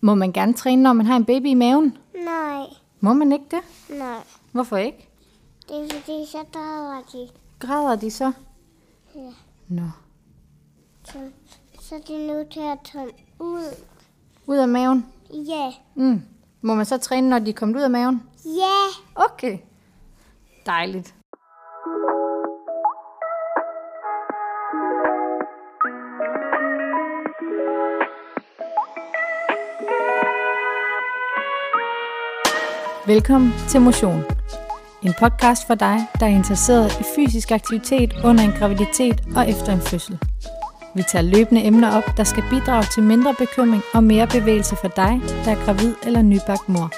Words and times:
Må 0.00 0.14
man 0.14 0.32
gerne 0.32 0.54
træne, 0.54 0.82
når 0.82 0.92
man 0.92 1.06
har 1.06 1.16
en 1.16 1.24
baby 1.24 1.46
i 1.46 1.54
maven? 1.54 1.98
Nej, 2.24 2.64
Må 3.00 3.12
man 3.12 3.32
ikke 3.32 3.44
det? 3.50 3.60
nej. 3.98 4.18
Hvorfor 4.52 4.76
ikke? 4.76 5.08
Det 5.68 5.76
er 5.76 5.88
fordi, 6.00 6.26
så 6.30 6.38
drager 6.54 7.02
de. 7.12 7.28
Græder 7.58 7.96
de 7.96 8.10
så? 8.10 8.32
Ja. 9.14 9.30
Nå. 9.68 9.82
Så, 11.04 11.18
så 11.80 11.94
er 11.94 11.98
de 11.98 12.26
nødt 12.26 12.50
til 12.50 12.60
at 12.60 12.78
tage 12.92 13.08
ud. 13.38 13.64
Ud 14.46 14.56
af 14.56 14.68
maven? 14.68 15.06
Ja. 15.30 15.72
Mm. 15.94 16.22
Må 16.60 16.74
man 16.74 16.86
så 16.86 16.98
træne, 16.98 17.28
når 17.28 17.38
de 17.38 17.50
er 17.50 17.54
kommet 17.54 17.76
ud 17.76 17.82
af 17.82 17.90
maven? 17.90 18.22
Ja. 18.44 18.84
Okay. 19.24 19.58
Dejligt. 20.66 21.14
Velkommen 33.14 33.50
til 33.68 33.80
Motion. 33.80 34.22
En 35.06 35.14
podcast 35.22 35.66
for 35.66 35.74
dig, 35.74 35.98
der 36.20 36.26
er 36.26 36.34
interesseret 36.40 37.00
i 37.00 37.04
fysisk 37.16 37.50
aktivitet 37.50 38.12
under 38.24 38.42
en 38.44 38.54
graviditet 38.58 39.18
og 39.36 39.50
efter 39.50 39.72
en 39.72 39.80
fødsel. 39.80 40.18
Vi 40.96 41.02
tager 41.12 41.22
løbende 41.34 41.64
emner 41.64 41.90
op, 41.96 42.16
der 42.16 42.24
skal 42.24 42.42
bidrage 42.50 42.84
til 42.94 43.02
mindre 43.02 43.34
bekymring 43.38 43.82
og 43.94 44.04
mere 44.04 44.26
bevægelse 44.36 44.76
for 44.76 44.88
dig, 44.88 45.12
der 45.44 45.50
er 45.54 45.64
gravid 45.64 45.94
eller 46.06 46.22
nybagt 46.22 46.68
mor. 46.68 46.88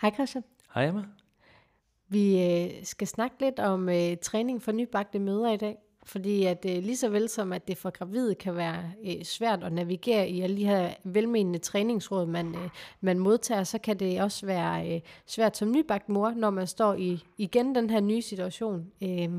Hej 0.00 0.10
Christian. 0.14 0.44
Hej 0.74 0.88
Emma. 0.88 1.02
Vi 2.08 2.24
øh, 2.46 2.84
skal 2.84 3.06
snakke 3.06 3.36
lidt 3.40 3.58
om 3.60 3.88
øh, 3.88 4.16
træning 4.22 4.62
for 4.62 4.72
nybagte 4.72 5.18
mødre 5.18 5.54
i 5.54 5.56
dag. 5.56 5.76
Fordi 6.06 6.44
at 6.44 6.66
øh, 6.68 6.82
lige 6.82 6.96
så 6.96 7.08
vel 7.08 7.28
som 7.28 7.52
at 7.52 7.68
det 7.68 7.78
for 7.78 7.90
gravide 7.90 8.34
kan 8.34 8.56
være 8.56 8.92
øh, 9.06 9.24
svært 9.24 9.64
at 9.64 9.72
navigere 9.72 10.28
i 10.28 10.40
alle 10.40 10.56
de 10.56 10.66
her 10.66 10.94
velmenende 11.04 11.58
træningsråd, 11.58 12.26
man, 12.26 12.54
øh, 12.54 12.68
man 13.00 13.18
modtager, 13.18 13.64
så 13.64 13.78
kan 13.78 13.98
det 13.98 14.22
også 14.22 14.46
være 14.46 14.94
øh, 14.94 15.00
svært 15.26 15.56
som 15.56 15.70
nybagt 15.70 16.08
mor, 16.08 16.30
når 16.30 16.50
man 16.50 16.66
står 16.66 16.94
i 16.94 17.22
igen 17.38 17.74
den 17.74 17.90
her 17.90 18.00
nye 18.00 18.22
situation. 18.22 18.86
Øh, 19.02 19.30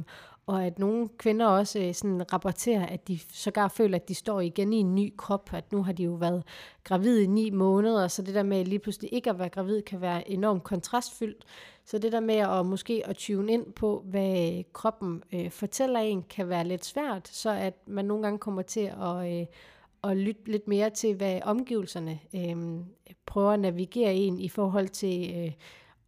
og 0.47 0.65
at 0.65 0.79
nogle 0.79 1.09
kvinder 1.17 1.45
også 1.45 1.79
øh, 1.79 1.93
sådan 1.93 2.33
rapporterer, 2.33 2.85
at 2.85 3.07
de 3.07 3.19
sågar 3.33 3.67
føler, 3.67 3.95
at 3.95 4.09
de 4.09 4.15
står 4.15 4.41
igen 4.41 4.73
i 4.73 4.77
en 4.77 4.95
ny 4.95 5.13
krop, 5.17 5.49
at 5.53 5.71
nu 5.71 5.83
har 5.83 5.91
de 5.91 6.03
jo 6.03 6.11
været 6.11 6.43
gravide 6.83 7.23
i 7.23 7.27
ni 7.27 7.49
måneder, 7.49 8.07
så 8.07 8.21
det 8.21 8.35
der 8.35 8.43
med 8.43 8.65
lige 8.65 8.79
pludselig 8.79 9.13
ikke 9.13 9.29
at 9.29 9.39
være 9.39 9.49
gravid 9.49 9.81
kan 9.81 10.01
være 10.01 10.31
enormt 10.31 10.63
kontrastfyldt. 10.63 11.45
Så 11.85 11.97
det 11.97 12.11
der 12.11 12.19
med 12.19 12.35
at 12.35 12.65
måske 12.65 13.01
at 13.05 13.15
tune 13.15 13.53
ind 13.53 13.73
på, 13.73 14.03
hvad 14.05 14.57
øh, 14.57 14.63
kroppen 14.73 15.23
øh, 15.33 15.51
fortæller 15.51 15.99
en, 15.99 16.23
kan 16.23 16.49
være 16.49 16.67
lidt 16.67 16.85
svært, 16.85 17.27
så 17.27 17.49
at 17.49 17.73
man 17.87 18.05
nogle 18.05 18.23
gange 18.23 18.39
kommer 18.39 18.61
til 18.61 18.91
at, 19.01 19.39
øh, 19.39 19.45
at 20.03 20.17
lytte 20.17 20.51
lidt 20.51 20.67
mere 20.67 20.89
til, 20.89 21.15
hvad 21.15 21.39
omgivelserne 21.43 22.19
øh, 22.35 22.55
prøver 23.25 23.51
at 23.51 23.59
navigere 23.59 24.15
en 24.15 24.39
i 24.39 24.49
forhold 24.49 24.87
til, 24.87 25.33
øh, 25.37 25.51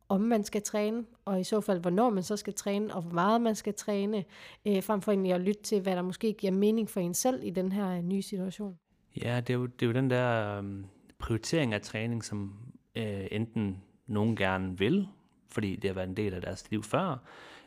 om 0.10 0.22
man 0.22 0.44
skal 0.44 0.62
træne, 0.62 1.06
og 1.26 1.40
i 1.40 1.44
så 1.44 1.62
fald, 1.62 1.80
hvornår 1.80 2.10
man 2.10 2.24
så 2.24 2.38
skal 2.38 2.54
træne, 2.54 2.96
og 2.96 3.02
hvor 3.02 3.14
meget 3.14 3.42
man 3.42 3.56
skal 3.56 3.74
træne, 3.74 4.26
øh, 4.66 4.84
frem 4.84 5.02
for 5.02 5.12
egentlig 5.12 5.34
at 5.34 5.42
lytte 5.42 5.62
til, 5.62 5.82
hvad 5.82 5.96
der 5.96 6.02
måske 6.02 6.34
giver 6.34 6.54
mening 6.54 6.90
for 6.90 7.00
en 7.00 7.14
selv 7.14 7.44
i 7.44 7.50
den 7.50 7.72
her 7.72 7.98
øh, 7.98 8.04
nye 8.04 8.22
situation. 8.22 8.78
Ja, 9.24 9.42
det 9.48 9.54
er 9.54 9.58
jo, 9.58 9.66
det 9.66 9.82
er 9.82 9.88
jo 9.88 9.94
den 9.94 10.10
der 10.10 10.58
øhm, 10.58 10.86
prioritering 11.20 11.74
af 11.74 11.82
træning, 11.82 12.24
som 12.24 12.54
øh, 12.96 13.28
enten 13.32 13.84
nogen 14.08 14.36
gerne 14.36 14.78
vil, 14.78 15.08
fordi 15.50 15.76
det 15.76 15.90
har 15.90 15.96
været 15.96 16.08
en 16.08 16.18
del 16.18 16.34
af 16.34 16.42
deres 16.42 16.72
liv 16.72 16.84
før, 16.84 17.24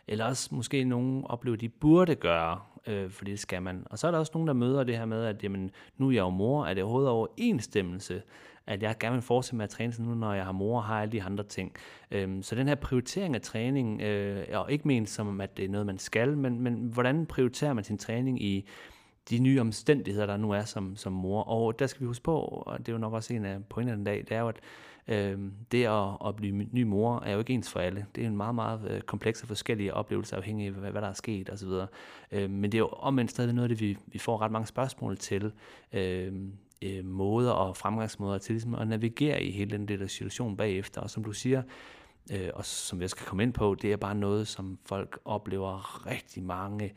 eller 0.09 0.25
også 0.25 0.55
måske 0.55 0.85
nogen 0.85 1.25
oplever, 1.25 1.55
at 1.55 1.61
de 1.61 1.69
burde 1.69 2.15
gøre, 2.15 2.61
øh, 2.87 3.11
fordi 3.11 3.31
det 3.31 3.41
skal 3.41 3.63
man. 3.63 3.87
Og 3.91 3.99
så 3.99 4.07
er 4.07 4.11
der 4.11 4.19
også 4.19 4.33
nogen, 4.35 4.49
der 4.49 4.55
møder 4.55 4.85
det 4.85 4.97
her 4.97 5.05
med, 5.05 5.25
at 5.25 5.43
jamen, 5.43 5.71
nu 5.99 6.09
er 6.09 6.13
jeg 6.13 6.21
jo 6.21 6.31
mor, 6.31 6.67
er 6.67 6.75
det 6.75 6.83
overhovedet 6.83 7.11
overensstemmelse, 7.11 8.23
at 8.67 8.83
jeg 8.83 8.97
gerne 9.01 9.15
vil 9.15 9.23
fortsætte 9.23 9.57
med 9.57 9.65
at 9.65 9.71
træne 9.71 9.93
sådan 9.93 10.07
nu, 10.07 10.15
når 10.15 10.33
jeg 10.33 10.45
har 10.45 10.53
mor 10.53 10.77
og 10.77 10.85
har 10.85 11.03
alle 11.03 11.13
de 11.13 11.23
andre 11.23 11.45
ting. 11.45 11.73
Øhm, 12.11 12.43
så 12.43 12.55
den 12.55 12.69
her 12.69 12.75
prioritering 12.75 13.35
af 13.35 13.41
træning, 13.41 14.03
øh, 14.03 14.47
og 14.53 14.73
ikke 14.73 14.89
ment 14.89 15.11
som, 15.11 15.41
at 15.41 15.57
det 15.57 15.65
er 15.65 15.69
noget, 15.69 15.87
man 15.87 15.99
skal, 15.99 16.37
men, 16.37 16.61
men 16.61 16.75
hvordan 16.75 17.27
prioriterer 17.27 17.73
man 17.73 17.85
sin 17.85 17.99
træning 17.99 18.43
i 18.43 18.69
de 19.31 19.39
nye 19.39 19.61
omstændigheder, 19.61 20.27
der 20.27 20.37
nu 20.37 20.51
er 20.51 20.65
som, 20.65 20.97
som 20.97 21.13
mor. 21.13 21.43
Og 21.43 21.79
der 21.79 21.87
skal 21.87 22.01
vi 22.01 22.07
huske 22.07 22.25
på, 22.25 22.39
og 22.41 22.79
det 22.79 22.89
er 22.89 22.93
jo 22.93 22.99
nok 22.99 23.13
også 23.13 23.35
en 23.35 23.45
af 23.45 23.65
pointerne 23.65 23.97
den 23.97 24.05
dag, 24.05 24.25
det 24.29 24.33
er 24.33 24.41
jo, 24.41 24.49
at 24.49 24.61
øh, 25.09 25.39
det 25.73 25.85
at, 25.85 26.29
at 26.29 26.37
blive 26.37 26.67
ny 26.73 26.83
mor 26.83 27.21
er 27.21 27.33
jo 27.33 27.39
ikke 27.39 27.53
ens 27.53 27.71
for 27.71 27.81
alle. 27.81 28.07
Det 28.15 28.25
er 28.25 28.29
en 28.29 28.37
meget, 28.37 28.55
meget 28.55 28.91
øh, 28.91 29.01
kompleks 29.01 29.43
og 29.43 29.49
forskellige 29.49 29.95
oplevelser, 29.95 30.37
afhængig 30.37 30.67
af, 30.67 30.73
hvad, 30.73 30.91
hvad 30.91 31.03
der 31.03 31.09
er 31.09 31.13
sket 31.13 31.51
osv. 31.51 31.69
Øh, 32.33 32.51
men 32.51 32.73
det 32.73 32.75
er 32.75 32.83
jo 32.83 32.89
omvendt 32.89 33.31
stadig 33.31 33.55
noget 33.55 33.71
af 33.71 33.77
det, 33.77 33.81
vi, 33.81 33.99
vi 34.07 34.19
får 34.19 34.43
ret 34.43 34.53
mange 34.53 34.67
spørgsmål 34.67 35.17
til. 35.17 35.53
Øh, 35.93 36.33
øh, 36.83 37.05
måder 37.05 37.51
og 37.51 37.77
fremgangsmåder 37.77 38.39
til 38.39 38.53
ligesom 38.53 38.75
at 38.75 38.89
navigere 38.89 39.43
i 39.43 39.51
hele 39.51 39.71
den 39.71 39.89
der 39.89 40.07
situation 40.07 40.57
bagefter. 40.57 41.01
Og 41.01 41.11
som 41.11 41.25
du 41.25 41.33
siger, 41.33 41.63
øh, 42.33 42.51
og 42.55 42.65
som 42.65 43.01
jeg 43.01 43.11
skal 43.11 43.27
komme 43.27 43.43
ind 43.43 43.53
på, 43.53 43.75
det 43.75 43.93
er 43.93 43.97
bare 43.97 44.15
noget, 44.15 44.49
som 44.49 44.79
folk 44.87 45.19
oplever 45.25 46.07
rigtig 46.07 46.43
mange 46.43 46.93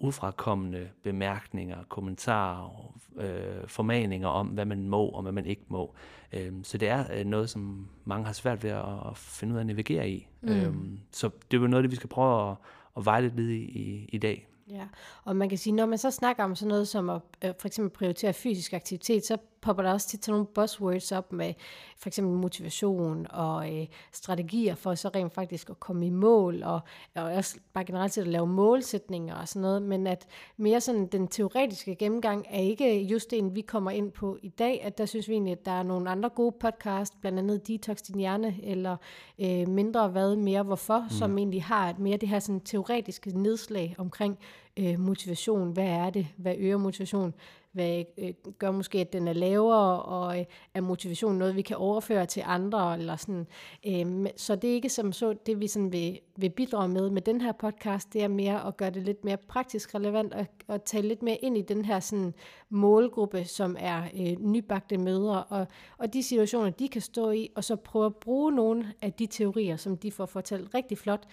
udfrakommende 0.00 0.88
bemærkninger, 1.02 1.84
kommentarer, 1.88 2.94
øh, 3.16 3.66
formaninger 3.68 4.28
om, 4.28 4.46
hvad 4.46 4.64
man 4.64 4.88
må 4.88 5.06
og 5.06 5.22
hvad 5.22 5.32
man 5.32 5.46
ikke 5.46 5.64
må. 5.68 5.94
Øh, 6.32 6.52
så 6.62 6.78
det 6.78 6.88
er 6.88 7.04
øh, 7.18 7.26
noget, 7.26 7.50
som 7.50 7.88
mange 8.04 8.26
har 8.26 8.32
svært 8.32 8.64
ved 8.64 8.70
at, 8.70 8.84
at 9.10 9.16
finde 9.16 9.52
ud 9.52 9.58
af 9.58 9.60
at 9.60 9.66
navigere 9.66 10.10
i. 10.10 10.28
Mm. 10.40 10.48
Øh, 10.48 10.74
så 11.12 11.30
det 11.50 11.56
er 11.56 11.60
jo 11.60 11.66
noget, 11.66 11.82
det 11.82 11.90
vi 11.90 11.96
skal 11.96 12.08
prøve 12.08 12.50
at, 12.50 12.56
at 12.96 13.04
vejle 13.04 13.32
lidt 13.36 13.50
i, 13.50 13.62
i, 13.62 14.08
i 14.12 14.18
dag. 14.18 14.47
Ja, 14.70 14.86
og 15.24 15.36
man 15.36 15.48
kan 15.48 15.58
sige, 15.58 15.72
når 15.72 15.86
man 15.86 15.98
så 15.98 16.10
snakker 16.10 16.44
om 16.44 16.54
sådan 16.54 16.68
noget 16.68 16.88
som 16.88 17.10
at 17.10 17.20
øh, 17.44 17.54
for 17.60 17.66
eksempel 17.68 17.98
prioritere 17.98 18.32
fysisk 18.32 18.72
aktivitet, 18.72 19.26
så 19.26 19.36
popper 19.62 19.82
der 19.82 19.92
også 19.92 20.08
tit 20.08 20.24
sådan 20.24 20.32
nogle 20.32 20.46
buzzwords 20.46 21.12
op 21.12 21.32
med 21.32 21.54
for 21.96 22.08
eksempel 22.08 22.36
motivation 22.36 23.26
og 23.30 23.76
øh, 23.76 23.86
strategier 24.12 24.74
for 24.74 24.94
så 24.94 25.08
rent 25.08 25.32
faktisk 25.32 25.70
at 25.70 25.80
komme 25.80 26.06
i 26.06 26.10
mål, 26.10 26.62
og, 26.62 26.80
og 27.14 27.22
også 27.22 27.58
bare 27.72 27.84
generelt 27.84 28.12
set 28.12 28.22
at 28.22 28.28
lave 28.28 28.46
målsætninger 28.46 29.34
og 29.34 29.48
sådan 29.48 29.62
noget, 29.62 29.82
men 29.82 30.06
at 30.06 30.26
mere 30.56 30.80
sådan 30.80 31.06
den 31.06 31.28
teoretiske 31.28 31.94
gennemgang 31.94 32.46
er 32.50 32.60
ikke 32.60 33.02
just 33.02 33.30
det, 33.30 33.54
vi 33.54 33.60
kommer 33.60 33.90
ind 33.90 34.12
på 34.12 34.38
i 34.42 34.48
dag, 34.48 34.82
at 34.82 34.98
der 34.98 35.06
synes 35.06 35.28
vi 35.28 35.32
egentlig, 35.32 35.52
at 35.52 35.66
der 35.66 35.72
er 35.72 35.82
nogle 35.82 36.10
andre 36.10 36.28
gode 36.28 36.56
podcast, 36.60 37.20
blandt 37.20 37.38
andet 37.38 37.68
Detox 37.68 38.02
Din 38.02 38.18
Hjerne, 38.18 38.56
eller 38.62 38.96
øh, 39.38 39.68
Mindre 39.68 40.08
Hvad, 40.08 40.36
Mere 40.36 40.62
Hvorfor, 40.62 41.00
mm. 41.00 41.10
som 41.10 41.38
egentlig 41.38 41.64
har 41.64 41.90
et 41.90 41.98
mere 41.98 42.16
det 42.16 42.28
her 42.28 42.38
sådan 42.38 42.60
teoretiske 42.60 43.38
nedslag 43.38 43.94
omkring 43.98 44.38
øh, 44.76 44.98
motivation. 45.00 45.72
Hvad 45.72 45.86
er 45.86 46.10
det? 46.10 46.26
Hvad 46.36 46.54
øger 46.58 46.76
motivation? 46.76 47.34
Hvad 47.78 48.04
øh, 48.18 48.34
gør 48.58 48.70
måske, 48.70 48.98
at 48.98 49.12
den 49.12 49.28
er 49.28 49.32
lavere, 49.32 50.02
og 50.02 50.38
øh, 50.38 50.44
er 50.74 50.80
motivation 50.80 51.34
noget, 51.34 51.56
vi 51.56 51.62
kan 51.62 51.76
overføre 51.76 52.26
til 52.26 52.42
andre? 52.46 52.98
Eller 52.98 53.16
sådan. 53.16 53.46
Øh, 53.86 54.26
så 54.36 54.56
det 54.56 54.70
er 54.70 54.74
ikke 54.74 54.88
som 54.88 55.12
så, 55.12 55.34
det 55.46 55.60
vi 55.60 55.66
sådan 55.66 55.92
vil, 55.92 56.20
vil 56.36 56.50
bidrage 56.50 56.88
med 56.88 57.10
med 57.10 57.22
den 57.22 57.40
her 57.40 57.52
podcast, 57.52 58.12
det 58.12 58.22
er 58.22 58.28
mere 58.28 58.66
at 58.66 58.76
gøre 58.76 58.90
det 58.90 59.02
lidt 59.02 59.24
mere 59.24 59.36
praktisk 59.36 59.94
relevant, 59.94 60.34
og, 60.34 60.46
og 60.68 60.84
tale 60.84 61.08
lidt 61.08 61.22
mere 61.22 61.36
ind 61.36 61.58
i 61.58 61.62
den 61.62 61.84
her 61.84 62.00
sådan, 62.00 62.34
målgruppe, 62.68 63.44
som 63.44 63.76
er 63.78 64.02
øh, 64.02 64.36
nybagte 64.40 64.98
mødre, 64.98 65.44
og, 65.44 65.66
og 65.98 66.12
de 66.12 66.22
situationer, 66.22 66.70
de 66.70 66.88
kan 66.88 67.02
stå 67.02 67.30
i, 67.30 67.48
og 67.54 67.64
så 67.64 67.76
prøve 67.76 68.06
at 68.06 68.16
bruge 68.16 68.52
nogle 68.52 68.92
af 69.02 69.12
de 69.12 69.26
teorier, 69.26 69.76
som 69.76 69.96
de 69.96 70.12
får 70.12 70.26
fortalt 70.26 70.74
rigtig 70.74 70.98
flot, 70.98 71.26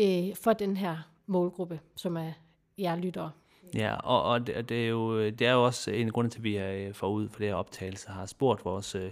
øh, 0.00 0.36
for 0.36 0.52
den 0.52 0.76
her 0.76 0.96
målgruppe, 1.26 1.80
som 1.96 2.16
er 2.16 2.32
jer 2.78 2.96
lyttere. 2.96 3.30
Ja, 3.74 3.94
og, 3.94 4.22
og 4.22 4.46
det, 4.46 4.68
det, 4.68 4.84
er 4.84 4.88
jo, 4.88 5.24
det 5.24 5.42
er 5.42 5.52
jo 5.52 5.64
også 5.64 5.90
en 5.90 6.10
af 6.16 6.30
til, 6.30 6.38
at 6.38 6.44
vi 6.44 6.56
er 6.56 6.88
øh, 6.88 6.94
forud 6.94 7.28
for 7.28 7.38
det 7.38 7.48
her 7.48 7.54
optagelse 7.54 8.08
har 8.08 8.26
spurgt 8.26 8.64
vores 8.64 8.94
øh, 8.94 9.10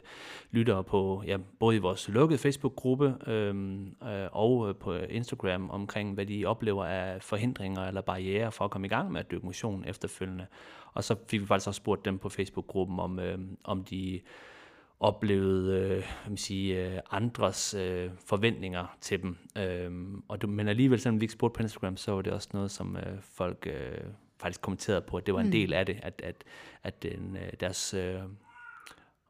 lyttere 0.51 0.85
på, 0.85 1.23
ja, 1.27 1.37
både 1.59 1.77
i 1.77 1.79
vores 1.79 2.09
lukkede 2.09 2.39
Facebook-gruppe 2.39 3.15
øhm, 3.27 3.87
øh, 3.87 4.29
og 4.33 4.69
øh, 4.69 4.75
på 4.75 4.95
Instagram 4.95 5.71
omkring, 5.71 6.15
hvad 6.15 6.27
de 6.27 6.47
oplever 6.47 6.85
af 6.85 7.23
forhindringer 7.23 7.87
eller 7.87 8.01
barriere 8.01 8.53
for 8.53 8.65
at 8.65 8.71
komme 8.71 8.87
i 8.87 8.91
gang 8.91 9.13
med 9.13 9.21
at 9.21 9.31
dykke 9.31 9.47
motion 9.47 9.85
efterfølgende. 9.87 10.47
Og 10.95 11.05
så 11.05 11.17
fik 11.29 11.41
vi 11.41 11.47
faktisk 11.47 11.69
også 11.69 11.79
spurgt 11.79 12.05
dem 12.05 12.19
på 12.19 12.29
Facebook-gruppen, 12.29 12.99
om, 13.01 13.19
øh, 13.19 13.39
om 13.65 13.85
de 13.85 14.21
oplevede 15.01 15.79
øh, 15.79 16.05
man 16.29 16.37
sige, 16.37 16.87
øh, 16.87 17.01
andres 17.11 17.75
øh, 17.75 18.11
forventninger 18.27 18.97
til 19.01 19.23
dem. 19.23 19.37
Øh, 19.59 19.91
og 20.29 20.43
du, 20.43 20.47
men 20.47 20.69
alligevel, 20.69 21.01
selvom 21.01 21.21
vi 21.21 21.25
ikke 21.25 21.33
spurgte 21.33 21.57
på 21.57 21.63
Instagram, 21.63 21.97
så 21.97 22.13
var 22.13 22.23
det 22.23 22.33
også 22.33 22.49
noget, 22.53 22.71
som 22.71 22.97
øh, 22.97 23.23
folk 23.23 23.67
øh, 23.67 24.05
faktisk 24.39 24.61
kommenterede 24.61 25.01
på, 25.01 25.17
at 25.17 25.27
det 25.27 25.35
var 25.35 25.41
en 25.41 25.47
mm. 25.47 25.53
del 25.53 25.73
af 25.73 25.87
det, 25.87 26.01
at, 26.03 26.23
at, 26.25 26.45
at 26.83 27.03
den, 27.03 27.37
øh, 27.37 27.53
deres 27.61 27.95
øh, 27.95 28.23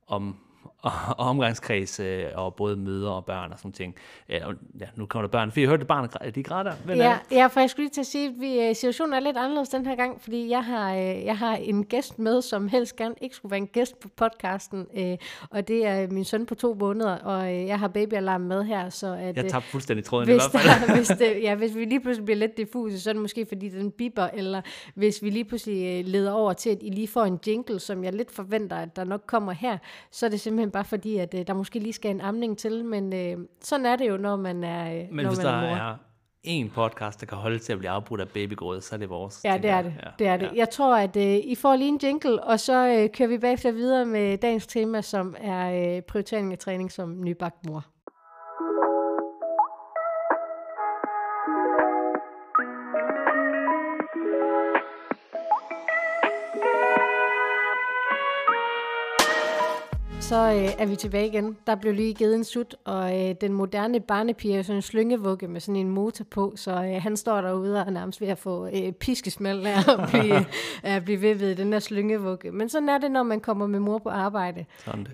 om 0.07 0.48
og, 0.83 0.93
og 1.19 1.27
omgangskreds, 1.27 2.01
øh, 2.01 2.25
og 2.35 2.55
både 2.55 2.77
møder 2.77 3.11
og 3.11 3.25
børn 3.25 3.53
og 3.53 3.59
sådan 3.59 3.73
ting. 3.73 3.95
Ja, 4.29 4.47
og, 4.47 4.55
ja 4.81 4.87
nu 4.97 5.07
kommer 5.07 5.29
der 5.29 5.33
børn, 5.33 5.53
for 5.53 5.61
jeg 5.61 5.69
hørte 5.69 5.85
barn, 5.85 6.09
de 6.35 6.43
græder. 6.43 6.73
Ja, 6.89 7.19
ja, 7.31 7.47
for 7.47 7.61
jeg 7.61 7.71
skulle 7.71 7.85
lige 7.85 7.93
til 7.93 8.01
at 8.01 8.07
sige, 8.07 8.29
at 8.29 8.35
vi, 8.39 8.61
øh, 8.61 8.75
situationen 8.75 9.15
er 9.15 9.21
lidt 9.21 9.37
anderledes 9.37 9.69
den 9.69 9.87
her 9.87 9.97
gang, 9.97 10.21
fordi 10.21 10.51
jeg 10.51 10.65
har, 10.65 10.95
øh, 10.95 11.25
jeg 11.25 11.39
har 11.39 11.57
en 11.57 11.85
gæst 11.85 12.19
med, 12.19 12.43
som 12.43 12.69
helst 12.69 12.97
gerne 12.97 13.15
ikke 13.21 13.37
skulle 13.37 13.51
være 13.51 13.59
en 13.59 13.67
gæst 13.67 14.01
på 14.01 14.09
podcasten, 14.17 14.87
øh, 14.97 15.17
og 15.51 15.69
det 15.69 15.87
er 15.87 16.11
min 16.11 16.25
søn 16.25 16.47
på 16.47 16.55
to 16.55 16.75
måneder, 16.75 17.17
og 17.17 17.55
øh, 17.55 17.67
jeg 17.67 17.79
har 17.79 17.89
babyalarm 17.89 18.41
med 18.41 18.65
her, 18.65 18.91
så 18.91 19.13
at... 19.21 19.37
Jeg 19.37 19.51
tabte 19.51 19.69
fuldstændig 19.69 20.05
tråden 20.05 20.29
hvis 20.29 20.35
i 20.47 20.49
hvert 20.51 20.63
fald. 20.63 20.89
Der, 20.89 20.95
hvis, 20.99 21.09
det, 21.09 21.43
ja, 21.43 21.55
hvis 21.55 21.77
vi 21.77 21.85
lige 21.85 22.01
pludselig 22.01 22.25
bliver 22.25 22.39
lidt 22.39 22.57
diffuse, 22.57 23.01
så 23.01 23.11
er 23.11 23.13
det 23.13 23.23
måske 23.23 23.47
fordi 23.47 23.69
den 23.69 23.91
biber, 23.91 24.29
eller 24.35 24.61
hvis 24.95 25.23
vi 25.23 25.31
lige 25.31 25.45
pludselig 25.45 26.05
leder 26.05 26.33
over 26.33 26.53
til, 26.53 26.71
at 26.71 26.79
I 26.81 26.91
lige 26.91 27.09
får 27.09 27.25
en 27.25 27.41
jingle, 27.47 27.81
som 27.81 28.05
jeg 28.05 28.13
lidt 28.13 28.31
forventer, 28.31 28.77
at 28.77 28.97
der 28.97 29.05
nok 29.05 29.23
kommer 29.27 29.53
her, 29.53 29.79
så 30.11 30.27
er 30.27 30.31
det 30.31 30.41
simpelthen 30.41 30.68
bare 30.71 30.85
fordi, 30.85 31.17
at 31.17 31.35
øh, 31.35 31.47
der 31.47 31.53
måske 31.55 31.79
lige 31.79 31.93
skal 31.93 32.11
en 32.11 32.21
amning 32.21 32.59
til, 32.59 32.85
men 32.85 33.13
øh, 33.13 33.37
sådan 33.61 33.87
er 33.87 33.97
det 33.97 34.09
jo, 34.09 34.17
når 34.17 34.37
man 34.37 34.65
er 34.65 34.93
øh, 34.93 35.07
Men 35.11 35.23
når 35.23 35.31
hvis 35.31 35.39
man 35.39 35.47
der 35.47 35.53
er 35.53 35.61
mor. 35.69 35.77
er 35.77 35.97
en 36.43 36.71
podcast, 36.71 37.21
der 37.21 37.27
kan 37.27 37.39
holde 37.39 37.59
til 37.59 37.73
at 37.73 37.79
blive 37.79 37.91
afbrudt 37.91 38.21
af 38.21 38.29
babygråd, 38.29 38.81
så 38.81 38.95
er 38.95 38.99
det 38.99 39.11
vores. 39.11 39.41
Ja, 39.45 39.59
det 39.63 39.71
er 39.71 39.83
det. 39.83 39.95
Ja, 40.05 40.11
det 40.19 40.27
er 40.27 40.37
det. 40.37 40.47
Ja. 40.47 40.51
Jeg 40.55 40.71
tror, 40.71 40.97
at 40.97 41.17
øh, 41.17 41.37
I 41.37 41.55
får 41.55 41.77
lige 41.77 41.89
en 41.89 42.01
jingle, 42.03 42.45
og 42.45 42.61
så 42.61 42.87
øh, 42.87 43.11
kører 43.11 43.29
vi 43.29 43.39
bagefter 43.39 43.73
videre 43.73 44.05
med 44.05 44.39
dagens 44.39 44.67
tema, 44.67 45.01
som 45.03 45.37
er 45.39 45.97
øh, 45.97 46.03
prioritering 46.03 46.53
af 46.53 46.59
træning 46.59 46.93
som 46.93 47.21
nybagt 47.25 47.67
mor. 47.67 47.87
Så 60.29 60.37
øh, 60.37 60.71
er 60.79 60.87
vi 60.87 60.97
tilbage 60.97 61.27
igen. 61.27 61.57
Der 61.67 61.75
blev 61.75 61.95
lige 61.95 62.15
givet 62.15 62.35
en 62.35 62.45
sut, 62.45 62.77
og 62.85 63.21
øh, 63.21 63.35
den 63.41 63.53
moderne 63.53 64.01
barnepige 64.01 64.59
er 64.59 64.63
sådan 64.63 64.77
en 64.77 64.83
slyngevugge 64.83 65.49
med 65.49 65.61
sådan 65.61 65.77
en 65.77 65.91
motor 65.91 66.25
på, 66.25 66.53
så 66.57 66.71
øh, 66.71 67.03
han 67.03 67.17
står 67.17 67.41
derude 67.41 67.81
og 67.81 67.87
er 67.87 67.91
nærmest 67.91 68.21
ved 68.21 68.29
at 68.29 68.39
få 68.39 68.67
øh, 68.67 68.93
piskesmæld 68.93 69.67
af 69.67 69.79
at 69.79 70.01
blive, 70.11 70.47
at 70.83 71.05
blive 71.05 71.23
ved 71.23 71.35
ved 71.35 71.57
den 71.57 71.73
der 71.73 71.79
slyngevugge. 71.79 72.53
Men 72.53 72.69
sådan 72.69 72.89
er 72.89 72.99
det, 72.99 73.11
når 73.11 73.23
man 73.23 73.41
kommer 73.41 73.67
med 73.67 73.81
mor 73.81 73.99
på 73.99 74.09
arbejde. 74.09 74.65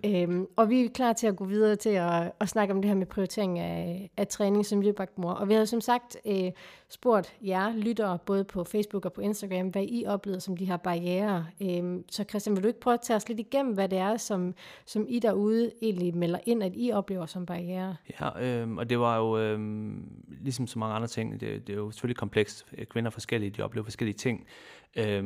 Øhm, 0.05 0.46
og 0.56 0.70
vi 0.70 0.84
er 0.84 0.88
klar 0.88 1.12
til 1.12 1.26
at 1.26 1.37
gå 1.37 1.44
videre 1.44 1.76
til 1.76 1.90
at, 1.90 2.32
at 2.40 2.49
snakke 2.49 2.75
om 2.75 2.82
det 2.82 2.88
her 2.88 2.96
med 2.96 3.06
prioritering 3.06 3.58
af, 3.58 4.10
af 4.17 4.28
træning 4.28 4.67
som 4.67 4.82
mor. 5.17 5.31
Og 5.31 5.49
vi 5.49 5.55
har 5.55 5.64
som 5.64 5.81
sagt 5.81 6.17
øh, 6.26 6.50
spurgt 6.88 7.34
jer 7.40 7.72
lyttere, 7.76 8.19
både 8.26 8.44
på 8.44 8.64
Facebook 8.64 9.05
og 9.05 9.12
på 9.12 9.20
Instagram, 9.20 9.69
hvad 9.69 9.82
I 9.88 10.05
oplevede 10.06 10.40
som 10.40 10.56
de 10.56 10.64
her 10.64 10.76
barriere. 10.76 11.46
Øhm, 11.62 12.05
så 12.10 12.25
Christian, 12.28 12.56
vil 12.56 12.62
du 12.62 12.69
ikke 12.69 12.81
prøve 12.81 12.94
at 12.94 13.00
tage 13.00 13.17
os 13.17 13.28
lidt 13.28 13.40
igennem, 13.40 13.75
hvad 13.75 13.88
det 13.88 13.99
er, 13.99 14.17
som, 14.17 14.55
som 14.87 15.04
i 15.09 15.19
derude 15.19 15.73
egentlig 15.83 16.17
melder 16.17 16.39
ind, 16.47 16.62
at 16.62 16.73
I 16.75 16.91
oplever 16.93 17.27
som 17.27 17.47
barriere? 17.47 17.97
Ja, 18.21 18.62
øh, 18.62 18.77
og 18.77 18.91
det 18.91 18.99
var 18.99 19.19
jo 19.19 19.39
øh, 19.39 19.59
ligesom 20.41 20.67
så 20.67 20.79
mange 20.79 20.95
andre 20.95 21.09
ting, 21.09 21.41
det, 21.41 21.67
det 21.67 21.73
er 21.73 21.77
jo 21.77 21.91
selvfølgelig 21.91 22.17
komplekst. 22.17 22.67
Kvinder 22.91 23.11
er 23.11 23.12
forskellige, 23.12 23.51
de 23.51 23.62
oplever 23.62 23.85
forskellige 23.85 24.17
ting, 24.17 24.47
øh, 24.97 25.25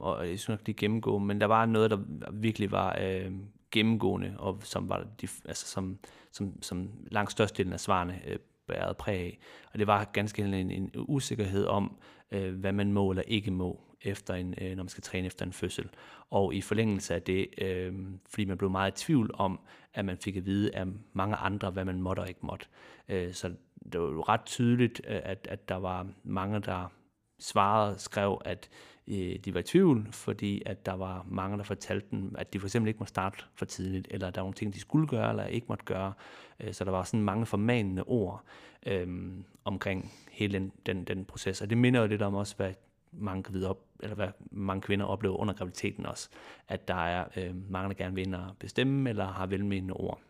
og 0.00 0.28
jeg 0.28 0.38
synes 0.38 0.48
nok, 0.48 0.66
de 0.66 0.74
gennemgå, 0.74 1.18
men 1.18 1.40
der 1.40 1.46
var 1.46 1.66
noget, 1.66 1.90
der 1.90 1.98
virkelig 2.32 2.70
var 2.70 2.98
øh, 3.02 3.32
gennemgående, 3.70 4.34
og 4.38 4.58
som 4.62 4.88
var 4.88 5.06
de, 5.20 5.28
altså 5.44 5.66
som, 5.66 5.98
som, 6.32 6.62
som 6.62 6.88
langt 7.10 7.32
størstedelen 7.32 7.72
af 7.72 7.80
svarene 7.80 8.20
øh, 8.26 8.38
bærede 8.66 8.94
præg 8.94 9.20
af. 9.20 9.38
Og 9.72 9.78
det 9.78 9.86
var 9.86 10.04
ganske 10.04 10.42
enkelt 10.42 10.60
en, 10.60 10.70
en 10.70 10.90
usikkerhed 11.08 11.66
om, 11.66 11.96
øh, 12.32 12.54
hvad 12.54 12.72
man 12.72 12.92
må 12.92 13.10
eller 13.10 13.22
ikke 13.26 13.50
må, 13.50 13.80
efter 14.06 14.34
en, 14.34 14.54
øh, 14.60 14.76
når 14.76 14.82
man 14.82 14.88
skal 14.88 15.02
træne 15.02 15.26
efter 15.26 15.46
en 15.46 15.52
fødsel. 15.52 15.88
Og 16.30 16.54
i 16.54 16.60
forlængelse 16.60 17.14
af 17.14 17.22
det, 17.22 17.48
øh, 17.58 17.94
fordi 18.28 18.44
man 18.44 18.58
blev 18.58 18.70
meget 18.70 19.00
i 19.00 19.04
tvivl 19.04 19.30
om, 19.34 19.60
at 19.94 20.04
man 20.04 20.16
fik 20.16 20.36
at 20.36 20.46
vide 20.46 20.76
af 20.76 20.86
mange 21.12 21.36
andre, 21.36 21.70
hvad 21.70 21.84
man 21.84 22.02
måtte 22.02 22.20
og 22.20 22.28
ikke 22.28 22.46
måtte. 22.46 22.66
Øh, 23.08 23.34
så 23.34 23.52
det 23.92 24.00
var 24.00 24.06
jo 24.06 24.22
ret 24.22 24.44
tydeligt, 24.44 25.00
øh, 25.08 25.20
at, 25.22 25.48
at 25.50 25.68
der 25.68 25.76
var 25.76 26.06
mange, 26.24 26.60
der 26.60 26.92
svarede, 27.38 27.98
skrev, 27.98 28.40
at 28.44 28.68
øh, 29.08 29.38
de 29.44 29.54
var 29.54 29.60
i 29.60 29.62
tvivl, 29.62 30.08
fordi 30.12 30.62
at 30.66 30.86
der 30.86 30.92
var 30.92 31.26
mange, 31.28 31.58
der 31.58 31.64
fortalte 31.64 32.06
dem, 32.10 32.34
at 32.38 32.52
de 32.52 32.60
for 32.60 32.66
eksempel 32.66 32.88
ikke 32.88 32.98
må 32.98 33.06
starte 33.06 33.44
for 33.54 33.64
tidligt, 33.64 34.08
eller 34.10 34.30
der 34.30 34.40
var 34.40 34.44
nogle 34.44 34.54
ting, 34.54 34.74
de 34.74 34.80
skulle 34.80 35.08
gøre, 35.08 35.30
eller 35.30 35.46
ikke 35.46 35.66
måtte 35.68 35.84
gøre. 35.84 36.12
Øh, 36.60 36.72
så 36.72 36.84
der 36.84 36.90
var 36.90 37.02
sådan 37.02 37.22
mange 37.22 37.46
formanende 37.46 38.02
ord 38.02 38.44
øh, 38.86 39.32
omkring 39.64 40.12
hele 40.30 40.58
den, 40.58 40.72
den, 40.86 41.04
den 41.04 41.24
proces. 41.24 41.62
Og 41.62 41.70
det 41.70 41.78
minder 41.78 42.00
jo 42.00 42.06
lidt 42.06 42.22
om 42.22 42.34
også, 42.34 42.56
hvad 42.56 42.72
mange 43.18 43.42
gravide 43.42 43.70
op, 43.70 43.78
eller 44.00 44.16
hvad 44.16 44.28
mange 44.50 44.82
kvinder 44.82 45.06
oplever 45.06 45.36
under 45.36 45.54
graviditeten 45.54 46.06
også, 46.06 46.28
at 46.68 46.88
der 46.88 46.94
er 46.94 47.24
øh, 47.36 47.70
mange, 47.70 47.88
der 47.88 47.94
gerne 47.94 48.14
vil 48.14 48.26
ind 48.26 48.34
og 48.34 48.46
bestemme, 48.58 49.10
eller 49.10 49.26
har 49.26 49.46
velmenende 49.46 49.94
ord. 49.94 50.20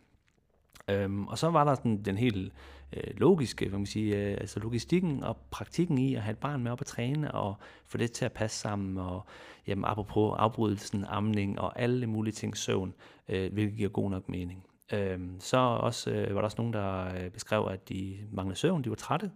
Øhm, 0.89 1.27
og 1.27 1.37
så 1.37 1.49
var 1.49 1.63
der 1.63 1.75
sådan 1.75 2.01
den 2.03 2.17
helt 2.17 2.53
øh, 2.93 3.13
logiske, 3.17 3.69
hvad 3.69 3.79
man 3.79 3.85
sige, 3.85 4.15
øh, 4.15 4.31
altså 4.31 4.59
logistikken 4.59 5.23
og 5.23 5.37
praktikken 5.51 5.97
i 5.97 6.15
at 6.15 6.21
have 6.21 6.31
et 6.31 6.37
barn 6.37 6.63
med 6.63 6.71
op 6.71 6.81
at 6.81 6.87
træne 6.87 7.31
og 7.31 7.55
få 7.85 7.97
det 7.97 8.11
til 8.11 8.25
at 8.25 8.33
passe 8.33 8.59
sammen, 8.59 8.97
og 8.97 9.25
jamen, 9.67 9.85
apropos 9.85 10.35
afbrydelsen, 10.37 11.05
amning 11.05 11.59
og 11.59 11.79
alle 11.79 12.07
mulige 12.07 12.33
ting, 12.33 12.57
søvn, 12.57 12.93
øh, 13.29 13.53
hvilket 13.53 13.77
giver 13.77 13.89
god 13.89 14.09
nok 14.09 14.29
mening. 14.29 14.63
Øhm, 14.93 15.39
så 15.39 15.57
også, 15.57 16.11
øh, 16.11 16.35
var 16.35 16.41
der 16.41 16.45
også 16.45 16.57
nogen, 16.57 16.73
der 16.73 17.15
øh, 17.15 17.31
beskrev, 17.31 17.67
at 17.71 17.89
de 17.89 18.17
manglede 18.31 18.59
søvn, 18.59 18.83
de 18.83 18.89
var 18.89 18.95
trætte. 18.95 19.31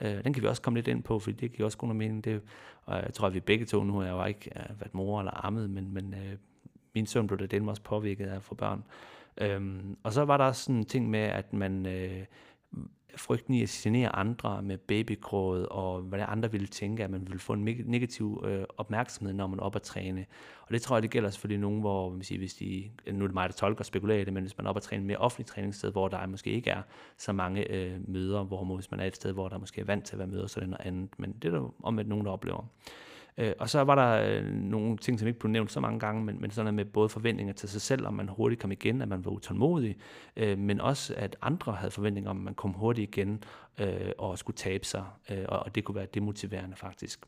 Øh, 0.00 0.24
den 0.24 0.32
kan 0.32 0.42
vi 0.42 0.48
også 0.48 0.62
komme 0.62 0.78
lidt 0.78 0.88
ind 0.88 1.02
på, 1.02 1.18
fordi 1.18 1.36
det 1.36 1.52
giver 1.52 1.66
også 1.66 1.78
god 1.78 1.94
mening. 1.94 2.24
Det, 2.24 2.42
og 2.84 2.96
jeg 2.96 3.14
tror, 3.14 3.26
at 3.26 3.34
vi 3.34 3.40
begge 3.40 3.64
to 3.64 3.84
nu, 3.84 4.02
jeg 4.02 4.10
jo 4.10 4.24
ikke 4.24 4.50
uh, 4.56 4.80
været 4.80 4.94
mor 4.94 5.20
eller 5.20 5.44
ammet, 5.44 5.70
men, 5.70 5.94
men 5.94 6.14
øh, 6.14 6.36
min 6.94 7.06
søn 7.06 7.26
blev 7.26 7.38
da 7.38 7.46
den 7.46 7.68
også 7.68 7.82
påvirket 7.82 8.26
af 8.26 8.36
at 8.36 8.42
få 8.42 8.54
børn. 8.54 8.84
Øhm, 9.38 9.96
og 10.02 10.12
så 10.12 10.24
var 10.24 10.36
der 10.36 10.52
sådan 10.52 10.76
en 10.76 10.84
ting 10.84 11.10
med, 11.10 11.20
at 11.20 11.52
man 11.52 11.86
øh, 11.86 12.24
frygten 13.16 13.54
i 13.54 13.62
at 13.62 13.68
genere 13.68 14.16
andre 14.16 14.62
med 14.62 14.78
babykråd, 14.78 15.66
og 15.70 16.00
hvad 16.00 16.24
andre 16.28 16.52
ville 16.52 16.66
tænke, 16.66 17.04
at 17.04 17.10
man 17.10 17.20
ville 17.20 17.38
få 17.38 17.52
en 17.52 17.64
negativ 17.64 18.44
øh, 18.46 18.64
opmærksomhed, 18.76 19.34
når 19.34 19.46
man 19.46 19.58
er 19.58 19.62
op 19.62 19.76
at 19.76 19.82
træne. 19.82 20.26
Og 20.62 20.72
det 20.72 20.82
tror 20.82 20.96
jeg, 20.96 21.02
det 21.02 21.10
gælder 21.10 21.30
selvfølgelig 21.30 21.60
nogen, 21.60 21.80
hvor 21.80 22.10
man 22.10 22.22
siger, 22.22 22.38
hvis 22.38 22.54
de, 22.54 22.90
nu 23.12 23.24
er 23.24 23.28
det 23.28 23.34
mig, 23.34 23.48
der 23.48 23.54
tolker 23.54 23.80
og 23.80 23.86
spekulerer 23.86 24.20
i 24.20 24.24
det, 24.24 24.32
men 24.32 24.42
hvis 24.42 24.58
man 24.58 24.66
er 24.66 24.70
op 24.70 24.76
at 24.76 24.82
træne 24.82 25.04
mere 25.04 25.16
offentligt 25.16 25.48
træningssted, 25.48 25.92
hvor 25.92 26.08
der 26.08 26.26
måske 26.26 26.50
ikke 26.50 26.70
er 26.70 26.82
så 27.16 27.32
mange 27.32 27.70
øh, 27.70 28.08
møder, 28.08 28.44
hvor 28.44 28.74
hvis 28.74 28.90
man 28.90 29.00
er 29.00 29.04
et 29.04 29.16
sted, 29.16 29.32
hvor 29.32 29.48
der 29.48 29.58
måske 29.58 29.80
er 29.80 29.84
vant 29.84 30.04
til 30.04 30.14
at 30.14 30.18
være 30.18 30.28
møder, 30.28 30.46
så 30.46 30.60
er 30.60 30.62
det 30.62 30.70
noget 30.70 30.86
andet. 30.86 31.10
Men 31.18 31.32
det 31.32 31.54
er 31.54 31.58
der 31.58 31.74
om, 31.82 31.98
at 31.98 32.06
nogen, 32.06 32.24
der 32.24 32.32
oplever. 32.32 32.64
Øh, 33.38 33.52
og 33.58 33.70
så 33.70 33.84
var 33.84 33.94
der 33.94 34.38
øh, 34.38 34.44
nogle 34.52 34.96
ting, 34.96 35.18
som 35.18 35.28
ikke 35.28 35.40
blev 35.40 35.50
nævnt 35.50 35.72
så 35.72 35.80
mange 35.80 36.00
gange, 36.00 36.24
men, 36.24 36.40
men 36.40 36.50
sådan 36.50 36.74
med 36.74 36.84
både 36.84 37.08
forventninger 37.08 37.52
til 37.52 37.68
sig 37.68 37.80
selv, 37.80 38.06
om 38.06 38.14
man 38.14 38.28
hurtigt 38.28 38.60
kom 38.60 38.72
igen, 38.72 39.02
at 39.02 39.08
man 39.08 39.24
var 39.24 39.30
utålmodig, 39.30 39.96
øh, 40.36 40.58
men 40.58 40.80
også 40.80 41.14
at 41.16 41.36
andre 41.42 41.72
havde 41.72 41.90
forventninger 41.90 42.30
om, 42.30 42.36
at 42.36 42.44
man 42.44 42.54
kom 42.54 42.72
hurtigt 42.72 43.16
igen 43.16 43.44
øh, 43.80 44.10
og 44.18 44.38
skulle 44.38 44.56
tabe 44.56 44.84
sig, 44.84 45.04
øh, 45.30 45.44
og 45.48 45.74
det 45.74 45.84
kunne 45.84 45.94
være 45.94 46.06
demotiverende 46.14 46.76
faktisk. 46.76 47.20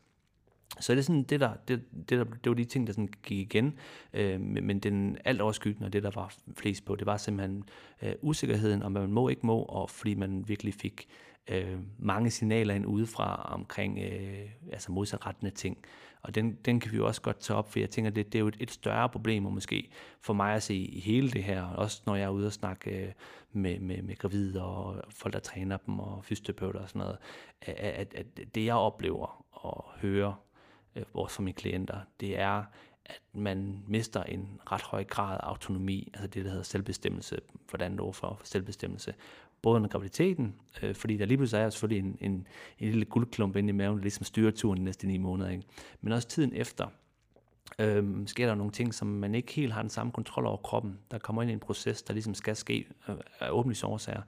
Så 0.79 0.93
det 0.93 0.99
er 0.99 1.03
sådan 1.03 1.23
det 1.23 1.39
der, 1.39 1.53
det, 1.67 1.81
det, 2.09 2.09
der, 2.09 2.23
det 2.23 2.49
var 2.49 2.53
de 2.53 2.65
ting, 2.65 2.87
der 2.87 2.93
sådan 2.93 3.09
gik 3.23 3.37
igen, 3.37 3.73
øh, 4.13 4.41
men 4.41 4.79
den 4.79 5.17
alt 5.25 5.41
overskyggende, 5.41 5.85
og 5.85 5.93
det 5.93 6.03
der 6.03 6.11
var 6.15 6.33
flest 6.57 6.85
på, 6.85 6.95
det 6.95 7.05
var 7.05 7.17
simpelthen 7.17 7.63
øh, 8.01 8.13
usikkerheden 8.21 8.83
om, 8.83 8.91
hvad 8.91 9.01
man 9.01 9.11
må 9.11 9.29
ikke 9.29 9.45
må, 9.45 9.61
og 9.61 9.89
fordi 9.89 10.15
man 10.15 10.47
virkelig 10.47 10.73
fik 10.73 11.07
øh, 11.47 11.77
mange 11.97 12.29
signaler 12.29 12.73
ind 12.73 12.85
udefra 12.85 13.53
omkring 13.53 13.99
øh, 13.99 14.49
altså 14.71 14.91
modsatrettende 14.91 15.51
ting. 15.51 15.77
Og 16.21 16.35
den, 16.35 16.53
den 16.65 16.79
kan 16.79 16.91
vi 16.91 16.97
jo 16.97 17.07
også 17.07 17.21
godt 17.21 17.39
tage 17.39 17.57
op, 17.57 17.71
for 17.71 17.79
jeg 17.79 17.89
tænker, 17.89 18.11
det, 18.11 18.25
det 18.25 18.35
er 18.35 18.39
jo 18.39 18.47
et, 18.47 18.57
et 18.59 18.71
større 18.71 19.09
problem, 19.09 19.45
og 19.45 19.53
måske 19.53 19.89
for 20.21 20.33
mig 20.33 20.53
at 20.55 20.63
se 20.63 20.75
i 20.75 20.99
hele 20.99 21.31
det 21.31 21.43
her, 21.43 21.63
også 21.63 22.01
når 22.05 22.15
jeg 22.15 22.25
er 22.25 22.29
ude 22.29 22.45
og 22.45 22.53
snakke 22.53 22.91
øh, 22.91 23.11
med, 23.51 23.79
med, 23.79 24.01
med 24.01 24.15
gravide 24.15 24.63
og 24.63 25.03
folk, 25.09 25.33
der 25.33 25.39
træner 25.39 25.77
dem, 25.77 25.99
og 25.99 26.25
fysioterapeuter 26.25 26.79
og 26.79 26.89
sådan 26.89 26.99
noget, 26.99 27.17
at, 27.61 27.75
at, 27.75 28.13
at 28.13 28.55
det 28.55 28.65
jeg 28.65 28.75
oplever 28.75 29.45
og 29.51 29.85
hører 30.01 30.33
øh, 30.95 31.03
vores 31.13 31.33
fra 31.33 31.43
mine 31.43 31.53
klienter, 31.53 31.99
det 32.19 32.39
er, 32.39 32.63
at 33.05 33.21
man 33.33 33.83
mister 33.87 34.23
en 34.23 34.59
ret 34.71 34.81
høj 34.81 35.03
grad 35.03 35.37
af 35.43 35.47
autonomi, 35.47 36.11
altså 36.13 36.27
det, 36.27 36.45
der 36.45 36.49
hedder 36.49 36.63
selvbestemmelse, 36.63 37.39
hvordan 37.69 37.99
ord 37.99 38.13
for 38.13 38.41
selvbestemmelse, 38.43 39.13
både 39.61 39.75
under 39.75 39.89
graviditeten, 39.89 40.55
øh, 40.83 40.95
fordi 40.95 41.17
der 41.17 41.25
lige 41.25 41.37
pludselig 41.37 41.63
er 41.63 41.69
selvfølgelig 41.69 42.09
en, 42.09 42.17
en, 42.31 42.47
en 42.79 42.89
lille 42.89 43.05
guldklump 43.05 43.55
inde 43.55 43.69
i 43.69 43.71
maven, 43.71 43.97
der 43.97 44.03
ligesom 44.03 44.23
styrer 44.23 44.51
turen 44.51 44.79
de 44.79 44.83
næste 44.83 45.07
ni 45.07 45.17
måneder, 45.17 45.49
ikke? 45.49 45.63
men 46.01 46.13
også 46.13 46.27
tiden 46.27 46.53
efter, 46.53 46.87
øhm, 47.79 48.27
sker 48.27 48.47
der 48.47 48.55
nogle 48.55 48.71
ting, 48.71 48.93
som 48.93 49.07
man 49.07 49.35
ikke 49.35 49.53
helt 49.53 49.73
har 49.73 49.81
den 49.81 49.89
samme 49.89 50.11
kontrol 50.11 50.45
over 50.45 50.57
kroppen. 50.57 50.99
Der 51.11 51.17
kommer 51.17 51.41
ind 51.41 51.51
i 51.51 51.53
en 51.53 51.59
proces, 51.59 52.01
der 52.01 52.13
ligesom 52.13 52.33
skal 52.33 52.55
ske 52.55 52.87
øh, 53.09 53.15
af 53.39 53.49
åbenlyse 53.49 53.87
årsager. 53.87 54.21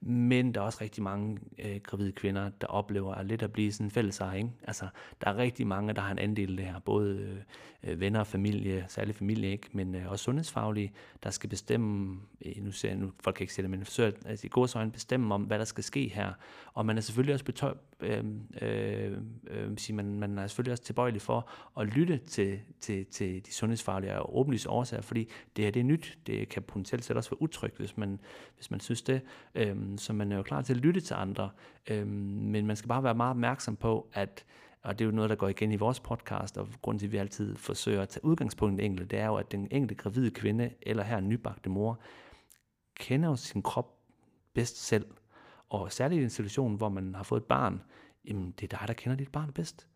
Men 0.00 0.54
der 0.54 0.60
er 0.60 0.64
også 0.64 0.78
rigtig 0.80 1.02
mange 1.02 1.38
øh, 1.58 1.80
gravide 1.82 2.12
kvinder, 2.12 2.48
der 2.48 2.66
oplever 2.66 3.14
at 3.14 3.26
lidt 3.26 3.42
at 3.42 3.52
blive 3.52 3.72
sådan 3.72 3.86
en 3.86 3.90
fælles 3.90 4.22
ikke? 4.36 4.50
Altså, 4.64 4.88
der 5.20 5.30
er 5.30 5.36
rigtig 5.36 5.66
mange, 5.66 5.94
der 5.94 6.00
har 6.00 6.12
en 6.12 6.18
andel 6.18 6.50
af 6.50 6.56
det 6.56 6.66
her. 6.66 6.78
Både 6.78 7.16
øh, 7.16 7.36
øh, 7.82 8.00
venner 8.00 8.20
og 8.20 8.26
familie, 8.26 8.84
særlig 8.88 9.14
familie, 9.14 9.50
ikke? 9.50 9.68
men 9.72 9.94
øh, 9.94 10.10
også 10.10 10.24
sundhedsfaglige, 10.24 10.92
der 11.22 11.30
skal 11.30 11.50
bestemme, 11.50 12.20
øh, 12.44 12.64
nu 12.64 12.72
ser 12.72 12.88
jeg, 12.88 12.98
nu 12.98 13.12
folk 13.20 13.36
kan 13.36 13.44
ikke 13.44 13.54
se 13.54 13.62
det, 13.62 13.70
men 13.70 13.84
forsøger 13.84 14.10
altså, 14.24 14.46
i 14.46 14.50
gods 14.52 14.74
øjne 14.74 14.90
bestemme 14.90 15.34
om, 15.34 15.42
hvad 15.42 15.58
der 15.58 15.64
skal 15.64 15.84
ske 15.84 16.08
her. 16.08 16.32
Og 16.74 16.86
man 16.86 16.96
er 16.96 17.00
selvfølgelig 17.00 17.34
også 17.34 17.74
øh, 18.00 18.24
øh, 18.62 19.12
øh, 19.46 19.76
sige, 19.76 19.96
man, 19.96 20.18
man 20.18 20.38
er 20.38 20.46
selvfølgelig 20.46 20.72
også 20.72 20.84
tilbøjelig 20.84 21.22
for 21.22 21.50
at 21.80 21.86
lytte 21.86 22.18
til, 22.18 22.60
til, 22.80 23.06
til 23.06 23.46
de 23.46 23.52
sundhedsfaglige 23.52 24.18
og 24.18 24.38
åbenlyse 24.38 24.70
årsager, 24.70 25.02
fordi 25.02 25.28
det 25.56 25.64
her 25.64 25.72
det 25.72 25.80
er 25.80 25.84
nyt. 25.84 26.18
Det 26.26 26.48
kan 26.48 26.62
potentielt 26.62 27.04
set 27.04 27.16
også 27.16 27.30
være 27.30 27.42
utrygt, 27.42 27.76
hvis 27.76 27.96
man, 27.96 28.20
hvis 28.56 28.70
man 28.70 28.80
synes 28.80 29.02
det. 29.02 29.20
Øh, 29.54 29.76
Øhm, 29.88 29.98
så 29.98 30.12
man 30.12 30.32
er 30.32 30.36
jo 30.36 30.42
klar 30.42 30.62
til 30.62 30.74
at 30.74 30.80
lytte 30.80 31.00
til 31.00 31.14
andre. 31.14 31.50
Øh, 31.90 32.06
men 32.06 32.66
man 32.66 32.76
skal 32.76 32.88
bare 32.88 33.02
være 33.02 33.14
meget 33.14 33.30
opmærksom 33.30 33.76
på, 33.76 34.08
at 34.12 34.44
og 34.82 34.98
det 34.98 35.04
er 35.04 35.06
jo 35.06 35.14
noget, 35.14 35.30
der 35.30 35.36
går 35.36 35.48
igen 35.48 35.72
i 35.72 35.76
vores 35.76 36.00
podcast, 36.00 36.58
og 36.58 36.68
grund 36.82 36.98
til, 36.98 37.06
at 37.06 37.12
vi 37.12 37.16
altid 37.16 37.56
forsøger 37.56 38.02
at 38.02 38.08
tage 38.08 38.24
udgangspunkt 38.24 38.72
i 38.72 38.76
den 38.76 38.90
enkelte, 38.90 39.16
det 39.16 39.18
er 39.18 39.26
jo, 39.26 39.36
at 39.36 39.52
den 39.52 39.68
enkelte 39.70 39.94
gravide 39.94 40.30
kvinde, 40.30 40.70
eller 40.82 41.02
her 41.02 41.18
en 41.18 41.28
nybagte 41.28 41.70
mor, 41.70 42.00
kender 42.96 43.28
jo 43.28 43.36
sin 43.36 43.62
krop 43.62 43.94
bedst 44.54 44.86
selv. 44.86 45.06
Og 45.68 45.92
særligt 45.92 46.20
i 46.20 46.24
en 46.24 46.30
situation, 46.30 46.74
hvor 46.74 46.88
man 46.88 47.14
har 47.14 47.22
fået 47.22 47.40
et 47.40 47.46
barn, 47.46 47.82
jamen 48.24 48.50
det 48.50 48.72
er 48.72 48.78
dig, 48.78 48.88
der 48.88 48.94
kender 48.94 49.16
dit 49.16 49.32
barn 49.32 49.52
bedst. 49.52 49.88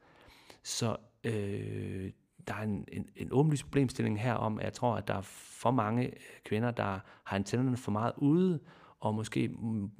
Så 0.62 0.96
øh, 1.24 2.10
der 2.48 2.54
er 2.54 2.62
en, 2.62 2.84
en, 2.92 3.08
en 3.16 3.28
åbenlyst 3.32 3.64
problemstilling 3.64 4.20
her 4.20 4.34
om, 4.34 4.58
at 4.58 4.64
jeg 4.64 4.72
tror, 4.72 4.96
at 4.96 5.08
der 5.08 5.14
er 5.14 5.22
for 5.22 5.70
mange 5.70 6.12
kvinder, 6.44 6.70
der 6.70 7.00
har 7.24 7.36
antennerne 7.36 7.76
for 7.76 7.90
meget 7.90 8.12
ude, 8.16 8.60
og 9.02 9.14
måske 9.14 9.50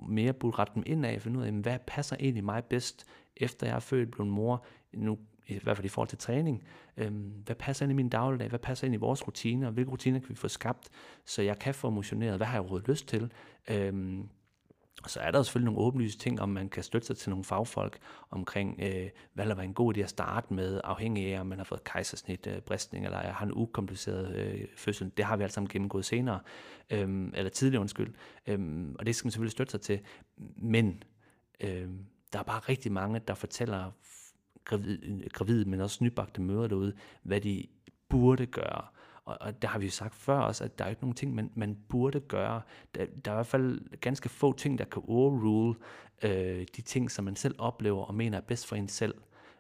mere 0.09 0.33
burde 0.33 0.59
rette 0.59 0.73
dem 0.75 0.83
ind 0.87 1.07
af, 1.07 1.23
finde 1.23 1.39
ud 1.39 1.45
af, 1.45 1.53
hvad 1.53 1.79
passer 1.87 2.17
egentlig 2.21 2.45
mig 2.45 2.65
bedst, 2.65 3.07
efter 3.37 3.67
jeg 3.67 3.77
er 3.77 3.81
født, 3.81 4.11
blevet 4.11 4.33
mor, 4.33 4.65
nu 4.93 5.19
i 5.47 5.59
hvert 5.63 5.77
fald 5.77 5.85
i 5.85 5.89
forhold 5.89 6.09
til 6.09 6.19
træning. 6.19 6.65
Øhm, 6.97 7.33
hvad 7.45 7.57
passer 7.57 7.85
ind 7.85 7.93
i 7.93 7.95
min 7.95 8.09
dagligdag? 8.09 8.49
Hvad 8.49 8.59
passer 8.59 8.87
ind 8.87 8.95
i 8.95 8.99
vores 8.99 9.27
rutiner? 9.27 9.71
Hvilke 9.71 9.91
rutiner 9.91 10.19
kan 10.19 10.29
vi 10.29 10.35
få 10.35 10.49
skabt, 10.49 10.89
så 11.25 11.43
jeg 11.43 11.59
kan 11.59 11.75
få 11.75 11.91
motioneret? 11.91 12.37
Hvad 12.37 12.47
har 12.47 12.55
jeg 12.55 12.61
overhovedet 12.61 12.89
lyst 12.89 13.09
til? 13.09 13.33
Øhm, 13.71 14.29
så 15.07 15.21
er 15.21 15.31
der 15.31 15.43
selvfølgelig 15.43 15.73
nogle 15.73 15.87
åbenlyse 15.87 16.19
ting, 16.19 16.41
om 16.41 16.49
man 16.49 16.69
kan 16.69 16.83
støtte 16.83 17.07
sig 17.07 17.17
til 17.17 17.31
nogle 17.31 17.45
fagfolk 17.45 17.99
omkring, 18.31 18.81
øh, 18.83 19.11
hvad 19.35 19.47
der 19.47 19.55
var 19.55 19.63
en 19.63 19.75
god 19.75 19.97
idé 19.97 20.01
at 20.01 20.11
starte 20.11 20.55
med, 20.55 20.81
afhængig 20.85 21.35
af, 21.35 21.41
om 21.41 21.47
man 21.47 21.59
har 21.59 21.65
fået 21.65 21.85
kejsersnit, 21.85 22.47
øh, 22.47 22.61
bristning, 22.61 23.05
eller 23.05 23.19
har 23.19 23.47
en 23.47 23.53
ukompliceret 23.55 24.37
øh, 24.37 24.67
fødsel. 24.77 25.13
Det 25.17 25.25
har 25.25 25.37
vi 25.37 25.43
alle 25.43 25.53
sammen 25.53 25.69
gennemgået 25.69 26.05
senere, 26.05 26.41
øh, 26.91 27.29
eller 27.35 27.51
tidligere 27.51 27.81
undskyld. 27.81 28.15
Øh, 28.47 28.89
og 28.99 29.07
det 29.07 29.17
skal 29.17 29.27
man 29.27 29.31
selvfølgelig 29.31 29.53
støtte 29.53 29.71
sig 29.71 29.81
til. 29.81 30.01
Men 30.57 31.03
øh, 31.61 31.89
der 32.33 32.39
er 32.39 32.43
bare 32.43 32.61
rigtig 32.61 32.93
mange, 32.93 33.21
der 33.29 33.35
fortæller 33.35 33.91
gravide, 34.65 35.07
øh, 35.07 35.31
gravide 35.33 35.71
men 35.71 35.81
også 35.81 36.05
nybagte 36.05 36.43
møder 36.43 36.67
derude, 36.67 36.93
hvad 37.23 37.41
de 37.41 37.67
burde 38.09 38.47
gøre. 38.47 38.87
Og, 39.25 39.39
og 39.41 39.63
der 39.63 39.69
har 39.69 39.79
vi 39.79 39.85
jo 39.85 39.91
sagt 39.91 40.15
før 40.15 40.39
også, 40.39 40.65
at 40.65 40.79
der 40.79 40.85
er 40.85 40.89
ikke 40.89 41.03
nogen 41.03 41.15
ting, 41.15 41.35
man, 41.35 41.51
man 41.55 41.79
burde 41.89 42.21
gøre. 42.21 42.63
Der, 42.95 43.07
der 43.25 43.31
er 43.31 43.35
i 43.35 43.37
hvert 43.37 43.47
fald 43.47 43.99
ganske 44.01 44.29
få 44.29 44.53
ting, 44.53 44.79
der 44.79 44.85
kan 44.85 45.03
overrule 45.09 45.75
øh, 46.23 46.67
de 46.77 46.83
ting, 46.83 47.11
som 47.11 47.25
man 47.25 47.37
selv 47.37 47.55
oplever 47.59 48.05
og 48.05 48.15
mener 48.15 48.39
er 48.39 48.43
bedst 48.43 48.67
for 48.67 48.77
en 48.77 48.89
selv. 48.89 49.15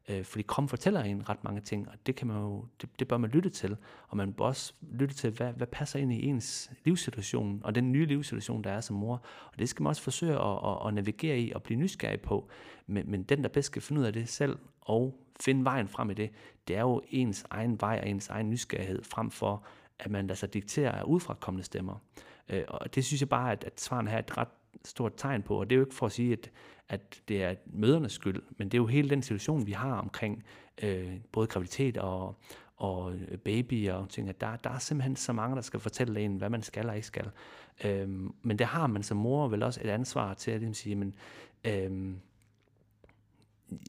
Øh, 0.09 0.25
fordi 0.25 0.43
Krom 0.43 0.69
fortæller 0.69 1.03
en 1.03 1.29
ret 1.29 1.45
mange 1.45 1.61
ting, 1.61 1.89
og 1.89 1.95
det, 2.07 2.17
kan 2.17 2.27
man 2.27 2.37
jo, 2.37 2.65
det, 2.81 2.89
det 2.99 3.09
bør 3.09 3.17
man 3.17 3.31
lytte 3.31 3.51
til. 3.51 3.77
Og 4.09 4.17
man 4.17 4.33
bør 4.33 4.45
også 4.45 4.73
lytte 4.91 5.15
til, 5.15 5.31
hvad, 5.31 5.53
hvad 5.53 5.67
passer 5.67 5.99
ind 5.99 6.13
i 6.13 6.27
ens 6.27 6.71
livssituation, 6.85 7.61
og 7.65 7.75
den 7.75 7.93
nye 7.93 8.07
livssituation, 8.07 8.65
der 8.65 8.71
er 8.71 8.81
som 8.81 8.97
mor. 8.97 9.23
Og 9.53 9.59
det 9.59 9.69
skal 9.69 9.83
man 9.83 9.89
også 9.89 10.03
forsøge 10.03 10.33
at, 10.33 10.59
at, 10.65 10.87
at 10.87 10.95
navigere 10.95 11.39
i 11.39 11.53
og 11.53 11.63
blive 11.63 11.81
nysgerrig 11.81 12.21
på. 12.21 12.49
Men, 12.87 13.11
men 13.11 13.23
den, 13.23 13.43
der 13.43 13.49
bedst 13.49 13.67
skal 13.67 13.83
finde 13.83 14.01
ud 14.01 14.07
af 14.07 14.13
det 14.13 14.29
selv, 14.29 14.59
og 14.81 15.19
finde 15.41 15.65
vejen 15.65 15.89
frem 15.89 16.11
i 16.11 16.15
det, 16.15 16.31
det 16.69 16.77
er 16.77 16.81
jo 16.81 17.03
ens 17.09 17.45
egen 17.51 17.81
vej 17.81 17.99
og 18.03 18.09
ens 18.09 18.29
egen 18.29 18.51
nysgerrighed, 18.51 19.03
frem 19.05 19.31
for 19.31 19.65
at 19.99 20.11
man 20.11 20.27
lader 20.27 20.35
sig 20.35 20.55
diktere 20.55 20.99
af 20.99 21.03
udfrakommende 21.03 21.65
stemmer. 21.65 21.95
Øh, 22.49 22.65
og 22.69 22.95
det 22.95 23.05
synes 23.05 23.21
jeg 23.23 23.29
bare, 23.29 23.53
at, 23.53 23.65
at 23.65 23.81
svaren 23.81 24.07
her 24.07 24.15
er 24.15 24.19
et 24.19 24.39
ret 24.39 24.49
stort 24.85 25.13
tegn 25.17 25.43
på, 25.43 25.61
og 25.61 25.71
det 25.71 25.77
er 25.77 25.79
jo 25.79 25.85
ikke 25.85 25.95
for 25.95 26.07
at 26.07 26.13
sige, 26.13 26.33
at, 26.33 26.51
at 26.89 27.23
det 27.29 27.43
er 27.43 27.55
mødernes 27.67 28.13
skyld, 28.13 28.43
men 28.59 28.69
det 28.69 28.75
er 28.75 28.83
jo 28.83 28.87
hele 28.87 29.11
den 29.11 29.23
situation, 29.23 29.67
vi 29.67 29.73
har 29.73 29.97
omkring 29.97 30.45
øh, 30.83 31.13
både 31.33 31.47
graviditet 31.47 31.97
og, 31.97 32.37
og 32.77 33.15
øh, 33.15 33.39
baby 33.39 33.91
og 33.91 34.09
ting, 34.09 34.29
at 34.29 34.41
der, 34.41 34.57
der 34.57 34.71
er 34.71 34.79
simpelthen 34.79 35.17
så 35.17 35.33
mange, 35.33 35.57
der 35.57 35.63
skal 35.63 35.81
fortælle 35.81 36.21
en, 36.21 36.37
hvad 36.37 36.51
man 36.51 36.63
skal 36.63 36.89
og 36.89 36.97
ikke 36.97 37.07
skal. 37.07 37.31
Øhm, 37.85 38.35
men 38.43 38.59
det 38.59 38.67
har 38.67 38.87
man 38.87 39.03
som 39.03 39.17
mor 39.17 39.49
vel 39.49 39.63
også 39.63 39.81
et 39.85 39.89
ansvar 39.89 40.35
til 40.35 40.51
at 40.51 40.61
ligesom 40.61 40.75
sige, 40.75 40.95
men 40.95 41.15
øhm, 41.65 42.21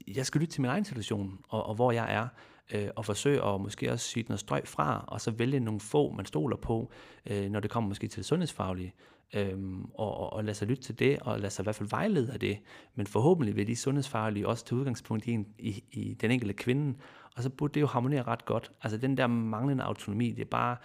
jeg 0.08 0.26
skal 0.26 0.42
lytte 0.42 0.54
til 0.54 0.62
min 0.62 0.70
egen 0.70 0.86
situation, 0.86 1.40
og, 1.50 1.66
og 1.66 1.76
hvor 1.76 1.92
jeg 1.92 2.14
er, 2.14 2.28
øh, 2.74 2.88
og 2.96 3.06
forsøge 3.06 3.46
at 3.46 3.62
måske 3.62 3.92
også 3.92 4.06
sige 4.08 4.26
noget 4.28 4.40
strøg 4.40 4.68
fra, 4.68 5.06
og 5.08 5.22
så 5.22 5.32
vælge 5.32 5.60
nogle 5.60 5.80
få, 5.80 6.12
man 6.12 6.26
stoler 6.26 6.58
på, 6.58 6.92
øh, 7.26 7.50
når 7.50 7.60
det 7.60 7.72
kommer 7.72 7.88
måske 7.88 8.08
til 8.08 8.18
det 8.18 8.26
sundhedsfaglige, 8.26 8.94
øh, 9.34 9.58
og, 9.94 10.18
og, 10.18 10.34
og 10.34 10.44
lade 10.44 10.56
sig 10.56 10.68
lytte 10.68 10.84
til 10.84 11.00
det, 11.00 11.20
og 11.20 11.40
lade 11.40 11.50
sig 11.50 11.64
i 11.64 11.66
hvert 11.66 11.76
fald 11.76 11.90
vejlede 11.90 12.34
af 12.34 12.40
det, 12.40 12.60
men 12.96 13.08
forhåbentlig 13.08 13.56
vil 13.56 13.68
de 13.68 13.76
sundhedsfaglige 13.76 14.48
også 14.48 14.66
tage 14.66 14.80
udgangspunkt 14.80 15.26
i, 15.26 15.32
en, 15.32 15.48
i, 15.60 15.84
i 15.92 16.14
den 16.14 16.32
enkelte 16.32 16.54
kvinde, 16.54 16.98
og 17.36 17.44
så 17.44 17.50
burde 17.50 17.74
det 17.74 17.82
jo 17.82 17.88
harmonere 17.88 18.24
ret 18.24 18.46
godt. 18.46 18.72
Altså 18.82 18.98
den 18.98 19.18
der 19.18 19.28
manglende 19.28 19.84
autonomi, 19.84 20.32
det 20.32 20.42
er 20.42 20.50
bare, 20.50 20.78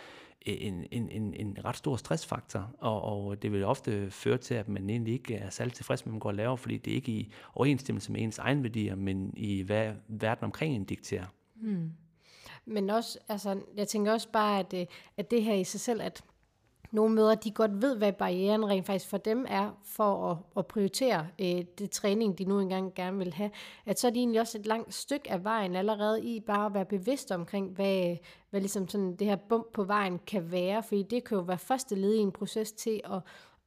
øh, 0.47 0.55
en, 0.59 0.85
en, 0.91 1.11
en, 1.11 1.35
en 1.35 1.57
ret 1.65 1.77
stor 1.77 1.97
stressfaktor, 1.97 2.71
og, 2.79 3.03
og 3.03 3.43
det 3.43 3.53
vil 3.53 3.65
ofte 3.65 4.11
føre 4.11 4.39
til, 4.39 4.55
at 4.55 4.69
man 4.69 4.91
egentlig 4.91 5.15
ikke 5.15 5.35
er 5.35 5.51
særlig 5.51 5.75
tilfreds 5.75 6.07
med, 6.07 6.11
at 6.11 6.15
man 6.15 6.21
går 6.21 6.29
og 6.29 6.35
laver, 6.35 6.57
fordi 6.57 6.77
det 6.77 6.91
er 6.91 6.95
ikke 6.95 7.13
i 7.13 7.33
overensstemmelse 7.55 8.13
med 8.13 8.21
ens 8.21 8.39
egen 8.39 8.63
værdier, 8.63 8.95
men 8.95 9.33
i 9.37 9.63
hvad 9.63 9.93
verden 10.09 10.45
omkring 10.45 10.75
en 10.75 10.85
dikterer. 10.85 11.25
Hmm. 11.61 11.93
Men 12.65 12.91
også, 12.91 13.19
altså, 13.29 13.61
jeg 13.77 13.89
tænker 13.89 14.13
også 14.13 14.29
bare, 14.33 14.59
at, 14.59 14.75
øh, 14.75 14.87
at 15.17 15.31
det 15.31 15.43
her 15.43 15.55
i 15.55 15.65
sig 15.65 15.81
selv, 15.81 16.03
at 16.03 16.25
nogle 16.91 17.15
møder, 17.15 17.35
de 17.35 17.51
godt 17.51 17.83
ved, 17.83 17.97
hvad 17.97 18.13
barrieren 18.13 18.69
rent 18.69 18.87
faktisk 18.87 19.11
for 19.11 19.19
dem 19.19 19.47
er 19.49 19.71
for 19.83 20.31
at, 20.31 20.37
at 20.57 20.67
prioritere 20.67 21.29
øh, 21.39 21.65
det 21.79 21.91
træning, 21.91 22.39
de 22.39 22.45
nu 22.45 22.61
engang 22.61 22.95
gerne 22.95 23.19
vil 23.19 23.35
have, 23.35 23.51
at 23.87 24.01
så 24.01 24.07
er 24.07 24.11
de 24.11 24.19
egentlig 24.19 24.41
også 24.41 24.59
et 24.59 24.67
langt 24.67 24.95
stykke 24.95 25.31
af 25.31 25.45
vejen 25.45 25.77
allerede 25.77 26.23
i 26.23 26.41
bare 26.41 26.67
at 26.67 26.75
være 26.75 26.85
bevidst 26.85 27.33
omkring, 27.33 27.71
hvad, 27.71 28.17
hvad 28.51 28.61
ligesom 28.61 28.89
sådan 28.89 29.17
det 29.17 29.27
her 29.27 29.37
bump 29.37 29.73
på 29.73 29.85
vejen 29.85 30.19
kan 30.27 30.51
være, 30.51 30.83
fordi 30.83 31.03
det 31.03 31.25
kan 31.25 31.37
jo 31.37 31.43
være 31.43 31.59
første 31.59 31.95
led 31.95 32.15
i 32.15 32.19
en 32.19 32.33
proces 32.33 32.73
til 32.73 33.01
at, 33.05 33.21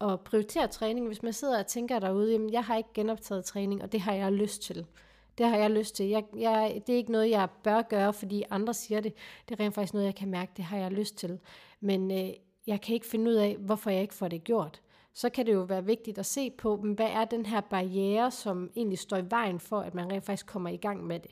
at 0.09 0.19
prioritere 0.19 0.67
træning. 0.67 1.07
Hvis 1.07 1.23
man 1.23 1.33
sidder 1.33 1.59
og 1.59 1.67
tænker 1.67 1.99
derude, 1.99 2.31
jamen 2.31 2.53
jeg 2.53 2.63
har 2.63 2.77
ikke 2.77 2.93
genoptaget 2.93 3.45
træning, 3.45 3.83
og 3.83 3.91
det 3.91 4.01
har 4.01 4.13
jeg 4.13 4.31
lyst 4.31 4.61
til. 4.61 4.85
Det 5.41 5.49
har 5.49 5.57
jeg 5.57 5.71
lyst 5.71 5.95
til. 5.95 6.05
Jeg, 6.05 6.23
jeg, 6.37 6.81
det 6.87 6.93
er 6.93 6.97
ikke 6.97 7.11
noget, 7.11 7.29
jeg 7.29 7.49
bør 7.63 7.81
gøre, 7.81 8.13
fordi 8.13 8.43
andre 8.49 8.73
siger 8.73 9.01
det. 9.01 9.13
Det 9.49 9.59
er 9.59 9.63
rent 9.63 9.75
faktisk 9.75 9.93
noget, 9.93 10.05
jeg 10.05 10.15
kan 10.15 10.29
mærke, 10.29 10.51
det 10.57 10.65
har 10.65 10.77
jeg 10.77 10.91
lyst 10.91 11.17
til. 11.17 11.39
Men 11.79 12.11
øh, 12.11 12.29
jeg 12.67 12.81
kan 12.81 12.93
ikke 12.93 13.05
finde 13.05 13.31
ud 13.31 13.35
af, 13.35 13.57
hvorfor 13.59 13.89
jeg 13.89 14.01
ikke 14.01 14.13
får 14.13 14.27
det 14.27 14.43
gjort. 14.43 14.81
Så 15.13 15.29
kan 15.29 15.45
det 15.45 15.53
jo 15.53 15.61
være 15.61 15.85
vigtigt 15.85 16.17
at 16.17 16.25
se 16.25 16.51
på, 16.57 16.75
hvad 16.75 17.09
er 17.09 17.25
den 17.25 17.45
her 17.45 17.61
barriere, 17.61 18.31
som 18.31 18.69
egentlig 18.75 18.99
står 18.99 19.17
i 19.17 19.25
vejen 19.29 19.59
for, 19.59 19.79
at 19.79 19.93
man 19.93 20.11
rent 20.11 20.25
faktisk 20.25 20.45
kommer 20.47 20.69
i 20.69 20.77
gang 20.77 21.07
med 21.07 21.19
det. 21.19 21.31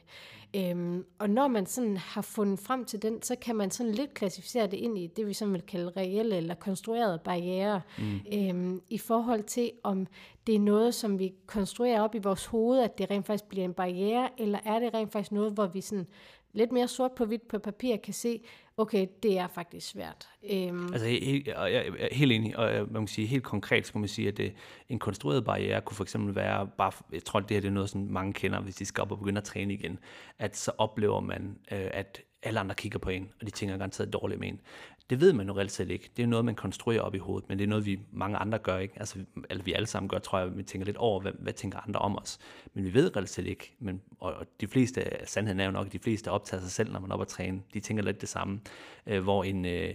Øhm, 0.55 1.05
og 1.19 1.29
når 1.29 1.47
man 1.47 1.65
sådan 1.65 1.97
har 1.97 2.21
fundet 2.21 2.59
frem 2.59 2.85
til 2.85 3.01
den, 3.01 3.21
så 3.21 3.35
kan 3.35 3.55
man 3.55 3.71
sådan 3.71 3.91
lidt 3.91 4.13
klassificere 4.13 4.67
det 4.67 4.77
ind 4.77 4.97
i 4.97 5.07
det, 5.07 5.27
vi 5.27 5.33
sådan 5.33 5.53
vil 5.53 5.61
kalde 5.61 5.91
reelle 5.97 6.37
eller 6.37 6.55
konstruerede 6.55 7.19
barriere, 7.23 7.81
mm. 7.97 8.19
øhm, 8.33 8.81
i 8.89 8.97
forhold 8.97 9.43
til, 9.43 9.71
om 9.83 10.07
det 10.49 10.55
er 10.55 10.59
noget, 10.59 10.95
som 10.95 11.19
vi 11.19 11.33
konstruerer 11.45 12.01
op 12.01 12.15
i 12.15 12.17
vores 12.17 12.45
hoved, 12.45 12.79
at 12.79 12.97
det 12.97 13.11
rent 13.11 13.25
faktisk 13.25 13.49
bliver 13.49 13.65
en 13.65 13.73
barriere, 13.73 14.29
eller 14.37 14.59
er 14.65 14.79
det 14.79 14.93
rent 14.93 15.11
faktisk 15.11 15.31
noget, 15.31 15.53
hvor 15.53 15.67
vi 15.67 15.81
sådan 15.81 16.07
lidt 16.53 16.71
mere 16.71 16.87
sort 16.87 17.11
på 17.11 17.25
hvidt 17.25 17.47
på 17.47 17.59
papir 17.59 17.97
kan 17.97 18.13
se, 18.13 18.41
okay, 18.77 19.07
det 19.23 19.37
er 19.37 19.47
faktisk 19.47 19.89
svært. 19.89 20.29
Øhm. 20.51 20.93
altså, 20.93 21.07
jeg 21.07 21.87
er 21.99 22.15
helt 22.15 22.31
enig, 22.31 22.57
og 22.57 22.73
øh, 22.73 22.93
man 22.93 23.01
kan 23.01 23.07
sige, 23.07 23.27
helt 23.27 23.43
konkret 23.43 23.87
skal 23.87 23.99
man 23.99 24.07
sige, 24.07 24.27
at 24.27 24.37
det, 24.37 24.53
en 24.89 24.99
konstrueret 24.99 25.45
barriere 25.45 25.81
kunne 25.81 25.95
for 25.95 26.03
eksempel 26.03 26.35
være, 26.35 26.67
bare, 26.77 26.91
jeg 27.13 27.23
tror, 27.23 27.39
det 27.39 27.51
her 27.51 27.61
det 27.61 27.67
er 27.67 27.71
noget, 27.71 27.89
som 27.89 28.01
mange 28.01 28.33
kender, 28.33 28.61
hvis 28.61 28.75
de 28.75 28.85
skal 28.85 29.01
op 29.01 29.11
og 29.11 29.19
begynde 29.19 29.37
at 29.37 29.43
træne 29.43 29.73
igen, 29.73 29.99
at 30.39 30.57
så 30.57 30.71
oplever 30.77 31.19
man, 31.19 31.57
øh, 31.71 31.89
at 31.93 32.21
alle 32.43 32.59
andre 32.59 32.75
kigger 32.75 32.99
på 32.99 33.09
en, 33.09 33.29
og 33.39 33.45
de 33.45 33.51
tænker 33.51 33.77
garanteret 33.77 34.13
dårligt 34.13 34.39
med 34.39 34.47
en. 34.47 34.61
Det 35.09 35.21
ved 35.21 35.33
man 35.33 35.47
jo 35.47 35.57
reelt 35.57 35.71
set 35.71 35.89
ikke. 35.89 36.09
Det 36.17 36.23
er 36.23 36.27
noget, 36.27 36.45
man 36.45 36.55
konstruerer 36.55 37.01
op 37.01 37.15
i 37.15 37.17
hovedet, 37.17 37.49
men 37.49 37.57
det 37.57 37.63
er 37.63 37.67
noget, 37.67 37.85
vi 37.85 37.99
mange 38.11 38.37
andre 38.37 38.57
gør 38.57 38.77
ikke. 38.77 38.93
Altså, 38.99 39.19
eller 39.49 39.63
vi 39.63 39.73
alle 39.73 39.87
sammen 39.87 40.09
gør, 40.09 40.19
tror 40.19 40.39
jeg, 40.39 40.57
vi 40.57 40.63
tænker 40.63 40.85
lidt 40.85 40.97
over, 40.97 41.19
hvad, 41.21 41.31
hvad 41.39 41.53
tænker 41.53 41.79
andre 41.79 41.99
om 41.99 42.17
os. 42.17 42.39
Men 42.73 42.83
vi 42.83 42.93
ved 42.93 43.15
reelt 43.15 43.29
set 43.29 43.45
ikke. 43.45 43.75
Men, 43.79 44.01
og, 44.19 44.33
og 44.33 44.45
de 44.61 44.67
fleste, 44.67 45.05
sandheden 45.25 45.59
er 45.59 45.65
jo 45.65 45.71
nok, 45.71 45.85
at 45.85 45.93
de 45.93 45.99
fleste 45.99 46.31
optager 46.31 46.61
sig 46.61 46.71
selv, 46.71 46.91
når 46.91 46.99
man 46.99 47.09
er 47.09 47.13
oppe 47.13 47.23
at 47.23 47.27
træne. 47.27 47.61
De 47.73 47.79
tænker 47.79 48.03
lidt 48.03 48.21
det 48.21 48.29
samme. 48.29 48.59
Øh, 49.07 49.23
hvor 49.23 49.43
en, 49.43 49.65
øh, 49.65 49.93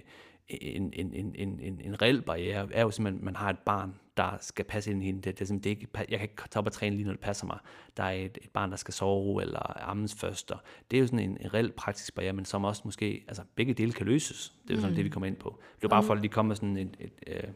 en, 0.48 0.92
en, 0.92 1.14
en, 1.14 1.34
en, 1.34 1.60
en, 1.60 1.80
en 1.84 2.02
reel 2.02 2.22
barriere 2.22 2.68
er 2.72 2.82
jo 2.82 2.90
simpelthen, 2.90 3.20
at 3.20 3.24
man 3.24 3.36
har 3.36 3.50
et 3.50 3.58
barn, 3.58 3.94
der 4.16 4.36
skal 4.40 4.64
passe 4.64 4.90
ind 4.90 5.02
i 5.02 5.06
hende. 5.06 5.22
Det, 5.22 5.38
det, 5.38 5.48
det, 5.48 5.64
det 5.64 5.70
ikke, 5.70 5.88
jeg 5.94 6.06
kan 6.18 6.22
ikke 6.22 6.42
tage 6.50 6.58
op 6.58 6.66
og 6.66 6.72
træne 6.72 6.96
lige, 6.96 7.04
når 7.04 7.12
det 7.12 7.20
passer 7.20 7.46
mig. 7.46 7.58
Der 7.96 8.02
er 8.02 8.10
et, 8.10 8.38
et 8.42 8.50
barn, 8.50 8.70
der 8.70 8.76
skal 8.76 8.94
sove 8.94 9.42
eller 9.42 9.88
ammes 9.88 10.14
først. 10.14 10.50
Og 10.50 10.58
det 10.90 10.96
er 10.96 11.00
jo 11.00 11.06
sådan 11.06 11.18
en, 11.18 11.36
en 11.40 11.54
reel 11.54 11.72
praktisk 11.72 12.14
barriere, 12.14 12.32
men 12.32 12.44
som 12.44 12.64
også 12.64 12.82
måske, 12.84 13.24
altså 13.28 13.42
begge 13.54 13.74
dele 13.74 13.92
kan 13.92 14.06
løses. 14.06 14.54
Det 14.62 14.70
er 14.70 14.74
jo 14.74 14.80
sådan 14.80 14.92
mm. 14.92 14.96
det, 14.96 15.04
vi 15.04 15.10
kommer 15.10 15.26
ind 15.26 15.36
på. 15.36 15.58
Det 15.76 15.84
er 15.84 15.88
bare 15.88 16.02
for, 16.02 16.14
at 16.14 16.22
de 16.22 16.28
kommer 16.28 16.48
med 16.48 16.56
sådan 16.56 16.76
et, 16.76 16.96
et, 17.00 17.12
et, 17.26 17.32
et 17.36 17.54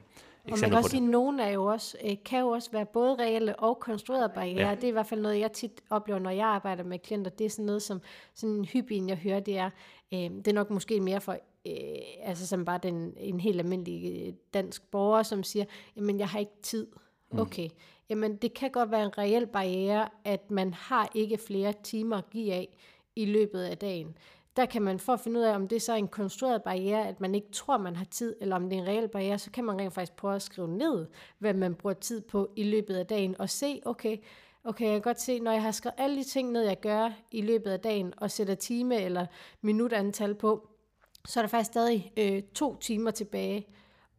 og 0.53 0.59
man 0.61 0.71
kan 0.71 0.79
også 0.79 0.91
sige, 0.91 1.03
at 1.03 1.09
nogen 1.09 1.41
er 1.41 1.49
jo 1.49 1.65
også, 1.65 1.97
øh, 2.05 2.17
kan 2.25 2.41
jo 2.41 2.49
også 2.49 2.71
være 2.73 2.87
både 2.87 3.15
reelle 3.15 3.57
og 3.57 3.79
konstruerede 3.81 4.33
barriere. 4.35 4.69
Ja. 4.69 4.75
Det 4.75 4.85
er 4.85 4.89
i 4.89 4.93
hvert 4.93 5.07
fald 5.07 5.21
noget, 5.21 5.41
jeg 5.41 5.53
tit 5.53 5.81
oplever, 5.91 6.19
når 6.19 6.31
jeg 6.31 6.47
arbejder 6.47 6.85
med 6.85 6.99
klienter. 6.99 7.31
Det 7.31 7.45
er 7.45 7.51
sådan 7.51 7.65
noget, 7.65 7.83
som 7.83 8.01
sådan 8.35 8.65
hyppigt, 8.65 9.09
jeg 9.09 9.17
hører, 9.17 9.41
det 9.41 9.59
er, 9.59 9.71
øh, 10.13 10.19
det 10.19 10.49
er 10.49 10.53
nok 10.53 10.71
måske 10.71 11.01
mere 11.01 11.21
for 11.21 11.39
øh, 11.69 12.29
altså 12.29 12.47
som 12.47 12.65
bare 12.65 12.81
den, 12.83 13.15
en 13.17 13.41
helt 13.41 13.61
almindelig 13.61 14.27
øh, 14.27 14.33
dansk 14.55 14.91
borger, 14.91 15.23
som 15.23 15.43
siger, 15.43 15.65
jamen 15.97 16.19
jeg 16.19 16.29
har 16.29 16.39
ikke 16.39 16.63
tid. 16.63 16.87
Okay, 17.39 17.69
jamen 18.11 18.37
det 18.37 18.55
kan 18.55 18.71
godt 18.71 18.91
være 18.91 19.05
en 19.05 19.19
reel 19.19 19.47
barriere, 19.47 20.09
at 20.25 20.51
man 20.51 20.75
har 20.75 21.11
ikke 21.15 21.39
flere 21.39 21.73
timer 21.83 22.17
at 22.17 22.31
give 22.31 22.53
af 22.53 22.77
i 23.17 23.25
løbet 23.25 23.63
af 23.63 23.79
dagen. 23.79 24.19
Der 24.57 24.67
kan 24.67 24.83
man 24.83 24.99
for 24.99 25.13
at 25.13 25.21
finde 25.21 25.41
ud 25.41 25.45
af, 25.45 25.55
om 25.55 25.69
det 25.69 25.83
så 25.83 25.93
er 25.93 25.97
en 25.97 26.09
konstrueret 26.09 26.63
barriere, 26.63 27.09
at 27.09 27.21
man 27.21 27.35
ikke 27.35 27.51
tror, 27.53 27.79
man 27.79 27.97
har 27.97 28.05
tid, 28.05 28.37
eller 28.41 28.57
om 28.57 28.71
det 28.71 28.79
er 28.79 28.83
en 28.83 28.89
reel 28.89 29.09
barriere, 29.09 29.39
så 29.39 29.51
kan 29.51 29.65
man 29.65 29.81
rent 29.81 29.95
faktisk 29.95 30.17
prøve 30.17 30.35
at 30.35 30.43
skrive 30.43 30.69
ned, 30.69 31.07
hvad 31.39 31.55
man 31.55 31.75
bruger 31.75 31.95
tid 31.95 32.21
på 32.21 32.51
i 32.57 32.63
løbet 32.63 32.95
af 32.95 33.07
dagen, 33.07 33.41
og 33.41 33.51
se, 33.51 33.81
okay, 33.85 34.17
okay, 34.65 34.85
jeg 34.85 34.93
kan 34.93 35.01
godt 35.01 35.21
se, 35.21 35.41
når 35.41 35.53
jeg 35.53 35.63
har 35.63 35.71
skrevet 35.71 35.95
alle 35.99 36.17
de 36.17 36.25
ting 36.25 36.53
ned, 36.53 36.63
jeg 36.63 36.81
gør 36.81 37.11
i 37.31 37.41
løbet 37.41 37.71
af 37.71 37.81
dagen, 37.81 38.15
og 38.17 38.31
sætter 38.31 38.55
time 38.55 39.03
eller 39.03 39.27
minutantal 39.61 40.35
på, 40.35 40.69
så 41.29 41.41
er 41.41 41.43
der 41.43 41.49
faktisk 41.49 41.71
stadig 41.71 42.13
øh, 42.17 42.43
to 42.43 42.77
timer 42.77 43.11
tilbage. 43.11 43.67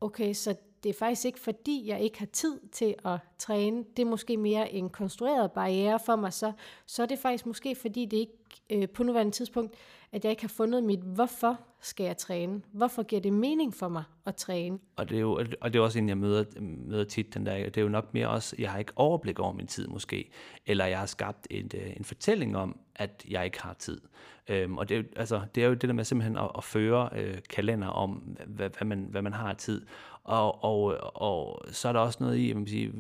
Okay, 0.02 0.34
så 0.34 0.56
det 0.84 0.90
er 0.90 0.94
faktisk 0.94 1.26
ikke 1.26 1.40
fordi, 1.40 1.88
jeg 1.88 2.02
ikke 2.02 2.20
har 2.20 2.26
tid 2.26 2.60
til 2.72 2.96
at 3.06 3.20
træne. 3.38 3.84
Det 3.98 4.04
er 4.04 4.10
måske 4.10 4.38
mere 4.38 4.72
en 4.72 4.90
konstrueret 4.90 5.52
barriere 5.52 6.00
for 6.06 6.16
mig. 6.16 6.34
Så, 6.34 6.52
så 6.86 7.02
er 7.02 7.06
det 7.06 7.20
faktisk 7.20 7.46
måske 7.46 7.76
fordi, 7.76 8.06
det 8.06 8.18
ikke 8.18 8.39
øh, 8.70 8.90
på 8.90 9.04
nuværende 9.04 9.32
tidspunkt, 9.32 9.76
at 10.12 10.24
jeg 10.24 10.32
ikke 10.32 10.44
har 10.44 10.54
fundet 10.58 10.84
mit, 10.84 11.00
hvorfor 11.00 11.60
skal 11.82 12.04
jeg 12.04 12.18
træne? 12.18 12.62
Hvorfor 12.72 13.04
giver 13.04 13.22
det 13.22 13.34
mening 13.34 13.74
for 13.74 13.88
mig 13.88 14.04
at 14.26 14.36
træne? 14.36 14.80
Og 14.96 15.10
det 15.10 15.16
er 15.16 15.22
jo 15.22 15.34
og 15.62 15.74
det 15.74 15.80
er 15.80 15.84
også 15.84 16.00
en, 16.00 16.10
jeg 16.10 16.18
møder, 16.18 16.44
møder 16.62 17.04
tit, 17.04 17.34
den 17.34 17.46
der, 17.46 17.64
det 17.64 17.78
er 17.78 17.82
jo 17.82 17.90
nok 17.90 18.14
mere 18.14 18.30
også, 18.30 18.56
jeg 18.60 18.72
har 18.72 18.80
ikke 18.80 18.92
overblik 18.96 19.40
over 19.40 19.54
min 19.54 19.68
tid 19.68 19.88
måske, 19.88 20.32
eller 20.66 20.86
jeg 20.86 21.00
har 21.00 21.06
skabt 21.06 21.48
en, 21.52 21.72
øh, 21.74 21.98
en 21.98 22.04
fortælling 22.04 22.58
om, 22.58 22.80
at 22.96 23.26
jeg 23.30 23.46
ikke 23.46 23.62
har 23.62 23.74
tid. 23.74 24.02
Øhm, 24.50 24.78
og 24.78 24.90
det 24.90 24.98
er, 24.98 25.04
altså, 25.16 25.42
det 25.56 25.64
er 25.64 25.68
jo 25.68 25.74
det 25.74 25.90
der 25.90 25.94
med 25.94 26.04
simpelthen 26.04 26.38
at, 26.38 26.52
at 26.58 26.64
føre 26.64 27.10
øh, 27.16 27.38
kalender 27.50 27.88
om, 27.88 28.38
hvad, 28.48 28.70
hvad, 28.78 28.88
man, 28.88 29.08
hvad 29.10 29.22
man 29.22 29.34
har 29.34 29.50
af 29.50 29.58
tid. 29.58 29.86
Og, 30.30 30.64
og, 30.64 31.00
og 31.22 31.62
så 31.72 31.90
er 31.90 31.94
der 31.94 32.00
også 32.00 32.18
noget 32.22 32.38
i, 32.38 32.54
man 32.54 32.68
sige, 32.68 32.94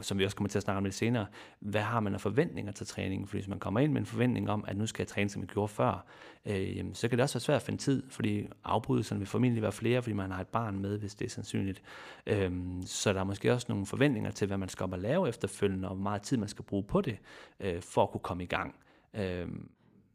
som 0.00 0.18
vi 0.18 0.24
også 0.24 0.36
kommer 0.36 0.48
til 0.48 0.58
at 0.58 0.62
snakke 0.62 0.78
om 0.78 0.84
lidt 0.84 0.94
senere, 0.94 1.26
hvad 1.60 1.80
har 1.80 2.00
man 2.00 2.14
af 2.14 2.20
forventninger 2.20 2.72
til 2.72 2.86
træningen? 2.86 3.28
Fordi 3.28 3.38
hvis 3.38 3.48
man 3.48 3.58
kommer 3.58 3.80
ind 3.80 3.92
med 3.92 4.00
en 4.00 4.06
forventning 4.06 4.50
om, 4.50 4.64
at 4.68 4.76
nu 4.76 4.86
skal 4.86 5.02
jeg 5.02 5.08
træne, 5.08 5.30
som 5.30 5.42
jeg 5.42 5.48
gjorde 5.48 5.68
før, 5.68 6.04
øh, 6.46 6.76
jamen, 6.76 6.94
så 6.94 7.08
kan 7.08 7.18
det 7.18 7.22
også 7.22 7.34
være 7.34 7.40
svært 7.40 7.56
at 7.56 7.62
finde 7.62 7.80
tid, 7.80 8.02
fordi 8.10 8.48
afbrydelserne 8.64 9.18
vil 9.18 9.28
formentlig 9.28 9.62
være 9.62 9.72
flere, 9.72 10.02
fordi 10.02 10.14
man 10.14 10.30
har 10.30 10.40
et 10.40 10.48
barn 10.48 10.78
med, 10.78 10.98
hvis 10.98 11.14
det 11.14 11.24
er 11.24 11.30
sandsynligt. 11.30 11.82
Øh, 12.26 12.52
så 12.86 13.12
der 13.12 13.20
er 13.20 13.24
måske 13.24 13.52
også 13.52 13.66
nogle 13.68 13.86
forventninger 13.86 14.30
til, 14.30 14.46
hvad 14.46 14.58
man 14.58 14.68
skal 14.68 14.84
op 14.84 14.92
og 14.92 14.98
lave 14.98 15.28
efterfølgende, 15.28 15.88
og 15.88 15.94
hvor 15.94 16.02
meget 16.02 16.22
tid 16.22 16.36
man 16.36 16.48
skal 16.48 16.64
bruge 16.64 16.82
på 16.82 17.00
det, 17.00 17.18
øh, 17.60 17.82
for 17.82 18.02
at 18.02 18.10
kunne 18.10 18.20
komme 18.20 18.42
i 18.42 18.46
gang. 18.46 18.74
Øh, 19.14 19.48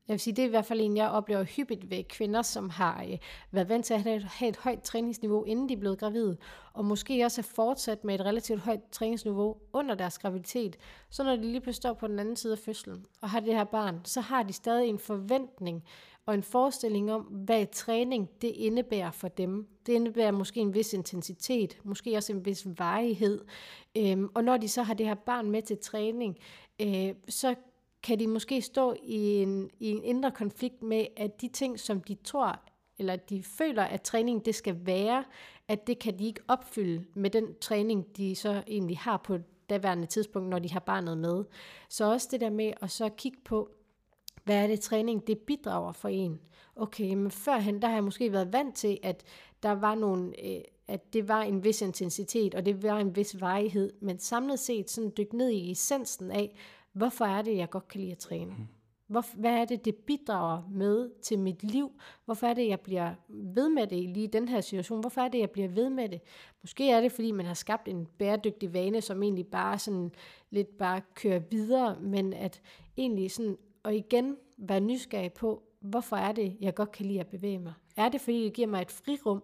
jeg 0.08 0.14
vil 0.14 0.20
sige, 0.20 0.36
det 0.36 0.42
er 0.42 0.48
i 0.48 0.50
hvert 0.50 0.66
fald 0.66 0.82
en, 0.82 0.98
jeg 0.98 1.10
oplever 1.10 1.44
hyppigt 1.44 1.90
ved 1.90 2.04
kvinder, 2.04 2.42
som 2.42 2.70
har 2.70 3.04
øh, 3.04 3.18
været 3.52 3.70
vant 3.70 3.86
til 3.86 3.94
at 3.94 4.02
have 4.02 4.16
et, 4.16 4.24
have 4.24 4.50
et 4.50 4.58
højt 4.58 4.82
træningsniveau, 4.82 5.44
inden 5.44 5.70
de 5.70 5.74
er 5.74 5.78
blevet 5.78 6.00
gravide, 6.00 6.38
og 6.74 6.86
måske 6.86 7.26
også 7.26 7.42
er 7.42 7.44
fortsat 7.56 8.04
med 8.04 8.16
et 8.16 8.22
relativt 8.22 8.60
højt 8.60 8.84
træningsniveau 8.92 9.58
under 9.74 9.96
deres 9.96 10.20
graviditet. 10.20 10.78
Så 11.10 11.24
når 11.24 11.36
de 11.36 11.42
lige 11.42 11.62
pludselig 11.62 11.76
står 11.76 11.94
på 11.94 12.08
den 12.08 12.20
anden 12.20 12.36
side 12.36 12.54
af 12.54 12.60
fødslen 12.60 13.06
og 13.22 13.30
har 13.30 13.40
det 13.40 13.56
her 13.56 13.64
barn, 13.64 14.02
så 14.04 14.22
har 14.22 14.44
de 14.44 14.54
stadig 14.54 14.90
en 14.90 15.00
forventning 15.00 15.84
og 16.26 16.34
en 16.34 16.44
forestilling 16.44 17.12
om, 17.12 17.22
hvad 17.22 17.66
træning 17.72 18.30
det 18.42 18.48
indebærer 18.48 19.12
for 19.12 19.28
dem. 19.28 19.68
Det 19.86 19.94
indebærer 19.94 20.32
måske 20.32 20.60
en 20.60 20.74
vis 20.74 20.94
intensitet, 20.94 21.78
måske 21.84 22.18
også 22.18 22.34
en 22.34 22.46
vis 22.46 22.68
varighed. 22.78 23.46
Øhm, 23.98 24.30
og 24.34 24.44
når 24.44 24.58
de 24.58 24.68
så 24.68 24.84
har 24.84 24.94
det 24.94 25.06
her 25.06 25.14
barn 25.14 25.52
med 25.52 25.62
til 25.62 25.78
træning, 25.78 26.38
øh, 26.82 27.14
så 27.30 27.56
kan 28.06 28.20
de 28.20 28.28
måske 28.28 28.62
stå 28.62 28.96
i 29.04 29.42
en, 29.42 29.70
i 29.80 29.90
en 29.90 30.04
indre 30.04 30.32
konflikt 30.32 30.84
med, 30.84 31.06
at 31.18 31.42
de 31.42 31.48
ting, 31.48 31.80
som 31.80 32.02
de 32.02 32.16
tror, 32.24 32.60
eller 33.00 33.16
de 33.16 33.44
føler, 33.44 33.84
at 33.84 34.02
træning 34.02 34.46
det 34.46 34.56
skal 34.56 34.86
være, 34.86 35.24
at 35.68 35.88
det 35.88 36.00
kan 36.00 36.20
de 36.20 36.26
ikke 36.26 36.42
opfylde 36.48 37.06
med 37.14 37.30
den 37.30 37.56
træning, 37.62 38.18
de 38.18 38.36
så 38.36 38.64
egentlig 38.68 38.98
har 38.98 39.18
på 39.18 39.38
daværende 39.70 40.06
tidspunkt, 40.06 40.50
når 40.50 40.60
de 40.60 40.72
har 40.72 40.80
barnet 40.80 41.18
med. 41.18 41.44
Så 41.90 42.12
også 42.12 42.28
det 42.32 42.42
der 42.42 42.50
med 42.50 42.74
at 42.82 42.92
så 42.92 43.10
kigge 43.10 43.38
på, 43.46 43.70
hvad 44.44 44.64
er 44.64 44.68
det 44.68 44.80
træning, 44.80 45.28
det 45.28 45.40
bidrager 45.40 45.92
for 45.92 46.10
en. 46.10 46.40
Okay, 46.76 47.14
men 47.14 47.32
førhen, 47.32 47.82
der 47.82 47.88
har 47.88 47.96
jeg 47.96 48.04
måske 48.04 48.32
været 48.32 48.54
vant 48.54 48.76
til, 48.76 48.98
at 49.04 49.24
der 49.64 49.72
var 49.72 49.96
nogle, 49.96 50.46
øh, 50.46 50.62
at 50.88 51.14
det 51.14 51.28
var 51.28 51.42
en 51.42 51.64
vis 51.64 51.82
intensitet, 51.82 52.56
og 52.56 52.66
det 52.66 52.84
var 52.84 52.98
en 52.98 53.16
vis 53.16 53.42
varighed, 53.42 53.94
men 54.02 54.20
samlet 54.20 54.60
set 54.60 54.90
sådan 54.90 55.12
dyk 55.18 55.34
ned 55.34 55.50
i 55.50 55.72
essensen 55.72 56.32
af, 56.32 56.56
hvorfor 56.96 57.26
er 57.26 57.42
det, 57.42 57.58
jeg 57.58 57.70
godt 57.70 57.88
kan 57.88 58.02
lide 58.02 58.12
at 58.12 58.18
træne? 58.18 58.52
Mm. 58.52 58.68
Hvor, 59.08 59.26
hvad 59.36 59.52
er 59.52 59.66
det, 59.66 59.86
det 59.86 59.96
bidrager 59.96 60.62
med 60.72 61.10
til 61.22 61.40
mit 61.40 61.64
liv? 61.64 61.92
Hvorfor 62.26 62.48
er 62.48 62.54
det, 62.54 62.68
jeg 62.68 62.80
bliver 62.80 63.14
ved 63.30 63.70
med 63.70 63.88
det 63.88 63.96
i 63.96 64.08
lige 64.08 64.28
den 64.28 64.48
her 64.48 64.62
situation? 64.62 65.00
Hvorfor 65.00 65.22
er 65.22 65.28
det, 65.28 65.40
jeg 65.40 65.50
bliver 65.50 65.68
ved 65.68 65.90
med 65.90 66.10
det? 66.10 66.22
Måske 66.62 66.92
er 66.92 67.02
det, 67.02 67.12
fordi 67.12 67.32
man 67.32 67.46
har 67.46 67.54
skabt 67.54 67.88
en 67.88 68.08
bæredygtig 68.18 68.74
vane, 68.74 69.02
som 69.02 69.24
egentlig 69.24 69.48
bare 69.48 69.80
sådan 69.80 70.12
lidt 70.50 70.78
bare 70.78 71.02
kører 71.14 71.40
videre, 71.40 72.00
men 72.00 72.34
at 72.34 72.62
egentlig 72.98 73.32
sådan, 73.32 73.58
og 73.84 73.96
igen 73.96 74.38
være 74.58 74.80
nysgerrig 74.80 75.34
på, 75.34 75.64
hvorfor 75.80 76.16
er 76.16 76.32
det, 76.32 76.58
jeg 76.62 76.76
godt 76.76 76.92
kan 76.92 77.06
lide 77.06 77.20
at 77.20 77.28
bevæge 77.28 77.60
mig? 77.60 77.74
Er 77.98 78.10
det, 78.10 78.22
fordi 78.22 78.44
det 78.44 78.54
giver 78.54 78.68
mig 78.68 78.82
et 78.82 78.92
frirum? 78.92 79.44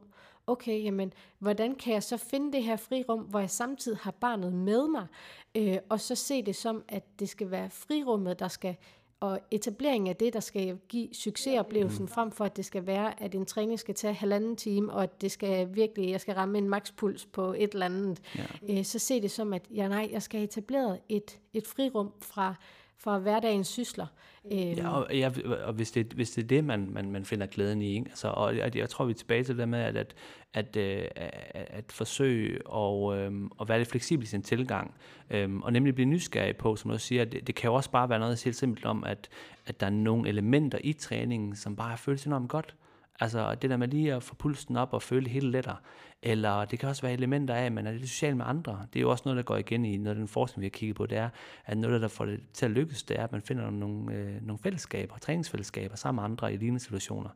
Okay, 0.51 0.83
jamen, 0.83 1.13
hvordan 1.39 1.75
kan 1.75 1.93
jeg 1.93 2.03
så 2.03 2.17
finde 2.17 2.51
det 2.53 2.63
her 2.63 2.75
frirum, 2.75 3.19
hvor 3.19 3.39
jeg 3.39 3.49
samtidig 3.49 3.97
har 3.97 4.11
barnet 4.11 4.53
med 4.53 4.87
mig? 4.87 5.07
øh, 5.55 5.77
og 5.89 5.99
så 5.99 6.15
se 6.15 6.41
det 6.41 6.55
som, 6.55 6.83
at 6.87 7.19
det 7.19 7.29
skal 7.29 7.51
være 7.51 7.69
frirummet, 7.69 8.39
der 8.39 8.47
skal, 8.47 8.75
og 9.19 9.39
etablering 9.51 10.09
af 10.09 10.15
det, 10.15 10.33
der 10.33 10.39
skal 10.39 10.77
give 10.89 11.07
succesoplevelsen, 11.13 12.03
mm. 12.03 12.07
frem 12.07 12.31
for 12.31 12.45
at 12.45 12.57
det 12.57 12.65
skal 12.65 12.87
være, 12.87 13.23
at 13.23 13.35
en 13.35 13.45
træning 13.45 13.79
skal 13.79 13.95
tage 13.95 14.13
halvanden 14.13 14.55
time, 14.55 14.93
og 14.93 15.03
at 15.03 15.21
det 15.21 15.31
skal 15.31 15.75
virkelig, 15.75 16.09
jeg 16.09 16.21
skal 16.21 16.35
ramme 16.35 16.57
en 16.57 16.69
makspuls 16.69 17.25
på 17.25 17.53
et 17.53 17.73
eller 17.73 17.85
andet. 17.85 18.21
Ja. 18.37 18.77
Øh, 18.77 18.85
så 18.85 18.99
se 18.99 19.21
det 19.21 19.31
som, 19.31 19.53
at 19.53 19.65
ja, 19.75 19.87
nej, 19.87 20.09
jeg 20.11 20.21
skal 20.21 20.39
have 20.39 20.47
etableret 20.47 20.99
et, 21.09 21.39
et 21.53 21.67
frirum 21.67 22.11
fra, 22.21 22.55
fra 23.03 23.17
hverdagens 23.17 23.67
sysler. 23.67 24.05
Øh, 24.51 24.77
ja, 24.77 24.89
og, 24.89 25.15
ja, 25.15 25.31
og 25.63 25.73
hvis, 25.73 25.91
det, 25.91 26.13
hvis 26.13 26.31
det 26.31 26.43
er 26.43 26.47
det, 26.47 26.63
man, 26.63 26.89
man, 26.91 27.11
man 27.11 27.25
finder 27.25 27.45
glæden 27.45 27.81
i, 27.81 27.95
ikke? 27.95 28.09
Altså, 28.09 28.27
og 28.27 28.57
jeg, 28.57 28.75
jeg 28.75 28.89
tror, 28.89 29.05
vi 29.05 29.11
er 29.11 29.15
tilbage 29.15 29.43
til 29.43 29.57
det 29.57 29.69
med, 29.69 29.79
at, 29.79 29.97
at, 29.97 30.15
at, 30.53 30.77
øh, 30.77 31.05
at, 31.15 31.67
at 31.69 31.91
forsøge 31.91 32.67
og, 32.67 33.17
øhm, 33.17 33.51
at 33.61 33.69
være 33.69 33.77
lidt 33.77 33.89
fleksibel 33.89 34.23
i 34.23 34.27
sin 34.27 34.41
tilgang, 34.41 34.93
øhm, 35.29 35.61
og 35.61 35.73
nemlig 35.73 35.95
blive 35.95 36.05
nysgerrig 36.05 36.57
på, 36.57 36.75
som 36.75 36.91
du 36.91 36.97
siger, 36.97 37.25
det, 37.25 37.47
det 37.47 37.55
kan 37.55 37.67
jo 37.67 37.73
også 37.73 37.91
bare 37.91 38.09
være 38.09 38.19
noget 38.19 38.43
helt 38.43 38.55
simpelt 38.55 38.85
om, 38.85 39.03
at, 39.03 39.29
at 39.65 39.79
der 39.79 39.85
er 39.85 39.91
nogle 39.91 40.29
elementer 40.29 40.79
i 40.83 40.93
træningen, 40.93 41.55
som 41.55 41.75
bare 41.75 41.97
føles 41.97 42.25
enormt 42.25 42.49
godt. 42.49 42.75
Altså 43.19 43.55
det 43.55 43.69
der 43.69 43.77
med 43.77 43.87
lige 43.87 44.13
at 44.13 44.23
få 44.23 44.35
pulsen 44.35 44.77
op 44.77 44.93
og 44.93 45.01
føle 45.01 45.23
det 45.23 45.31
helt 45.31 45.45
lettere. 45.45 45.75
Eller 46.23 46.65
det 46.65 46.79
kan 46.79 46.89
også 46.89 47.01
være 47.01 47.13
elementer 47.13 47.53
af, 47.55 47.65
at 47.65 47.71
man 47.71 47.87
er 47.87 47.91
lidt 47.91 48.09
social 48.09 48.37
med 48.37 48.45
andre. 48.47 48.85
Det 48.93 48.99
er 48.99 49.01
jo 49.01 49.11
også 49.11 49.21
noget, 49.25 49.37
der 49.37 49.43
går 49.43 49.57
igen 49.57 49.85
i 49.85 49.97
noget 49.97 50.15
af 50.15 50.19
den 50.19 50.27
forskning, 50.27 50.61
vi 50.61 50.65
har 50.65 50.69
kigget 50.69 50.95
på. 50.95 51.05
Det 51.05 51.17
er, 51.17 51.29
at 51.65 51.77
noget, 51.77 52.01
der 52.01 52.07
får 52.07 52.25
det 52.25 52.39
til 52.53 52.65
at 52.65 52.71
lykkes, 52.71 53.03
det 53.03 53.19
er, 53.19 53.23
at 53.23 53.31
man 53.31 53.41
finder 53.41 53.69
nogle, 53.69 54.13
øh, 54.13 54.41
nogle 54.41 54.59
fællesskaber, 54.63 55.17
træningsfællesskaber 55.17 55.95
sammen 55.95 56.21
med 56.21 56.29
andre 56.29 56.53
i 56.53 56.57
lignende 56.57 56.79
situationer. 56.79 57.29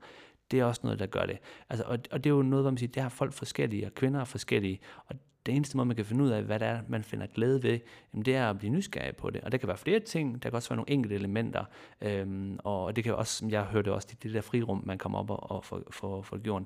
Det 0.52 0.60
er 0.60 0.66
også 0.66 0.82
noget, 0.84 1.00
der 1.00 1.06
gør 1.06 1.26
det. 1.26 1.38
Altså, 1.70 1.86
og, 1.86 2.00
og 2.12 2.24
det 2.24 2.30
er 2.30 2.34
jo 2.36 2.42
noget, 2.42 2.64
hvor 2.64 2.72
man 2.72 2.78
siger, 2.78 2.92
det 2.92 3.02
har 3.02 3.10
folk 3.10 3.34
forskellige, 3.34 3.86
og 3.86 3.94
kvinder 3.94 4.20
er 4.20 4.26
forskellige. 4.26 4.80
Og 5.06 5.16
det 5.46 5.56
eneste 5.56 5.78
måde, 5.78 5.88
man 5.88 5.96
kan 5.96 6.06
finde 6.06 6.24
ud 6.24 6.30
af, 6.30 6.44
hvad 6.44 6.60
det 6.60 6.68
er, 6.68 6.80
man 6.88 7.04
finder 7.04 7.28
glæde 7.28 7.64
ved, 7.64 7.80
jamen 8.14 8.26
det 8.26 8.36
er 8.36 8.50
at 8.50 8.58
blive 8.58 8.72
nysgerrig 8.74 9.16
på 9.16 9.30
det. 9.30 9.42
Og 9.42 9.52
der 9.52 9.58
kan 9.58 9.68
være 9.68 9.78
flere 9.78 10.00
ting, 10.00 10.44
der 10.44 10.50
kan 10.50 10.56
også 10.56 10.70
være 10.70 10.78
nogle 10.78 10.92
enkelte 10.92 11.16
elementer, 11.16 11.64
øhm, 12.02 12.60
og 12.64 12.96
det 12.96 13.04
kan 13.04 13.16
også, 13.16 13.34
som 13.34 13.50
jeg 13.50 13.64
hørte 13.64 13.94
også, 13.94 14.08
det, 14.12 14.24
det 14.24 14.34
der 14.34 14.42
frirum, 14.42 14.84
man 14.86 14.98
kommer 14.98 15.20
op 15.20 15.30
og, 15.30 15.52
og 15.52 15.66
får, 15.66 15.82
for, 15.92 16.22
for 16.22 16.38
gjort. 16.38 16.64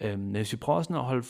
Øhm, 0.00 0.20
men 0.20 0.34
hvis 0.34 0.52
vi 0.52 0.56
prøver 0.56 0.82
sådan 0.82 0.96
at 0.96 1.02
holde 1.02 1.24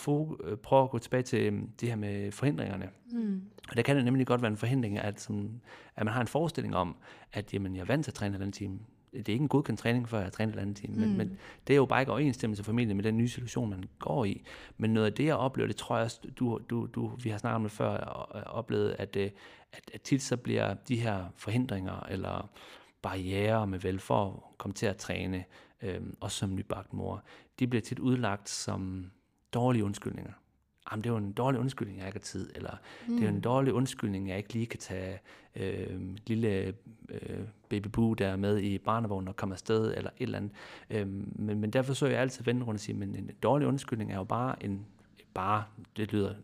øh, 0.45 0.57
prøve 0.57 0.83
at 0.83 0.91
gå 0.91 0.99
tilbage 0.99 1.23
til 1.23 1.47
øhm, 1.47 1.71
det 1.81 1.89
her 1.89 1.97
med 1.97 2.33
forhindringerne, 2.33 2.89
mm. 3.13 3.43
og 3.71 3.77
der 3.77 3.83
kan 3.83 3.97
det 3.97 4.05
nemlig 4.05 4.27
godt 4.27 4.43
være 4.43 4.51
en 4.51 4.57
forhindring, 4.57 4.99
at, 4.99 5.21
som, 5.21 5.61
at 5.97 6.05
man 6.05 6.15
har 6.15 6.21
en 6.21 6.27
forestilling 6.27 6.77
om, 6.77 6.97
at 7.33 7.55
jamen, 7.55 7.77
jeg 7.77 7.81
er 7.81 7.87
vant 7.87 8.05
til 8.05 8.11
at 8.11 8.15
træne 8.15 8.39
den 8.39 8.53
time, 8.53 8.79
det 9.13 9.29
er 9.29 9.33
ikke 9.33 9.43
en 9.43 9.49
godkendt 9.49 9.81
træning, 9.81 10.09
før 10.09 10.19
jeg 10.19 10.27
har 10.27 10.31
trænet 10.31 10.55
et 10.55 10.61
andet 10.61 10.77
time, 10.77 10.95
mm. 10.95 11.01
men, 11.01 11.17
men 11.17 11.39
det 11.67 11.75
er 11.75 11.77
jo 11.77 11.87
bare 11.87 12.03
ikke 12.03 12.13
overensstemmelse 12.13 12.65
familie 12.65 12.95
med 12.95 13.05
den 13.05 13.17
nye 13.17 13.29
situation, 13.29 13.71
man 13.71 13.85
går 13.99 14.25
i. 14.25 14.43
Men 14.77 14.95
noget 14.95 15.07
af 15.07 15.13
det, 15.13 15.25
jeg 15.25 15.35
oplever, 15.35 15.67
det 15.67 15.77
tror 15.77 15.97
jeg 15.97 16.05
også, 16.05 16.21
du, 16.39 16.61
du, 16.71 16.87
du, 16.87 17.07
vi 17.23 17.31
har 17.31 17.39
snakket 17.39 17.57
om 17.57 17.63
det 17.63 17.73
før, 17.73 17.97
og 17.97 18.55
oplevet, 18.55 18.97
at, 18.99 19.17
øh, 19.17 19.31
at, 19.73 19.91
at 19.95 20.03
tit 20.03 20.23
så 20.23 20.37
bliver 20.37 20.75
de 20.75 20.97
her 20.97 21.25
forhindringer, 21.37 22.07
eller 22.11 22.51
barriere 23.03 23.67
med 23.67 23.79
vel 23.79 23.99
for 23.99 24.27
at 24.27 24.59
komme 24.59 24.75
til 24.75 24.87
at 24.87 24.97
træne, 24.97 25.45
øh, 25.83 26.01
også 26.21 26.39
som 26.39 26.55
nybagt 26.55 26.93
mor, 26.93 27.25
de 27.59 27.67
bliver 27.67 27.83
tit 27.83 27.99
udlagt 27.99 28.49
som 28.49 29.11
dårlige 29.53 29.85
undskyldninger 29.85 30.33
jamen 30.91 31.05
det 31.05 31.11
er 31.11 31.15
jo 31.15 31.19
en 31.19 31.33
dårlig 31.33 31.61
undskyldning, 31.61 31.99
jeg 31.99 32.07
ikke 32.07 32.19
har 32.19 32.25
tid, 32.25 32.51
eller 32.55 32.77
mm. 33.09 33.17
det 33.17 33.25
er 33.25 33.29
en 33.29 33.35
mm. 33.35 33.41
dårlig 33.41 33.73
undskyldning, 33.73 34.29
jeg 34.29 34.37
ikke 34.37 34.53
lige 34.53 34.67
kan 34.67 34.79
tage 34.79 35.19
øh, 35.57 36.01
lille 36.27 36.75
øh, 37.09 37.41
baby 37.69 37.87
Boo 37.87 38.15
der 38.15 38.37
med 38.37 38.59
i 38.59 38.79
barnevognen 38.79 39.29
og 39.29 39.37
komme 39.37 39.55
afsted, 39.55 39.95
eller 39.97 40.11
et 40.17 40.23
eller 40.23 40.39
andet. 40.39 40.53
Øh, 40.91 41.07
men, 41.39 41.61
men 41.61 41.71
derfor 41.71 41.95
så 41.95 42.07
jeg 42.07 42.21
altid 42.21 42.45
vende 42.45 42.67
rundt 42.67 42.77
og 42.77 42.81
sige, 42.81 42.97
men 42.97 43.15
en 43.15 43.31
dårlig 43.43 43.69
undskyldning 43.69 44.13
er 44.13 44.17
jo 44.17 44.25
bare 44.25 44.65
en, 44.65 44.87
bare, 45.35 45.65
det 45.97 46.13
lyder, 46.13 46.35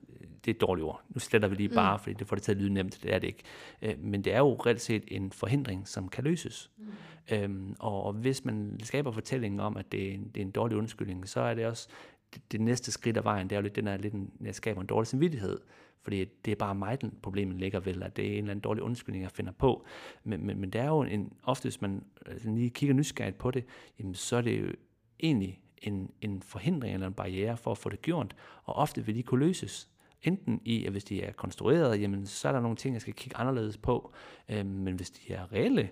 det 0.44 0.50
er 0.50 0.54
et 0.54 0.61
dårligt 0.61 0.85
ord. 0.85 1.02
Nu 1.09 1.20
sletter 1.20 1.48
vi 1.48 1.54
lige 1.54 1.68
bare, 1.68 1.96
mm. 1.96 2.02
fordi 2.02 2.14
det 2.14 2.26
får 2.26 2.37
det 2.37 2.42
til 2.42 2.52
at 2.52 2.59
lyde 2.59 2.72
nemt, 2.72 2.98
det 3.02 3.14
er 3.14 3.18
det 3.18 3.26
ikke. 3.26 3.42
Øh, 3.82 3.94
men 3.98 4.24
det 4.24 4.35
er 4.35 4.38
jo 4.38 4.54
reelt 4.54 4.80
set 4.80 5.04
en 5.09 5.32
forhindring, 5.32 5.88
som 5.88 6.09
kan 6.09 6.24
løses. 6.24 6.70
Mm. 6.78 6.87
Øhm, 7.32 7.76
og, 7.78 8.02
og 8.02 8.12
hvis 8.12 8.44
man 8.44 8.80
skaber 8.82 9.11
fortællingen 9.11 9.61
om, 9.61 9.76
at 9.76 9.92
det 9.92 10.09
er, 10.09 10.14
en, 10.14 10.30
det 10.35 10.40
er 10.40 10.44
en 10.44 10.50
dårlig 10.50 10.76
undskyldning, 10.76 11.28
så 11.28 11.40
er 11.40 11.54
det 11.54 11.66
også 11.66 11.88
det, 12.35 12.53
det 12.53 12.61
næste 12.61 12.93
skridt 12.93 13.17
af 13.17 13.25
vejen, 13.25 13.51
det 13.51 13.57
er 13.57 13.61
jo 13.61 13.62
lidt 13.62 13.77
den 13.77 13.87
her, 13.87 13.97
lidt 13.97 14.15
en, 14.15 14.31
jeg 14.41 14.55
skaber 14.55 14.81
en 14.81 14.87
dårlig 14.87 15.07
samvittighed, 15.07 15.59
fordi 16.03 16.25
det 16.45 16.51
er 16.51 16.57
bare 16.57 16.75
mig, 16.75 17.01
den 17.01 17.19
problemet 17.23 17.57
ligger 17.57 17.81
vel, 17.81 18.03
at 18.03 18.17
det 18.17 18.27
er 18.27 18.31
en 18.31 18.39
eller 18.39 18.51
anden 18.51 18.62
dårlig 18.62 18.83
undskyldning, 18.83 19.23
jeg 19.23 19.31
finder 19.31 19.53
på. 19.53 19.85
Men, 20.25 20.47
men, 20.47 20.61
men 20.61 20.71
det 20.71 20.81
er 20.81 20.87
jo 20.87 21.03
en, 21.03 21.33
ofte, 21.43 21.62
hvis 21.62 21.81
man 21.81 22.05
altså 22.27 22.51
lige 22.51 22.71
kigger 22.71 22.95
nysgerrigt 22.95 23.39
på 23.39 23.51
det, 23.51 23.65
jamen, 23.99 24.15
så 24.15 24.37
er 24.37 24.41
det 24.41 24.61
jo 24.61 24.73
egentlig 25.21 25.61
en, 25.79 26.11
en 26.21 26.43
forhindring 26.43 26.95
eller 26.95 27.07
en 27.07 27.15
barriere 27.15 27.57
for 27.57 27.71
at 27.71 27.79
få 27.79 27.89
det 27.89 28.03
gjort, 28.03 28.37
og 28.65 28.77
ofte 28.77 29.07
vil 29.07 29.15
de 29.15 29.23
kunne 29.23 29.47
løses. 29.47 29.91
Enten 30.23 30.61
i, 30.65 30.85
at 30.85 30.93
hvis 30.93 31.05
de 31.05 31.23
er 31.23 31.33
konstrueret, 31.33 32.01
jamen, 32.01 32.27
så 32.27 32.49
er 32.49 32.53
der 32.53 32.61
nogle 32.61 32.77
ting, 32.77 32.95
jeg 32.95 33.01
skal 33.01 33.15
kigge 33.15 33.37
anderledes 33.37 33.77
på, 33.77 34.12
øhm, 34.49 34.69
men 34.69 34.95
hvis 34.95 35.11
de 35.11 35.33
er 35.33 35.53
reelle, 35.53 35.91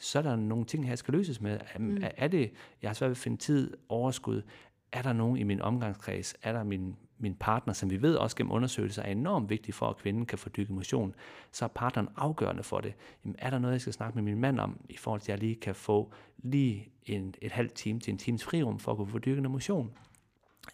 så 0.00 0.18
er 0.18 0.22
der 0.22 0.36
nogle 0.36 0.64
ting, 0.64 0.88
jeg 0.88 0.98
skal 0.98 1.14
løses 1.14 1.40
med. 1.40 1.58
Mm. 1.78 1.96
Er, 2.02 2.10
er 2.16 2.28
det, 2.28 2.52
jeg 2.82 2.90
har 2.90 2.94
svært 2.94 3.08
ved 3.08 3.16
at 3.16 3.18
finde 3.18 3.36
tid, 3.36 3.76
overskud, 3.88 4.42
er 4.96 5.02
der 5.02 5.12
nogen 5.12 5.36
i 5.36 5.42
min 5.42 5.62
omgangskreds, 5.62 6.34
er 6.42 6.52
der 6.52 6.64
min, 6.64 6.96
min 7.18 7.34
partner, 7.34 7.74
som 7.74 7.90
vi 7.90 8.02
ved 8.02 8.14
også 8.14 8.36
gennem 8.36 8.52
undersøgelser 8.52 9.02
er 9.02 9.10
enormt 9.10 9.50
vigtig 9.50 9.74
for, 9.74 9.88
at 9.88 9.96
kvinden 9.96 10.26
kan 10.26 10.38
få 10.38 10.48
dykket 10.48 10.74
motion, 10.74 11.14
så 11.52 11.64
er 11.64 11.68
partneren 11.68 12.08
afgørende 12.16 12.62
for 12.62 12.80
det. 12.80 12.94
Jamen, 13.24 13.36
er 13.38 13.50
der 13.50 13.58
noget, 13.58 13.72
jeg 13.72 13.80
skal 13.80 13.92
snakke 13.92 14.14
med 14.14 14.22
min 14.22 14.40
mand 14.40 14.60
om, 14.60 14.80
i 14.88 14.96
forhold 14.96 15.20
til, 15.20 15.32
at 15.32 15.38
jeg 15.38 15.48
lige 15.48 15.60
kan 15.60 15.74
få 15.74 16.12
lige 16.38 16.88
en, 17.04 17.34
et 17.42 17.52
halvt 17.52 17.74
time 17.74 18.00
til 18.00 18.12
en 18.12 18.18
times 18.18 18.44
frirum 18.44 18.78
for 18.78 18.92
at 18.92 18.96
kunne 18.96 19.08
få 19.08 19.18
dykket 19.18 19.50
motion? 19.50 19.92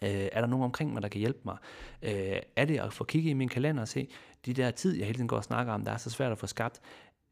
Øh, 0.01 0.09
er 0.09 0.41
der 0.41 0.47
nogen 0.47 0.63
omkring 0.63 0.93
mig, 0.93 1.01
der 1.01 1.09
kan 1.09 1.19
hjælpe 1.19 1.39
mig? 1.45 1.57
Øh, 2.01 2.39
er 2.55 2.65
det 2.65 2.79
at 2.79 2.93
få 2.93 3.03
kigget 3.03 3.31
i 3.31 3.33
min 3.33 3.49
kalender 3.49 3.81
og 3.81 3.87
se, 3.87 4.07
de 4.45 4.53
der 4.53 4.71
tid, 4.71 4.97
jeg 4.97 5.05
hele 5.05 5.17
tiden 5.17 5.27
går 5.27 5.37
og 5.37 5.43
snakker 5.43 5.73
om, 5.73 5.85
der 5.85 5.91
er 5.91 5.97
så 5.97 6.09
svært 6.09 6.31
at 6.31 6.37
få 6.37 6.47
skabt, 6.47 6.81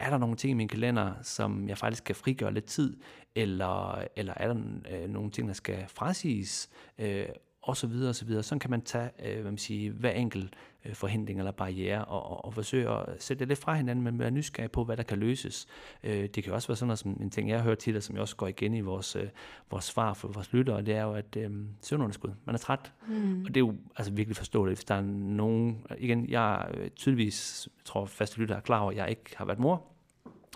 er 0.01 0.09
der 0.09 0.17
nogle 0.17 0.35
ting 0.35 0.51
i 0.51 0.53
min 0.53 0.67
kalender, 0.67 1.13
som 1.21 1.69
jeg 1.69 1.77
faktisk 1.77 2.03
kan 2.03 2.15
frigøre 2.15 2.53
lidt 2.53 2.65
tid, 2.65 2.97
eller, 3.35 4.05
eller 4.15 4.33
er 4.35 4.53
der 4.53 4.61
øh, 4.91 5.09
nogle 5.09 5.31
ting, 5.31 5.47
der 5.47 5.53
skal 5.53 5.85
frasiges, 5.87 6.69
øh, 6.97 7.25
og 7.61 7.77
så 7.77 7.87
videre 7.87 8.09
og 8.09 8.15
så 8.15 8.25
videre. 8.25 8.43
Sådan 8.43 8.59
kan 8.59 8.69
man 8.69 8.81
tage, 8.81 9.09
øh, 9.25 9.33
hvad 9.33 9.51
man 9.51 9.57
siger, 9.57 9.91
hver 9.91 10.11
enkelt 10.11 10.53
øh, 10.85 10.95
forhindring 10.95 11.39
eller 11.39 11.51
barriere 11.51 12.05
og, 12.05 12.23
og, 12.23 12.45
og 12.45 12.53
forsøge 12.53 12.89
at 12.89 13.23
sætte 13.23 13.39
det 13.39 13.47
lidt 13.47 13.59
fra 13.59 13.75
hinanden, 13.75 14.03
men 14.03 14.19
være 14.19 14.31
nysgerrig 14.31 14.71
på, 14.71 14.83
hvad 14.83 14.97
der 14.97 15.03
kan 15.03 15.17
løses. 15.17 15.67
Øh, 16.03 16.29
det 16.35 16.43
kan 16.43 16.53
også 16.53 16.67
være 16.67 16.75
sådan 16.75 16.87
noget, 16.87 16.99
som 16.99 17.17
en 17.21 17.29
ting, 17.29 17.49
jeg 17.49 17.57
har 17.57 17.63
hørt 17.63 17.77
til, 17.77 18.01
som 18.01 18.15
jeg 18.15 18.21
også 18.21 18.35
går 18.35 18.47
igen 18.47 18.73
i 18.73 18.81
vores, 18.81 19.15
øh, 19.15 19.27
vores 19.71 19.85
svar 19.85 20.13
for 20.13 20.27
vores 20.27 20.53
lyttere, 20.53 20.81
det 20.81 20.95
er 20.95 21.03
jo, 21.03 21.13
at 21.13 21.35
øh, 21.37 21.51
søvnunderskud, 21.81 22.31
man 22.45 22.55
er 22.55 22.59
træt. 22.59 22.93
Mm. 23.07 23.41
Og 23.41 23.47
det 23.47 23.57
er 23.57 23.65
jo 23.65 23.75
altså 23.95 24.13
virkelig 24.13 24.37
forståeligt, 24.37 24.77
hvis 24.77 24.85
der 24.85 24.95
er 24.95 25.01
nogen, 25.01 25.85
igen, 25.97 26.29
jeg 26.29 26.53
er 26.53 26.89
tydeligvis, 26.89 27.67
jeg 27.77 27.85
tror 27.85 28.05
faste 28.05 28.39
lytter 28.39 28.55
er 28.55 28.59
klar 28.59 28.79
over, 28.79 28.91
at 28.91 28.97
jeg 28.97 29.09
ikke 29.09 29.37
har 29.37 29.45
været 29.45 29.59
mor, 29.59 29.90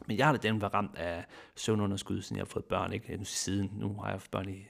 men 0.07 0.17
jeg 0.17 0.25
har 0.25 0.33
da 0.33 0.47
den 0.47 0.61
været 0.61 0.73
ramt 0.73 0.95
af 0.95 1.25
søvnunderskud, 1.55 2.21
siden 2.21 2.37
jeg 2.37 2.41
har 2.41 2.49
fået 2.49 2.65
børn, 2.65 2.93
ikke? 2.93 3.19
Siden, 3.23 3.71
nu 3.77 3.93
har 3.93 4.05
jeg 4.05 4.13
haft 4.13 4.31
børn 4.31 4.49
i 4.49 4.67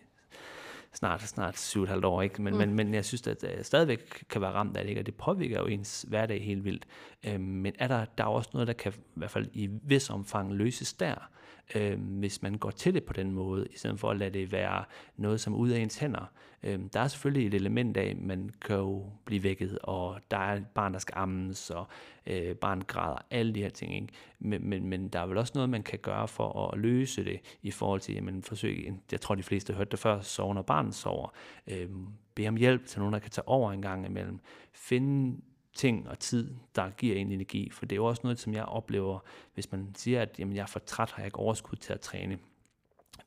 snart, 0.93 1.21
snart 1.21 1.55
7,5 1.75 2.05
år, 2.05 2.21
ikke? 2.21 2.41
Men, 2.41 2.53
mm. 2.53 2.59
men, 2.59 2.73
men 2.73 2.93
jeg 2.93 3.05
synes, 3.05 3.27
at 3.27 3.43
jeg 3.43 3.65
stadigvæk 3.65 4.25
kan 4.29 4.41
være 4.41 4.51
ramt 4.51 4.77
af 4.77 4.83
det, 4.83 4.89
ikke? 4.89 5.01
og 5.01 5.05
det 5.05 5.15
påvirker 5.15 5.59
jo 5.59 5.65
ens 5.65 6.05
hverdag 6.07 6.43
helt 6.43 6.65
vildt. 6.65 6.85
Øhm, 7.25 7.41
men 7.41 7.73
er 7.79 7.87
der, 7.87 8.05
der 8.05 8.23
er 8.23 8.27
også 8.27 8.49
noget, 8.53 8.67
der 8.67 8.73
kan 8.73 8.93
i 8.93 8.99
hvert 9.13 9.31
fald 9.31 9.47
i 9.53 9.69
vis 9.83 10.09
omfang 10.09 10.53
løses 10.53 10.93
der, 10.93 11.29
øh, 11.75 11.99
hvis 11.99 12.41
man 12.41 12.55
går 12.55 12.71
til 12.71 12.93
det 12.93 13.03
på 13.03 13.13
den 13.13 13.31
måde, 13.31 13.67
i 13.71 13.77
stedet 13.77 13.99
for 13.99 14.11
at 14.11 14.17
lade 14.17 14.39
det 14.39 14.51
være 14.51 14.83
noget, 15.17 15.39
som 15.41 15.53
er 15.53 15.57
ud 15.57 15.69
af 15.69 15.79
ens 15.79 15.97
hænder. 15.97 16.31
Øh, 16.63 16.79
der 16.93 16.99
er 16.99 17.07
selvfølgelig 17.07 17.47
et 17.47 17.53
element 17.53 17.97
af, 17.97 18.15
man 18.15 18.49
kan 18.65 18.75
jo 18.75 19.05
blive 19.25 19.43
vækket, 19.43 19.79
og 19.83 20.19
der 20.31 20.37
er 20.37 20.55
et 20.55 20.67
barn, 20.67 20.93
der 20.93 20.99
skal 20.99 21.13
ammes, 21.17 21.69
og 21.69 21.87
øh, 22.27 22.55
barn 22.55 22.81
græder, 22.81 23.25
alle 23.31 23.55
de 23.55 23.61
her 23.61 23.69
ting. 23.69 23.95
Ikke? 23.95 24.07
Men, 24.39 24.69
men, 24.69 24.87
men 24.89 25.07
der 25.07 25.19
er 25.19 25.25
vel 25.25 25.37
også 25.37 25.51
noget, 25.55 25.69
man 25.69 25.83
kan 25.83 25.99
gøre 25.99 26.27
for 26.27 26.67
at 26.67 26.79
løse 26.79 27.25
det, 27.25 27.39
i 27.61 27.71
forhold 27.71 28.01
til, 28.01 28.15
jamen 28.15 28.43
forsøg, 28.43 28.93
jeg 29.11 29.21
tror 29.21 29.35
de 29.35 29.43
fleste 29.43 29.73
har 29.73 29.77
hørt 29.77 29.91
det 29.91 29.99
før, 29.99 30.21
sove 30.21 30.53
når 30.53 30.61
barnet 30.61 30.95
sover. 30.95 31.33
Øh, 31.67 31.89
bed 32.35 32.47
om 32.47 32.55
hjælp 32.55 32.85
til 32.85 32.99
nogen, 32.99 33.13
der 33.13 33.19
kan 33.19 33.31
tage 33.31 33.47
over 33.47 33.71
en 33.71 33.81
gang 33.81 34.05
imellem. 34.05 34.39
Finde 34.73 35.41
ting 35.75 36.09
og 36.09 36.19
tid, 36.19 36.55
der 36.75 36.89
giver 36.89 37.15
en 37.15 37.31
energi. 37.31 37.69
For 37.69 37.85
det 37.85 37.91
er 37.91 37.97
jo 37.97 38.05
også 38.05 38.21
noget, 38.23 38.39
som 38.39 38.53
jeg 38.53 38.65
oplever, 38.65 39.19
hvis 39.53 39.71
man 39.71 39.95
siger, 39.95 40.21
at 40.21 40.35
jamen, 40.39 40.55
jeg 40.55 40.61
er 40.61 40.67
for 40.67 40.79
træt, 40.79 41.11
har 41.11 41.21
jeg 41.21 41.27
ikke 41.27 41.39
overskud 41.39 41.77
til 41.77 41.93
at 41.93 41.99
træne. 41.99 42.39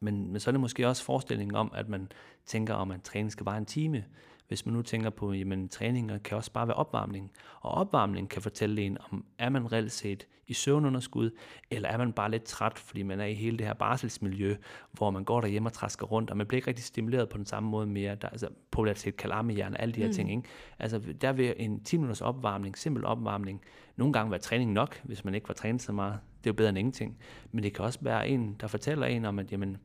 Men, 0.01 0.33
men 0.33 0.41
så 0.41 0.51
er 0.51 0.53
det 0.53 0.61
måske 0.61 0.89
også 0.89 1.05
forestillingen 1.05 1.57
om, 1.57 1.73
at 1.75 1.89
man 1.89 2.13
tænker 2.47 2.75
om, 2.75 2.91
at 2.91 3.03
træning 3.03 3.33
skal 3.33 3.47
være 3.47 3.59
en 3.59 3.67
time. 3.67 4.05
Hvis 4.49 4.67
man 4.67 4.75
nu 4.75 4.83
tænker 4.83 5.11
på, 5.11 5.31
at 5.31 5.71
træninger 5.71 6.19
kan 6.19 6.37
også 6.37 6.53
bare 6.53 6.67
være 6.69 6.77
opvarmning. 6.77 7.31
Og 7.61 7.71
opvarmning 7.71 8.29
kan 8.29 8.43
fortælle 8.43 8.83
en, 8.83 8.99
om 9.11 9.25
er 9.39 9.49
man 9.49 9.73
reelt 9.73 9.93
set 9.93 10.27
i 10.47 10.55
søvnunderskud, 10.55 11.31
eller 11.71 11.89
er 11.89 11.99
man 11.99 12.13
bare 12.13 12.31
lidt 12.31 12.45
træt, 12.45 12.79
fordi 12.79 13.03
man 13.03 13.21
er 13.21 13.25
i 13.25 13.35
hele 13.35 13.59
det 13.59 13.67
her 13.67 13.75
barselsmiljø, 13.75 14.57
hvor 14.93 15.11
man 15.11 15.25
går 15.25 15.41
derhjemme 15.41 15.69
og 15.69 15.73
træsker 15.73 16.07
rundt, 16.07 16.31
og 16.31 16.37
man 16.37 16.47
bliver 16.47 16.59
ikke 16.59 16.69
rigtig 16.69 16.85
stimuleret 16.85 17.29
på 17.29 17.39
den 17.39 17.47
samme 17.47 17.69
måde 17.69 17.87
mere. 17.87 18.15
Der, 18.15 18.29
altså 18.29 18.49
popularitet, 18.71 19.17
kalamehjern, 19.17 19.77
alle 19.79 19.95
de 19.95 20.01
her 20.01 20.07
mm. 20.07 20.13
ting. 20.13 20.31
Ikke? 20.31 20.43
Altså 20.79 20.99
der 21.21 21.33
vil 21.33 21.55
en 21.57 21.85
10 21.85 21.97
minutters 21.97 22.21
opvarmning, 22.21 22.79
simpel 22.79 23.05
opvarmning, 23.05 23.63
nogle 23.97 24.13
gange 24.13 24.31
være 24.31 24.41
træning 24.41 24.73
nok, 24.73 25.01
hvis 25.05 25.25
man 25.25 25.35
ikke 25.35 25.49
var 25.49 25.55
trænet 25.55 25.83
så 25.83 25.93
meget. 25.93 26.19
Det 26.39 26.47
er 26.47 26.53
jo 26.53 26.57
bedre 26.57 26.69
end 26.69 26.79
ingenting. 26.79 27.19
Men 27.53 27.65
det 27.65 27.75
kan 27.75 27.85
også 27.85 27.99
være 28.03 28.29
en, 28.29 28.57
der 28.61 28.67
fortæller 28.67 29.07
en 29.07 29.25
om, 29.25 29.39
at 29.39 29.53
jamen, 29.53 29.77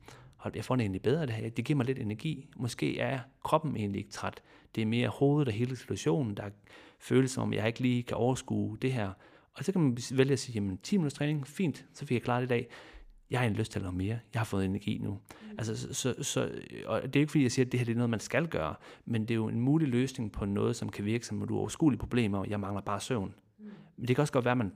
hold, 0.43 0.55
jeg 0.55 0.65
får 0.65 0.75
det 0.75 0.83
egentlig 0.83 1.01
bedre 1.01 1.25
det 1.25 1.35
her. 1.35 1.49
Det 1.49 1.65
giver 1.65 1.77
mig 1.77 1.85
lidt 1.85 1.99
energi. 1.99 2.49
Måske 2.55 2.99
er 2.99 3.19
kroppen 3.43 3.75
egentlig 3.75 3.99
ikke 3.99 4.11
træt. 4.11 4.41
Det 4.75 4.81
er 4.81 4.85
mere 4.85 5.07
hovedet 5.07 5.47
og 5.47 5.53
hele 5.53 5.75
situationen, 5.75 6.37
der 6.37 6.49
føles 6.99 7.31
som 7.31 7.43
om, 7.43 7.53
jeg 7.53 7.67
ikke 7.67 7.79
lige 7.79 8.03
kan 8.03 8.17
overskue 8.17 8.77
det 8.81 8.93
her. 8.93 9.11
Og 9.53 9.63
så 9.63 9.71
kan 9.71 9.81
man 9.81 9.97
vælge 10.11 10.33
at 10.33 10.39
sige, 10.39 10.53
jamen 10.53 10.77
10 10.77 10.97
minutters 10.97 11.13
træning, 11.13 11.47
fint, 11.47 11.85
så 11.93 12.05
fik 12.05 12.15
jeg 12.15 12.21
klaret 12.21 12.41
det 12.41 12.55
i 12.55 12.59
dag. 12.59 12.67
Jeg 13.29 13.39
har 13.39 13.47
en 13.47 13.53
lyst 13.53 13.71
til 13.71 13.81
noget 13.81 13.97
mere. 13.97 14.19
Jeg 14.33 14.39
har 14.39 14.45
fået 14.45 14.65
energi 14.65 14.97
nu. 14.97 15.11
Mm. 15.11 15.49
Altså, 15.57 15.77
så, 15.77 15.93
så, 15.93 16.23
så, 16.23 16.51
og 16.85 17.03
det 17.03 17.15
er 17.15 17.19
ikke 17.19 17.31
fordi, 17.31 17.43
jeg 17.43 17.51
siger, 17.51 17.65
at 17.65 17.71
det 17.71 17.79
her 17.79 17.85
det 17.85 17.91
er 17.91 17.95
noget, 17.95 18.09
man 18.09 18.19
skal 18.19 18.47
gøre, 18.47 18.75
men 19.05 19.21
det 19.21 19.31
er 19.31 19.35
jo 19.35 19.47
en 19.47 19.59
mulig 19.59 19.87
løsning 19.87 20.31
på 20.31 20.45
noget, 20.45 20.75
som 20.75 20.89
kan 20.89 21.05
virke 21.05 21.25
som, 21.25 21.41
har 21.41 21.51
overskuelige 21.51 21.99
problemer, 21.99 22.37
og 22.37 22.49
jeg 22.49 22.59
mangler 22.59 22.81
bare 22.81 23.01
søvn. 23.01 23.35
Mm. 23.59 23.65
Men 23.97 24.07
det 24.07 24.15
kan 24.15 24.21
også 24.21 24.33
godt 24.33 24.45
være, 24.45 24.51
at 24.51 24.57
man 24.57 24.71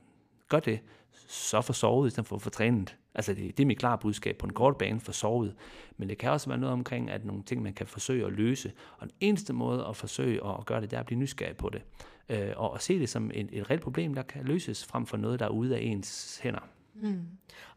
gør 0.49 0.59
det, 0.59 0.79
så 1.27 1.61
for 1.61 1.73
sovet 1.73 2.07
i 2.07 2.09
stedet 2.09 2.27
for 2.27 2.35
at 2.35 2.41
få 2.41 2.49
trænet. 2.49 2.97
Altså 3.15 3.33
det, 3.33 3.57
det 3.57 3.63
er 3.63 3.67
mit 3.67 3.79
klare 3.79 3.97
budskab 3.97 4.37
på 4.37 4.45
en 4.45 4.53
kort 4.53 4.77
bane 4.77 4.99
for 4.99 5.11
sovet. 5.11 5.55
Men 5.97 6.09
det 6.09 6.17
kan 6.17 6.31
også 6.31 6.49
være 6.49 6.57
noget 6.57 6.73
omkring, 6.73 7.09
at 7.09 7.25
nogle 7.25 7.43
ting, 7.43 7.61
man 7.61 7.73
kan 7.73 7.87
forsøge 7.87 8.25
at 8.25 8.33
løse. 8.33 8.71
Og 8.97 9.07
den 9.07 9.15
eneste 9.19 9.53
måde 9.53 9.85
at 9.85 9.95
forsøge 9.95 10.47
at 10.47 10.65
gøre 10.65 10.81
det, 10.81 10.91
det 10.91 10.97
er 10.97 10.99
at 10.99 11.05
blive 11.05 11.19
nysgerrig 11.19 11.57
på 11.57 11.69
det. 11.69 11.81
Øh, 12.29 12.53
og 12.55 12.75
at 12.75 12.81
se 12.81 12.99
det 12.99 13.09
som 13.09 13.31
et, 13.33 13.49
et 13.51 13.69
reelt 13.69 13.81
problem, 13.81 14.13
der 14.13 14.21
kan 14.21 14.45
løses 14.45 14.85
frem 14.85 15.05
for 15.05 15.17
noget, 15.17 15.39
der 15.39 15.45
er 15.45 15.49
ude 15.49 15.75
af 15.75 15.81
ens 15.81 16.39
hænder. 16.43 16.67
Mm. 17.01 17.21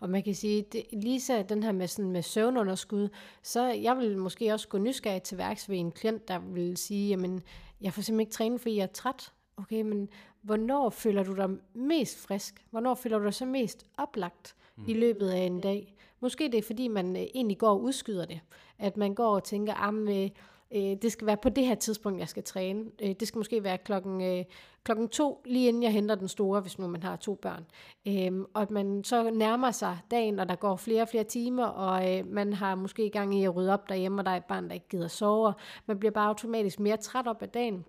Og 0.00 0.10
man 0.10 0.22
kan 0.22 0.34
sige, 0.34 0.64
det, 0.72 0.82
lige 0.92 1.20
så 1.20 1.44
den 1.48 1.62
her 1.62 1.72
med, 1.72 1.88
sådan 1.88 2.10
med 2.10 2.22
søvnunderskud, 2.22 3.08
så 3.42 3.66
jeg 3.66 3.96
vil 3.96 4.18
måske 4.18 4.52
også 4.52 4.68
gå 4.68 4.78
nysgerrig 4.78 5.22
til 5.22 5.38
værks 5.38 5.68
ved 5.68 5.78
en 5.78 5.92
klient, 5.92 6.28
der 6.28 6.38
vil 6.38 6.76
sige, 6.76 7.08
jamen, 7.08 7.42
jeg 7.80 7.92
får 7.92 8.02
simpelthen 8.02 8.20
ikke 8.20 8.32
trænet, 8.32 8.60
fordi 8.60 8.76
jeg 8.76 8.82
er 8.82 8.86
træt. 8.86 9.32
Okay, 9.60 9.82
men 9.82 10.08
hvornår 10.42 10.90
føler 10.90 11.22
du 11.22 11.34
dig 11.34 11.50
mest 11.74 12.18
frisk? 12.18 12.64
Hvornår 12.70 12.94
føler 12.94 13.18
du 13.18 13.24
dig 13.24 13.34
så 13.34 13.44
mest 13.44 13.86
oplagt 13.98 14.56
mm. 14.76 14.84
i 14.88 14.94
løbet 14.94 15.28
af 15.28 15.38
en 15.38 15.60
dag? 15.60 15.94
Måske 16.20 16.44
det 16.44 16.54
er, 16.54 16.62
fordi 16.62 16.88
man 16.88 17.16
øh, 17.16 17.22
egentlig 17.22 17.58
går 17.58 17.68
og 17.68 17.82
udskyder 17.82 18.24
det. 18.24 18.40
At 18.78 18.96
man 18.96 19.14
går 19.14 19.34
og 19.34 19.44
tænker, 19.44 19.74
at 19.74 20.30
øh, 20.74 20.96
det 21.02 21.12
skal 21.12 21.26
være 21.26 21.36
på 21.36 21.48
det 21.48 21.66
her 21.66 21.74
tidspunkt, 21.74 22.20
jeg 22.20 22.28
skal 22.28 22.42
træne. 22.42 22.84
Øh, 23.02 23.14
det 23.20 23.28
skal 23.28 23.38
måske 23.38 23.64
være 23.64 23.78
klokken, 23.78 24.22
øh, 24.22 24.44
klokken 24.84 25.08
to, 25.08 25.42
lige 25.44 25.68
inden 25.68 25.82
jeg 25.82 25.92
henter 25.92 26.14
den 26.14 26.28
store, 26.28 26.60
hvis 26.60 26.78
nu 26.78 26.86
man 26.86 27.02
har 27.02 27.16
to 27.16 27.34
børn. 27.34 27.66
Øh, 28.06 28.46
og 28.54 28.62
at 28.62 28.70
man 28.70 29.04
så 29.04 29.30
nærmer 29.30 29.70
sig 29.70 29.98
dagen, 30.10 30.38
og 30.38 30.48
der 30.48 30.56
går 30.56 30.76
flere 30.76 31.02
og 31.02 31.08
flere 31.08 31.24
timer, 31.24 31.66
og 31.66 32.18
øh, 32.18 32.26
man 32.26 32.52
har 32.52 32.74
måske 32.74 33.10
gang 33.10 33.34
i 33.40 33.44
at 33.44 33.56
rydde 33.56 33.72
op 33.72 33.88
derhjemme, 33.88 34.20
og 34.20 34.24
der 34.24 34.30
er 34.30 34.36
et 34.36 34.44
barn, 34.44 34.68
der 34.68 34.74
ikke 34.74 34.88
gider 34.88 35.08
sove. 35.08 35.54
Man 35.86 35.98
bliver 35.98 36.12
bare 36.12 36.28
automatisk 36.28 36.80
mere 36.80 36.96
træt 36.96 37.26
op 37.26 37.42
af 37.42 37.48
dagen 37.48 37.84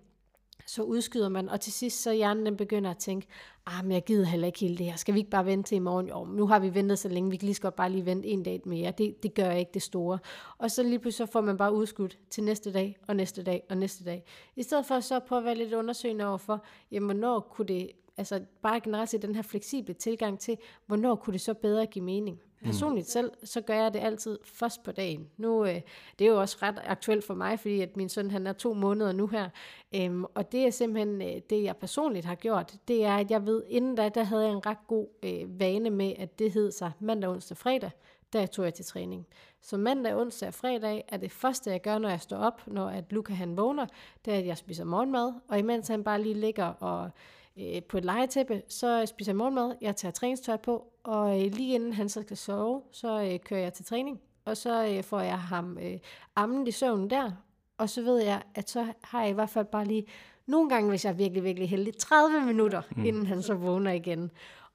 så 0.66 0.82
udskyder 0.82 1.28
man, 1.28 1.48
og 1.48 1.60
til 1.60 1.72
sidst 1.72 2.02
så 2.02 2.12
hjernen 2.12 2.46
den 2.46 2.56
begynder 2.56 2.90
at 2.90 2.98
tænke, 2.98 3.26
ah, 3.66 3.84
men 3.84 3.92
jeg 3.92 4.04
gider 4.04 4.24
heller 4.24 4.46
ikke 4.46 4.60
hele 4.60 4.76
det 4.78 4.86
her, 4.86 4.96
skal 4.96 5.14
vi 5.14 5.18
ikke 5.18 5.30
bare 5.30 5.46
vente 5.46 5.68
til 5.68 5.76
i 5.76 5.78
morgen? 5.78 6.08
Jo, 6.08 6.24
nu 6.24 6.46
har 6.46 6.58
vi 6.58 6.74
ventet 6.74 6.98
så 6.98 7.08
længe, 7.08 7.30
vi 7.30 7.36
kan 7.36 7.46
lige 7.46 7.54
så 7.54 7.62
godt 7.62 7.76
bare 7.76 7.90
lige 7.90 8.06
vente 8.06 8.28
en 8.28 8.42
dag 8.42 8.60
mere, 8.64 8.92
det, 8.98 9.22
det 9.22 9.34
gør 9.34 9.50
ikke 9.50 9.70
det 9.74 9.82
store. 9.82 10.18
Og 10.58 10.70
så 10.70 10.82
lige 10.82 10.98
pludselig 10.98 11.28
så 11.28 11.32
får 11.32 11.40
man 11.40 11.56
bare 11.56 11.74
udskudt 11.74 12.18
til 12.30 12.44
næste 12.44 12.72
dag, 12.72 12.96
og 13.08 13.16
næste 13.16 13.42
dag, 13.42 13.62
og 13.70 13.76
næste 13.76 14.04
dag. 14.04 14.24
I 14.56 14.62
stedet 14.62 14.86
for 14.86 15.00
så 15.00 15.20
på 15.28 15.36
at 15.36 15.44
være 15.44 15.54
lidt 15.54 15.72
undersøgende 15.72 16.26
overfor, 16.26 16.64
jamen 16.90 17.06
hvornår 17.06 17.40
kunne 17.40 17.68
det, 17.68 17.90
altså 18.16 18.40
bare 18.62 18.80
generelt 18.80 19.10
set 19.10 19.22
den 19.22 19.34
her 19.34 19.42
fleksible 19.42 19.94
tilgang 19.94 20.38
til, 20.38 20.56
hvornår 20.86 21.14
kunne 21.14 21.32
det 21.32 21.40
så 21.40 21.54
bedre 21.54 21.86
give 21.86 22.04
mening? 22.04 22.40
Mm. 22.62 22.66
Personligt 22.66 23.10
selv, 23.10 23.30
så 23.44 23.60
gør 23.60 23.74
jeg 23.74 23.94
det 23.94 24.00
altid 24.00 24.38
først 24.44 24.82
på 24.82 24.92
dagen. 24.92 25.28
Nu, 25.36 25.64
øh, 25.64 25.80
det 26.18 26.26
er 26.26 26.30
jo 26.30 26.40
også 26.40 26.58
ret 26.62 26.82
aktuelt 26.84 27.24
for 27.24 27.34
mig, 27.34 27.60
fordi 27.60 27.80
at 27.80 27.96
min 27.96 28.08
søn 28.08 28.30
han 28.30 28.46
er 28.46 28.52
to 28.52 28.74
måneder 28.74 29.12
nu 29.12 29.26
her. 29.26 29.48
Øhm, 29.94 30.24
og 30.24 30.52
det 30.52 30.66
er 30.66 30.70
simpelthen 30.70 31.22
øh, 31.22 31.40
det, 31.50 31.62
jeg 31.62 31.76
personligt 31.76 32.26
har 32.26 32.34
gjort. 32.34 32.74
Det 32.88 33.04
er, 33.04 33.16
at 33.16 33.30
jeg 33.30 33.46
ved, 33.46 33.62
inden 33.68 33.94
da, 33.94 34.08
der 34.08 34.22
havde 34.22 34.42
jeg 34.42 34.52
en 34.52 34.66
ret 34.66 34.86
god 34.86 35.06
øh, 35.22 35.60
vane 35.60 35.90
med, 35.90 36.12
at 36.18 36.38
det 36.38 36.52
hed 36.52 36.70
sig 36.70 36.92
mandag, 37.00 37.30
onsdag, 37.30 37.56
fredag. 37.56 37.90
Der 38.32 38.46
tog 38.46 38.64
jeg 38.64 38.74
til 38.74 38.84
træning. 38.84 39.26
Så 39.60 39.76
mandag, 39.76 40.16
onsdag 40.16 40.48
og 40.48 40.54
fredag 40.54 41.04
er 41.08 41.16
det 41.16 41.32
første, 41.32 41.70
jeg 41.70 41.80
gør, 41.80 41.98
når 41.98 42.08
jeg 42.08 42.20
står 42.20 42.36
op, 42.36 42.62
når 42.66 42.86
at 42.88 43.04
Luca 43.10 43.32
han 43.32 43.56
vågner, 43.56 43.86
det 44.24 44.34
er, 44.34 44.38
at 44.38 44.46
jeg 44.46 44.56
spiser 44.56 44.84
morgenmad, 44.84 45.32
og 45.48 45.58
imens 45.58 45.88
han 45.88 46.04
bare 46.04 46.22
lige 46.22 46.34
ligger 46.34 46.66
og 46.66 47.10
øh, 47.58 47.82
på 47.82 47.98
et 47.98 48.04
legetæppe, 48.04 48.62
så 48.68 49.06
spiser 49.06 49.32
jeg 49.32 49.36
morgenmad, 49.36 49.74
jeg 49.80 49.96
tager 49.96 50.12
træningstøj 50.12 50.56
på, 50.56 50.86
og 51.02 51.44
øh, 51.44 51.52
lige 51.52 51.74
inden 51.74 51.92
han 51.92 52.08
så 52.08 52.22
skal 52.22 52.36
sove, 52.36 52.82
så 52.92 53.22
øh, 53.22 53.38
kører 53.40 53.60
jeg 53.60 53.72
til 53.72 53.84
træning, 53.84 54.20
og 54.44 54.56
så 54.56 54.86
øh, 54.86 55.02
får 55.04 55.20
jeg 55.20 55.38
ham 55.38 55.78
øh, 55.82 55.98
ammen 56.36 56.66
i 56.66 56.70
søvn 56.70 57.10
der, 57.10 57.30
og 57.78 57.90
så 57.90 58.02
ved 58.02 58.22
jeg, 58.22 58.42
at 58.54 58.70
så 58.70 58.86
har 59.02 59.20
jeg 59.20 59.30
i 59.30 59.34
hvert 59.34 59.50
fald 59.50 59.66
bare 59.66 59.84
lige, 59.84 60.06
nogle 60.46 60.68
gange, 60.68 60.88
hvis 60.88 61.04
jeg 61.04 61.10
er 61.10 61.14
virkelig, 61.16 61.44
virkelig 61.44 61.68
heldig, 61.68 61.96
30 61.96 62.40
minutter, 62.46 62.82
mm. 62.96 63.04
inden 63.04 63.26
han 63.26 63.42
så 63.42 63.54
vågner 63.54 63.92
igen. 63.92 64.30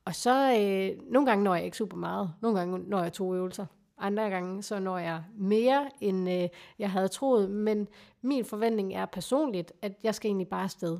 Og 0.06 0.16
så, 0.16 0.60
øh, 0.60 1.12
nogle 1.12 1.26
gange 1.26 1.44
når 1.44 1.56
jeg 1.56 1.66
ikke 1.66 1.78
super 1.78 1.98
meget, 1.98 2.34
nogle 2.42 2.60
gange 2.60 2.80
når 2.80 3.04
jeg 3.04 3.14
to 3.14 3.36
øvelser. 3.36 3.66
Andre 3.98 4.30
gange 4.30 4.64
så 4.64 4.80
når 4.80 4.98
jeg 4.98 5.24
mere, 5.38 5.90
end 6.02 6.30
øh, 6.30 6.50
jeg 6.80 6.92
havde 6.92 7.08
troet, 7.08 7.50
men 7.50 7.88
min 8.22 8.46
forventning 8.46 8.94
er 8.94 9.06
personligt, 9.06 9.74
at 9.82 9.94
jeg 10.04 10.16
skal 10.16 10.30
egentlig 10.30 10.48
bare 10.48 10.64
afsted. 10.64 11.00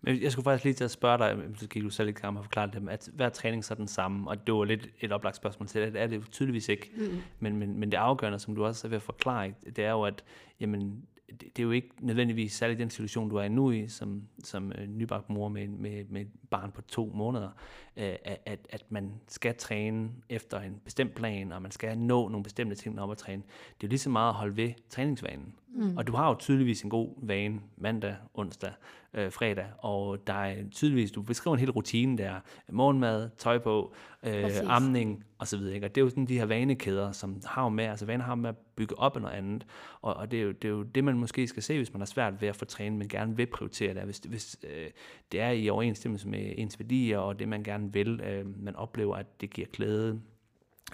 Men 0.00 0.22
jeg 0.22 0.32
skulle 0.32 0.44
faktisk 0.44 0.64
lige 0.64 0.74
til 0.74 0.84
at 0.84 0.90
spørge 0.90 1.18
dig, 1.18 1.38
så 1.56 1.68
gik 1.68 1.82
du 1.82 1.90
selv 1.90 2.08
i 2.08 2.12
gang 2.12 2.38
at 2.38 2.44
forklare 2.44 2.66
det, 2.66 2.88
at 2.88 3.08
hver 3.12 3.28
træning 3.28 3.64
så 3.64 3.74
er 3.74 3.76
den 3.76 3.88
samme, 3.88 4.30
og 4.30 4.46
det 4.46 4.54
var 4.54 4.64
lidt 4.64 4.88
et 5.00 5.12
oplagt 5.12 5.36
spørgsmål 5.36 5.66
til 5.66 5.82
det, 5.82 5.92
det 5.92 6.02
er 6.02 6.06
det 6.06 6.30
tydeligvis 6.30 6.68
ikke. 6.68 6.90
Mm. 6.96 7.20
Men, 7.40 7.56
men, 7.56 7.80
men 7.80 7.90
det 7.92 7.98
afgørende, 7.98 8.38
som 8.38 8.54
du 8.54 8.64
også 8.64 8.86
er 8.86 8.88
ved 8.88 8.96
at 8.96 9.02
forklare, 9.02 9.52
det 9.76 9.84
er 9.84 9.90
jo, 9.90 10.02
at 10.02 10.24
jamen, 10.60 11.02
det, 11.40 11.58
er 11.58 11.62
jo 11.62 11.70
ikke 11.70 11.88
nødvendigvis 12.00 12.52
særligt 12.52 12.78
den 12.78 12.90
situation, 12.90 13.30
du 13.30 13.36
er 13.36 13.48
nu 13.48 13.70
i, 13.70 13.88
som, 13.88 14.22
som 14.44 14.72
øh, 14.72 14.86
nybagt 14.86 15.30
mor 15.30 15.48
med, 15.48 15.68
med, 15.68 16.04
med 16.04 16.20
et 16.20 16.30
barn 16.50 16.70
på 16.72 16.82
to 16.82 17.12
måneder, 17.14 17.50
øh, 17.96 18.16
at, 18.24 18.66
at 18.70 18.84
man 18.88 19.12
skal 19.28 19.54
træne 19.54 20.10
efter 20.28 20.60
en 20.60 20.80
bestemt 20.84 21.14
plan, 21.14 21.52
og 21.52 21.62
man 21.62 21.70
skal 21.70 21.98
nå 21.98 22.28
nogle 22.28 22.44
bestemte 22.44 22.76
ting, 22.76 22.94
når 22.94 23.06
man 23.06 23.16
træne. 23.16 23.42
Det 23.42 23.84
er 23.84 23.88
jo 23.88 23.88
lige 23.88 23.98
så 23.98 24.10
meget 24.10 24.28
at 24.28 24.34
holde 24.34 24.56
ved 24.56 24.72
træningsvanen. 24.90 25.54
Mm. 25.74 25.96
Og 25.96 26.06
du 26.06 26.12
har 26.12 26.28
jo 26.28 26.34
tydeligvis 26.34 26.82
en 26.82 26.90
god 26.90 27.14
vane 27.22 27.60
mandag, 27.76 28.16
onsdag, 28.34 28.72
øh, 29.14 29.32
fredag, 29.32 29.66
og 29.78 30.26
der 30.26 30.32
er 30.32 30.56
tydeligvis, 30.70 31.10
du 31.10 31.22
beskriver 31.22 31.54
en 31.54 31.60
hel 31.60 31.70
rutine 31.70 32.18
der, 32.18 32.34
morgenmad, 32.72 33.30
tøj 33.38 33.58
på, 33.58 33.94
øh, 34.22 34.50
amning 34.64 35.24
osv. 35.38 35.56
Og, 35.56 35.82
og 35.82 35.94
det 35.94 35.98
er 35.98 36.00
jo 36.00 36.08
sådan 36.08 36.26
de 36.26 36.38
her 36.38 36.46
vanekæder, 36.46 37.12
som 37.12 37.40
har 37.44 37.68
med, 37.68 37.84
altså 37.84 38.06
vaner 38.06 38.24
har 38.24 38.34
med 38.34 38.48
at 38.48 38.56
bygge 38.76 38.98
op 38.98 39.16
af 39.16 39.22
noget 39.22 39.34
andet, 39.34 39.66
og, 40.02 40.14
og 40.14 40.30
det, 40.30 40.38
er 40.38 40.42
jo, 40.42 40.52
det 40.52 40.64
er 40.64 40.72
jo 40.72 40.82
det, 40.82 41.04
man 41.04 41.18
måske 41.18 41.46
skal 41.46 41.62
se, 41.62 41.76
hvis 41.76 41.92
man 41.92 42.00
har 42.00 42.06
svært 42.06 42.40
ved 42.40 42.48
at 42.48 42.56
få 42.56 42.64
trænet, 42.64 42.98
men 42.98 43.08
gerne 43.08 43.36
vil 43.36 43.46
prioritere 43.46 43.94
det, 43.94 44.02
hvis, 44.02 44.18
hvis 44.18 44.56
øh, 44.64 44.90
det 45.32 45.40
er 45.40 45.50
i 45.50 45.68
overensstemmelse 45.68 46.28
med 46.28 46.54
ens 46.56 46.78
værdier, 46.78 47.18
og 47.18 47.38
det 47.38 47.48
man 47.48 47.62
gerne 47.62 47.92
vil, 47.92 48.20
øh, 48.20 48.62
man 48.64 48.76
oplever, 48.76 49.16
at 49.16 49.40
det 49.40 49.50
giver 49.50 49.66
glæde, 49.72 50.20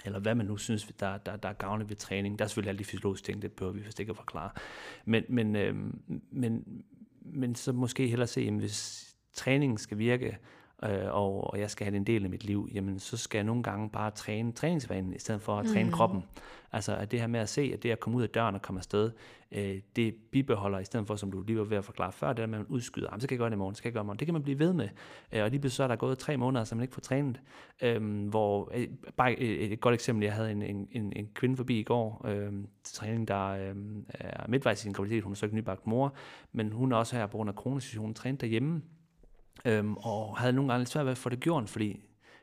eller 0.05 0.19
hvad 0.19 0.35
man 0.35 0.45
nu 0.45 0.57
synes, 0.57 0.87
der, 0.99 1.17
der, 1.17 1.35
der 1.35 1.49
er 1.49 1.53
gavnligt 1.53 1.89
ved 1.89 1.97
træning. 1.97 2.39
Der 2.39 2.45
er 2.45 2.49
selvfølgelig 2.49 2.69
alle 2.69 2.79
de 2.79 2.85
fysiologiske 2.85 3.25
ting, 3.25 3.41
det 3.41 3.51
behøver 3.51 3.73
vi 3.73 3.81
vist 3.81 3.99
ikke 3.99 4.09
at 4.09 4.15
forklare. 4.15 4.49
Men, 5.05 5.23
men, 5.29 5.55
øh, 5.55 5.75
men, 6.31 6.83
men 7.21 7.55
så 7.55 7.71
måske 7.71 8.07
hellere 8.07 8.27
se, 8.27 8.41
at 8.41 8.53
hvis 8.53 9.15
træningen 9.33 9.77
skal 9.77 9.97
virke, 9.97 10.37
øh, 10.83 10.89
og, 11.09 11.51
og 11.51 11.59
jeg 11.59 11.71
skal 11.71 11.85
have 11.85 11.91
det 11.91 11.97
en 11.97 12.07
del 12.07 12.23
af 12.23 12.29
mit 12.29 12.43
liv, 12.43 12.69
jamen 12.73 12.99
så 12.99 13.17
skal 13.17 13.37
jeg 13.37 13.45
nogle 13.45 13.63
gange 13.63 13.89
bare 13.89 14.11
træne 14.11 14.51
træningsvanen, 14.51 15.13
i 15.13 15.19
stedet 15.19 15.41
for 15.41 15.57
at 15.57 15.65
træne 15.65 15.89
mm. 15.89 15.91
kroppen. 15.91 16.23
Altså 16.71 16.95
at 16.95 17.11
det 17.11 17.19
her 17.19 17.27
med 17.27 17.39
at 17.39 17.49
se, 17.49 17.71
at 17.73 17.83
det 17.83 17.91
at 17.91 17.99
komme 17.99 18.17
ud 18.17 18.23
af 18.23 18.29
døren 18.29 18.55
og 18.55 18.61
komme 18.61 18.79
afsted, 18.79 19.11
øh, 19.51 19.79
det 19.95 20.15
bibeholder, 20.31 20.79
i 20.79 20.85
stedet 20.85 21.07
for, 21.07 21.15
som 21.15 21.31
du 21.31 21.41
lige 21.41 21.57
var 21.57 21.63
ved 21.63 21.77
at 21.77 21.85
forklare 21.85 22.11
før, 22.11 22.27
det 22.27 22.37
der 22.37 22.45
med, 22.45 22.59
at 22.59 22.59
man 22.59 22.75
udskyder, 22.75 23.07
jamen, 23.11 23.21
så 23.21 23.27
kan 23.27 23.35
jeg 23.35 23.39
gøre 23.39 23.49
det 23.49 23.55
i 23.55 23.57
morgen, 23.57 23.75
så 23.75 23.81
kan 23.81 23.87
jeg 23.87 23.93
gøre 23.93 24.01
det 24.01 24.05
i 24.05 24.07
morgen. 24.07 24.19
Det 24.19 24.27
kan 24.27 24.33
man 24.33 24.43
blive 24.43 24.59
ved 24.59 24.73
med. 24.73 24.89
Øh, 25.31 25.43
og 25.43 25.49
lige 25.49 25.59
pludselig 25.59 25.75
så 25.75 25.83
er 25.83 25.87
der 25.87 25.95
gået 25.95 26.17
tre 26.17 26.37
måneder, 26.37 26.63
så 26.63 26.75
man 26.75 26.81
ikke 26.81 26.93
får 26.93 27.01
trænet. 27.01 27.41
Øh, 27.81 28.27
hvor, 28.27 28.71
øh, 28.73 28.87
bare 29.17 29.39
et, 29.39 29.73
et, 29.73 29.81
godt 29.81 29.93
eksempel, 29.93 30.23
jeg 30.23 30.33
havde 30.33 30.51
en, 30.51 30.61
en, 30.61 30.87
en, 30.91 31.13
en 31.15 31.29
kvinde 31.33 31.57
forbi 31.57 31.79
i 31.79 31.83
går, 31.83 32.25
øh, 32.27 32.51
til 32.83 32.95
træning, 32.95 33.27
der 33.27 33.47
øh, 33.47 33.75
er 34.09 34.47
midtvejs 34.47 34.79
i 34.79 34.83
sin 34.83 34.93
graviditet, 34.93 35.23
hun 35.23 35.31
er 35.31 35.35
så 35.35 35.45
ikke 35.45 35.55
nybagt 35.55 35.87
mor, 35.87 36.13
men 36.51 36.71
hun 36.71 36.91
er 36.91 36.97
også 36.97 37.15
her 37.15 37.27
på 37.27 37.37
grund 37.37 37.49
af 37.49 37.55
kronesituationen 37.55 38.13
trænet 38.13 38.41
derhjemme, 38.41 38.81
Øhm, 39.65 39.97
og 39.97 40.37
havde 40.37 40.53
nogle 40.53 40.71
gange 40.71 40.79
lidt 40.79 40.89
svært 40.89 41.05
ved 41.05 41.11
at 41.11 41.17
få 41.17 41.29
det 41.29 41.39
gjort, 41.39 41.69
fordi 41.69 41.99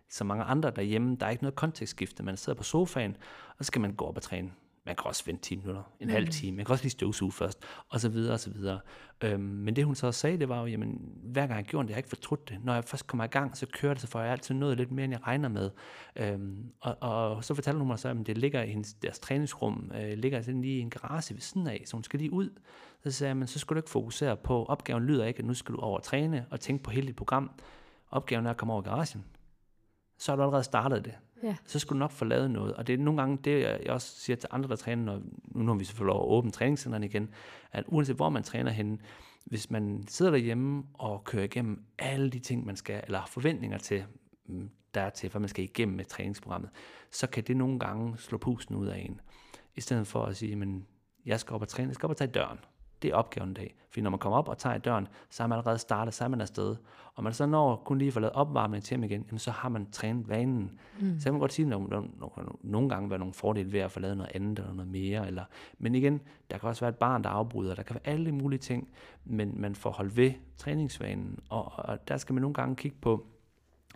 så 0.09 0.25
mange 0.25 0.45
andre 0.45 0.71
derhjemme, 0.71 1.17
der 1.17 1.27
er 1.27 1.31
ikke 1.31 1.43
noget 1.43 1.55
kontekstskifte. 1.55 2.23
Man 2.23 2.37
sidder 2.37 2.57
på 2.57 2.63
sofaen, 2.63 3.17
og 3.59 3.65
så 3.65 3.67
skal 3.67 3.81
man 3.81 3.95
gå 3.95 4.05
op 4.05 4.17
og 4.17 4.23
træne. 4.23 4.51
Man 4.87 4.97
kan 4.97 5.05
også 5.05 5.23
vente 5.27 5.43
10 5.43 5.57
minutter, 5.57 5.83
en 6.01 6.07
mm. 6.07 6.13
halv 6.13 6.29
time, 6.29 6.57
man 6.57 6.67
kan 6.67 6.73
også 6.73 6.85
lige 6.85 6.91
støvsuge 6.91 7.33
først, 7.33 7.63
og 7.89 8.01
så 8.01 8.09
videre, 8.09 8.33
og 8.35 8.41
så 8.41 8.51
videre. 8.51 8.81
Øhm, 9.21 9.41
men 9.41 9.77
det 9.77 9.85
hun 9.85 9.95
så 9.95 10.13
sagde, 10.13 10.39
det 10.39 10.49
var 10.49 10.61
jo, 10.61 10.67
jamen, 10.67 11.01
hver 11.23 11.47
gang 11.47 11.57
jeg 11.57 11.65
gjorde 11.65 11.87
det, 11.87 11.91
jeg 11.91 11.95
har 11.95 11.99
ikke 11.99 12.09
fortrudt 12.09 12.49
det. 12.49 12.65
Når 12.65 12.75
jeg 12.75 12.85
først 12.85 13.07
kommer 13.07 13.25
i 13.25 13.29
gang, 13.29 13.57
så 13.57 13.67
kører 13.67 13.95
det, 13.95 14.01
så 14.01 14.07
får 14.07 14.21
jeg 14.21 14.33
altid 14.33 14.55
noget 14.55 14.77
lidt 14.77 14.93
mere, 14.93 15.05
end 15.05 15.13
jeg 15.13 15.27
regner 15.27 15.49
med. 15.49 15.71
Øhm, 16.17 16.73
og, 16.81 16.97
og, 17.01 17.45
så 17.45 17.55
fortalte 17.55 17.79
hun 17.79 17.87
mig 17.87 17.99
så, 17.99 18.09
at 18.09 18.17
det 18.27 18.39
ligger 18.39 18.63
i 18.63 18.71
hendes, 18.71 18.95
deres 18.95 19.19
træningsrum, 19.19 19.93
øh, 19.95 20.19
ligger 20.19 20.43
sådan 20.43 20.63
lige 20.63 20.79
i 20.79 20.81
en 20.81 20.91
garage 20.91 21.35
ved 21.35 21.41
siden 21.41 21.67
af, 21.67 21.83
så 21.87 21.97
hun 21.97 22.05
skal 22.05 22.19
lige 22.19 22.33
ud. 22.33 22.51
Så 23.05 23.11
sagde 23.11 23.29
jeg, 23.29 23.37
men 23.37 23.47
så 23.47 23.59
skal 23.59 23.75
du 23.75 23.79
ikke 23.79 23.91
fokusere 23.91 24.37
på, 24.37 24.65
opgaven 24.65 25.07
lyder 25.07 25.25
ikke, 25.25 25.39
at 25.39 25.45
nu 25.45 25.55
skal 25.55 25.75
du 25.75 25.81
over 25.81 26.01
træne 26.01 26.47
og 26.51 26.61
tænke 26.61 26.85
på 26.85 26.91
hele 26.91 27.07
dit 27.07 27.17
program. 27.17 27.51
Opgaven 28.11 28.47
er 28.47 28.51
at 28.51 28.57
komme 28.57 28.73
over 28.73 28.83
garagen. 28.83 29.25
Så 30.19 30.33
har 30.33 30.37
du 30.37 30.43
allerede 30.43 30.65
startet 30.65 31.05
det. 31.05 31.15
Ja. 31.43 31.57
Så 31.65 31.79
skulle 31.79 31.97
du 31.97 31.99
nok 31.99 32.11
få 32.11 32.25
lavet 32.25 32.51
noget. 32.51 32.75
Og 32.75 32.87
det 32.87 32.93
er 32.93 32.99
nogle 32.99 33.21
gange 33.21 33.39
det, 33.45 33.61
jeg 33.63 33.91
også 33.91 34.21
siger 34.21 34.37
til 34.37 34.49
andre, 34.53 34.69
der 34.69 34.77
træner, 34.77 35.05
når, 35.05 35.23
nu 35.45 35.63
når 35.63 35.75
vi 35.75 35.85
selvfølgelig 35.85 36.13
over 36.13 36.27
åbne 36.27 36.51
træningscenterne 36.51 37.07
igen, 37.07 37.31
at 37.73 37.85
uanset 37.87 38.17
hvor 38.17 38.29
man 38.29 38.43
træner 38.43 38.71
henne, 38.71 38.99
hvis 39.45 39.71
man 39.71 40.05
sidder 40.09 40.33
derhjemme 40.33 40.85
og 40.95 41.25
kører 41.25 41.45
igennem 41.45 41.85
alle 41.99 42.31
de 42.31 42.39
ting, 42.39 42.67
man 42.67 42.77
skal, 42.77 43.03
eller 43.07 43.19
har 43.19 43.27
forventninger 43.27 43.79
til, 43.79 44.05
mm, 44.47 44.71
der 44.95 45.01
er 45.01 45.11
til, 45.11 45.31
hvad 45.31 45.41
man 45.41 45.49
skal 45.49 45.65
igennem 45.65 45.97
med 45.97 46.05
træningsprogrammet, 46.05 46.71
så 47.11 47.27
kan 47.27 47.45
det 47.45 47.57
nogle 47.57 47.79
gange 47.79 48.19
slå 48.19 48.39
pusten 48.39 48.77
ud 48.77 48.87
af 48.87 48.99
en. 48.99 49.21
I 49.75 49.81
stedet 49.81 50.07
for 50.07 50.25
at 50.25 50.37
sige, 50.37 50.57
men 50.57 50.87
jeg 51.27 51.41
skal 51.41 51.55
op 51.55 51.63
og 51.63 51.69
træne, 51.69 51.89
jeg 51.89 51.95
skal 51.95 52.07
op 52.07 52.11
og 52.11 52.17
tage 52.17 52.31
døren. 52.31 52.59
Det 53.03 53.11
er 53.11 53.15
opgaven 53.15 53.51
i 53.51 53.55
dag. 53.55 53.75
Fordi 53.89 54.01
når 54.01 54.11
man 54.11 54.19
kommer 54.19 54.39
op 54.39 54.49
og 54.49 54.59
tager 54.59 54.77
i 54.77 54.79
døren, 54.79 55.09
så 55.31 55.43
er 55.43 55.47
man 55.47 55.59
allerede 55.59 55.79
startet, 55.79 56.15
så 56.15 56.25
er 56.25 56.29
man 56.29 56.41
afsted. 56.41 56.77
Og 57.15 57.25
man 57.25 57.33
så 57.33 57.47
når 57.47 57.77
kun 57.77 57.99
lige 57.99 58.13
får 58.13 58.21
lavet 58.21 58.33
opvarmning 58.33 58.85
til 58.85 58.95
ham 58.95 59.05
igen, 59.05 59.25
jamen 59.27 59.39
så 59.39 59.51
har 59.51 59.69
man 59.69 59.91
trænet 59.91 60.29
vanen. 60.29 60.81
Mm. 61.01 61.21
Så 61.21 61.29
jeg 61.29 61.33
må 61.35 61.39
godt 61.39 61.53
sige, 61.53 61.67
at 61.67 61.73
der, 61.73 61.79
der, 61.89 62.57
nogle 62.63 62.89
gange 62.89 63.11
være 63.11 63.19
nogle 63.19 63.35
fordele 63.35 63.73
ved 63.73 63.81
at 63.81 63.91
få 63.91 64.01
lavet 64.01 64.17
noget 64.17 64.33
andet 64.35 64.59
eller 64.59 64.75
noget 64.75 64.91
mere. 64.91 65.27
Eller, 65.27 65.45
men 65.79 65.95
igen, 65.95 66.21
der 66.51 66.59
kan 66.59 66.69
også 66.69 66.81
være 66.81 66.89
et 66.89 66.97
barn, 66.97 67.25
der 67.25 67.31
afbryder. 67.31 67.75
Der 67.75 67.83
kan 67.83 67.95
være 67.95 68.15
alle 68.15 68.33
mulige 68.33 68.61
ting, 68.61 68.89
men 69.25 69.61
man 69.61 69.75
får 69.75 69.91
holdt 69.91 70.17
ved 70.17 70.33
træningsvanen. 70.57 71.39
Og, 71.49 71.73
og 71.77 72.09
der 72.09 72.17
skal 72.17 72.33
man 72.33 72.41
nogle 72.41 72.55
gange 72.55 72.77
kigge 72.77 72.97
på, 73.01 73.27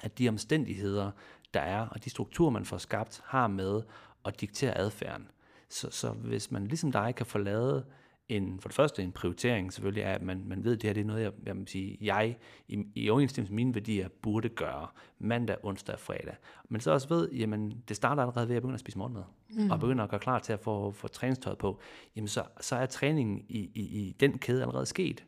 at 0.03 0.19
de 0.19 0.29
omstændigheder, 0.29 1.11
der 1.55 1.61
er, 1.61 1.87
og 1.87 2.05
de 2.05 2.11
strukturer, 2.11 2.51
man 2.51 2.65
får 2.65 2.79
skabt, 2.79 3.23
har 3.25 3.47
med 3.47 3.83
at 4.25 4.41
diktere 4.41 4.79
adfærden. 4.79 5.29
Så, 5.69 5.91
så 5.91 6.11
hvis 6.11 6.51
man 6.51 6.67
ligesom 6.67 6.93
dig 6.93 7.15
kan 7.15 7.27
få 7.27 7.39
lavet 7.39 7.85
en, 8.29 8.61
for 8.61 8.69
det 8.69 8.77
første 8.77 9.03
en 9.03 9.13
prioritering 9.13 9.73
selvfølgelig 9.73 10.03
er, 10.03 10.13
at 10.13 10.23
man, 10.23 10.43
man 10.47 10.65
ved, 10.65 10.73
at 10.73 10.83
det 10.83 10.89
her 10.89 10.95
det 10.95 11.01
er 11.01 11.05
noget, 11.05 11.23
jeg, 11.23 11.33
jeg, 11.47 11.57
vil 11.57 11.69
sige, 11.69 11.99
jeg 12.01 12.37
i, 12.69 12.85
i 12.95 13.11
overensstemmelse 13.11 13.53
med 13.53 13.57
mine 13.57 13.75
værdier 13.75 14.09
burde 14.23 14.49
gøre 14.49 14.87
mandag, 15.19 15.57
onsdag 15.63 15.95
og 15.95 16.01
fredag. 16.01 16.35
Men 16.69 16.81
så 16.81 16.91
også 16.91 17.09
ved, 17.09 17.33
jamen 17.33 17.83
det 17.89 17.97
starter 17.97 18.23
allerede 18.23 18.49
ved 18.49 18.57
at 18.57 18.63
begynde 18.63 18.75
at 18.75 18.81
spise 18.81 18.99
morgenmad, 18.99 19.23
mm. 19.51 19.71
og 19.71 19.81
begynde 19.81 20.03
at 20.03 20.09
gøre 20.09 20.21
klar 20.21 20.39
til 20.39 20.53
at 20.53 20.61
få, 20.61 20.91
få 20.91 21.09
træningstøjet 21.09 21.59
på, 21.59 21.81
jamen 22.17 22.29
så, 22.29 22.43
så 22.61 22.77
er 22.77 22.87
træningen 22.87 23.45
i, 23.49 23.71
i, 23.75 23.81
i 23.81 24.17
den 24.21 24.39
kæde 24.39 24.63
allerede 24.63 24.87
sket. 24.87 25.25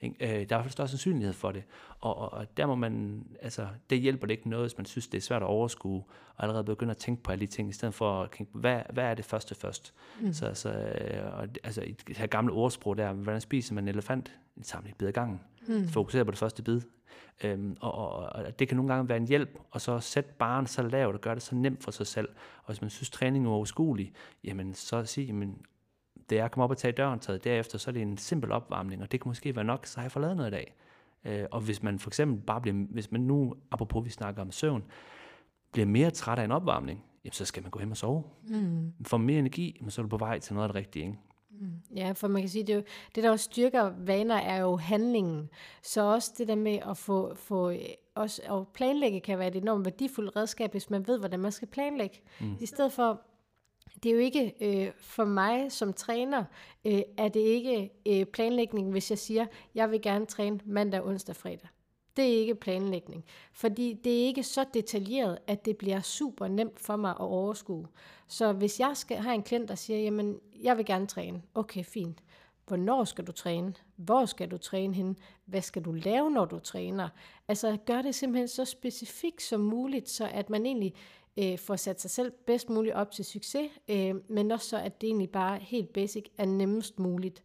Ikke? 0.00 0.16
Øh, 0.20 0.28
der 0.28 0.36
er 0.36 0.42
i 0.42 0.44
hvert 0.44 0.62
fald 0.62 0.72
større 0.72 0.88
sandsynlighed 0.88 1.32
for 1.32 1.52
det. 1.52 1.62
Og, 2.00 2.18
og, 2.18 2.32
og 2.32 2.56
der 2.56 2.66
må 2.66 2.74
man, 2.74 3.24
altså, 3.42 3.66
det 3.90 4.00
hjælper 4.00 4.26
det 4.26 4.34
ikke 4.34 4.48
noget, 4.48 4.64
hvis 4.64 4.78
man 4.78 4.84
synes, 4.84 5.08
det 5.08 5.18
er 5.18 5.22
svært 5.22 5.42
at 5.42 5.48
overskue, 5.48 6.04
og 6.36 6.42
allerede 6.44 6.64
begynde 6.64 6.90
at 6.90 6.96
tænke 6.96 7.22
på 7.22 7.32
alle 7.32 7.46
de 7.46 7.50
ting, 7.50 7.68
i 7.68 7.72
stedet 7.72 7.94
for 7.94 8.22
at 8.22 8.30
tænke 8.30 8.58
hvad, 8.58 8.80
hvad 8.92 9.04
er 9.04 9.14
det 9.14 9.24
første 9.24 9.54
først? 9.54 9.94
Mm. 10.20 10.32
Så, 10.32 10.54
så 10.54 10.70
øh, 10.70 11.38
og, 11.38 11.48
altså, 11.64 11.82
i 11.82 11.92
det 11.92 12.16
her 12.16 12.26
gamle 12.26 12.52
ordsprog 12.52 12.98
der, 12.98 13.12
hvordan 13.12 13.40
spiser 13.40 13.74
man 13.74 13.84
en 13.84 13.88
elefant? 13.88 14.32
En 14.56 14.64
samling 14.64 14.96
bid 14.96 15.08
ad 15.08 15.12
gangen. 15.12 15.40
Mm. 15.68 15.88
Fokusere 15.88 16.24
på 16.24 16.30
det 16.30 16.38
første 16.38 16.62
bid. 16.62 16.80
Øhm, 17.44 17.76
og, 17.80 17.94
og, 17.94 18.14
og 18.16 18.58
det 18.58 18.68
kan 18.68 18.76
nogle 18.76 18.94
gange 18.94 19.08
være 19.08 19.18
en 19.18 19.28
hjælp, 19.28 19.58
og 19.70 19.80
så 19.80 20.00
sætte 20.00 20.30
barn 20.38 20.66
så 20.66 20.82
lavt 20.82 21.14
og 21.14 21.20
gøre 21.20 21.34
det 21.34 21.42
så 21.42 21.54
nemt 21.54 21.84
for 21.84 21.90
sig 21.90 22.06
selv. 22.06 22.28
Og 22.58 22.66
hvis 22.66 22.80
man 22.80 22.90
synes, 22.90 23.10
træning 23.10 23.46
er 23.46 23.50
overskuelig, 23.50 24.12
jamen 24.44 24.74
så 24.74 25.04
sig, 25.04 25.26
jamen, 25.26 25.62
det 26.30 26.38
er 26.38 26.44
at 26.44 26.50
komme 26.50 26.64
op 26.64 26.70
og 26.70 26.76
tage 26.76 26.92
døren 26.92 27.20
taget 27.20 27.44
derefter, 27.44 27.78
så 27.78 27.90
er 27.90 27.92
det 27.92 28.02
en 28.02 28.18
simpel 28.18 28.52
opvarmning, 28.52 29.02
og 29.02 29.12
det 29.12 29.20
kan 29.20 29.28
måske 29.28 29.56
være 29.56 29.64
nok, 29.64 29.86
så 29.86 29.96
har 29.96 30.04
jeg 30.04 30.12
fået 30.12 30.20
lavet 30.20 30.36
noget 30.36 30.50
i 30.50 30.54
dag. 30.54 30.74
Øh, 31.24 31.46
og 31.50 31.60
hvis 31.60 31.82
man 31.82 31.98
for 31.98 32.10
eksempel 32.10 32.46
bare 32.46 32.60
bliver, 32.60 32.86
hvis 32.90 33.12
man 33.12 33.20
nu, 33.20 33.54
apropos 33.70 34.04
vi 34.04 34.10
snakker 34.10 34.42
om 34.42 34.50
søvn, 34.50 34.84
bliver 35.72 35.86
mere 35.86 36.10
træt 36.10 36.38
af 36.38 36.44
en 36.44 36.52
opvarmning, 36.52 37.04
jamen, 37.24 37.32
så 37.32 37.44
skal 37.44 37.62
man 37.62 37.70
gå 37.70 37.78
hjem 37.78 37.90
og 37.90 37.96
sove. 37.96 38.22
Mm. 38.48 38.92
Får 39.06 39.16
mere 39.16 39.38
energi, 39.38 39.78
men 39.80 39.90
så 39.90 40.00
er 40.00 40.02
du 40.02 40.08
på 40.08 40.16
vej 40.16 40.38
til 40.38 40.54
noget 40.54 40.68
af 40.68 40.72
det 40.72 40.76
rigtige. 40.76 41.04
Ikke? 41.04 41.18
Mm. 41.50 41.96
Ja, 41.96 42.12
for 42.12 42.28
man 42.28 42.42
kan 42.42 42.48
sige, 42.48 42.64
det, 42.64 42.74
jo, 42.74 42.82
det 43.14 43.24
der 43.24 43.30
også 43.30 43.44
styrker 43.44 43.92
vaner, 43.98 44.34
er 44.34 44.60
jo 44.60 44.76
handlingen. 44.76 45.48
Så 45.82 46.02
også 46.02 46.34
det 46.38 46.48
der 46.48 46.54
med 46.56 46.78
at 46.90 46.96
få, 46.96 47.34
få 47.34 47.72
også 48.14 48.42
at 48.42 48.68
planlægge 48.68 49.20
kan 49.20 49.38
være 49.38 49.48
et 49.48 49.56
enormt 49.56 49.84
værdifuldt 49.84 50.36
redskab, 50.36 50.70
hvis 50.70 50.90
man 50.90 51.06
ved, 51.06 51.18
hvordan 51.18 51.40
man 51.40 51.52
skal 51.52 51.68
planlægge. 51.68 52.20
Mm. 52.40 52.56
I 52.60 52.66
stedet 52.66 52.92
for 52.92 53.20
det 54.02 54.10
er 54.10 54.14
jo 54.14 54.20
ikke 54.20 54.54
øh, 54.60 54.92
for 54.96 55.24
mig 55.24 55.72
som 55.72 55.92
træner, 55.92 56.44
øh, 56.84 57.02
er 57.16 57.28
det 57.28 57.40
ikke 57.40 57.90
øh, 58.06 58.26
planlægning, 58.26 58.90
hvis 58.90 59.10
jeg 59.10 59.18
siger, 59.18 59.46
jeg 59.74 59.90
vil 59.90 60.02
gerne 60.02 60.26
træne 60.26 60.60
mandag, 60.64 61.04
onsdag, 61.04 61.36
fredag. 61.36 61.68
Det 62.16 62.24
er 62.24 62.38
ikke 62.38 62.54
planlægning, 62.54 63.24
fordi 63.52 63.92
det 64.04 64.20
er 64.20 64.26
ikke 64.26 64.42
så 64.42 64.64
detaljeret, 64.74 65.38
at 65.46 65.64
det 65.64 65.76
bliver 65.76 66.00
super 66.00 66.48
nemt 66.48 66.80
for 66.80 66.96
mig 66.96 67.10
at 67.10 67.20
overskue. 67.20 67.86
Så 68.28 68.52
hvis 68.52 68.80
jeg 68.80 68.96
skal 68.96 69.16
have 69.16 69.34
en 69.34 69.42
klient, 69.42 69.68
der 69.68 69.74
siger, 69.74 69.98
jamen, 70.00 70.38
jeg 70.62 70.76
vil 70.76 70.84
gerne 70.84 71.06
træne, 71.06 71.42
okay, 71.54 71.84
fint. 71.84 72.22
Hvornår 72.66 73.04
skal 73.04 73.26
du 73.26 73.32
træne? 73.32 73.74
Hvor 73.96 74.24
skal 74.24 74.50
du 74.50 74.58
træne 74.58 74.94
hen? 74.94 75.18
Hvad 75.44 75.62
skal 75.62 75.84
du 75.84 75.92
lave, 75.92 76.30
når 76.30 76.44
du 76.44 76.58
træner? 76.58 77.08
Altså 77.48 77.76
gør 77.86 78.02
det 78.02 78.14
simpelthen 78.14 78.48
så 78.48 78.64
specifikt 78.64 79.42
som 79.42 79.60
muligt, 79.60 80.08
så 80.08 80.28
at 80.32 80.50
man 80.50 80.66
egentlig 80.66 80.94
øh, 81.38 81.58
får 81.58 81.76
sat 81.76 82.00
sig 82.00 82.10
selv 82.10 82.32
bedst 82.46 82.70
muligt 82.70 82.94
op 82.94 83.10
til 83.10 83.24
succes, 83.24 83.70
øh, 83.88 84.14
men 84.28 84.50
også 84.50 84.68
så, 84.68 84.78
at 84.78 85.00
det 85.00 85.06
egentlig 85.06 85.30
bare 85.30 85.58
helt 85.58 85.92
basic 85.92 86.24
er 86.38 86.44
nemmest 86.44 86.98
muligt. 86.98 87.42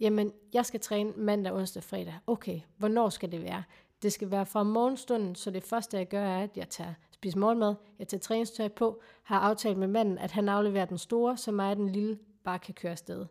jamen, 0.00 0.32
jeg 0.52 0.66
skal 0.66 0.80
træne 0.80 1.12
mandag, 1.16 1.52
onsdag, 1.52 1.82
fredag. 1.82 2.14
Okay, 2.26 2.60
hvornår 2.76 3.08
skal 3.08 3.32
det 3.32 3.42
være? 3.42 3.62
Det 4.02 4.12
skal 4.12 4.30
være 4.30 4.46
fra 4.46 4.62
morgenstunden, 4.62 5.34
så 5.34 5.50
det 5.50 5.62
første, 5.62 5.96
jeg 5.96 6.08
gør, 6.08 6.24
er, 6.24 6.42
at 6.42 6.56
jeg 6.56 6.68
tager 6.68 6.94
spiser 7.16 7.38
morgenmad, 7.38 7.74
jeg 7.98 8.08
tager 8.08 8.20
træningstøj 8.20 8.68
på, 8.68 9.00
har 9.22 9.40
aftalt 9.40 9.78
med 9.78 9.88
manden, 9.88 10.18
at 10.18 10.30
han 10.30 10.48
afleverer 10.48 10.84
den 10.84 10.98
store, 10.98 11.36
så 11.36 11.52
mig 11.52 11.76
den 11.76 11.88
lille 11.88 12.18
bare 12.44 12.58
kan 12.58 12.74
køre 12.74 12.92
afsted. 12.92 13.26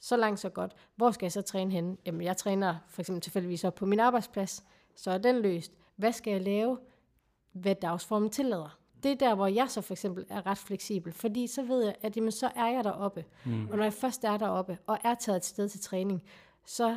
Så 0.00 0.16
langt, 0.16 0.40
så 0.40 0.48
godt. 0.48 0.72
Hvor 0.96 1.10
skal 1.10 1.24
jeg 1.24 1.32
så 1.32 1.42
træne 1.42 1.70
henne? 1.70 1.96
Jamen, 2.06 2.22
jeg 2.22 2.36
træner 2.36 2.76
for 2.88 3.02
eksempel 3.02 3.22
tilfældigvis 3.22 3.64
op 3.64 3.74
på 3.74 3.86
min 3.86 4.00
arbejdsplads. 4.00 4.64
Så 4.94 5.10
er 5.10 5.18
den 5.18 5.36
løst. 5.36 5.72
Hvad 5.96 6.12
skal 6.12 6.30
jeg 6.30 6.40
lave? 6.40 6.78
Hvad 7.52 7.74
dagsformen 7.74 8.30
tillader? 8.30 8.78
Det 9.02 9.12
er 9.12 9.16
der, 9.16 9.34
hvor 9.34 9.46
jeg 9.46 9.70
så 9.70 9.80
for 9.80 9.94
eksempel 9.94 10.26
er 10.30 10.46
ret 10.46 10.58
fleksibel, 10.58 11.12
fordi 11.12 11.46
så 11.46 11.62
ved 11.62 11.84
jeg, 11.84 11.94
at 12.02 12.16
jamen, 12.16 12.32
så 12.32 12.50
er 12.56 12.66
jeg 12.66 12.84
deroppe. 12.84 13.24
Mm. 13.44 13.68
Og 13.70 13.76
når 13.76 13.84
jeg 13.84 13.92
først 13.92 14.24
er 14.24 14.36
deroppe, 14.36 14.78
og 14.86 14.98
er 15.04 15.14
taget 15.14 15.36
et 15.36 15.44
sted 15.44 15.68
til 15.68 15.80
træning, 15.80 16.22
så 16.64 16.96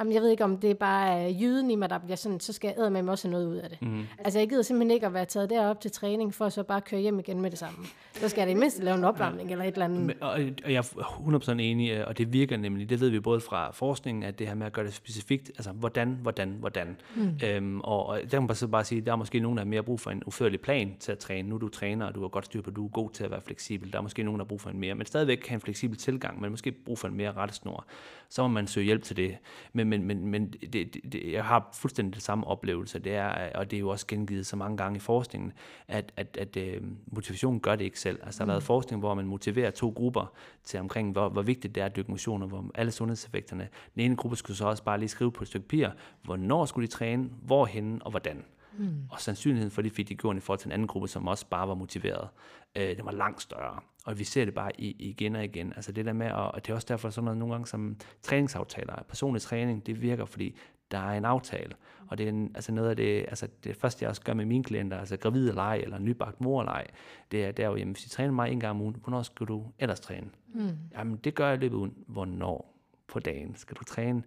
Jamen, 0.00 0.12
jeg 0.12 0.22
ved 0.22 0.30
ikke, 0.30 0.44
om 0.44 0.56
det 0.56 0.70
er 0.70 0.74
bare 0.74 1.36
jyden 1.40 1.70
i 1.70 1.76
mig, 1.76 1.90
der 1.90 1.98
bliver 1.98 2.16
sådan, 2.16 2.40
så 2.40 2.52
skal 2.52 2.74
jeg 2.78 2.92
med 2.92 3.08
også 3.08 3.28
noget 3.28 3.46
ud 3.46 3.56
af 3.56 3.70
det. 3.70 3.82
Mm. 3.82 4.02
Altså, 4.18 4.38
jeg 4.38 4.48
gider 4.48 4.62
simpelthen 4.62 4.90
ikke 4.90 5.06
at 5.06 5.14
være 5.14 5.24
taget 5.24 5.50
derop 5.50 5.80
til 5.80 5.90
træning, 5.90 6.34
for 6.34 6.48
så 6.48 6.62
bare 6.62 6.80
køre 6.80 7.00
hjem 7.00 7.18
igen 7.18 7.40
med 7.40 7.50
det 7.50 7.58
samme. 7.58 7.78
Så 8.12 8.28
skal 8.28 8.40
jeg 8.40 8.48
det 8.48 8.56
mindste 8.56 8.84
lave 8.84 8.96
en 8.96 9.04
opvarmning 9.04 9.48
ja. 9.48 9.52
eller 9.52 9.64
et 9.64 9.72
eller 9.72 9.84
andet. 9.84 10.16
Og, 10.20 10.30
og 10.64 10.72
jeg 10.72 10.76
er 10.76 11.48
100% 11.48 11.50
enig, 11.50 11.90
øh, 11.90 12.04
og 12.06 12.18
det 12.18 12.32
virker 12.32 12.56
nemlig, 12.56 12.90
det 12.90 13.00
ved 13.00 13.08
vi 13.08 13.20
både 13.20 13.40
fra 13.40 13.70
forskningen, 13.70 14.22
at 14.22 14.38
det 14.38 14.46
her 14.46 14.54
med 14.54 14.66
at 14.66 14.72
gøre 14.72 14.84
det 14.84 14.94
specifikt, 14.94 15.48
altså 15.48 15.72
hvordan, 15.72 16.18
hvordan, 16.22 16.56
hvordan. 16.60 16.96
Mm. 17.16 17.38
Øhm, 17.44 17.80
og, 17.80 18.06
og 18.06 18.20
der 18.22 18.28
kan 18.28 18.42
man 18.42 18.56
så 18.56 18.66
bare 18.66 18.84
sige, 18.84 19.00
der 19.00 19.12
er 19.12 19.16
måske 19.16 19.40
nogen, 19.40 19.58
der 19.58 19.64
har 19.64 19.68
mere 19.68 19.82
brug 19.82 20.00
for 20.00 20.10
en 20.10 20.22
uførlig 20.26 20.60
plan 20.60 20.96
til 21.00 21.12
at 21.12 21.18
træne. 21.18 21.48
Nu 21.48 21.58
du 21.58 21.68
træner, 21.68 22.06
og 22.06 22.14
du 22.14 22.20
har 22.20 22.28
godt 22.28 22.44
styr 22.44 22.62
på, 22.62 22.70
at 22.70 22.76
du 22.76 22.84
er 22.84 22.90
god 22.90 23.10
til 23.10 23.24
at 23.24 23.30
være 23.30 23.40
fleksibel. 23.40 23.92
Der 23.92 23.98
er 23.98 24.02
måske 24.02 24.22
nogen, 24.22 24.38
der 24.38 24.44
har 24.44 24.48
brug 24.48 24.60
for 24.60 24.70
en 24.70 24.80
mere, 24.80 24.94
men 24.94 25.06
stadigvæk 25.06 25.46
have 25.46 25.54
en 25.54 25.60
fleksibel 25.60 25.98
tilgang, 25.98 26.40
men 26.40 26.50
måske 26.50 26.72
brug 26.72 26.98
for 26.98 27.08
en 27.08 27.16
mere 27.16 27.32
rettesnor. 27.32 27.86
Så 28.34 28.42
må 28.42 28.48
man 28.48 28.66
søge 28.66 28.84
hjælp 28.84 29.02
til 29.02 29.16
det. 29.16 29.36
Men, 29.72 29.88
men, 29.88 30.04
men, 30.04 30.26
men 30.26 30.50
det, 30.50 30.96
det, 31.12 31.32
jeg 31.32 31.44
har 31.44 31.68
fuldstændig 31.72 32.14
det 32.14 32.22
samme 32.22 32.46
oplevelse, 32.46 32.98
det 32.98 33.14
er, 33.14 33.50
og 33.54 33.70
det 33.70 33.76
er 33.76 33.80
jo 33.80 33.88
også 33.88 34.06
gengivet 34.06 34.46
så 34.46 34.56
mange 34.56 34.76
gange 34.76 34.96
i 34.96 35.00
forskningen, 35.00 35.52
at, 35.88 36.12
at, 36.16 36.36
at 36.40 36.56
uh, 36.56 36.86
motivation 37.06 37.60
gør 37.60 37.76
det 37.76 37.84
ikke 37.84 38.00
selv. 38.00 38.18
Altså 38.22 38.38
der 38.38 38.44
har 38.44 38.46
mm. 38.46 38.50
været 38.50 38.62
forskning, 38.62 39.00
hvor 39.00 39.14
man 39.14 39.26
motiverer 39.26 39.70
to 39.70 39.92
grupper 39.96 40.32
til 40.64 40.80
omkring, 40.80 41.12
hvor, 41.12 41.28
hvor 41.28 41.42
vigtigt 41.42 41.74
det 41.74 41.80
er 41.80 41.84
at 41.84 41.96
dykke 41.96 42.10
motion, 42.10 42.42
og 42.42 42.48
hvor 42.48 42.70
alle 42.74 42.92
sundhedseffekterne. 42.92 43.68
Den 43.94 44.02
ene 44.02 44.16
gruppe 44.16 44.36
skulle 44.36 44.56
så 44.56 44.66
også 44.66 44.82
bare 44.82 44.98
lige 44.98 45.08
skrive 45.08 45.32
på 45.32 45.44
et 45.44 45.48
stykke 45.48 45.68
papir, 45.68 45.88
hvornår 46.22 46.64
skulle 46.64 46.86
de 46.86 46.92
træne, 46.92 47.30
hvorhen 47.42 48.02
og 48.04 48.10
hvordan. 48.10 48.44
Mm. 48.78 49.02
Og 49.10 49.20
sandsynligheden 49.20 49.70
for, 49.70 49.82
at 49.82 49.84
de 49.84 49.90
fik 49.90 50.08
det 50.08 50.18
gjort 50.18 50.36
i 50.36 50.40
forhold 50.40 50.58
til 50.58 50.68
en 50.68 50.72
anden 50.72 50.88
gruppe, 50.88 51.08
som 51.08 51.28
også 51.28 51.46
bare 51.46 51.68
var 51.68 51.74
motiveret, 51.74 52.28
øh, 52.76 52.96
det 52.96 53.04
var 53.04 53.12
langt 53.12 53.42
større. 53.42 53.80
Og 54.04 54.18
vi 54.18 54.24
ser 54.24 54.44
det 54.44 54.54
bare 54.54 54.70
igen 54.80 55.36
og 55.36 55.44
igen. 55.44 55.72
Altså 55.76 55.92
det 55.92 56.04
der 56.04 56.12
med, 56.12 56.30
og 56.30 56.66
det 56.66 56.70
er 56.70 56.74
også 56.74 56.86
derfor 56.88 57.10
sådan 57.10 57.24
noget 57.24 57.38
nogle 57.38 57.54
gange 57.54 57.66
som 57.66 57.96
træningsaftaler. 58.22 59.02
Personlig 59.08 59.42
træning, 59.42 59.86
det 59.86 60.02
virker, 60.02 60.24
fordi 60.24 60.56
der 60.90 60.98
er 60.98 61.18
en 61.18 61.24
aftale. 61.24 61.72
Og 62.06 62.18
det 62.18 62.24
er 62.24 62.28
en, 62.28 62.50
altså 62.54 62.72
noget 62.72 62.90
af 62.90 62.96
det, 62.96 63.24
altså 63.28 63.48
det 63.64 63.76
første, 63.76 64.02
jeg 64.02 64.10
også 64.10 64.22
gør 64.22 64.34
med 64.34 64.44
mine 64.44 64.64
klienter, 64.64 64.98
altså 64.98 65.16
gravide 65.16 65.54
leg 65.54 65.80
eller 65.82 65.98
nybagt 65.98 66.40
morleg, 66.40 66.86
det 67.30 67.44
er, 67.44 67.52
det 67.52 67.64
er 67.64 67.68
jo, 67.68 67.76
jamen, 67.76 67.92
hvis 67.92 68.06
I 68.06 68.08
træner 68.08 68.32
mig 68.32 68.52
en 68.52 68.60
gang 68.60 68.70
om 68.70 68.80
ugen, 68.80 68.96
hvornår 69.02 69.22
skal 69.22 69.46
du 69.46 69.66
ellers 69.78 70.00
træne? 70.00 70.26
Mm. 70.54 70.70
Jamen, 70.94 71.16
det 71.16 71.34
gør 71.34 71.48
jeg 71.48 71.56
i 71.56 71.60
løbet 71.60 71.76
af 71.76 71.78
ugen. 71.78 71.94
Hvornår 72.06 72.78
på 73.08 73.18
dagen 73.20 73.56
skal 73.56 73.76
du 73.76 73.84
træne? 73.84 74.22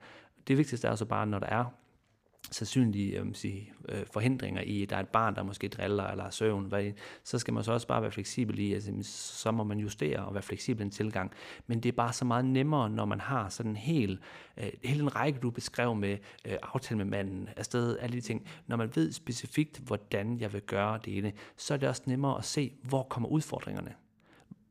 Det 0.48 0.58
vigtigste 0.58 0.88
er 0.88 0.96
så 0.96 1.06
bare, 1.06 1.28
når 1.28 1.40
der 1.40 1.48
er 1.48 1.66
sandsynlige 2.52 3.20
øh, 3.20 3.28
jeg 3.28 3.36
sige, 3.36 3.74
øh, 3.90 4.06
forhindringer 4.14 4.62
i, 4.62 4.84
at 4.84 4.90
der 4.90 4.96
er 4.96 5.00
et 5.00 5.08
barn, 5.08 5.36
der 5.36 5.44
måske 5.44 5.68
driller 5.68 6.08
eller 6.08 6.24
har 6.24 6.32
søvn, 6.32 6.66
hvad, 6.66 6.92
så 7.24 7.40
skal 7.40 7.54
man 7.54 7.64
så 7.64 7.72
også 7.72 7.88
bare 7.88 8.02
være 8.02 8.12
fleksibel 8.12 8.60
i, 8.60 8.74
altså, 8.74 8.92
så 9.42 9.52
må 9.52 9.64
man 9.64 9.80
justere 9.80 10.20
og 10.26 10.34
være 10.34 10.44
fleksibel 10.44 10.82
i 10.82 10.86
en 10.86 10.92
tilgang. 10.92 11.32
Men 11.68 11.80
det 11.80 11.90
er 11.90 11.94
bare 11.94 12.14
så 12.14 12.26
meget 12.26 12.46
nemmere, 12.46 12.90
når 12.90 13.06
man 13.06 13.20
har 13.20 13.50
sådan 13.50 13.72
en 13.72 13.78
hel, 13.78 14.20
øh, 14.58 14.70
hele 14.84 15.02
en 15.02 15.16
række, 15.16 15.40
du 15.40 15.50
beskrev 15.50 15.96
med 15.96 16.18
øh, 16.46 16.58
aftale 16.64 16.98
med 16.98 17.06
manden, 17.06 17.50
afsted, 17.58 17.98
alle 18.00 18.16
de 18.16 18.22
ting. 18.22 18.48
Når 18.68 18.78
man 18.78 18.96
ved 18.96 19.12
specifikt, 19.12 19.78
hvordan 19.78 20.40
jeg 20.40 20.54
vil 20.54 20.62
gøre 20.62 21.00
det 21.06 21.18
ene, 21.18 21.34
så 21.58 21.74
er 21.74 21.78
det 21.78 21.90
også 21.90 22.02
nemmere 22.06 22.38
at 22.38 22.46
se, 22.46 22.74
hvor 22.84 23.04
kommer 23.04 23.30
udfordringerne 23.30 23.94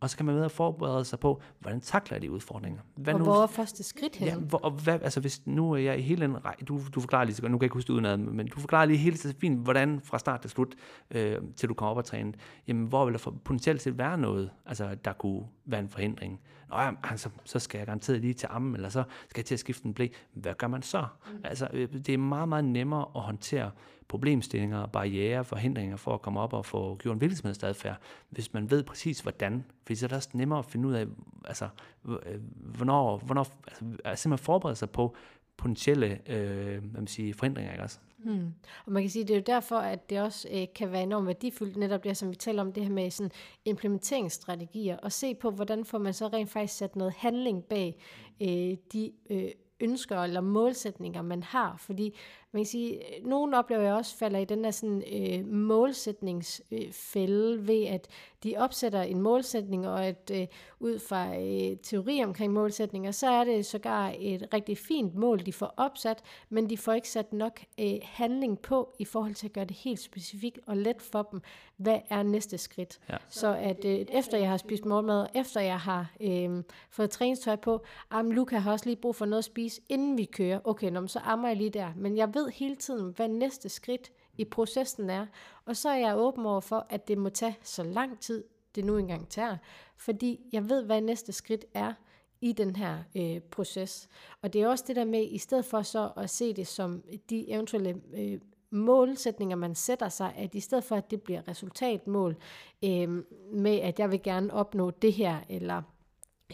og 0.00 0.11
så 0.11 0.16
kan 0.16 0.26
man 0.26 0.35
med 0.35 0.44
at 0.44 0.50
forberede 0.50 1.04
sig 1.04 1.18
på, 1.18 1.40
hvordan 1.61 1.80
takler 1.80 2.16
jeg 2.16 2.22
de 2.22 2.30
udfordringer. 2.30 2.80
Hvad 2.94 3.14
og 3.14 3.20
nu, 3.20 3.24
hvor 3.24 3.42
er 3.42 3.46
første 3.46 3.82
skridt 3.82 4.16
her? 4.16 4.26
Ja, 4.26 4.37
hvor, 4.37 4.59
og 4.59 4.70
hvad, 4.70 4.94
altså 5.02 5.20
hvis 5.20 5.46
nu 5.46 5.72
er 5.72 5.76
jeg 5.76 5.98
i 5.98 6.02
hele 6.02 6.24
en 6.24 6.44
række, 6.44 6.64
du, 6.64 6.80
du 6.94 7.00
forklarer 7.00 7.24
lige 7.24 7.35
så 7.35 7.42
godt, 7.42 7.52
nu 7.52 7.59
kan 7.59 7.62
jeg 7.62 7.66
ikke 7.66 7.74
huske 7.74 7.88
det 7.88 7.94
udenad, 7.94 8.16
men 8.16 8.46
du 8.48 8.61
forklarer 8.61 8.85
lige 8.85 8.96
helt 8.96 9.18
så 9.18 9.35
fint, 9.40 9.59
hvordan 9.59 10.00
fra 10.04 10.18
start 10.18 10.40
til 10.40 10.50
slut, 10.50 10.74
øh, 11.11 11.38
til 11.56 11.68
du 11.68 11.74
kommer 11.74 11.90
op 11.90 11.96
og 11.96 12.04
træne, 12.04 12.32
jamen 12.68 12.87
hvor 12.87 13.04
vil 13.04 13.14
der 13.14 13.30
potentielt 13.44 13.82
set 13.82 13.98
være 13.98 14.18
noget, 14.18 14.50
altså 14.66 14.96
der 15.04 15.12
kunne 15.12 15.42
være 15.64 15.80
en 15.80 15.88
forhindring. 15.88 16.40
Nå 16.70 16.76
ja, 16.76 16.90
altså, 17.02 17.30
så 17.44 17.59
skal 17.59 17.78
jeg 17.78 17.87
garanteret 17.87 18.20
lige 18.20 18.35
til 18.35 18.48
ammen, 18.50 18.74
eller 18.74 18.88
så 18.88 19.04
skal 19.28 19.40
jeg 19.40 19.46
til 19.46 19.54
at 19.54 19.61
skifte 19.61 19.87
en 19.87 19.94
blæ. 19.94 20.09
Hvad 20.32 20.54
gør 20.54 20.66
man 20.66 20.82
så? 20.82 21.00
Mm. 21.26 21.38
Altså, 21.44 21.68
øh, 21.72 21.92
det 21.92 22.09
er 22.09 22.18
meget, 22.18 22.48
meget 22.48 22.64
nemmere 22.64 23.06
at 23.16 23.22
håndtere 23.22 23.70
problemstillinger, 24.09 24.87
barriere, 24.87 25.45
forhindringer 25.45 25.97
for 25.97 26.14
at 26.14 26.23
komme 26.23 26.40
op 26.40 26.53
og 26.53 26.66
få 26.66 26.97
gjort 26.97 27.14
en 27.14 27.21
virksomhedsadfærd, 27.21 27.97
hvis 28.31 28.53
man 28.53 28.71
ved 28.71 28.83
præcis 28.83 29.21
hvordan. 29.21 29.64
For 29.87 29.95
så 29.95 30.07
er 30.07 30.09
det 30.09 30.16
også 30.16 30.29
nemmere 30.33 30.59
at 30.59 30.64
finde 30.64 30.88
ud 30.88 30.95
af, 30.95 31.07
altså, 31.45 31.69
øh, 32.09 32.40
hvornår, 32.59 33.19
hvornår 33.19 33.47
altså, 33.66 33.85
altså 34.05 34.23
simpelthen 34.23 34.45
forberede 34.45 34.77
sig 34.77 34.90
på 34.90 35.16
potentielle 35.57 36.19
øh, 36.27 36.85
hvad 36.85 37.01
man 37.01 37.07
siger, 37.07 37.35
forhindringer. 37.35 37.73
Ikke 37.73 37.85
også? 37.85 37.99
Hmm. 38.19 38.55
Og 38.87 38.92
man 38.92 39.03
kan 39.03 39.11
sige, 39.11 39.25
det 39.25 39.31
er 39.31 39.38
jo 39.38 39.45
derfor, 39.47 39.77
at 39.77 40.11
det 40.11 40.21
også 40.21 40.49
øh, 40.53 40.66
kan 40.75 40.92
være 40.92 41.03
enormt 41.03 41.27
værdifuldt, 41.27 41.77
netop 41.77 42.05
det, 42.05 42.16
som 42.16 42.31
vi 42.31 42.35
taler 42.35 42.62
om, 42.62 42.73
det 42.73 42.83
her 42.83 42.90
med 42.90 43.11
sådan 43.11 43.33
implementeringsstrategier, 43.64 44.97
og 44.97 45.12
se 45.12 45.35
på, 45.35 45.51
hvordan 45.51 45.85
får 45.85 45.99
man 45.99 46.14
så 46.14 46.29
rent 46.29 46.51
faktisk 46.51 46.79
sat 46.79 46.97
noget 46.97 47.14
handling 47.16 47.64
bag 47.64 47.99
øh, 48.42 48.77
de 48.92 49.12
øh, 49.31 49.51
ønsker 49.81 50.23
eller 50.23 50.40
målsætninger, 50.40 51.23
man 51.23 51.42
har. 51.42 51.77
Fordi 51.79 52.14
man 52.57 52.64
kan 52.64 52.71
sige, 52.71 53.01
nogen 53.23 53.55
oplever 53.55 53.83
jeg 53.83 53.95
også 53.95 54.16
falder 54.16 54.38
i 54.38 54.45
den 54.45 54.64
der 54.64 54.71
sådan, 54.71 55.03
øh, 55.12 55.47
målsætningsfælde 55.47 57.53
øh, 57.53 57.69
ved, 57.69 57.85
at 57.85 58.09
de 58.45 58.55
opsætter 58.57 59.03
en 59.03 59.21
målsætning, 59.21 59.88
og 59.88 60.07
at 60.07 60.31
øh, 60.35 60.47
ud 60.81 60.99
fra 60.99 61.37
øh, 61.37 61.77
teori 61.83 62.23
omkring 62.25 62.53
målsætninger, 62.53 63.11
så 63.11 63.27
er 63.27 63.45
det 63.45 63.66
sågar 63.66 64.14
et 64.19 64.49
rigtig 64.55 64.79
fint 64.79 65.14
mål, 65.14 65.47
de 65.47 65.53
får 65.53 65.75
opsat, 65.77 66.23
men 66.49 66.71
de 66.71 66.79
får 66.79 66.92
ikke 66.92 67.09
sat 67.09 67.33
nok 67.33 67.61
øh, 67.81 67.95
handling 68.03 68.59
på 68.59 68.95
i 68.99 69.05
forhold 69.05 69.35
til 69.35 69.47
at 69.47 69.53
gøre 69.53 69.64
det 69.64 69.77
helt 69.77 70.01
specifikt 70.01 70.59
og 70.66 70.77
let 70.77 71.03
for 71.03 71.23
dem, 71.23 71.40
hvad 71.77 71.99
er 72.11 72.23
næste 72.23 72.59
skridt. 72.59 72.99
Ja. 73.09 73.16
Så 73.29 73.55
at 73.55 73.85
øh, 73.85 74.07
efter 74.12 74.38
jeg 74.38 74.49
har 74.49 74.57
spist 74.57 74.85
morgenmad, 74.85 75.27
efter 75.35 75.61
jeg 75.61 75.79
har 75.79 76.12
øh, 76.21 76.62
fået 76.90 77.11
træningstøj 77.11 77.57
på, 77.57 77.85
am 78.11 78.31
Luca 78.31 78.59
har 78.59 78.73
også 78.73 78.87
lige 78.87 78.97
brug 78.97 79.14
for 79.14 79.27
noget 79.27 79.38
at 79.38 79.45
spise, 79.45 79.81
inden 79.88 80.19
vi 80.19 80.25
kører. 80.25 80.61
Okay, 80.64 80.90
nå, 80.90 81.07
så 81.07 81.19
ammer 81.19 81.49
jeg 81.49 81.57
lige 81.57 81.71
der. 81.71 81.92
Men 81.97 82.16
jeg 82.16 82.35
ved 82.35 82.45
hele 82.48 82.76
tiden, 82.76 83.12
hvad 83.16 83.28
næste 83.28 83.68
skridt 83.68 84.12
i 84.38 84.44
processen 84.44 85.11
er. 85.11 85.26
Og 85.64 85.76
så 85.76 85.88
er 85.88 85.96
jeg 85.96 86.18
åben 86.18 86.46
over 86.46 86.61
for, 86.61 86.87
at 86.90 87.09
det 87.09 87.18
må 87.18 87.28
tage 87.28 87.59
så 87.62 87.82
lang 87.82 88.20
tid, 88.20 88.44
det 88.74 88.85
nu 88.85 88.96
engang 88.96 89.28
tager. 89.28 89.56
Fordi 89.96 90.40
jeg 90.52 90.68
ved, 90.68 90.82
hvad 90.82 91.00
næste 91.00 91.32
skridt 91.32 91.64
er 91.74 91.92
i 92.40 92.52
den 92.52 92.76
her 92.76 92.98
øh, 93.16 93.40
proces. 93.40 94.09
Og 94.42 94.52
det 94.52 94.62
er 94.62 94.68
også 94.68 94.85
det 94.87 94.96
der 94.96 95.04
med, 95.04 95.26
i 95.30 95.38
stedet 95.38 95.64
for 95.64 95.82
så 95.82 96.11
at 96.16 96.30
se 96.30 96.52
det 96.52 96.66
som 96.66 97.02
de 97.30 97.50
eventuelle 97.50 98.00
øh, 98.14 98.40
målsætninger, 98.70 99.56
man 99.56 99.74
sætter 99.74 100.09
sig, 100.09 100.32
at 100.37 100.54
i 100.54 100.61
stedet 100.61 100.85
for, 100.85 100.96
at 100.96 101.11
det 101.11 101.22
bliver 101.22 101.48
resultatmål 101.48 102.37
øh, 102.85 103.22
med, 103.52 103.80
at 103.80 103.98
jeg 103.98 104.11
vil 104.11 104.22
gerne 104.22 104.52
opnå 104.52 104.90
det 104.90 105.12
her, 105.12 105.38
eller 105.48 105.82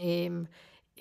øh, 0.03 0.45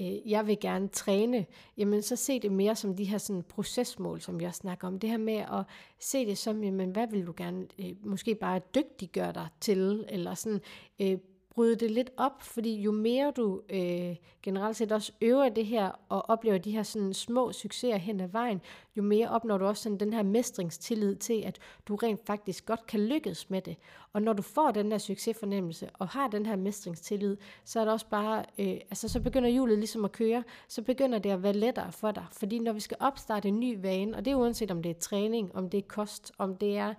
øh, 0.00 0.30
jeg 0.30 0.46
vil 0.46 0.60
gerne 0.60 0.88
træne, 0.88 1.46
jamen 1.76 2.02
så 2.02 2.16
se 2.16 2.40
det 2.40 2.52
mere 2.52 2.76
som 2.76 2.96
de 2.96 3.04
her 3.04 3.18
sådan 3.18 3.42
procesmål, 3.42 4.20
som 4.20 4.40
jeg 4.40 4.54
snakker 4.54 4.88
om. 4.88 4.98
Det 4.98 5.10
her 5.10 5.16
med 5.16 5.36
at 5.36 5.64
se 6.00 6.26
det 6.26 6.38
som, 6.38 6.64
jamen 6.64 6.90
hvad 6.90 7.06
vil 7.10 7.26
du 7.26 7.34
gerne, 7.36 7.66
øh, 7.78 7.92
måske 8.04 8.34
bare 8.34 8.60
dygtiggøre 8.74 9.32
dig 9.32 9.48
til, 9.60 10.04
eller 10.08 10.34
sådan 10.34 10.60
øh, 11.00 11.18
bryde 11.54 11.76
det 11.76 11.90
lidt 11.90 12.10
op, 12.16 12.42
fordi 12.42 12.80
jo 12.82 12.92
mere 12.92 13.32
du 13.36 13.60
øh, 13.70 14.16
generelt 14.42 14.76
set 14.76 14.92
også 14.92 15.12
øver 15.20 15.48
det 15.48 15.66
her 15.66 15.90
og 16.08 16.30
oplever 16.30 16.58
de 16.58 16.70
her 16.70 16.82
sådan 16.82 17.14
små 17.14 17.52
succeser 17.52 17.96
hen 17.96 18.20
ad 18.20 18.28
vejen, 18.28 18.60
jo 18.96 19.02
mere 19.02 19.28
opnår 19.28 19.58
du 19.58 19.64
også 19.64 19.82
sådan 19.82 19.98
den 19.98 20.12
her 20.12 20.22
mestringstillid 20.22 21.16
til, 21.16 21.42
at 21.42 21.58
du 21.88 21.96
rent 21.96 22.26
faktisk 22.26 22.66
godt 22.66 22.86
kan 22.86 23.00
lykkes 23.00 23.50
med 23.50 23.62
det. 23.62 23.76
Og 24.12 24.22
når 24.22 24.32
du 24.32 24.42
får 24.42 24.70
den 24.70 24.92
her 24.92 24.98
succesfornemmelse 24.98 25.88
og 25.94 26.08
har 26.08 26.28
den 26.28 26.46
her 26.46 26.56
mestringstillid, 26.56 27.36
så 27.64 27.80
er 27.80 27.84
det 27.84 27.92
også 27.92 28.06
bare, 28.10 28.44
øh, 28.58 28.66
altså 28.66 29.08
så 29.08 29.20
begynder 29.20 29.48
hjulet 29.48 29.78
ligesom 29.78 30.04
at 30.04 30.12
køre, 30.12 30.44
så 30.68 30.82
begynder 30.82 31.18
det 31.18 31.30
at 31.30 31.42
være 31.42 31.52
lettere 31.52 31.92
for 31.92 32.10
dig. 32.10 32.24
Fordi 32.32 32.58
når 32.58 32.72
vi 32.72 32.80
skal 32.80 32.96
opstarte 33.00 33.48
en 33.48 33.60
ny 33.60 33.80
vane, 33.82 34.16
og 34.16 34.24
det 34.24 34.30
er 34.30 34.34
uanset 34.34 34.70
om 34.70 34.82
det 34.82 34.90
er 34.90 35.00
træning, 35.00 35.56
om 35.56 35.70
det 35.70 35.78
er 35.78 35.88
kost, 35.88 36.32
om 36.38 36.56
det 36.56 36.76
er 36.76 36.94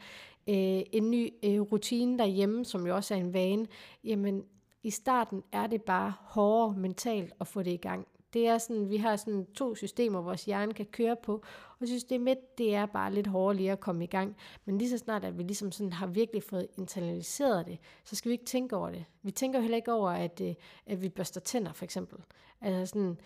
øh, 0.48 0.82
en 0.92 1.12
ny 1.12 1.34
øh, 1.44 1.62
rutine 1.62 2.18
derhjemme, 2.18 2.66
som 2.66 2.88
jo 2.88 2.96
også 2.96 3.14
er 3.14 3.18
en 3.18 3.34
vane, 3.34 3.68
jamen 4.04 4.44
i 4.84 4.90
starten 4.90 5.44
er 5.52 5.68
det 5.68 5.82
bare 5.82 6.14
hårdere 6.20 6.76
mentalt 6.78 7.34
at 7.40 7.48
få 7.48 7.64
det 7.64 7.72
i 7.72 7.78
gang. 7.78 8.08
Det 8.34 8.48
er 8.48 8.58
sådan, 8.58 8.90
vi 8.90 8.98
har 8.98 9.16
sådan 9.16 9.46
to 9.46 9.76
systemer, 9.76 10.22
vores 10.22 10.46
hjerne 10.46 10.74
kan 10.74 10.86
køre 10.86 11.16
på, 11.24 11.44
og 11.80 11.88
system 11.88 12.28
1, 12.28 12.58
det 12.58 12.76
er 12.76 12.86
bare 12.86 13.14
lidt 13.14 13.28
hårdere 13.28 13.56
lige 13.56 13.72
at 13.72 13.80
komme 13.80 14.04
i 14.04 14.08
gang. 14.08 14.36
Men 14.66 14.78
lige 14.78 14.90
så 14.90 14.98
snart, 14.98 15.24
at 15.24 15.38
vi 15.38 15.44
ligesom 15.44 15.72
sådan 15.72 15.94
har 15.94 16.08
virkelig 16.08 16.44
fået 16.44 16.68
internaliseret 16.78 17.66
det, 17.66 17.80
så 18.04 18.16
skal 18.16 18.30
vi 18.30 18.34
ikke 18.34 18.46
tænke 18.46 18.76
over 18.76 18.90
det. 18.92 19.06
Vi 19.24 19.32
tænker 19.32 19.60
jo 19.60 19.62
heller 19.62 19.76
ikke 19.76 19.94
over, 19.94 20.10
at, 20.10 20.42
øh, 20.42 20.54
at 20.86 21.02
vi 21.02 21.10
børster 21.10 21.40
tænder, 21.40 21.74
for 21.74 21.84
eksempel. 21.84 22.20
Altså 22.64 22.86
sådan, 22.86 23.18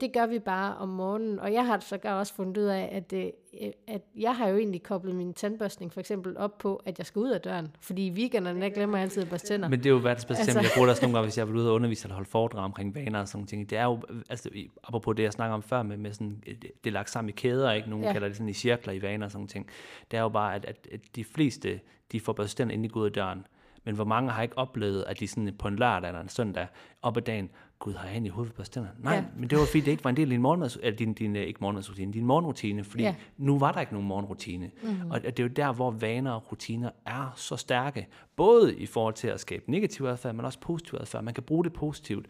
det 0.00 0.12
gør 0.12 0.26
vi 0.26 0.38
bare 0.38 0.76
om 0.76 0.88
morgenen, 0.88 1.38
og 1.38 1.52
jeg 1.52 1.66
har 1.66 1.78
så 1.78 1.98
også 2.04 2.34
fundet 2.34 2.56
ud 2.56 2.62
af, 2.62 2.88
at, 2.92 3.12
øh, 3.12 3.70
at 3.88 4.02
jeg 4.16 4.36
har 4.36 4.48
jo 4.48 4.56
egentlig 4.56 4.82
koblet 4.82 5.14
min 5.14 5.34
tandbørstning 5.34 5.92
for 5.92 6.00
eksempel 6.00 6.36
op 6.36 6.58
på, 6.58 6.82
at 6.86 6.98
jeg 6.98 7.06
skal 7.06 7.20
ud 7.20 7.30
af 7.30 7.40
døren, 7.40 7.76
fordi 7.80 8.06
i 8.06 8.10
weekenderne, 8.10 8.60
der 8.60 8.68
glemmer 8.68 8.96
jeg 8.96 9.02
altid 9.02 9.22
at 9.22 9.28
børste 9.28 9.48
tænder. 9.48 9.68
Men 9.68 9.78
det 9.78 9.86
er 9.86 9.90
jo 9.90 9.96
verdens 9.96 10.24
bedste 10.24 10.42
altså. 10.42 10.60
Jeg 10.60 10.70
bruger 10.74 10.86
det 10.86 10.90
også 10.90 11.02
nogle 11.02 11.16
gange, 11.16 11.26
hvis 11.26 11.38
jeg 11.38 11.48
vil 11.48 11.56
ud 11.56 11.66
og 11.66 11.74
undervise 11.74 12.04
eller 12.04 12.14
holde 12.14 12.30
foredrag 12.30 12.64
omkring 12.64 12.94
vaner 12.94 13.20
og 13.20 13.28
sådan 13.28 13.46
ting. 13.46 13.70
Det 13.70 13.78
er 13.78 13.84
jo, 13.84 14.00
altså 14.30 14.50
apropos 14.84 15.16
det, 15.16 15.22
jeg 15.22 15.32
snakker 15.32 15.54
om 15.54 15.62
før 15.62 15.82
med, 15.82 15.96
med 15.96 16.12
sådan, 16.12 16.42
det 16.44 16.86
er 16.86 16.90
lagt 16.90 17.10
sammen 17.10 17.28
i 17.28 17.32
kæder, 17.32 17.72
ikke? 17.72 17.90
Nogen 17.90 18.04
ja. 18.04 18.12
kalder 18.12 18.28
det 18.28 18.36
sådan 18.36 18.48
i 18.48 18.52
cirkler 18.52 18.92
i 18.92 19.02
vaner 19.02 19.26
og 19.26 19.32
sådan 19.32 19.46
ting. 19.46 19.68
Det 20.10 20.16
er 20.16 20.22
jo 20.22 20.28
bare, 20.28 20.54
at, 20.54 20.64
at, 20.64 20.88
at 20.92 21.00
de 21.16 21.24
fleste, 21.24 21.80
de 22.12 22.20
får 22.20 22.32
børste 22.32 22.56
tænder, 22.56 22.72
inden 22.72 22.84
de 22.84 22.92
går 22.92 23.00
ud 23.00 23.06
af 23.06 23.12
døren. 23.12 23.46
Men 23.84 23.94
hvor 23.94 24.04
mange 24.04 24.30
har 24.30 24.42
ikke 24.42 24.58
oplevet, 24.58 25.04
at 25.08 25.20
de 25.20 25.28
sådan 25.28 25.54
på 25.58 25.68
en 25.68 25.76
lørdag 25.76 26.08
eller 26.08 26.20
en 26.20 26.28
søndag 26.28 26.66
op 27.02 27.16
ad 27.16 27.22
dagen 27.22 27.50
gud, 27.78 27.94
har 27.94 28.04
jeg 28.04 28.12
egentlig 28.12 28.32
hovedet 28.32 28.54
på 28.54 28.64
stænder? 28.64 28.88
Nej, 28.98 29.14
ja. 29.14 29.24
men 29.36 29.50
det 29.50 29.58
var 29.58 29.64
fordi, 29.64 29.80
det 29.80 29.90
ikke 29.90 30.04
var 30.04 30.10
en 30.10 30.16
del 30.16 30.26
af 30.26 30.30
din, 30.30 30.42
morgenmads, 30.42 30.78
eller 30.82 30.96
din, 30.96 31.12
din, 31.12 31.36
ikke 31.36 31.60
morgenmadsrutine, 31.60 32.12
din 32.12 32.24
morgenrutine, 32.24 32.84
fordi 32.84 33.02
ja. 33.02 33.14
nu 33.36 33.58
var 33.58 33.72
der 33.72 33.80
ikke 33.80 33.92
nogen 33.92 34.08
morgenrutine. 34.08 34.70
Mm-hmm. 34.82 35.10
Og 35.10 35.22
det 35.22 35.38
er 35.38 35.42
jo 35.42 35.48
der, 35.48 35.72
hvor 35.72 35.90
vaner 35.90 36.32
og 36.32 36.52
rutiner 36.52 36.90
er 37.06 37.32
så 37.36 37.56
stærke, 37.56 38.06
både 38.36 38.76
i 38.76 38.86
forhold 38.86 39.14
til 39.14 39.28
at 39.28 39.40
skabe 39.40 39.70
negativ 39.70 40.04
adfærd, 40.04 40.34
men 40.34 40.44
også 40.44 40.60
positiv 40.60 40.98
adfærd. 41.00 41.24
Man 41.24 41.34
kan 41.34 41.42
bruge 41.42 41.64
det 41.64 41.72
positivt. 41.72 42.26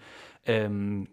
Øhm, 0.46 1.08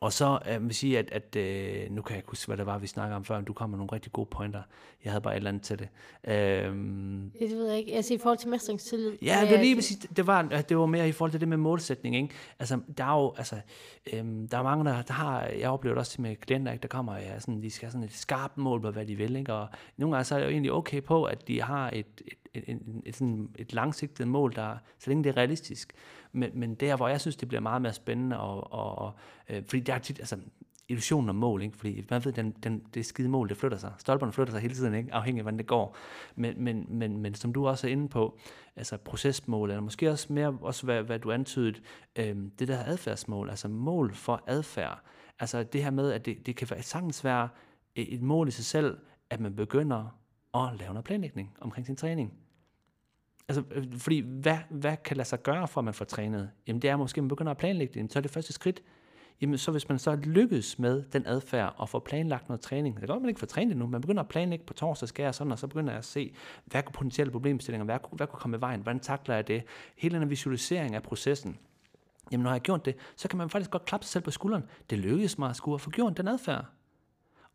og 0.00 0.12
så 0.12 0.38
øh, 0.50 0.64
vil 0.66 0.74
sige, 0.74 0.98
at, 0.98 1.10
at 1.12 1.36
øh, 1.36 1.90
nu 1.90 2.02
kan 2.02 2.14
jeg 2.14 2.18
ikke 2.18 2.30
huske, 2.30 2.46
hvad 2.46 2.56
det 2.56 2.66
var, 2.66 2.78
vi 2.78 2.86
snakkede 2.86 3.16
om 3.16 3.24
før, 3.24 3.36
men 3.36 3.44
du 3.44 3.52
kom 3.52 3.70
med 3.70 3.78
nogle 3.78 3.92
rigtig 3.92 4.12
gode 4.12 4.28
pointer. 4.30 4.62
Jeg 5.04 5.12
havde 5.12 5.22
bare 5.22 5.34
et 5.34 5.36
eller 5.36 5.50
andet 5.50 5.62
til 5.62 5.78
det. 5.78 5.88
Øhm, 6.24 7.30
det 7.38 7.50
ved 7.50 7.68
jeg 7.68 7.78
ikke. 7.78 7.94
Altså 7.94 8.14
i 8.14 8.18
forhold 8.18 8.38
til 8.38 8.48
mestringstillid. 8.48 9.12
Ja, 9.22 9.38
det 9.42 9.50
var 9.50 9.62
lige 9.62 9.74
præcis, 9.74 9.96
det 10.16 10.26
var, 10.26 10.42
det 10.42 10.78
var 10.78 10.86
mere 10.86 11.08
i 11.08 11.12
forhold 11.12 11.30
til 11.30 11.40
det 11.40 11.48
med 11.48 11.56
målsætning. 11.56 12.16
Ikke? 12.16 12.34
Altså, 12.58 12.80
der 12.98 13.04
er 13.04 13.22
jo, 13.22 13.34
altså, 13.36 13.56
øhm, 14.12 14.48
der 14.48 14.58
er 14.58 14.62
mange, 14.62 14.84
der, 14.84 15.02
der 15.02 15.12
har, 15.12 15.42
jeg 15.44 15.70
oplever 15.70 15.94
det 15.94 16.00
også 16.00 16.22
med 16.22 16.36
klienter, 16.36 16.72
ikke? 16.72 16.82
der 16.82 16.88
kommer, 16.88 17.16
ja, 17.16 17.40
sådan, 17.40 17.62
de 17.62 17.70
skal 17.70 17.86
have 17.86 17.92
sådan 17.92 18.04
et 18.04 18.12
skarpt 18.12 18.58
mål 18.58 18.80
på, 18.80 18.90
hvad 18.90 19.06
de 19.06 19.16
vil. 19.16 19.36
Ikke? 19.36 19.54
Og 19.54 19.68
nogle 19.96 20.14
gange 20.14 20.24
så 20.24 20.34
er 20.34 20.38
det 20.38 20.46
jo 20.46 20.50
egentlig 20.50 20.72
okay 20.72 21.02
på, 21.02 21.24
at 21.24 21.48
de 21.48 21.62
har 21.62 21.90
et, 21.92 22.06
et, 22.26 22.38
et, 22.54 22.64
et, 22.66 22.80
et, 23.04 23.16
sådan 23.16 23.48
et 23.58 23.72
langsigtet 23.72 24.28
mål, 24.28 24.54
der, 24.54 24.76
så 24.98 25.10
længe 25.10 25.24
det 25.24 25.30
er 25.30 25.36
realistisk. 25.36 25.92
Men, 26.32 26.50
men 26.54 26.74
der, 26.74 26.96
hvor 26.96 27.08
jeg 27.08 27.20
synes, 27.20 27.36
det 27.36 27.48
bliver 27.48 27.60
meget 27.60 27.82
mere 27.82 27.92
spændende, 27.92 28.40
og, 28.40 28.72
og, 28.72 28.98
og 28.98 29.12
øh, 29.48 29.62
fordi 29.64 29.80
der 29.80 29.94
er 29.94 29.98
tit, 29.98 30.18
altså, 30.18 30.36
illusionen 30.88 31.30
om 31.30 31.36
mål, 31.36 31.62
ikke? 31.62 31.76
fordi 31.76 32.06
man 32.10 32.24
ved, 32.24 32.32
den, 32.32 32.50
den, 32.50 32.82
det 32.94 33.06
skide 33.06 33.28
mål, 33.28 33.48
det 33.48 33.56
flytter 33.56 33.78
sig. 33.78 33.92
Stolperne 33.98 34.32
flytter 34.32 34.52
sig 34.52 34.60
hele 34.62 34.74
tiden, 34.74 34.94
ikke? 34.94 35.14
afhængig 35.14 35.40
af, 35.40 35.44
hvordan 35.44 35.58
det 35.58 35.66
går. 35.66 35.96
Men, 36.36 36.64
men, 36.64 36.86
men, 36.88 37.18
men 37.18 37.34
som 37.34 37.52
du 37.52 37.68
også 37.68 37.86
er 37.86 37.90
inde 37.90 38.08
på, 38.08 38.38
altså 38.76 38.96
procesmål, 38.96 39.70
eller 39.70 39.82
måske 39.82 40.10
også 40.10 40.32
mere, 40.32 40.58
også 40.60 40.84
hvad, 40.84 41.02
hvad 41.02 41.18
du 41.18 41.32
antydede, 41.32 41.80
øh, 42.16 42.36
det 42.58 42.68
der 42.68 42.84
adfærdsmål, 42.84 43.50
altså 43.50 43.68
mål 43.68 44.14
for 44.14 44.42
adfærd. 44.46 45.02
Altså 45.38 45.62
det 45.62 45.82
her 45.82 45.90
med, 45.90 46.12
at 46.12 46.26
det, 46.26 46.46
det 46.46 46.56
kan 46.56 46.82
sagtens 46.82 47.24
være 47.24 47.48
øh, 47.96 48.04
et 48.04 48.22
mål 48.22 48.48
i 48.48 48.50
sig 48.50 48.64
selv, 48.64 48.98
at 49.30 49.40
man 49.40 49.56
begynder 49.56 50.18
at 50.54 50.78
lave 50.78 50.92
noget 50.92 51.04
planlægning 51.04 51.56
omkring 51.60 51.86
sin 51.86 51.96
træning. 51.96 52.32
Altså, 53.56 53.74
øh, 53.74 53.98
fordi 53.98 54.20
hvad, 54.20 54.58
hvad 54.70 54.96
kan 55.04 55.16
lade 55.16 55.28
sig 55.28 55.42
gøre, 55.42 55.68
for 55.68 55.80
at 55.80 55.84
man 55.84 55.94
får 55.94 56.04
trænet? 56.04 56.50
Jamen 56.66 56.82
det 56.82 56.90
er 56.90 56.96
måske, 56.96 57.18
at 57.18 57.22
man 57.22 57.28
begynder 57.28 57.50
at 57.50 57.58
planlægge 57.58 58.00
det. 58.00 58.12
Så 58.12 58.18
er 58.18 58.20
det 58.20 58.30
første 58.30 58.52
skridt, 58.52 58.82
jamen 59.40 59.58
så 59.58 59.70
hvis 59.70 59.88
man 59.88 59.98
så 59.98 60.16
lykkes 60.16 60.78
med 60.78 61.02
den 61.12 61.26
adfærd 61.26 61.74
og 61.76 61.88
får 61.88 61.98
planlagt 61.98 62.48
noget 62.48 62.60
træning, 62.60 62.94
det 62.94 63.00
kan 63.00 63.08
godt, 63.08 63.22
man 63.22 63.28
ikke 63.28 63.40
får 63.40 63.46
trænet 63.46 63.76
nu, 63.76 63.86
man 63.86 64.00
begynder 64.00 64.22
at 64.22 64.28
planlægge 64.28 64.64
på 64.64 64.74
torsdag, 64.74 65.08
skal 65.08 65.22
jeg 65.22 65.34
sådan, 65.34 65.52
og 65.52 65.58
så 65.58 65.66
begynder 65.66 65.92
jeg 65.92 65.98
at 65.98 66.04
se, 66.04 66.34
hvad 66.64 66.82
kunne 66.82 66.92
potentielle 66.92 67.32
problemstillinger, 67.32 67.84
hvad, 67.84 67.98
hvad 68.12 68.26
kunne 68.26 68.40
komme 68.40 68.56
i 68.56 68.60
vejen, 68.60 68.80
hvordan 68.80 69.00
takler 69.00 69.34
jeg 69.34 69.48
det, 69.48 69.62
hele 69.96 70.20
den 70.20 70.30
visualisering 70.30 70.94
af 70.94 71.02
processen. 71.02 71.56
Jamen 72.32 72.42
når 72.42 72.50
jeg 72.50 72.54
har 72.54 72.58
gjort 72.58 72.84
det, 72.84 72.96
så 73.16 73.28
kan 73.28 73.38
man 73.38 73.50
faktisk 73.50 73.70
godt 73.70 73.84
klappe 73.84 74.06
sig 74.06 74.12
selv 74.12 74.24
på 74.24 74.30
skulderen. 74.30 74.64
Det 74.90 74.98
lykkedes 74.98 75.38
mig 75.38 75.50
at 75.50 75.56
skulle 75.56 75.78
få 75.78 75.90
gjort 75.90 76.16
den 76.16 76.28
adfærd. 76.28 76.64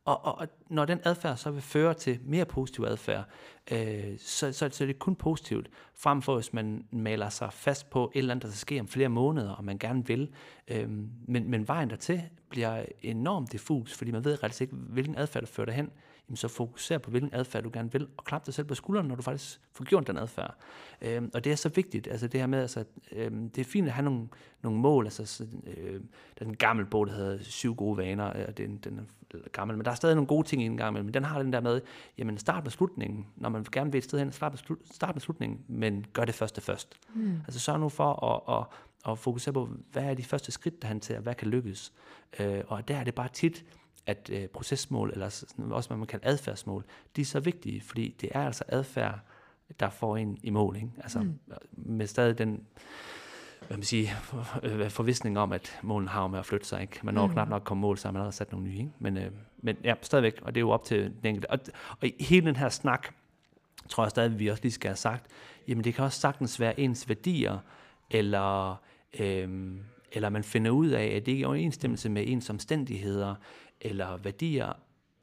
Og, 0.08 0.26
og, 0.26 0.38
og 0.38 0.48
når 0.70 0.86
den 0.86 1.00
adfærd 1.04 1.38
så 1.38 1.52
vil 1.52 1.62
føre 1.62 1.94
til 1.94 2.20
mere 2.24 2.46
positiv 2.46 2.84
adfærd, 2.84 3.24
øh, 3.72 4.18
så, 4.18 4.54
så, 4.54 4.70
så 4.72 4.84
er 4.84 4.86
det 4.86 5.00
kun 5.00 5.16
positivt, 5.16 5.70
frem 5.96 6.22
for 6.22 6.36
hvis 6.36 6.54
man 6.54 6.86
maler 6.92 7.30
sig 7.30 7.54
fast 7.54 7.90
på 7.90 8.12
et 8.16 8.20
eller 8.20 8.32
andet, 8.32 8.44
der 8.44 8.50
skal 8.50 8.58
ske 8.58 8.80
om 8.80 8.88
flere 8.88 9.10
måneder, 9.10 9.52
og 9.52 9.64
man 9.64 9.78
gerne 9.78 10.08
vil. 10.08 10.30
Øh, 10.68 10.90
men, 11.28 11.50
men 11.50 11.68
vejen 11.68 11.90
dertil 11.90 12.22
bliver 12.50 12.86
enormt 13.02 13.52
diffus, 13.52 13.94
fordi 13.94 14.12
man 14.12 14.26
ved 14.26 14.44
ret 14.44 14.62
ikke, 14.62 14.76
hvilken 14.76 15.18
adfærd 15.18 15.42
der 15.42 15.48
fører 15.48 15.66
derhen. 15.66 15.86
hen 15.86 15.94
jamen 16.28 16.38
så 16.38 16.48
fokuser 16.48 16.98
på, 16.98 17.12
hvilken 17.12 17.30
adfærd 17.34 17.64
du 17.64 17.70
gerne 17.74 17.92
vil, 17.92 18.08
og 18.18 18.24
klap 18.24 18.46
dig 18.46 18.54
selv 18.54 18.68
på 18.68 18.76
skulderen, 18.76 19.08
når 19.08 19.16
du 19.16 19.22
faktisk 19.22 19.62
får 19.72 19.86
gjort 19.86 20.08
den 20.08 20.18
adfærd. 20.18 20.56
Øhm, 21.02 21.32
og 21.34 21.44
det 21.44 21.52
er 21.52 21.56
så 21.56 21.70
vigtigt, 21.70 22.08
altså 22.08 22.28
det 22.28 22.40
her 22.40 22.48
med, 22.48 22.62
altså, 22.62 22.84
øhm, 23.12 23.50
det 23.50 23.62
er 23.62 23.66
fint 23.66 23.88
at 23.88 23.94
have 23.94 24.04
nogle, 24.04 24.28
nogle 24.62 24.80
mål, 24.80 25.06
altså 25.06 25.26
så, 25.26 25.48
øh, 25.78 25.94
der 26.40 26.46
er 26.46 26.50
en 26.50 26.56
gammel 26.56 26.86
bog, 26.86 27.08
der 27.08 27.14
hedder 27.14 27.44
Syv 27.44 27.76
gode 27.76 27.98
vaner, 27.98 28.46
og 28.48 28.58
den, 28.58 28.78
den 28.78 29.00
er 29.00 29.04
gammel, 29.52 29.78
men 29.78 29.86
der 29.86 29.92
er 29.92 29.96
stadig 29.96 30.16
nogle 30.16 30.28
gode 30.28 30.48
ting 30.48 30.62
i 30.62 30.66
en 30.66 30.78
gang 30.78 30.94
men 30.94 31.14
den 31.14 31.24
har 31.24 31.42
den 31.42 31.54
der 31.54 31.60
med, 31.60 31.82
jamen 32.18 32.38
start 32.38 32.64
med 32.64 32.72
slutningen, 32.72 33.28
når 33.36 33.50
man 33.50 33.66
gerne 33.72 33.92
vil 33.92 33.98
et 33.98 34.04
sted 34.04 34.20
hen, 34.20 34.32
start 34.32 34.52
med, 34.52 34.58
slut, 34.58 34.80
start 34.92 35.16
med 35.16 35.22
slutningen, 35.22 35.60
men 35.68 36.06
gør 36.14 36.26
det 36.26 36.36
første 36.36 36.62
først. 36.62 36.96
Mm. 37.16 37.36
Altså 37.40 37.60
sørg 37.60 37.80
nu 37.80 37.90
for 37.90 38.26
at, 38.26 38.58
at, 38.58 38.66
at 39.12 39.20
fokusere 39.20 39.54
på, 39.54 39.70
hvad 39.92 40.04
er 40.04 40.14
de 40.14 40.24
første 40.24 40.52
skridt, 40.52 40.82
der 40.82 40.88
han 40.88 41.00
til, 41.00 41.16
og 41.16 41.22
hvad 41.22 41.36
kan 41.36 41.48
lykkes. 41.48 41.94
Øh, 42.40 42.64
og 42.68 42.88
der 42.88 42.98
er 42.98 43.04
det 43.04 43.16
bare 43.16 43.30
tit, 43.34 43.66
at 44.08 44.30
øh, 44.34 44.48
procesmål, 44.48 45.12
eller 45.14 45.30
sådan, 45.30 45.72
også 45.72 45.90
hvad 45.90 45.98
man 45.98 46.08
kalder 46.08 46.30
adfærdsmål, 46.30 46.84
de 47.16 47.22
er 47.22 47.26
så 47.26 47.40
vigtige, 47.40 47.82
fordi 47.82 48.16
det 48.22 48.30
er 48.34 48.46
altså 48.46 48.64
adfærd, 48.68 49.20
der 49.80 49.90
får 49.90 50.18
en 50.18 50.38
i 50.44 50.50
mål. 50.50 50.76
Ikke? 50.76 50.90
Altså 50.98 51.20
mm. 51.20 51.40
med 51.72 52.08
stadig 52.08 52.38
den 52.38 52.66
hvad 53.68 53.78
man 53.78 53.84
siger, 53.84 54.10
for, 54.10 54.62
forvisning 54.90 55.40
om, 55.40 55.52
at 55.52 55.80
målen 55.82 56.08
har 56.08 56.28
med 56.28 56.40
at 56.40 56.46
flytte 56.46 56.68
sig. 56.68 56.82
Ikke? 56.82 57.00
Man 57.04 57.14
når 57.14 57.28
mm. 57.28 57.34
knap 57.34 57.50
nok 57.50 57.64
komme 57.64 57.82
mål, 57.82 57.98
så 57.98 58.08
har 58.08 58.12
man 58.12 58.20
allerede 58.20 58.36
sat 58.36 58.52
nogle 58.52 58.68
nye. 58.68 58.78
Ikke? 58.78 58.92
Men, 59.00 59.18
øh, 59.18 59.32
men 59.58 59.78
ja, 59.84 59.94
stadigvæk, 60.02 60.40
og 60.42 60.56
det 60.56 60.60
er 60.60 60.62
jo 60.62 60.70
op 60.70 60.84
til 60.84 61.04
den 61.04 61.14
enkelte. 61.24 61.52
Og, 61.52 61.60
og 61.90 62.08
i 62.08 62.24
hele 62.24 62.46
den 62.48 62.56
her 62.56 62.70
snak, 62.70 63.08
tror 63.90 64.04
jeg 64.04 64.10
stadig, 64.10 64.40
vi 64.40 64.48
også 64.48 64.64
lige 64.64 64.72
skal 64.72 64.90
have 64.90 64.96
sagt, 64.96 65.26
jamen 65.68 65.84
det 65.84 65.94
kan 65.94 66.06
også 66.06 66.20
sagtens 66.20 66.60
være 66.60 66.80
ens 66.80 67.10
værdier, 67.10 67.58
eller, 68.10 68.82
øh, 69.20 69.72
eller 70.12 70.30
man 70.30 70.44
finder 70.44 70.72
ud 70.72 70.88
af, 70.88 71.06
at 71.06 71.26
det 71.26 71.32
ikke 71.32 71.44
er 71.44 71.48
overensstemmelse 71.48 72.10
med 72.10 72.24
ens 72.28 72.50
omstændigheder, 72.50 73.36
eller 73.82 74.18
værdier 74.18 74.74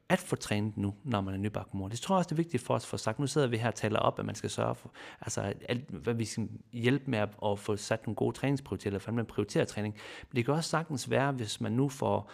at 0.09 0.19
få 0.19 0.37
trænet 0.37 0.77
nu, 0.77 0.95
når 1.05 1.21
man 1.21 1.35
er 1.35 1.39
nybagt 1.39 1.75
mor. 1.75 1.89
Det 1.89 2.01
tror 2.01 2.15
jeg 2.15 2.19
også, 2.19 2.29
det 2.29 2.33
er 2.33 2.43
vigtigt 2.43 2.63
for 2.63 2.75
os 2.75 2.85
at 2.85 2.89
få 2.89 2.97
sagt. 2.97 3.19
Nu 3.19 3.27
sidder 3.27 3.47
vi 3.47 3.57
her 3.57 3.69
og 3.69 3.75
taler 3.75 3.99
op, 3.99 4.19
at 4.19 4.27
man 4.27 4.35
skal 4.35 4.51
sørge 4.51 4.75
for, 4.75 4.93
altså 5.21 5.41
alt, 5.69 5.89
hvad 5.89 6.15
vi 6.15 6.25
skal 6.25 6.49
hjælpe 6.73 7.11
med 7.11 7.19
at, 7.19 7.29
at 7.45 7.59
få 7.59 7.77
sat 7.77 8.07
nogle 8.07 8.17
gode 8.17 8.37
træningsprioriteter, 8.37 8.91
eller 8.91 9.01
hvordan 9.01 9.15
man 9.15 9.27
prioriterer 9.27 9.65
træning. 9.65 9.95
Men 10.31 10.37
det 10.37 10.45
kan 10.45 10.55
også 10.55 10.71
sagtens 10.71 11.11
være, 11.11 11.33
hvis 11.33 11.61
man 11.61 11.73
nu 11.73 11.89
får 11.89 12.31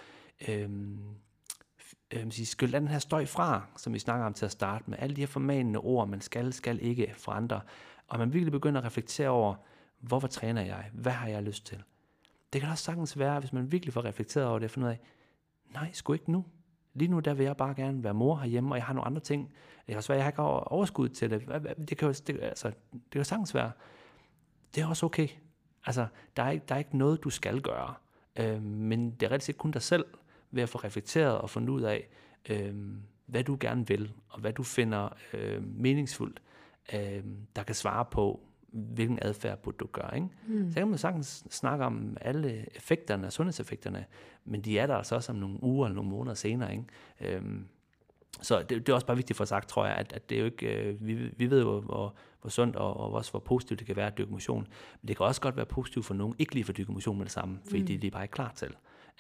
øhm, 0.49 0.99
øhm, 2.11 2.31
skyldt 2.31 2.73
den 2.73 2.89
her 2.89 2.99
støj 2.99 3.27
fra, 3.27 3.63
som 3.77 3.95
vi 3.95 3.99
snakker 3.99 4.27
om 4.27 4.35
til 4.35 4.45
at 4.45 4.53
starte 4.53 4.85
med, 4.87 4.99
alle 5.01 5.17
de 5.17 5.21
her 5.21 5.27
formanende 5.27 5.79
ord, 5.79 6.09
man 6.09 6.21
skal, 6.21 6.53
skal 6.53 6.79
ikke 6.83 7.15
for 7.17 7.33
andre, 7.33 7.61
og 8.09 8.19
man 8.19 8.33
virkelig 8.33 8.53
begynder 8.53 8.81
at 8.81 8.87
reflektere 8.87 9.29
over, 9.29 9.55
hvorfor 10.01 10.29
træner 10.29 10.63
jeg? 10.63 10.91
Hvad 10.93 11.13
har 11.13 11.29
jeg 11.29 11.43
lyst 11.43 11.67
til? 11.67 11.83
Det 12.53 12.61
kan 12.61 12.71
også 12.71 12.85
sagtens 12.85 13.19
være, 13.19 13.41
hvis 13.41 13.53
man 13.53 13.73
virkelig 13.73 13.93
får 13.93 14.05
reflekteret 14.05 14.47
over 14.47 14.59
det, 14.59 14.65
og 14.65 14.71
fundet 14.71 14.89
ud 14.89 14.93
af, 14.93 15.01
nej, 15.73 15.91
sgu 15.93 16.13
ikke 16.13 16.33
nu. 16.33 16.45
Lige 16.95 17.09
nu, 17.09 17.21
der 17.21 17.35
vil 17.35 17.45
jeg 17.45 17.57
bare 17.57 17.75
gerne 17.75 18.05
være 18.05 18.15
mor 18.15 18.37
herhjemme, 18.37 18.75
og 18.75 18.77
jeg 18.77 18.85
har 18.85 18.95
nogle 18.95 19.07
andre 19.07 19.21
ting. 19.21 19.53
Jeg 19.89 19.97
har 19.97 20.01
svært, 20.01 20.17
jeg 20.17 20.25
har 20.25 20.31
ikke 20.31 20.43
overskud 20.43 21.09
til 21.09 21.31
det. 21.31 21.67
Det 21.89 21.99
kan 21.99 22.09
jo, 22.09 22.15
det, 22.27 22.39
altså, 22.43 22.69
det 22.93 23.11
kan 23.11 23.25
sagtens 23.25 23.55
være. 23.55 23.73
Det 24.75 24.83
er 24.83 24.87
også 24.87 25.07
okay. 25.07 25.29
Altså, 25.87 26.07
der 26.37 26.43
er 26.43 26.51
ikke, 26.51 26.65
der 26.69 26.75
er 26.75 26.79
ikke 26.79 26.99
noget, 26.99 27.25
du 27.25 27.31
skal 27.31 27.61
gøre. 27.61 27.95
Øh, 28.37 28.63
men 28.63 29.11
det 29.11 29.23
er 29.27 29.31
rigtig 29.31 29.47
set 29.47 29.59
kun 29.59 29.71
dig 29.71 29.83
selv, 29.83 30.05
ved 30.51 30.63
at 30.63 30.69
få 30.69 30.79
reflekteret 30.79 31.39
og 31.39 31.51
fundet 31.51 31.69
ud 31.69 31.83
af, 31.83 32.09
øh, 32.49 32.75
hvad 33.27 33.45
du 33.45 33.57
gerne 33.61 33.87
vil, 33.89 34.13
og 34.29 34.41
hvad 34.41 34.53
du 34.53 34.63
finder 34.63 35.09
øh, 35.33 35.63
meningsfuldt, 35.63 36.43
øh, 36.95 37.25
der 37.57 37.63
kan 37.63 37.75
svare 37.75 38.05
på, 38.05 38.41
hvilken 38.73 39.19
adfærd 39.23 39.59
burde 39.59 39.77
du 39.81 39.87
gøre. 39.87 40.15
Ikke? 40.15 40.29
Mm. 40.47 40.71
Så 40.71 40.75
kan 40.75 40.89
man 40.89 40.99
sagtens 40.99 41.45
snakke 41.51 41.85
om 41.85 42.17
alle 42.21 42.77
effekterne, 42.77 43.31
sundhedseffekterne, 43.31 44.05
men 44.45 44.61
de 44.61 44.79
er 44.79 44.87
der 44.87 44.95
altså 44.95 45.15
også 45.15 45.33
om 45.33 45.39
nogle 45.39 45.63
uger 45.63 45.87
eller 45.87 45.95
nogle 45.95 46.11
måneder 46.11 46.35
senere. 46.35 46.73
Ikke? 46.73 46.85
Øhm, 47.37 47.65
så 48.43 48.59
det, 48.63 48.71
det 48.71 48.89
er 48.89 48.95
også 48.95 49.07
bare 49.07 49.17
vigtigt 49.17 49.37
for 49.37 49.45
sagt, 49.45 49.69
tror 49.69 49.87
jeg, 49.87 49.95
at, 49.95 50.13
at 50.13 50.31
det 50.31 50.37
er 50.37 50.41
jo 50.41 50.45
ikke, 50.45 50.67
øh, 50.67 51.07
vi, 51.07 51.15
vi 51.15 51.51
ved 51.51 51.61
jo, 51.61 51.81
hvor, 51.81 52.15
hvor 52.41 52.51
sundt 52.51 52.77
og, 52.77 52.97
og 52.97 53.13
også 53.13 53.31
hvor 53.31 53.41
positivt 53.41 53.79
det 53.79 53.87
kan 53.87 53.97
være 53.97 54.07
at 54.07 54.19
dyrke 54.19 54.33
motion. 54.33 54.67
Men 55.03 55.09
det 55.09 55.17
kan 55.17 55.27
også 55.27 55.41
godt 55.41 55.57
være 55.57 55.67
positivt 55.67 56.07
for 56.07 56.15
nogen, 56.15 56.35
ikke 56.39 56.55
lige 56.55 56.65
for 56.65 56.73
dyrke 56.73 56.93
motion 56.93 57.17
med 57.19 57.25
det 57.25 57.33
samme, 57.33 57.59
fordi 57.65 57.81
mm. 57.81 57.87
de, 57.87 57.99
de 57.99 58.07
er 58.07 58.11
bare 58.11 58.25
ikke 58.25 58.33
klar 58.33 58.53
til 58.57 58.75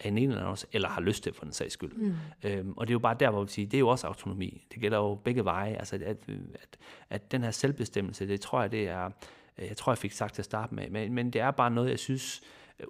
af 0.04 0.08
en 0.08 0.18
eller 0.18 0.36
anden 0.36 0.50
også, 0.50 0.66
eller 0.72 0.88
har 0.88 1.00
lyst 1.00 1.22
til 1.22 1.32
for 1.34 1.44
den 1.44 1.52
sags 1.52 1.72
skyld. 1.72 1.92
Mm. 1.92 2.14
Øhm, 2.44 2.72
og 2.76 2.86
det 2.86 2.90
er 2.90 2.94
jo 2.94 2.98
bare 2.98 3.16
der, 3.20 3.30
hvor 3.30 3.44
vi 3.44 3.50
siger, 3.50 3.68
det 3.68 3.76
er 3.76 3.78
jo 3.78 3.88
også 3.88 4.06
autonomi. 4.06 4.66
Det 4.72 4.80
gælder 4.80 4.98
jo 4.98 5.14
begge 5.14 5.44
veje. 5.44 5.74
Altså, 5.74 5.96
at, 5.96 6.02
at, 6.02 6.78
at 7.10 7.32
den 7.32 7.42
her 7.42 7.50
selvbestemmelse, 7.50 8.28
det 8.28 8.40
tror 8.40 8.60
jeg, 8.60 8.72
det 8.72 8.88
er, 8.88 9.10
jeg 9.58 9.76
tror, 9.76 9.92
jeg 9.92 9.98
fik 9.98 10.12
sagt 10.12 10.34
til 10.34 10.42
at 10.42 10.46
starte 10.46 10.74
med, 10.74 10.90
men, 10.90 11.12
men 11.12 11.30
det 11.30 11.40
er 11.40 11.50
bare 11.50 11.70
noget, 11.70 11.90
jeg 11.90 11.98
synes, 11.98 12.40
øh, 12.80 12.86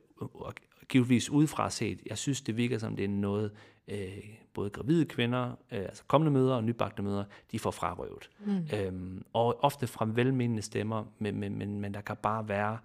givetvis 0.89 1.31
udefra 1.31 1.71
set, 1.71 2.01
jeg 2.07 2.19
synes, 2.19 2.41
det 2.41 2.57
virker 2.57 2.79
som, 2.79 2.97
det 2.97 3.05
er 3.05 3.09
noget, 3.09 3.53
øh, 3.89 4.19
både 4.55 4.71
gravide 4.71 5.05
kvinder, 5.05 5.51
øh, 5.51 5.79
altså 5.79 6.05
kommende 6.07 6.33
mødre 6.33 6.55
og 6.55 6.65
nybagte 6.65 7.03
mødre, 7.03 7.25
de 7.53 7.59
får 7.59 7.71
frarøvet. 7.71 8.31
Mm. 8.45 8.67
Øhm, 8.75 9.25
og 9.33 9.65
ofte 9.65 9.87
fra 9.87 10.09
velmenende 10.15 10.63
stemmer, 10.63 11.05
men, 11.19 11.41
men, 11.41 11.59
men, 11.59 11.81
men 11.81 11.95
der 11.95 12.01
kan 12.01 12.17
bare 12.17 12.49
være 12.49 12.79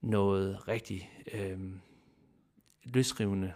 noget 0.00 0.68
rigtig 0.68 1.10
øh, 1.32 1.58
løsrivende 2.84 3.52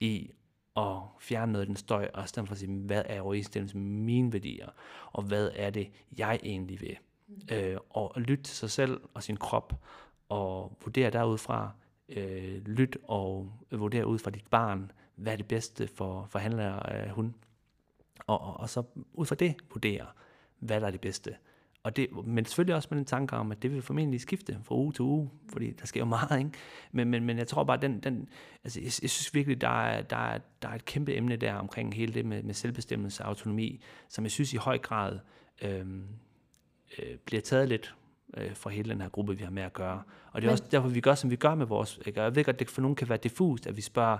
i 0.00 0.30
at 0.76 0.96
fjerne 1.20 1.52
noget 1.52 1.62
af 1.62 1.66
den 1.66 1.76
støj, 1.76 2.08
og 2.14 2.24
i 2.24 2.26
stedet 2.26 2.48
for 2.48 2.54
at 2.54 2.58
sige, 2.58 2.72
hvad 2.72 3.02
er 3.06 3.20
overensstemmelse 3.20 3.76
med 3.76 3.84
mine 3.86 4.32
værdier, 4.32 4.68
og 5.12 5.22
hvad 5.22 5.50
er 5.54 5.70
det, 5.70 5.90
jeg 6.18 6.40
egentlig 6.42 6.80
vil. 6.80 6.96
Mm. 7.30 7.54
Øh, 7.56 7.76
og 7.90 8.12
lytte 8.16 8.44
til 8.44 8.56
sig 8.56 8.70
selv 8.70 9.00
og 9.14 9.22
sin 9.22 9.36
krop, 9.36 9.84
og 10.28 10.78
vurdere 10.84 11.10
derudfra, 11.10 11.70
øh, 12.08 12.66
lyt 12.66 12.96
og 13.04 13.52
vurdere 13.70 14.06
ud 14.06 14.18
fra 14.18 14.30
dit 14.30 14.46
barn, 14.50 14.92
hvad 15.16 15.32
er 15.32 15.36
det 15.36 15.48
bedste 15.48 15.86
for, 15.86 16.26
for 16.30 16.38
handler 16.38 16.94
øh, 16.94 17.08
hun. 17.08 17.34
Og, 18.26 18.40
og, 18.40 18.60
og 18.60 18.68
så 18.68 18.82
ud 19.12 19.26
fra 19.26 19.34
det 19.34 19.54
vurdere, 19.72 20.06
hvad 20.58 20.80
der 20.80 20.86
er 20.86 20.90
det 20.90 21.00
bedste. 21.00 21.36
Og 21.82 21.96
det, 21.96 22.08
men 22.24 22.44
selvfølgelig 22.44 22.74
også 22.74 22.88
med 22.90 22.98
den 22.98 23.04
tanke 23.04 23.36
om, 23.36 23.52
at 23.52 23.62
det 23.62 23.72
vil 23.72 23.82
formentlig 23.82 24.20
skifte 24.20 24.58
fra 24.64 24.74
uge 24.74 24.92
til 24.92 25.02
uge, 25.02 25.30
fordi 25.52 25.70
der 25.70 25.86
sker 25.86 26.00
jo 26.00 26.04
meget, 26.06 26.38
ikke? 26.38 26.50
Men, 26.92 27.08
men, 27.08 27.24
men 27.24 27.38
jeg 27.38 27.48
tror 27.48 27.64
bare, 27.64 27.76
den, 27.76 28.00
den 28.00 28.28
altså 28.64 28.80
jeg, 28.80 28.92
jeg 29.02 29.10
synes 29.10 29.34
virkelig, 29.34 29.60
der 29.60 29.82
er, 29.82 30.02
der, 30.02 30.16
er, 30.16 30.38
der 30.62 30.68
er 30.68 30.74
et 30.74 30.84
kæmpe 30.84 31.16
emne 31.16 31.36
der 31.36 31.54
omkring 31.54 31.94
hele 31.94 32.14
det 32.14 32.26
med, 32.26 32.42
med 32.42 32.54
selvbestemmelse 32.54 33.22
og 33.22 33.28
autonomi, 33.28 33.82
som 34.08 34.24
jeg 34.24 34.30
synes 34.30 34.52
i 34.52 34.56
høj 34.56 34.78
grad 34.78 35.18
øh, 35.62 35.86
øh, 36.98 37.16
bliver 37.24 37.40
taget 37.40 37.68
lidt 37.68 37.94
øh, 38.36 38.54
for 38.54 38.70
hele 38.70 38.90
den 38.90 39.00
her 39.00 39.08
gruppe, 39.08 39.38
vi 39.38 39.44
har 39.44 39.50
med 39.50 39.62
at 39.62 39.72
gøre. 39.72 40.02
Og 40.32 40.42
det 40.42 40.46
er 40.46 40.50
men, 40.50 40.52
også 40.52 40.64
derfor, 40.70 40.88
vi 40.88 41.00
gør, 41.00 41.14
som 41.14 41.30
vi 41.30 41.36
gør 41.36 41.54
med 41.54 41.66
vores... 41.66 42.00
Ikke? 42.06 42.22
jeg 42.22 42.36
ved 42.36 42.44
godt, 42.44 42.58
det 42.58 42.70
for 42.70 42.82
nogen 42.82 42.96
kan 42.96 43.08
være 43.08 43.18
diffust, 43.18 43.66
at 43.66 43.76
vi 43.76 43.82
spørger, 43.82 44.18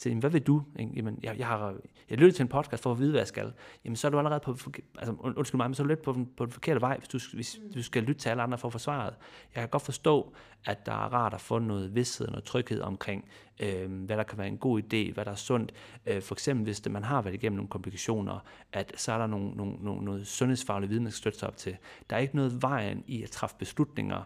til, 0.00 0.14
hvad 0.14 0.30
vil 0.30 0.42
du? 0.42 0.62
Jamen, 0.78 1.18
jeg, 1.22 1.38
jeg, 1.38 1.46
har, 1.46 1.74
jeg 2.10 2.18
lytter 2.18 2.32
til 2.32 2.42
en 2.42 2.48
podcast 2.48 2.82
for 2.82 2.92
at 2.92 2.98
vide, 2.98 3.10
hvad 3.10 3.20
jeg 3.20 3.26
skal. 3.26 3.52
Jamen, 3.84 3.96
så 3.96 4.06
er 4.06 4.10
du 4.10 4.18
allerede 4.18 4.40
på, 4.40 4.56
altså, 4.98 5.14
undskyld 5.20 5.56
mig, 5.56 5.70
men 5.70 5.74
så 5.74 5.82
er 5.82 5.84
du 5.84 5.88
lidt 5.88 6.02
på, 6.02 6.12
på 6.36 6.44
den 6.44 6.52
forkerte 6.52 6.80
vej, 6.80 6.98
hvis 6.98 7.08
du, 7.08 7.18
hvis 7.34 7.60
du 7.74 7.82
skal 7.82 8.02
lytte 8.02 8.20
til 8.20 8.28
alle 8.28 8.42
andre 8.42 8.58
for 8.58 8.68
at 8.68 8.72
få 8.72 8.78
svaret. 8.78 9.14
Jeg 9.54 9.62
kan 9.62 9.68
godt 9.68 9.82
forstå, 9.82 10.32
at 10.64 10.86
der 10.86 10.92
er 10.92 11.12
rart 11.12 11.34
at 11.34 11.40
få 11.40 11.58
noget 11.58 11.94
vidsthed 11.94 12.26
og 12.26 12.32
noget 12.32 12.44
tryghed 12.44 12.80
omkring, 12.80 13.28
øh, 13.60 14.04
hvad 14.04 14.16
der 14.16 14.22
kan 14.22 14.38
være 14.38 14.48
en 14.48 14.58
god 14.58 14.82
idé, 14.82 15.12
hvad 15.14 15.24
der 15.24 15.30
er 15.30 15.34
sundt. 15.34 15.72
Øh, 16.06 16.22
for 16.22 16.34
eksempel, 16.34 16.64
hvis 16.64 16.80
det, 16.80 16.92
man 16.92 17.04
har 17.04 17.22
været 17.22 17.34
igennem 17.34 17.56
nogle 17.56 17.68
komplikationer, 17.68 18.38
at 18.72 18.92
så 18.96 19.12
er 19.12 19.18
der 19.18 19.26
nogle, 19.26 19.50
nogle, 19.50 19.76
nogle, 19.80 20.04
noget 20.04 20.26
sundhedsfaglig 20.26 20.90
viden, 20.90 21.02
man 21.02 21.12
skal 21.12 21.18
støtte 21.18 21.38
sig 21.38 21.48
op 21.48 21.56
til. 21.56 21.76
Der 22.10 22.16
er 22.16 22.20
ikke 22.20 22.36
noget 22.36 22.62
vejen 22.62 23.04
i 23.06 23.22
at 23.22 23.30
træffe 23.30 23.56
beslutninger 23.58 24.22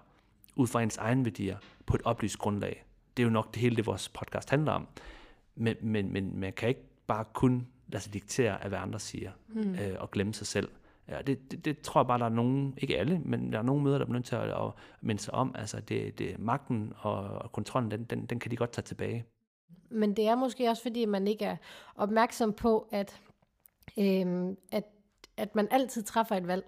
ud 0.56 0.66
fra 0.66 0.82
ens 0.82 0.96
egen 0.96 1.24
værdier 1.24 1.56
på 1.86 1.96
et 1.96 2.02
oplyst 2.04 2.38
grundlag. 2.38 2.84
Det 3.16 3.22
er 3.22 3.24
jo 3.24 3.30
nok 3.30 3.54
det 3.54 3.62
hele, 3.62 3.76
det 3.76 3.86
vores 3.86 4.08
podcast 4.08 4.50
handler 4.50 4.72
om. 4.72 4.88
Men, 5.56 5.76
men, 5.82 6.12
men 6.12 6.40
man 6.40 6.52
kan 6.52 6.68
ikke 6.68 6.84
bare 7.06 7.24
kun 7.32 7.66
lade 7.88 8.02
sig 8.02 8.14
diktere 8.14 8.62
af, 8.62 8.68
hvad 8.68 8.78
andre 8.78 9.00
siger, 9.00 9.30
mm. 9.48 9.74
øh, 9.74 9.96
og 9.98 10.10
glemme 10.10 10.34
sig 10.34 10.46
selv. 10.46 10.68
Ja, 11.08 11.22
det, 11.22 11.50
det, 11.50 11.64
det 11.64 11.80
tror 11.80 12.00
jeg 12.00 12.06
bare, 12.06 12.18
der 12.18 12.24
er 12.24 12.28
nogen, 12.28 12.74
ikke 12.78 12.98
alle, 12.98 13.20
men 13.24 13.52
der 13.52 13.58
er 13.58 13.62
nogle 13.62 13.82
møder, 13.82 13.98
der 13.98 14.06
er 14.06 14.10
nødt 14.10 14.24
til 14.24 14.36
at, 14.36 14.48
at 14.48 14.70
minde 15.00 15.22
sig 15.22 15.34
om. 15.34 15.54
Altså, 15.58 15.80
det, 15.80 16.18
det, 16.18 16.38
magten 16.38 16.92
og, 16.98 17.14
og 17.14 17.52
kontrollen, 17.52 17.90
den, 17.90 18.04
den, 18.04 18.26
den 18.26 18.38
kan 18.38 18.50
de 18.50 18.56
godt 18.56 18.72
tage 18.72 18.82
tilbage. 18.82 19.24
Men 19.90 20.16
det 20.16 20.28
er 20.28 20.34
måske 20.34 20.68
også, 20.68 20.82
fordi 20.82 21.04
man 21.04 21.26
ikke 21.26 21.44
er 21.44 21.56
opmærksom 21.96 22.52
på, 22.52 22.88
at, 22.92 23.20
øhm, 23.98 24.56
at, 24.72 24.84
at 25.36 25.54
man 25.54 25.68
altid 25.70 26.02
træffer 26.02 26.36
et 26.36 26.46
valg. 26.46 26.64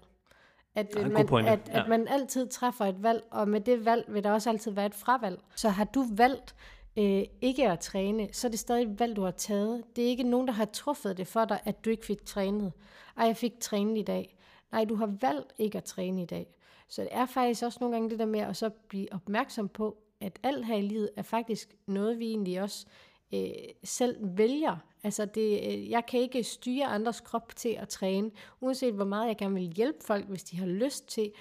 At, 0.75 0.95
ja, 0.95 1.07
man, 1.07 1.47
at, 1.47 1.59
ja. 1.67 1.81
at 1.81 1.89
man 1.89 2.07
altid 2.07 2.47
træffer 2.47 2.85
et 2.85 3.03
valg, 3.03 3.23
og 3.31 3.47
med 3.47 3.61
det 3.61 3.85
valg 3.85 4.05
vil 4.07 4.23
der 4.23 4.31
også 4.31 4.49
altid 4.49 4.71
være 4.71 4.85
et 4.85 4.95
fravalg. 4.95 5.39
Så 5.55 5.69
har 5.69 5.83
du 5.83 6.05
valgt 6.15 6.55
øh, 6.97 7.23
ikke 7.41 7.69
at 7.69 7.79
træne, 7.79 8.29
så 8.31 8.47
er 8.47 8.51
det 8.51 8.59
stadig 8.59 8.83
et 8.83 8.99
valg, 8.99 9.15
du 9.15 9.21
har 9.21 9.31
taget. 9.31 9.83
Det 9.95 10.03
er 10.03 10.07
ikke 10.07 10.23
nogen, 10.23 10.47
der 10.47 10.53
har 10.53 10.65
truffet 10.65 11.17
det 11.17 11.27
for 11.27 11.45
dig, 11.45 11.59
at 11.65 11.85
du 11.85 11.89
ikke 11.89 12.05
fik 12.05 12.25
trænet. 12.25 12.73
Ej, 13.17 13.25
jeg 13.25 13.37
fik 13.37 13.59
trænet 13.59 13.97
i 13.97 14.01
dag. 14.01 14.37
Nej, 14.71 14.85
du 14.85 14.95
har 14.95 15.13
valgt 15.21 15.53
ikke 15.57 15.77
at 15.77 15.83
træne 15.83 16.21
i 16.21 16.25
dag. 16.25 16.47
Så 16.87 17.01
det 17.01 17.09
er 17.11 17.25
faktisk 17.25 17.63
også 17.63 17.77
nogle 17.81 17.95
gange 17.95 18.09
det 18.09 18.19
der 18.19 18.25
med 18.25 18.39
at 18.39 18.57
så 18.57 18.69
blive 18.69 19.07
opmærksom 19.13 19.69
på, 19.69 19.97
at 20.21 20.39
alt 20.43 20.65
her 20.65 20.75
i 20.75 20.81
livet 20.81 21.09
er 21.15 21.21
faktisk 21.21 21.75
noget, 21.87 22.19
vi 22.19 22.25
egentlig 22.25 22.61
også 22.61 22.85
øh, 23.33 23.49
selv 23.83 24.17
vælger. 24.21 24.77
Altså 25.03 25.25
det, 25.25 25.59
øh, 25.67 25.89
jeg 25.89 26.05
kan 26.05 26.19
ikke 26.19 26.43
styre 26.43 26.85
andres 26.85 27.21
krop 27.21 27.55
til 27.55 27.69
at 27.69 27.89
træne, 27.89 28.31
uanset 28.61 28.93
hvor 28.93 29.05
meget 29.05 29.27
jeg 29.27 29.37
gerne 29.37 29.55
vil 29.55 29.63
hjælpe 29.63 29.99
folk, 30.05 30.25
hvis 30.25 30.43
de 30.43 30.57
har 30.57 30.65
lyst 30.65 31.07
til 31.07 31.31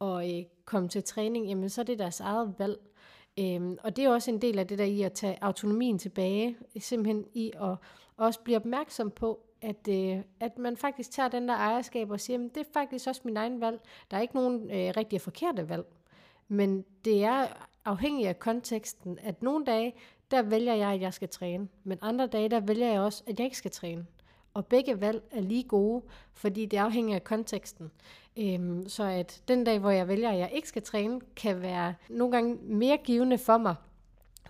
at 0.00 0.36
øh, 0.36 0.44
komme 0.64 0.88
til 0.88 1.04
træning, 1.04 1.48
jamen 1.48 1.68
så 1.68 1.80
er 1.80 1.84
det 1.84 1.98
deres 1.98 2.20
eget 2.20 2.54
valg. 2.58 2.78
Øhm, 3.38 3.78
og 3.82 3.96
det 3.96 4.04
er 4.04 4.08
også 4.08 4.30
en 4.30 4.42
del 4.42 4.58
af 4.58 4.66
det 4.66 4.78
der 4.78 4.84
i 4.84 5.02
at 5.02 5.12
tage 5.12 5.38
autonomien 5.40 5.98
tilbage, 5.98 6.56
simpelthen 6.78 7.24
i 7.34 7.52
at 7.54 7.76
også 8.16 8.40
blive 8.40 8.56
opmærksom 8.56 9.10
på, 9.10 9.40
at, 9.62 9.88
øh, 9.88 10.18
at 10.40 10.58
man 10.58 10.76
faktisk 10.76 11.10
tager 11.10 11.28
den 11.28 11.48
der 11.48 11.54
ejerskab 11.54 12.10
og 12.10 12.20
siger, 12.20 12.44
at 12.44 12.54
det 12.54 12.60
er 12.60 12.72
faktisk 12.72 13.06
også 13.06 13.20
min 13.24 13.36
egen 13.36 13.60
valg. 13.60 13.80
Der 14.10 14.16
er 14.16 14.20
ikke 14.20 14.34
nogen 14.34 14.70
øh, 14.70 14.92
rigtig 14.96 15.20
forkerte 15.20 15.68
valg. 15.68 15.84
Men 16.48 16.84
det 17.04 17.24
er 17.24 17.46
afhængigt 17.84 18.28
af 18.28 18.38
konteksten, 18.38 19.18
at 19.22 19.42
nogle 19.42 19.64
dage, 19.64 19.94
der 20.30 20.42
vælger 20.42 20.74
jeg, 20.74 20.88
at 20.88 21.00
jeg 21.00 21.14
skal 21.14 21.28
træne. 21.28 21.68
Men 21.84 21.98
andre 22.02 22.26
dage, 22.26 22.48
der 22.48 22.60
vælger 22.60 22.92
jeg 22.92 23.00
også, 23.00 23.22
at 23.26 23.38
jeg 23.38 23.44
ikke 23.44 23.56
skal 23.56 23.70
træne. 23.70 24.06
Og 24.54 24.66
begge 24.66 25.00
valg 25.00 25.22
er 25.30 25.40
lige 25.40 25.62
gode, 25.62 26.02
fordi 26.32 26.66
det 26.66 26.76
afhænger 26.76 27.14
af 27.14 27.24
konteksten. 27.24 27.90
Øhm, 28.36 28.88
så 28.88 29.04
at 29.04 29.42
den 29.48 29.64
dag, 29.64 29.78
hvor 29.78 29.90
jeg 29.90 30.08
vælger, 30.08 30.30
at 30.30 30.38
jeg 30.38 30.50
ikke 30.52 30.68
skal 30.68 30.82
træne, 30.82 31.20
kan 31.36 31.62
være 31.62 31.94
nogle 32.08 32.32
gange 32.32 32.58
mere 32.62 32.98
givende 33.04 33.38
for 33.38 33.58
mig, 33.58 33.74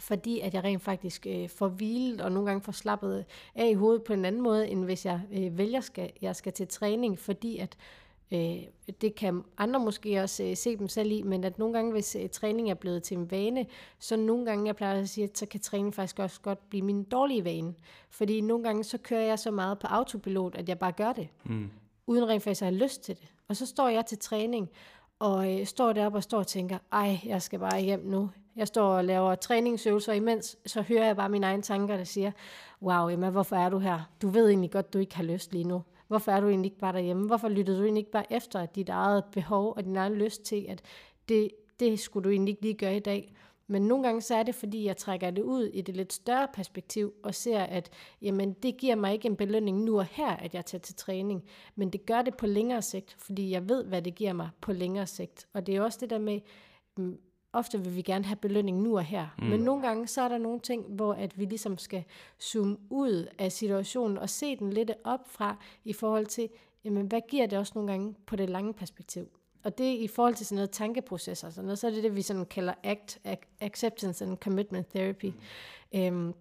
fordi 0.00 0.40
at 0.40 0.54
jeg 0.54 0.64
rent 0.64 0.82
faktisk 0.82 1.26
øh, 1.26 1.48
får 1.48 1.68
hvilet 1.68 2.20
og 2.20 2.32
nogle 2.32 2.46
gange 2.46 2.62
får 2.62 2.72
slappet 2.72 3.24
af 3.54 3.68
i 3.70 3.74
hovedet 3.74 4.02
på 4.02 4.12
en 4.12 4.24
anden 4.24 4.42
måde, 4.42 4.68
end 4.68 4.84
hvis 4.84 5.06
jeg 5.06 5.20
øh, 5.32 5.58
vælger, 5.58 5.80
skal, 5.80 6.10
jeg 6.22 6.36
skal 6.36 6.52
til 6.52 6.68
træning, 6.68 7.18
fordi 7.18 7.58
at 7.58 7.76
øh, 8.32 8.56
det 9.00 9.14
kan 9.14 9.42
andre 9.58 9.80
måske 9.80 10.22
også 10.22 10.44
øh, 10.44 10.56
se 10.56 10.76
dem 10.76 10.88
selv 10.88 11.10
i, 11.10 11.22
men 11.22 11.44
at 11.44 11.58
nogle 11.58 11.74
gange, 11.74 11.92
hvis 11.92 12.16
øh, 12.20 12.28
træning 12.28 12.70
er 12.70 12.74
blevet 12.74 13.02
til 13.02 13.16
en 13.16 13.30
vane, 13.30 13.66
så 13.98 14.16
nogle 14.16 14.44
gange, 14.44 14.66
jeg 14.66 14.76
plejer 14.76 15.00
at 15.00 15.08
sige, 15.08 15.24
at 15.24 15.38
så 15.38 15.46
kan 15.46 15.60
træning 15.60 15.94
faktisk 15.94 16.18
også 16.18 16.40
godt 16.40 16.70
blive 16.70 16.82
min 16.82 17.02
dårlige 17.02 17.44
vane. 17.44 17.74
Fordi 18.10 18.40
nogle 18.40 18.64
gange, 18.64 18.84
så 18.84 18.98
kører 18.98 19.26
jeg 19.26 19.38
så 19.38 19.50
meget 19.50 19.78
på 19.78 19.86
autopilot, 19.86 20.54
at 20.54 20.68
jeg 20.68 20.78
bare 20.78 20.92
gør 20.92 21.12
det, 21.12 21.28
mm 21.44 21.70
uden 22.06 22.28
rent 22.28 22.42
faktisk 22.42 22.62
at 22.62 22.68
have 22.68 22.84
lyst 22.84 23.02
til 23.02 23.16
det. 23.16 23.28
Og 23.48 23.56
så 23.56 23.66
står 23.66 23.88
jeg 23.88 24.06
til 24.06 24.18
træning, 24.18 24.70
og 25.18 25.60
øh, 25.60 25.66
står 25.66 25.92
deroppe 25.92 26.18
og 26.18 26.22
står 26.22 26.38
og 26.38 26.46
tænker, 26.46 26.78
ej, 26.92 27.18
jeg 27.24 27.42
skal 27.42 27.58
bare 27.58 27.80
hjem 27.80 28.00
nu. 28.04 28.30
Jeg 28.56 28.68
står 28.68 28.96
og 28.96 29.04
laver 29.04 29.34
træningsøvelser 29.34 30.12
imens, 30.12 30.56
så 30.66 30.82
hører 30.82 31.06
jeg 31.06 31.16
bare 31.16 31.28
mine 31.28 31.46
egne 31.46 31.62
tanker, 31.62 31.96
der 31.96 32.04
siger, 32.04 32.32
wow 32.82 33.08
Emma, 33.08 33.30
hvorfor 33.30 33.56
er 33.56 33.68
du 33.68 33.78
her? 33.78 34.10
Du 34.22 34.28
ved 34.28 34.48
egentlig 34.48 34.70
godt, 34.70 34.92
du 34.92 34.98
ikke 34.98 35.16
har 35.16 35.22
lyst 35.22 35.52
lige 35.52 35.64
nu. 35.64 35.82
Hvorfor 36.08 36.32
er 36.32 36.40
du 36.40 36.48
egentlig 36.48 36.70
ikke 36.70 36.78
bare 36.78 36.92
derhjemme? 36.92 37.26
Hvorfor 37.26 37.48
lyttede 37.48 37.78
du 37.78 37.82
egentlig 37.82 38.00
ikke 38.00 38.10
bare 38.10 38.32
efter 38.32 38.66
dit 38.66 38.88
eget 38.88 39.24
behov 39.32 39.74
og 39.76 39.84
din 39.84 39.96
egen 39.96 40.14
lyst 40.14 40.42
til, 40.42 40.66
at 40.68 40.82
det, 41.28 41.50
det 41.80 42.00
skulle 42.00 42.24
du 42.24 42.30
egentlig 42.30 42.52
ikke 42.52 42.62
lige 42.62 42.74
gøre 42.74 42.96
i 42.96 43.00
dag? 43.00 43.34
Men 43.72 43.82
nogle 43.82 44.04
gange 44.04 44.20
så 44.20 44.34
er 44.34 44.42
det, 44.42 44.54
fordi 44.54 44.84
jeg 44.84 44.96
trækker 44.96 45.30
det 45.30 45.42
ud 45.42 45.64
i 45.64 45.80
det 45.80 45.96
lidt 45.96 46.12
større 46.12 46.48
perspektiv 46.54 47.14
og 47.22 47.34
ser, 47.34 47.60
at 47.60 47.90
jamen, 48.22 48.52
det 48.52 48.76
giver 48.76 48.94
mig 48.94 49.12
ikke 49.12 49.26
en 49.28 49.36
belønning 49.36 49.84
nu 49.84 49.98
og 49.98 50.04
her, 50.04 50.30
at 50.36 50.54
jeg 50.54 50.66
tager 50.66 50.80
til 50.80 50.94
træning. 50.94 51.44
Men 51.74 51.90
det 51.90 52.06
gør 52.06 52.22
det 52.22 52.36
på 52.36 52.46
længere 52.46 52.82
sigt, 52.82 53.16
fordi 53.18 53.50
jeg 53.50 53.68
ved, 53.68 53.84
hvad 53.84 54.02
det 54.02 54.14
giver 54.14 54.32
mig 54.32 54.50
på 54.60 54.72
længere 54.72 55.06
sigt. 55.06 55.46
Og 55.52 55.66
det 55.66 55.76
er 55.76 55.82
også 55.82 55.98
det 56.00 56.10
der 56.10 56.18
med, 56.18 56.40
mm, 56.96 57.18
ofte 57.52 57.80
vil 57.80 57.96
vi 57.96 58.02
gerne 58.02 58.24
have 58.24 58.36
belønning 58.36 58.82
nu 58.82 58.96
og 58.96 59.04
her. 59.04 59.26
Mm. 59.38 59.44
Men 59.44 59.60
nogle 59.60 59.82
gange 59.82 60.06
så 60.06 60.22
er 60.22 60.28
der 60.28 60.38
nogle 60.38 60.60
ting, 60.60 60.84
hvor 60.88 61.14
at 61.14 61.38
vi 61.38 61.44
ligesom 61.44 61.78
skal 61.78 62.04
zoome 62.40 62.76
ud 62.90 63.26
af 63.38 63.52
situationen 63.52 64.18
og 64.18 64.30
se 64.30 64.56
den 64.56 64.72
lidt 64.72 64.90
op 65.04 65.28
fra 65.28 65.56
i 65.84 65.92
forhold 65.92 66.26
til, 66.26 66.48
jamen, 66.84 67.06
hvad 67.06 67.20
giver 67.28 67.46
det 67.46 67.58
også 67.58 67.72
nogle 67.74 67.90
gange 67.90 68.14
på 68.26 68.36
det 68.36 68.50
lange 68.50 68.74
perspektiv. 68.74 69.28
Og 69.64 69.78
det 69.78 69.94
i 69.94 70.08
forhold 70.08 70.34
til 70.34 70.46
sådan 70.46 70.56
noget 70.56 70.70
tankeprocesser, 70.70 71.50
sådan 71.50 71.64
noget, 71.64 71.78
så 71.78 71.86
er 71.86 71.90
det 71.90 72.02
det, 72.02 72.16
vi 72.16 72.22
sådan 72.22 72.46
kalder 72.46 72.74
ACT, 72.82 73.18
Acceptance 73.60 74.24
and 74.24 74.36
Commitment 74.36 74.86
Therapy. 74.88 75.32
Mm. 75.92 76.00
Øhm, 76.00 76.34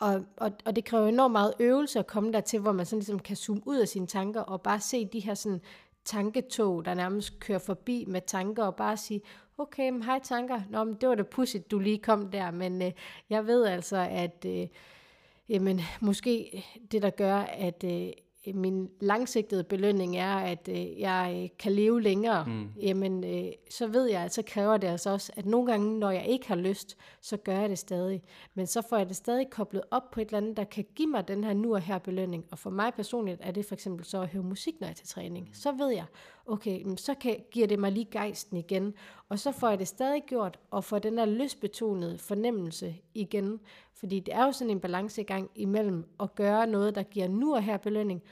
og, 0.00 0.24
og, 0.36 0.52
og 0.64 0.76
det 0.76 0.84
kræver 0.84 1.08
enormt 1.08 1.32
meget 1.32 1.54
øvelse 1.60 1.98
at 1.98 2.06
komme 2.06 2.32
der 2.32 2.40
til, 2.40 2.60
hvor 2.60 2.72
man 2.72 2.86
sådan 2.86 2.98
ligesom 2.98 3.18
kan 3.18 3.36
zoome 3.36 3.62
ud 3.66 3.78
af 3.78 3.88
sine 3.88 4.06
tanker 4.06 4.40
og 4.40 4.62
bare 4.62 4.80
se 4.80 5.04
de 5.04 5.20
her 5.20 5.34
sådan 5.34 5.60
tanketog, 6.04 6.84
der 6.84 6.94
nærmest 6.94 7.40
kører 7.40 7.58
forbi 7.58 8.04
med 8.08 8.20
tanker 8.26 8.64
og 8.64 8.76
bare 8.76 8.96
sige, 8.96 9.20
okay, 9.58 9.90
men 9.90 10.02
hej 10.02 10.20
tanker, 10.22 10.60
Nå, 10.70 10.84
men 10.84 10.94
det 10.94 11.08
var 11.08 11.14
da 11.14 11.22
pudsigt, 11.22 11.70
du 11.70 11.78
lige 11.78 11.98
kom 11.98 12.30
der, 12.30 12.50
men 12.50 12.82
øh, 12.82 12.92
jeg 13.30 13.46
ved 13.46 13.64
altså, 13.66 13.96
at 14.10 14.44
øh, 14.46 14.68
jamen, 15.48 15.80
måske 16.00 16.64
det, 16.92 17.02
der 17.02 17.10
gør, 17.10 17.36
at 17.36 17.84
øh, 17.84 18.08
min 18.54 18.88
langsigtede 19.00 19.64
belønning 19.64 20.16
er, 20.16 20.34
at 20.34 20.68
øh, 20.68 21.00
jeg 21.00 21.40
øh, 21.42 21.48
kan 21.58 21.72
leve 21.72 22.02
længere, 22.02 22.44
mm. 22.44 22.68
jamen 22.82 23.24
øh, 23.24 23.52
så 23.70 23.86
ved 23.86 24.06
jeg, 24.06 24.22
at 24.22 24.34
så 24.34 24.42
kræver 24.46 24.76
det 24.76 24.88
altså 24.88 25.10
også, 25.10 25.32
at 25.36 25.46
nogle 25.46 25.66
gange, 25.66 25.98
når 25.98 26.10
jeg 26.10 26.26
ikke 26.26 26.48
har 26.48 26.54
lyst, 26.54 26.96
så 27.20 27.36
gør 27.36 27.60
jeg 27.60 27.68
det 27.68 27.78
stadig. 27.78 28.22
Men 28.54 28.66
så 28.66 28.82
får 28.88 28.96
jeg 28.96 29.08
det 29.08 29.16
stadig 29.16 29.50
koblet 29.50 29.82
op 29.90 30.10
på 30.10 30.20
et 30.20 30.24
eller 30.24 30.38
andet, 30.38 30.56
der 30.56 30.64
kan 30.64 30.84
give 30.94 31.08
mig 31.08 31.28
den 31.28 31.44
her 31.44 31.54
nu 31.54 31.74
og 31.74 31.80
her 31.80 31.98
belønning. 31.98 32.44
Og 32.50 32.58
for 32.58 32.70
mig 32.70 32.94
personligt 32.94 33.40
er 33.42 33.50
det 33.50 33.66
for 33.66 33.74
eksempel 33.74 34.04
så 34.04 34.20
at 34.20 34.28
høre 34.28 34.42
musik, 34.42 34.80
når 34.80 34.86
jeg 34.86 34.92
er 34.92 34.96
til 34.96 35.08
træning. 35.08 35.50
Så 35.52 35.72
ved 35.72 35.90
jeg, 35.90 36.04
okay, 36.50 36.84
så 36.96 37.14
kan, 37.14 37.36
giver 37.50 37.66
det 37.66 37.78
mig 37.78 37.92
lige 37.92 38.08
gejsten 38.10 38.56
igen, 38.56 38.94
og 39.28 39.38
så 39.38 39.52
får 39.52 39.68
jeg 39.68 39.78
det 39.78 39.88
stadig 39.88 40.22
gjort, 40.26 40.58
og 40.70 40.84
får 40.84 40.98
den 40.98 41.16
der 41.16 41.24
lystbetonede 41.24 42.18
fornemmelse 42.18 42.94
igen, 43.14 43.60
fordi 43.94 44.20
det 44.20 44.34
er 44.34 44.44
jo 44.44 44.52
sådan 44.52 44.70
en 44.70 44.80
balancegang 44.80 45.50
imellem 45.54 46.04
at 46.20 46.34
gøre 46.34 46.66
noget, 46.66 46.94
der 46.94 47.02
giver 47.02 47.28
nu 47.28 47.54
og 47.54 47.62
her 47.62 47.76
belønning, 47.76 48.22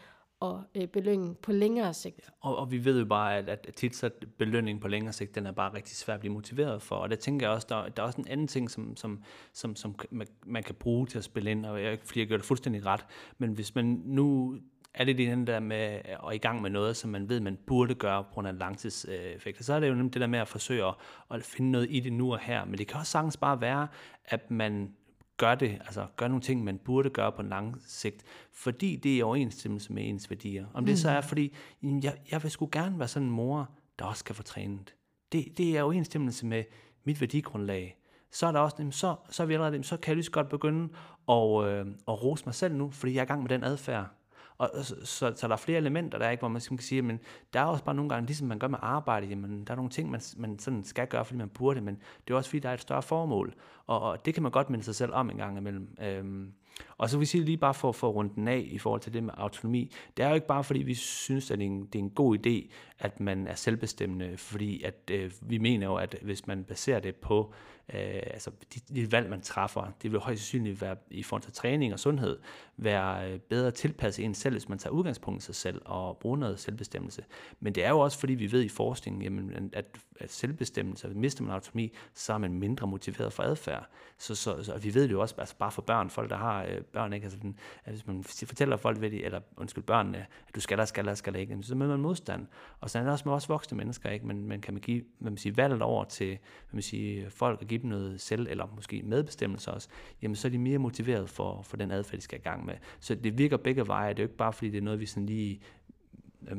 og 0.41 0.63
øh, 0.75 0.87
belønning 0.87 1.39
på 1.39 1.53
længere 1.53 1.95
sigt. 1.95 2.31
Og, 2.41 2.57
og 2.57 2.71
vi 2.71 2.85
ved 2.85 2.99
jo 2.99 3.05
bare, 3.05 3.37
at, 3.37 3.49
at 3.49 3.75
tit 3.77 3.97
så 3.97 4.11
belønning 4.39 4.81
på 4.81 4.89
længere 4.89 5.13
sigt, 5.13 5.35
den 5.35 5.47
er 5.47 5.53
bare 5.53 5.75
rigtig 5.75 5.97
svær 5.97 6.15
at 6.15 6.21
blive 6.21 6.33
motiveret 6.33 6.83
for. 6.83 6.97
Og 6.97 7.11
der 7.11 7.17
tænker 7.17 7.47
jeg 7.47 7.55
også, 7.55 7.67
der, 7.71 7.89
der 7.89 8.03
er 8.03 8.07
også 8.07 8.21
en 8.21 8.29
anden 8.29 8.47
ting, 8.47 8.71
som, 8.71 8.97
som, 8.97 9.23
som, 9.53 9.77
som 9.77 9.95
man, 10.11 10.27
man 10.47 10.63
kan 10.63 10.75
bruge 10.75 11.07
til 11.07 11.19
at 11.19 11.25
spille 11.25 11.51
ind, 11.51 11.67
og 11.67 11.83
jeg, 11.83 11.99
fordi 12.05 12.21
jeg 12.21 12.29
gør 12.29 12.37
det 12.37 12.47
fuldstændig 12.47 12.87
ret, 12.87 13.07
men 13.39 13.53
hvis 13.53 13.75
man 13.75 14.03
nu 14.05 14.57
er 14.95 15.05
det 15.05 15.19
den 15.19 15.47
der 15.47 15.61
med 15.61 15.77
at 15.77 16.35
i 16.35 16.39
gang 16.39 16.63
med 16.63 16.71
noget, 16.71 16.97
som 16.97 17.11
man 17.11 17.29
ved, 17.29 17.41
man 17.41 17.59
burde 17.67 17.95
gøre 17.95 18.25
på 18.25 18.31
grund 18.31 18.49
af 18.49 18.59
langtidseffekter, 18.59 19.65
så 19.65 19.75
er 19.75 19.81
det 19.81 19.89
jo 19.89 19.95
nemt 19.95 20.15
det 20.15 20.21
der 20.21 20.27
med 20.27 20.39
at 20.39 20.49
forsøge 20.49 20.85
at, 20.85 20.95
at 21.31 21.43
finde 21.43 21.71
noget 21.71 21.87
i 21.91 22.01
det 22.01 22.13
nu 22.13 22.33
og 22.33 22.39
her. 22.39 22.65
Men 22.65 22.79
det 22.79 22.87
kan 22.87 23.01
også 23.01 23.13
sagtens 23.13 23.37
bare 23.37 23.61
være, 23.61 23.89
at 24.25 24.51
man 24.51 24.93
gør 25.37 25.55
det, 25.55 25.71
altså 25.71 26.07
gør 26.17 26.29
nogle 26.29 26.43
ting, 26.43 26.65
man 26.65 26.79
burde 26.79 27.11
gøre 27.11 27.33
på 27.33 27.43
lang 27.43 27.77
sigt, 27.87 28.25
fordi 28.53 28.97
det 28.97 29.13
er 29.13 29.17
i 29.17 29.23
overensstemmelse 29.23 29.93
med 29.93 30.09
ens 30.09 30.31
værdier. 30.31 30.67
Om 30.75 30.85
det 30.85 30.93
mm. 30.93 30.97
så 30.97 31.11
er, 31.11 31.21
fordi 31.21 31.55
jeg, 31.83 32.17
jeg 32.31 32.43
vil 32.43 32.51
sgu 32.51 32.69
gerne 32.73 32.99
være 32.99 33.09
sådan 33.09 33.29
en 33.29 33.35
mor, 33.35 33.71
der 33.99 34.05
også 34.05 34.21
skal 34.21 34.35
få 34.35 34.43
trænet. 34.43 34.95
Det, 35.33 35.59
det 35.59 35.69
er 35.71 35.79
i 35.79 35.81
overensstemmelse 35.81 36.47
med 36.47 36.65
mit 37.05 37.21
værdigrundlag. 37.21 37.99
Så 38.31 38.47
er 38.47 38.53
der 38.53 38.61
også, 38.61 38.89
så, 38.91 39.17
så 39.31 39.43
er 39.43 39.47
vi 39.47 39.55
allerede, 39.55 39.85
så 39.85 39.97
kan 39.97 40.11
jeg 40.11 40.17
lige 40.17 40.25
så 40.25 40.31
godt 40.31 40.49
begynde 40.49 40.89
at, 41.29 41.65
øh, 41.65 41.87
at 42.09 42.23
rose 42.23 42.45
mig 42.47 42.55
selv 42.55 42.75
nu, 42.75 42.91
fordi 42.91 43.13
jeg 43.13 43.21
er 43.21 43.25
i 43.25 43.27
gang 43.27 43.43
med 43.43 43.49
den 43.49 43.65
adfærd. 43.65 44.18
Og, 44.59 44.71
så, 44.83 44.95
så, 45.05 45.33
så 45.37 45.49
der 45.49 45.53
er 45.53 45.57
flere 45.57 45.79
elementer 45.79 46.19
der, 46.19 46.27
er 46.27 46.31
ikke, 46.31 46.41
hvor 46.41 46.49
man 46.49 46.57
ligesom 46.57 46.77
kan 46.77 46.85
sige, 46.85 47.03
men 47.03 47.21
der 47.53 47.61
er 47.61 47.65
også 47.65 47.85
bare 47.85 47.95
nogle 47.95 48.09
gange, 48.09 48.27
ligesom 48.27 48.49
man 48.49 48.59
gør 48.59 48.69
med 48.69 48.79
arbejde, 48.83 49.27
jamen, 49.27 49.65
der 49.65 49.73
er 49.73 49.77
nogle 49.77 49.91
ting, 49.91 50.11
man, 50.11 50.21
man 50.37 50.59
sådan 50.59 50.85
skal 50.85 51.07
gøre, 51.07 51.25
fordi 51.25 51.39
man 51.39 51.49
burde, 51.49 51.81
men 51.81 51.99
det 52.27 52.35
er 52.35 52.37
også 52.39 52.51
fordi, 52.51 52.61
der 52.61 52.69
er 52.69 52.75
et 52.75 52.81
større 52.81 53.03
formål. 53.03 53.55
Og, 53.87 54.01
og 54.01 54.25
det 54.25 54.35
kan 54.35 54.43
man 54.43 54.53
godt 54.53 54.71
minde 54.71 54.85
sig 54.85 54.95
selv 54.95 55.13
om 55.13 55.31
en 55.31 55.37
gang 55.37 55.59
imellem. 55.59 55.97
Øhm, 56.03 56.53
og 56.99 57.11
så 57.11 57.17
vil 57.17 57.23
jeg 57.23 57.29
sige 57.29 57.45
lige 57.45 57.57
bare 57.57 57.75
for, 57.75 57.93
for 57.93 58.09
at 58.09 58.15
runde 58.15 58.35
den 58.35 58.49
af 58.49 58.69
i 58.71 58.79
forhold 58.79 59.01
til 59.01 59.13
det 59.13 59.23
med 59.23 59.33
autonomi. 59.37 59.93
Det 60.17 60.25
er 60.25 60.29
jo 60.29 60.35
ikke 60.35 60.47
bare 60.47 60.65
fordi, 60.65 60.83
vi 60.83 60.95
synes, 60.95 61.51
at 61.51 61.59
det 61.59 61.65
er 61.65 61.71
en, 61.71 61.87
det 61.87 61.95
er 61.95 62.03
en 62.03 62.11
god 62.11 62.39
idé, 62.39 62.73
at 62.99 63.21
man 63.21 63.47
er 63.47 63.55
selvbestemmende, 63.55 64.37
fordi 64.37 64.83
at, 64.83 65.11
øh, 65.11 65.31
vi 65.41 65.59
mener 65.59 65.87
jo, 65.87 65.95
at 65.95 66.17
hvis 66.23 66.47
man 66.47 66.65
baserer 66.65 67.01
det 67.01 67.17
på 67.17 67.53
øh, 67.95 68.23
altså 68.27 68.51
de, 68.75 68.81
de 68.95 69.13
valg, 69.13 69.31
man 69.31 69.41
træffer, 69.41 69.93
det 70.03 70.13
vil 70.13 70.21
højst 70.21 70.41
sandsynligt 70.41 70.81
være 70.81 70.97
i 71.11 71.23
forhold 71.23 71.43
til 71.43 71.53
træning 71.53 71.93
og 71.93 72.01
sundhed, 72.01 72.39
være 72.77 73.33
øh, 73.33 73.39
bedre 73.39 73.71
tilpasset 73.71 74.25
en 74.25 74.35
selv, 74.35 74.55
hvis 74.55 74.69
man 74.69 74.79
tager 74.79 74.93
udgangspunkt 74.93 75.43
i 75.43 75.47
sig 75.47 75.55
selv 75.55 75.83
og 75.85 76.17
bruger 76.17 76.37
noget 76.37 76.61
selvbestemmelse. 76.61 77.25
Men 77.61 77.75
det 77.75 77.85
er 77.85 77.89
jo 77.89 77.99
også 77.99 78.19
fordi, 78.19 78.35
vi 78.35 78.53
ved 78.53 78.63
i 78.63 78.69
forskningen, 78.69 79.23
jamen, 79.23 79.71
at, 79.73 79.85
at 80.21 80.31
selvbestemmelse, 80.33 81.09
at 81.09 81.17
mister 81.17 81.45
man 81.45 81.53
autonomi, 81.53 81.93
så 82.15 82.33
er 82.33 82.39
man 82.39 82.55
mindre 82.55 82.87
motiveret 82.87 83.33
for 83.33 83.43
adfærd. 83.43 83.89
Så, 84.19 84.35
så, 84.35 84.63
så 84.63 84.73
og 84.73 84.85
vi 84.85 84.95
ved 84.95 85.03
det 85.03 85.13
jo 85.13 85.21
også, 85.21 85.35
altså 85.39 85.57
bare 85.57 85.71
for 85.71 85.83
børn, 85.83 86.11
folk 86.11 86.31
der 86.31 86.37
har 86.37 86.65
øh, 86.65 86.81
børn, 86.81 87.13
ikke? 87.13 87.25
Altså, 87.25 87.39
at 87.85 87.93
hvis 87.93 88.07
man 88.07 88.25
fortæller 88.25 88.77
folk, 88.77 89.01
ved 89.01 89.11
de, 89.11 89.25
eller 89.25 89.41
undskyld 89.57 89.85
børnene, 89.85 90.27
at 90.49 90.55
du 90.55 90.61
skal 90.61 90.79
der, 90.79 90.85
skal 90.85 91.05
der, 91.05 91.15
skal 91.15 91.33
der 91.33 91.39
ikke, 91.39 91.59
så 91.63 91.75
møder 91.75 91.91
man 91.91 92.01
modstand. 92.01 92.47
Og 92.81 92.91
så 92.91 92.99
er 92.99 93.03
det 93.03 93.13
også 93.13 93.23
med 93.27 93.35
også 93.35 93.49
voksne 93.49 93.77
mennesker, 93.77 94.11
ikke? 94.11 94.27
Men, 94.27 94.45
men 94.45 94.61
kan 94.61 94.75
man 94.75 94.81
give 94.81 95.05
hvad 95.19 95.31
man 95.31 95.39
siger, 95.39 95.55
valget 95.55 95.83
over 95.83 96.05
til 96.05 96.29
hvad 96.29 96.77
man 96.77 96.83
siger, 96.83 97.31
folk 97.31 97.61
og 97.63 97.67
give 97.67 97.78
dem 97.83 97.91
noget 97.91 98.21
selv, 98.21 98.47
eller 98.51 98.67
måske 98.75 99.03
medbestemmelse 99.03 99.73
også, 99.73 99.89
jamen 100.23 100.37
så 100.37 100.49
er 100.49 100.53
de 100.53 100.59
mere 100.59 100.79
motiveret 100.79 101.31
for, 101.31 101.63
for 101.63 101.77
den 101.77 101.91
adfærd, 101.91 102.17
de 102.19 102.25
skal 102.25 102.39
i 102.39 102.43
gang 102.43 102.67
med. 102.67 102.75
Så 103.01 103.15
det 103.15 103.39
virker 103.39 103.57
begge 103.57 103.87
veje. 103.87 104.11
Det 104.11 104.19
er 104.19 104.23
jo 104.23 104.29
ikke 104.29 104.37
bare, 104.37 104.53
fordi 104.53 104.71
det 104.71 104.79
er 104.79 104.83
noget, 104.83 105.01
vi 105.01 105.07
sådan 105.07 105.27
lige 105.27 105.61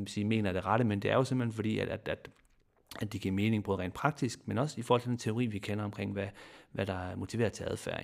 sige, 0.05 0.25
mener 0.25 0.49
er 0.49 0.53
det 0.53 0.65
rette, 0.65 0.85
men 0.85 0.99
det 0.99 1.11
er 1.11 1.15
jo 1.15 1.23
simpelthen 1.23 1.53
fordi, 1.53 1.79
at, 1.79 1.89
at, 1.89 2.07
at 2.07 2.29
at 3.01 3.13
det 3.13 3.21
giver 3.21 3.35
mening 3.35 3.63
både 3.63 3.77
rent 3.77 3.93
praktisk, 3.93 4.47
men 4.47 4.57
også 4.57 4.79
i 4.79 4.81
forhold 4.81 5.01
til 5.01 5.09
den 5.09 5.17
teori, 5.17 5.45
vi 5.45 5.59
kender 5.59 5.85
omkring, 5.85 6.13
hvad, 6.13 6.27
hvad 6.71 6.85
der 6.85 7.15
motiverer 7.15 7.49
til 7.49 7.63
adfærd. 7.63 8.03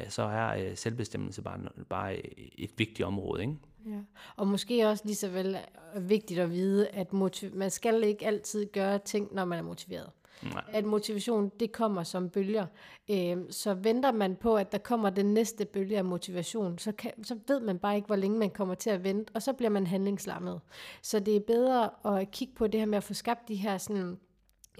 Øh, 0.00 0.10
så 0.10 0.22
er 0.22 0.64
øh, 0.64 0.76
selvbestemmelse 0.76 1.42
bare, 1.42 1.58
bare 1.88 2.16
øh, 2.16 2.22
et 2.36 2.70
vigtigt 2.76 3.06
område. 3.06 3.42
Ikke? 3.42 3.54
Ja. 3.86 3.98
Og 4.36 4.46
måske 4.46 4.88
også 4.88 5.04
lige 5.06 5.16
så 5.16 5.28
vel 5.28 5.56
vigtigt 6.00 6.40
at 6.40 6.50
vide, 6.50 6.88
at 6.88 7.12
motiv- 7.12 7.54
man 7.54 7.70
skal 7.70 8.04
ikke 8.04 8.26
altid 8.26 8.66
gøre 8.66 8.98
ting, 8.98 9.34
når 9.34 9.44
man 9.44 9.58
er 9.58 9.62
motiveret. 9.62 10.10
Nej. 10.42 10.64
At 10.72 10.84
motivation, 10.84 11.50
det 11.60 11.72
kommer 11.72 12.02
som 12.02 12.28
bølger. 12.28 12.66
Øh, 13.10 13.36
så 13.50 13.74
venter 13.74 14.12
man 14.12 14.36
på, 14.36 14.56
at 14.56 14.72
der 14.72 14.78
kommer 14.78 15.10
den 15.10 15.34
næste 15.34 15.64
bølge 15.64 15.98
af 15.98 16.04
motivation, 16.04 16.78
så, 16.78 16.92
kan, 16.92 17.24
så 17.24 17.38
ved 17.48 17.60
man 17.60 17.78
bare 17.78 17.96
ikke, 17.96 18.06
hvor 18.06 18.16
længe 18.16 18.38
man 18.38 18.50
kommer 18.50 18.74
til 18.74 18.90
at 18.90 19.04
vente, 19.04 19.30
og 19.34 19.42
så 19.42 19.52
bliver 19.52 19.70
man 19.70 19.86
handlingslammet. 19.86 20.60
Så 21.02 21.20
det 21.20 21.36
er 21.36 21.40
bedre 21.40 21.90
at 22.20 22.30
kigge 22.30 22.54
på 22.54 22.66
det 22.66 22.80
her 22.80 22.86
med 22.86 22.96
at 22.96 23.04
få 23.04 23.14
skabt 23.14 23.48
de 23.48 23.54
her 23.54 23.78
sådan, 23.78 24.18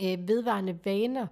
øh, 0.03 0.29
vedvarende 0.29 0.79
vaner 0.85 1.27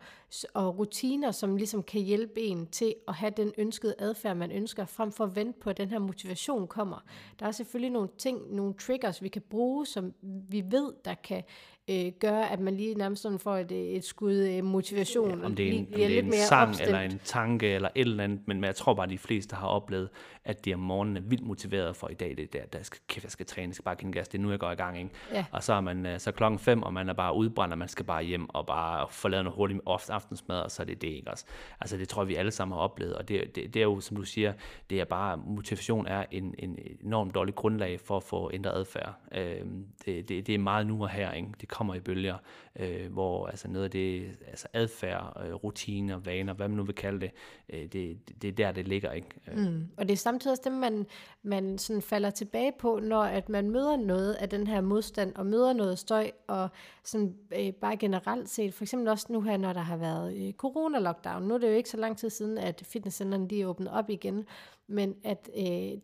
og 0.55 0.78
rutiner, 0.78 1.31
som 1.31 1.57
ligesom 1.57 1.83
kan 1.83 2.01
hjælpe 2.01 2.41
en 2.41 2.66
til 2.66 2.95
at 3.09 3.14
have 3.14 3.33
den 3.37 3.53
ønskede 3.59 3.95
adfærd, 3.99 4.37
man 4.37 4.53
ønsker, 4.53 4.85
frem 4.85 5.12
for 5.12 5.24
at 5.24 5.37
vente 5.37 5.61
på, 5.61 5.70
at 5.70 5.76
den 5.76 5.89
her 5.89 5.99
motivation 5.99 6.68
kommer. 6.68 7.05
Der 7.41 7.47
er 7.47 7.51
selvfølgelig 7.51 7.91
nogle 7.91 8.09
ting, 8.18 8.55
nogle 8.55 8.74
triggers, 8.74 9.22
vi 9.22 9.28
kan 9.28 9.43
bruge, 9.51 9.87
som 9.87 10.14
vi 10.22 10.64
ved, 10.70 10.93
der 11.05 11.14
kan 11.14 11.43
øh, 11.91 12.12
gør, 12.20 12.43
at 12.43 12.61
man 12.61 12.76
lige 12.76 12.95
nærmest 12.95 13.22
sådan 13.22 13.39
får 13.39 13.57
et, 13.57 13.97
et 13.97 14.05
skud 14.05 14.35
øh, 14.35 14.64
motivation. 14.64 15.39
Ja, 15.39 15.45
om 15.47 15.55
det 15.55 15.68
er 15.68 15.72
en, 15.72 15.78
om 15.78 15.93
det 15.93 16.16
er 16.16 16.18
en 16.18 16.31
mere 16.31 16.47
sang, 16.47 16.68
opstemt. 16.68 16.87
eller 16.87 17.01
en 17.01 17.20
tanke, 17.24 17.74
eller 17.74 17.89
et 17.95 18.01
eller 18.01 18.24
andet, 18.24 18.41
men 18.47 18.64
jeg 18.64 18.74
tror 18.74 18.95
bare, 18.95 19.05
at 19.05 19.11
de 19.11 19.18
fleste 19.18 19.57
har 19.57 19.66
oplevet, 19.66 20.09
at 20.45 20.64
de 20.64 20.74
om 20.74 20.81
morgenen 20.81 21.16
er 21.16 21.20
vildt 21.20 21.47
motiveret 21.47 21.97
for 21.97 22.09
i 22.09 22.14
dag, 22.14 22.37
det 22.37 22.53
der, 22.53 22.66
der 22.72 22.83
skal, 22.83 23.01
kæft, 23.09 23.24
jeg 23.24 23.33
skal 23.33 23.47
træne, 23.47 23.68
jeg 23.68 23.74
skal 23.74 23.85
bare 23.85 23.95
give 23.95 24.12
gas, 24.12 24.28
det 24.28 24.39
er 24.39 24.43
nu, 24.43 24.51
jeg 24.51 24.59
går 24.59 24.70
i 24.70 24.74
gang, 24.74 24.99
ikke? 24.99 25.11
Ja. 25.33 25.45
Og 25.53 25.62
så 25.62 25.72
er 25.72 25.81
man 25.81 26.07
øh, 26.07 26.20
så 26.20 26.33
klokken 26.33 26.59
fem, 26.59 26.83
og 26.83 26.93
man 26.93 27.09
er 27.09 27.12
bare 27.12 27.35
udbrændt, 27.35 27.72
og 27.72 27.78
man 27.78 27.89
skal 27.89 28.05
bare 28.05 28.22
hjem 28.22 28.49
og 28.49 28.66
bare 28.66 29.07
få 29.11 29.28
lavet 29.28 29.45
noget 29.45 29.57
hurtigt 29.57 29.81
aftensmad, 30.21 30.61
og 30.61 30.71
så 30.71 30.83
er 30.83 30.87
det 30.87 31.03
det, 31.03 31.09
ikke 31.09 31.31
også? 31.31 31.45
Altså, 31.81 31.97
det 31.97 32.09
tror 32.09 32.23
jeg, 32.23 32.29
vi 32.29 32.35
alle 32.35 32.51
sammen 32.51 32.77
har 32.77 32.83
oplevet, 32.83 33.14
og 33.14 33.29
det, 33.29 33.57
det, 33.57 33.75
det 33.75 33.81
er 33.81 33.85
jo, 33.85 34.01
som 34.01 34.16
du 34.16 34.23
siger, 34.23 34.53
det 34.91 35.01
er 35.01 35.05
bare, 35.05 35.37
motivation 35.37 36.07
er 36.07 36.25
en, 36.31 36.55
en 36.59 36.79
enormt 37.05 37.35
dårlig 37.35 37.55
grundlag 37.55 38.01
for 38.01 38.16
at 38.16 38.23
få 38.23 38.51
ændret 38.53 38.73
adfærd. 38.73 39.14
Øh, 39.35 39.64
det, 40.05 40.29
det, 40.29 40.47
det 40.47 40.55
er 40.55 40.59
meget 40.59 40.87
nu 40.87 41.03
og 41.03 41.09
her, 41.09 41.33
ikke? 41.33 41.49
Det 41.61 41.68
kommer 41.68 41.95
i 41.95 42.01
bølger, 42.01 42.37
øh, 42.77 43.12
hvor 43.12 43.47
altså 43.47 43.68
noget 43.68 43.85
af 43.85 43.91
det, 43.91 44.37
altså 44.49 44.68
adfærd, 44.73 45.43
øh, 45.47 45.55
rutiner, 45.55 46.18
vaner, 46.18 46.53
hvad 46.53 46.68
man 46.68 46.77
nu 46.77 46.85
vil 46.85 46.95
kalde 46.95 47.21
det, 47.21 47.31
øh, 47.68 47.87
det, 47.87 48.18
det 48.43 48.49
er 48.49 48.53
der, 48.53 48.73
det 48.73 48.89
ligger. 48.89 49.12
Ikke? 49.12 49.29
Øh. 49.49 49.59
Mm. 49.59 49.89
Og 49.97 50.09
det 50.09 50.12
er 50.12 50.16
samtidig 50.16 50.53
også 50.53 50.62
det, 50.64 50.73
man, 50.73 51.07
man 51.43 51.79
sådan 51.79 52.03
falder 52.03 52.31
tilbage 52.31 52.73
på, 52.79 53.01
når 53.03 53.23
at 53.23 53.49
man 53.49 53.71
møder 53.71 53.97
noget 53.97 54.35
af 54.35 54.49
den 54.49 54.66
her 54.66 54.81
modstand, 54.81 55.35
og 55.37 55.47
møder 55.47 55.73
noget 55.73 55.99
støj, 55.99 56.31
og 56.47 56.68
sådan 57.05 57.35
øh, 57.59 57.73
bare 57.73 57.97
generelt 57.97 58.49
set, 58.49 58.75
for 58.75 58.85
eksempel 58.85 59.09
også 59.09 59.27
nu 59.31 59.41
her, 59.41 59.57
når 59.57 59.73
der 59.73 59.81
har 59.81 59.97
været 59.97 60.10
øh, 60.19 60.53
corona-lockdown, 60.53 61.43
nu 61.43 61.55
er 61.55 61.59
det 61.59 61.69
jo 61.69 61.73
ikke 61.73 61.89
så 61.89 61.97
lang 61.97 62.19
tid 62.19 62.31
siden, 62.31 62.59
at 62.59 62.83
fitnesscenterne 62.85 63.49
de 63.49 63.61
er 63.61 63.67
åbnet 63.67 63.91
op 63.91 64.11
igen, 64.11 64.47
men 64.87 65.15
at 65.25 65.51
øh, 65.57 65.99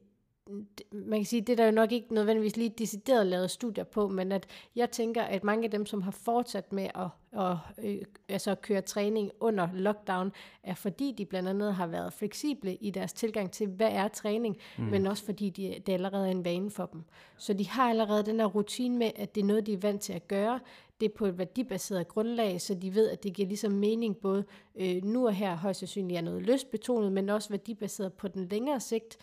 man 0.93 1.19
kan 1.19 1.25
sige, 1.25 1.41
det 1.41 1.53
er 1.53 1.57
der 1.57 1.65
jo 1.65 1.71
nok 1.71 1.93
ikke 1.93 2.15
nødvendigvis 2.15 2.57
lige 2.57 2.69
decideret 2.79 3.27
lavet 3.27 3.51
studier 3.51 3.85
på, 3.85 4.09
men 4.09 4.33
at 4.33 4.47
jeg 4.77 4.91
tænker, 4.91 5.23
at 5.23 5.45
mange 5.45 5.65
af 5.65 5.71
dem, 5.71 5.87
som 5.87 6.03
har 6.03 6.11
fortsat 6.11 6.73
med 6.73 6.89
at, 6.95 7.41
at, 7.41 7.57
øh, 7.85 8.03
altså 8.29 8.51
at 8.51 8.63
køre 8.63 8.81
træning 8.81 9.31
under 9.41 9.69
lockdown, 9.73 10.33
er 10.63 10.75
fordi 10.75 11.15
de 11.19 11.27
blandt 11.27 11.49
andet 11.49 11.75
har 11.75 11.87
været 11.87 12.13
fleksible 12.13 12.75
i 12.75 12.91
deres 12.91 13.13
tilgang 13.13 13.51
til, 13.51 13.67
hvad 13.67 13.91
er 13.91 14.09
træning, 14.09 14.57
mm. 14.79 14.85
men 14.85 15.07
også 15.07 15.25
fordi 15.25 15.51
de, 15.51 15.75
det 15.87 15.93
allerede 15.93 16.27
er 16.27 16.31
en 16.31 16.45
vane 16.45 16.71
for 16.71 16.87
dem. 16.87 17.03
Så 17.37 17.53
de 17.53 17.69
har 17.69 17.91
allerede 17.91 18.23
den 18.23 18.41
her 18.41 18.47
rutine 18.47 18.99
med, 18.99 19.11
at 19.17 19.35
det 19.35 19.41
er 19.41 19.45
noget, 19.45 19.67
de 19.67 19.73
er 19.73 19.79
vant 19.79 20.01
til 20.01 20.13
at 20.13 20.29
gøre. 20.29 20.61
Det 21.01 21.13
på 21.13 21.27
et 21.27 21.39
værdibaseret 21.39 22.09
grundlag, 22.09 22.61
så 22.61 22.75
de 22.75 22.95
ved, 22.95 23.11
at 23.11 23.23
det 23.23 23.33
giver 23.33 23.49
ligesom 23.49 23.73
mening 23.73 24.17
både 24.17 24.45
øh, 24.77 25.05
nu 25.05 25.27
og 25.27 25.35
her 25.35 25.57
højst 25.57 25.79
sandsynligt 25.79 26.19
er 26.19 26.23
noget 26.23 26.43
lystbetonet, 26.43 27.13
men 27.13 27.29
også 27.29 27.49
værdibaseret 27.49 28.13
på 28.13 28.29
den 28.29 28.49
længere 28.49 28.81
sigt. 28.81 29.19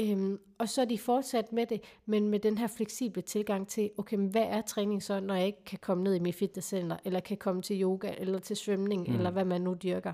Øhm, 0.00 0.38
og 0.58 0.68
så 0.68 0.80
er 0.80 0.84
de 0.84 0.98
fortsat 0.98 1.52
med 1.52 1.66
det, 1.66 1.80
men 2.06 2.28
med 2.28 2.38
den 2.38 2.58
her 2.58 2.66
fleksible 2.66 3.22
tilgang 3.22 3.68
til, 3.68 3.90
okay, 3.98 4.16
men 4.16 4.28
hvad 4.28 4.42
er 4.42 4.60
træning 4.60 5.02
så, 5.02 5.20
når 5.20 5.34
jeg 5.34 5.46
ikke 5.46 5.64
kan 5.64 5.78
komme 5.82 6.04
ned 6.04 6.14
i 6.14 6.18
mit 6.18 6.34
fitnesscenter, 6.34 6.96
eller 7.04 7.20
kan 7.20 7.36
komme 7.36 7.62
til 7.62 7.82
yoga, 7.82 8.14
eller 8.18 8.38
til 8.38 8.56
svømning, 8.56 9.08
mm. 9.08 9.14
eller 9.14 9.30
hvad 9.30 9.44
man 9.44 9.60
nu 9.60 9.74
dyrker. 9.74 10.12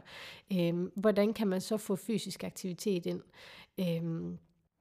Øhm, 0.53 0.93
hvordan 0.95 1.33
kan 1.33 1.49
man 1.49 1.61
så 1.61 1.77
få 1.77 1.97
fysisk 1.97 2.45
aktivitet 2.45 3.07
ind? 3.07 3.21
Øhm, 3.81 4.39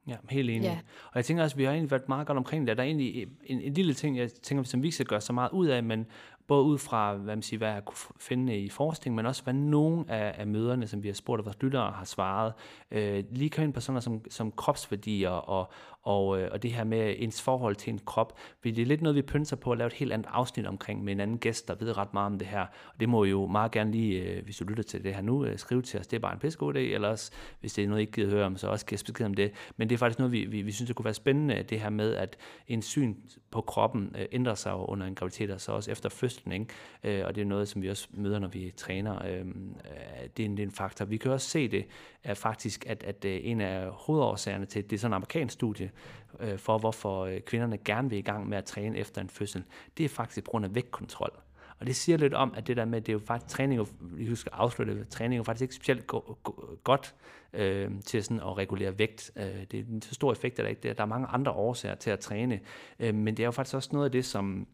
Ja, 0.08 0.16
helt 0.30 0.50
enig. 0.50 0.64
Ja. 0.64 0.80
Og 1.06 1.16
jeg 1.16 1.26
tænker 1.26 1.44
også, 1.44 1.54
at 1.54 1.58
vi 1.58 1.64
har 1.64 1.72
egentlig 1.72 1.92
været 1.92 2.10
meget 2.10 2.28
godt 2.28 2.38
omkring 2.38 2.68
det. 2.68 2.78
Der 2.78 2.84
er 2.84 2.88
egentlig 2.88 3.28
en, 3.44 3.62
en 3.62 3.74
lille 3.74 3.94
ting, 3.94 4.18
jeg 4.18 4.34
tænker, 4.34 4.64
som 4.64 4.82
vi 4.82 4.88
ikke 4.88 4.96
skal 4.96 5.06
gøre 5.06 5.22
så 5.22 5.34
meget 5.34 5.52
ud 5.52 5.68
af, 5.68 5.84
men 5.84 6.06
både 6.48 6.64
ud 6.64 6.78
fra, 6.78 7.14
hvad 7.14 7.36
man 7.36 7.42
siger, 7.42 7.58
hvad 7.58 7.72
jeg 7.72 7.86
kunne 7.86 7.98
finde 8.20 8.58
i 8.58 8.70
forskning, 8.70 9.16
men 9.16 9.26
også 9.26 9.44
hvad 9.44 9.54
nogle 9.54 10.06
af, 10.08 10.36
af 10.38 10.48
møderne, 10.48 10.88
som 10.88 11.04
vi 11.04 11.08
har 11.08 11.14
spurgt 11.14 11.40
af 11.40 11.46
vores 11.46 11.62
lyttere, 11.62 11.92
har 11.92 12.06
svaret. 12.06 12.54
Øh, 12.92 13.24
lige 13.32 13.50
kan 13.50 13.64
ind 13.64 13.74
på 13.74 13.80
sådan 13.80 13.94
noget 13.94 14.04
som, 14.04 14.22
som 14.30 14.52
kropsværdier 14.52 15.30
og, 15.30 15.72
og, 16.04 16.42
øh, 16.42 16.50
og 16.52 16.64
det 16.64 16.72
her 16.72 16.84
med 16.84 17.16
ens 17.18 17.42
forhold 17.42 17.76
til 17.76 17.94
en 17.94 18.00
krop. 18.06 18.40
Fordi 18.60 18.72
det 18.72 18.82
er 18.82 18.86
lidt 18.86 19.02
noget, 19.02 19.16
vi 19.16 19.22
pynser 19.22 19.56
på 19.56 19.72
at 19.72 19.78
lave 19.78 19.88
et 19.88 19.94
helt 19.94 20.14
andet 20.14 20.28
afsnit 20.32 20.68
omkring 20.68 21.04
med 21.04 21.14
en 21.14 21.20
anden 21.20 21.38
gæst, 21.38 21.68
der 21.68 21.76
ved 21.76 21.98
ret 21.98 22.14
meget 22.14 22.26
om 22.26 22.40
det 22.40 22.48
her. 22.48 22.62
Og 22.62 23.00
det 23.00 23.10
må 23.10 23.24
jo 23.24 23.48
meget 23.48 23.72
gerne 23.72 23.92
lige, 23.92 24.22
øh, 24.22 24.44
hvis 24.44 24.58
du 24.58 24.64
lytter 24.64 24.84
til 24.84 25.04
det 25.04 25.16
her 25.16 25.22
nu, 25.22 25.46
øh, 25.46 25.58
skrive 25.58 25.82
til 25.82 26.00
os. 26.00 26.08
Det 26.08 26.18
er 26.18 26.22
bare 26.22 26.34
en 26.34 26.40
pissegod 26.40 26.76
idé, 26.76 26.80
eller 26.80 27.08
også, 27.08 27.32
hvis 27.60 27.74
det 27.74 27.84
er 27.84 27.88
noget, 27.88 28.00
I 28.00 28.02
ikke 28.02 28.14
gider 28.14 28.30
høre 28.30 28.46
om, 28.46 28.58
så 28.58 28.68
også 28.68 28.86
giv 28.86 28.96
os 28.96 29.04
besked 29.04 29.26
om 29.26 29.34
det. 29.34 29.52
Men 29.78 29.90
det 29.90 29.96
er 29.96 29.98
faktisk 29.98 30.20
noget, 30.20 30.32
vi, 30.32 30.46
vi, 30.46 30.62
vi 30.62 30.72
synes, 30.72 30.88
det 30.88 30.96
kunne 30.96 31.06
være 31.06 31.14
spændende, 31.14 31.64
det 31.64 31.80
her 31.80 31.90
med, 31.90 32.16
at 32.16 32.38
en 32.68 32.82
syn 32.82 33.16
på 33.52 33.62
kroppen 33.62 34.16
øh, 34.20 34.26
ændrer 34.32 34.56
sig 34.56 34.76
under 34.76 35.08
en 35.08 35.16
graviditet, 35.16 35.52
og 35.52 35.62
så 35.62 35.72
også 35.72 35.92
efter 35.92 36.10
fødslen. 36.10 36.52
Ikke? 36.52 37.20
Øh, 37.20 37.26
og 37.26 37.36
det 37.36 37.42
er 37.42 37.46
noget, 37.46 37.68
som 37.68 37.82
vi 37.82 37.90
også 37.90 38.08
møder, 38.12 38.40
når 38.40 38.48
vi 38.48 38.74
træner. 38.78 39.26
Øhm, 39.26 39.76
øh, 39.86 40.30
det, 40.38 40.44
er 40.44 40.50
en, 40.50 40.58
det 40.58 40.64
er 40.64 40.68
en 40.68 40.72
faktor. 40.72 41.06
Vi 41.06 41.18
kan 41.18 41.32
også 41.32 41.50
se 41.50 41.68
det, 41.68 41.86
er 42.24 42.34
faktisk, 42.34 42.86
at, 42.88 43.04
at 43.04 43.26
øh, 43.26 43.40
en 43.44 43.62
af 43.62 43.90
hovedårsagerne 43.92 44.66
til, 44.66 44.84
det 44.90 44.94
er 44.94 45.00
sådan 45.00 45.12
en 45.12 45.16
amerikansk 45.16 45.54
studie, 45.54 45.91
øh, 46.40 46.58
for 46.58 46.78
hvorfor 46.78 47.26
øh, 47.26 47.40
kvinderne 47.42 47.78
gerne 47.78 48.10
vil 48.10 48.18
i 48.20 48.22
gang 48.22 48.50
med 48.50 48.58
at 48.58 48.66
træne 48.66 48.98
efter 48.98 49.22
en 49.22 49.30
fødsel, 49.30 49.64
det 49.98 50.04
er 50.04 50.10
faktisk 50.10 50.46
på 50.46 50.52
grund 50.52 50.66
af 50.66 50.76
vægtkontrol. 50.76 51.32
Og 51.80 51.88
det 51.88 51.96
siger 51.96 52.18
lidt 52.18 52.34
om, 52.34 52.54
at 52.58 52.68
det 52.68 52.78
der 52.78 52.86
med, 52.86 53.02
det 53.02 53.10
er 53.10 53.14
jo 53.14 53.22
faktisk 53.26 53.56
træning, 53.56 53.88
vi 54.02 54.36
skal 54.36 54.52
afslutte, 54.56 55.06
træning 55.10 55.34
er 55.34 55.38
jo 55.38 55.44
faktisk 55.44 55.62
ikke 55.62 55.76
specielt 55.76 56.08
go- 56.08 56.38
go- 56.44 56.76
godt 56.84 57.16
øh, 57.54 57.92
til 58.06 58.24
sådan 58.24 58.40
at 58.40 58.58
regulere 58.58 59.00
vægt. 59.00 59.32
Øh, 59.36 59.66
det 59.72 59.80
er 59.80 59.84
en 59.90 60.02
så 60.02 60.14
stor 60.14 60.32
effekt, 60.32 60.60
at 60.60 60.64
der 60.64 60.70
ikke 60.70 60.94
der 60.94 61.04
er 61.04 61.08
mange 61.08 61.28
andre 61.28 61.52
årsager 61.52 61.96
til 61.96 62.10
at 62.10 62.20
træne, 62.20 62.60
øh, 63.00 63.16
men 63.16 63.38
det 63.38 63.44
er 63.44 63.48
jo 63.48 63.52
faktisk 63.52 63.76
også 63.76 63.90
noget 63.94 64.06
af 64.06 64.12
det, 64.12 64.26
som 64.26 64.68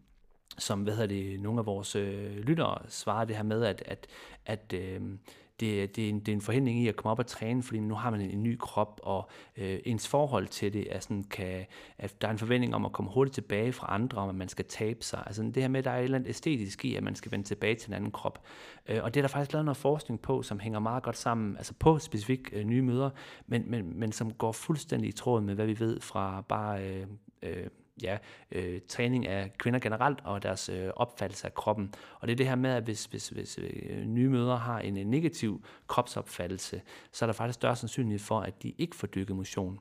som 0.58 0.82
hvad 0.82 0.94
hedder 0.94 1.08
det, 1.08 1.40
nogle 1.40 1.60
af 1.60 1.66
vores 1.66 1.96
øh, 1.96 2.38
lyttere 2.38 2.78
svarer 2.88 3.26
det 3.26 3.36
her 3.36 3.44
med, 3.44 3.64
at, 3.64 3.84
at, 3.86 4.08
at 4.46 4.74
øh, 4.74 5.02
det, 5.60 5.96
det, 5.96 6.06
er 6.06 6.10
en, 6.10 6.20
det 6.20 6.28
er 6.28 6.34
en 6.34 6.42
forhindring 6.42 6.80
i 6.80 6.88
at 6.88 6.96
komme 6.96 7.12
op 7.12 7.20
og 7.20 7.28
træne, 7.28 7.64
fordi 7.64 7.80
nu 7.80 7.96
har 7.96 8.10
man 8.10 8.22
en, 8.22 8.30
en 8.30 8.44
ny 8.44 8.58
krop, 8.60 9.00
og 9.04 9.30
øh, 9.58 9.80
ens 9.86 10.08
forhold 10.08 10.48
til 10.48 10.74
det 10.74 10.96
er 10.96 11.00
sådan, 11.00 11.24
kan, 11.24 11.66
at 11.98 12.22
der 12.22 12.28
er 12.28 12.32
en 12.32 12.38
forventning 12.38 12.76
om 12.76 12.86
at 12.86 12.92
komme 12.92 13.12
hurtigt 13.12 13.34
tilbage 13.34 13.74
fra 13.74 13.88
andre, 13.90 14.22
om 14.22 14.30
at 14.30 14.36
man 14.36 14.50
skal 14.50 14.66
tabe 14.66 15.04
sig. 15.04 15.24
Altså 15.26 15.44
det 15.44 15.58
her 15.58 15.68
med, 15.68 15.80
at 15.80 15.86
der 15.86 15.92
er 15.92 15.98
et 15.98 16.04
eller 16.04 16.18
andet 16.18 16.30
æstetisk 16.30 16.86
i, 16.86 16.96
at 16.96 17.04
man 17.04 17.16
skal 17.16 17.32
vende 17.32 17.46
tilbage 17.46 17.76
til 17.76 17.90
en 17.90 17.94
anden 17.94 18.12
krop. 18.12 18.46
Øh, 18.88 19.04
og 19.04 19.14
det 19.14 19.20
er 19.20 19.24
der 19.24 19.30
faktisk 19.30 19.54
lavet 19.54 19.66
noget 19.66 19.78
forskning 19.78 20.22
på, 20.22 20.42
som 20.42 20.60
hænger 20.60 20.80
meget 20.80 21.04
godt 21.04 21.18
sammen, 21.18 21.58
altså 21.58 21.74
på 21.80 22.00
specifikt 22.00 22.54
øh, 22.54 22.64
nye 22.64 22.82
møder, 22.82 23.10
men, 23.48 23.64
men, 23.72 24.00
men 24.00 24.12
som 24.12 24.34
går 24.34 24.52
fuldstændig 24.52 25.10
i 25.10 25.12
tråd 25.12 25.42
med, 25.42 25.56
hvad 25.56 25.66
vi 25.66 25.80
ved 25.80 26.02
fra 26.02 26.42
bare... 26.42 26.84
Øh, 26.84 27.08
øh, 27.42 27.68
ja, 28.04 28.18
øh, 28.52 28.82
træning 28.88 29.28
af 29.28 29.52
kvinder 29.58 29.80
generelt 29.80 30.20
og 30.24 30.44
deres 30.44 30.70
øh, 30.70 30.90
opfattelse 30.96 31.48
af 31.48 31.54
kroppen. 31.54 31.94
Og 32.20 32.28
det 32.28 32.32
er 32.32 32.38
det 32.38 32.48
her 32.48 32.56
med, 32.56 32.70
at 32.70 32.84
hvis, 32.84 33.06
hvis, 33.06 33.30
hvis 33.30 33.60
øh, 33.62 34.06
nye 34.06 34.30
mødre 34.30 34.58
har 34.58 34.80
en, 34.80 34.98
en 34.98 35.08
negativ 35.08 35.64
kropsopfattelse, 35.88 36.82
så 37.12 37.26
er 37.26 37.28
der 37.28 37.34
faktisk 37.34 37.56
større 37.56 37.76
sandsynlighed 37.76 38.20
for, 38.20 38.40
at 38.40 38.64
de 38.64 38.74
ikke 38.78 38.96
får 38.96 39.08
dykket 39.08 39.36
motion 39.36 39.80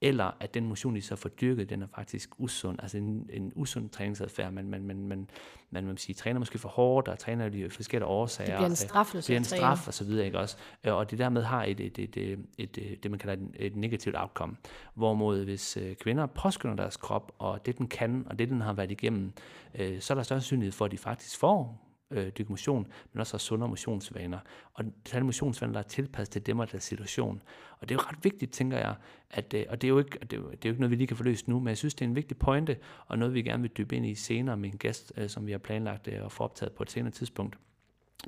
eller 0.00 0.30
at 0.40 0.54
den 0.54 0.66
motion, 0.66 0.96
de 0.96 1.02
så 1.02 1.16
får 1.16 1.28
dyrket, 1.28 1.70
den 1.70 1.82
er 1.82 1.86
faktisk 1.94 2.30
usund, 2.40 2.78
altså 2.82 2.98
en, 2.98 3.30
en 3.32 3.52
usund 3.54 3.90
træningsadfærd, 3.90 4.52
men 4.52 4.70
man, 4.70 4.82
man, 4.82 4.96
man, 4.96 5.30
man, 5.70 5.84
man 5.86 5.96
sige, 5.96 6.14
træner 6.14 6.38
måske 6.38 6.58
for 6.58 6.68
hårdt, 6.68 7.08
og 7.08 7.18
træner 7.18 7.48
de 7.48 7.70
forskellige 7.70 8.06
årsager. 8.06 8.50
Det 8.50 8.56
bliver 8.56 8.70
en 8.70 8.76
straf, 8.76 9.10
Det 9.12 9.24
bliver 9.24 9.38
en 9.38 9.44
straf, 9.44 9.88
og 9.88 9.94
så 9.94 10.04
videre, 10.04 10.26
ikke 10.26 10.38
også? 10.38 10.56
Og 10.84 11.10
det 11.10 11.18
dermed 11.18 11.42
har 11.42 11.64
et, 11.64 11.80
et, 11.80 11.98
et, 11.98 12.16
et, 12.16 12.38
et, 12.58 12.78
et 12.78 13.02
det, 13.02 13.10
man 13.10 13.18
kalder 13.18 13.34
et, 13.34 13.66
et 13.66 13.76
negativt 13.76 14.16
outcome. 14.18 14.56
Hvorimod 14.94 15.44
hvis 15.44 15.76
øh, 15.76 15.96
kvinder 15.96 16.26
påskynder 16.26 16.76
deres 16.76 16.96
krop, 16.96 17.32
og 17.38 17.66
det 17.66 17.78
den 17.78 17.88
kan, 17.88 18.26
og 18.30 18.38
det 18.38 18.48
den 18.48 18.60
har 18.60 18.72
været 18.72 18.90
igennem, 18.90 19.32
øh, 19.74 20.00
så 20.00 20.12
er 20.12 20.14
der 20.14 20.22
større 20.22 20.40
sandsynlighed 20.40 20.72
for, 20.72 20.84
at 20.84 20.90
de 20.90 20.98
faktisk 20.98 21.38
får 21.38 21.87
øh, 22.10 22.28
dyrke 22.28 22.50
motion, 22.50 22.86
men 23.12 23.20
også 23.20 23.32
har 23.32 23.38
sundere 23.38 23.68
motionsvaner. 23.68 24.38
Og 24.74 24.84
særlige 25.06 25.24
motionsvaner, 25.24 25.72
der 25.72 25.80
er 25.80 25.88
tilpasset 25.88 26.32
til 26.32 26.46
dem 26.46 26.58
og 26.58 26.72
deres 26.72 26.84
situation. 26.84 27.42
Og 27.80 27.88
det 27.88 27.94
er 27.94 27.98
jo 28.02 28.08
ret 28.08 28.24
vigtigt, 28.24 28.52
tænker 28.52 28.78
jeg, 28.78 28.94
at, 29.30 29.54
øh, 29.54 29.64
og 29.68 29.82
det 29.82 29.88
er, 29.88 29.88
jo 29.88 29.98
ikke, 29.98 30.18
det, 30.18 30.32
er 30.32 30.36
jo, 30.36 30.50
det 30.50 30.52
er 30.52 30.68
jo 30.68 30.70
ikke 30.70 30.80
noget, 30.80 30.90
vi 30.90 30.96
lige 30.96 31.06
kan 31.06 31.16
få 31.16 31.22
løst 31.22 31.48
nu, 31.48 31.60
men 31.60 31.68
jeg 31.68 31.78
synes, 31.78 31.94
det 31.94 32.04
er 32.04 32.08
en 32.08 32.16
vigtig 32.16 32.36
pointe, 32.36 32.76
og 33.06 33.18
noget, 33.18 33.34
vi 33.34 33.42
gerne 33.42 33.62
vil 33.62 33.70
dybe 33.70 33.96
ind 33.96 34.06
i 34.06 34.14
senere 34.14 34.56
med 34.56 34.72
en 34.72 34.78
gæst, 34.78 35.12
øh, 35.16 35.28
som 35.28 35.46
vi 35.46 35.52
har 35.52 35.58
planlagt 35.58 36.08
øh, 36.08 36.24
at 36.24 36.32
få 36.32 36.44
optaget 36.44 36.72
på 36.72 36.82
et 36.82 36.90
senere 36.90 37.12
tidspunkt. 37.12 37.58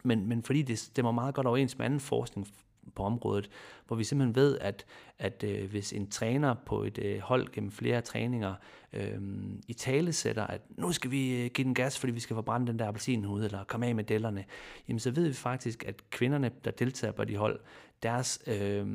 Men, 0.03 0.27
men 0.27 0.43
fordi 0.43 0.63
det 0.63 0.79
stemmer 0.79 1.13
meget 1.13 1.35
godt 1.35 1.47
overens 1.47 1.79
med 1.79 1.87
anden 1.87 2.01
forskning 2.01 2.49
på 2.95 3.03
området, 3.03 3.51
hvor 3.87 3.97
vi 3.97 4.05
simpelthen 4.05 4.35
ved, 4.35 4.59
at, 4.59 4.87
at 5.19 5.45
øh, 5.47 5.71
hvis 5.71 5.93
en 5.93 6.11
træner 6.11 6.55
på 6.67 6.83
et 6.83 6.99
øh, 6.99 7.21
hold 7.21 7.53
gennem 7.53 7.71
flere 7.71 8.01
træninger 8.01 8.55
øh, 8.93 9.21
i 9.69 9.73
tale 9.73 10.13
sætter, 10.13 10.47
at 10.47 10.61
nu 10.71 10.93
skal 10.93 11.11
vi 11.11 11.45
øh, 11.45 11.51
give 11.51 11.65
den 11.65 11.75
gas, 11.75 11.99
fordi 11.99 12.13
vi 12.13 12.21
skal 12.21 12.35
forbrænde 12.35 12.67
den 12.67 12.79
der 12.79 12.89
appelsinhud, 12.89 13.45
eller 13.45 13.65
komme 13.65 13.87
af 13.87 13.95
med 13.95 14.05
dellerne, 14.05 14.45
jamen 14.89 15.01
så 15.01 15.11
ved 15.11 15.29
vi 15.29 15.35
faktisk, 15.35 15.85
at 15.85 16.11
kvinderne, 16.11 16.51
der 16.65 16.71
deltager 16.71 17.13
på 17.13 17.25
de 17.25 17.37
hold, 17.37 17.61
deres 18.03 18.43
øh, 18.47 18.87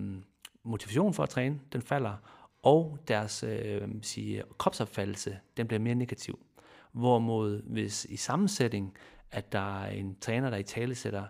motivation 0.64 1.14
for 1.14 1.24
at 1.24 1.30
træne, 1.30 1.60
den 1.74 1.82
falder, 1.82 2.16
og 2.64 2.98
deres 3.08 3.44
øh, 3.44 3.82
sige, 4.02 4.44
kropsopfattelse, 4.58 5.40
den 5.58 5.68
bliver 5.68 5.80
mere 5.80 5.96
negativ. 5.96 6.40
Hvorimod 6.92 7.62
hvis 7.62 8.06
i 8.06 8.16
sammensætning, 8.16 8.94
at 9.32 9.52
der 9.52 9.82
er 9.82 9.90
en 9.90 10.16
træner, 10.22 10.50
der 10.50 10.58
i 10.58 10.64
tale 10.64 10.96
sætter, 10.96 11.24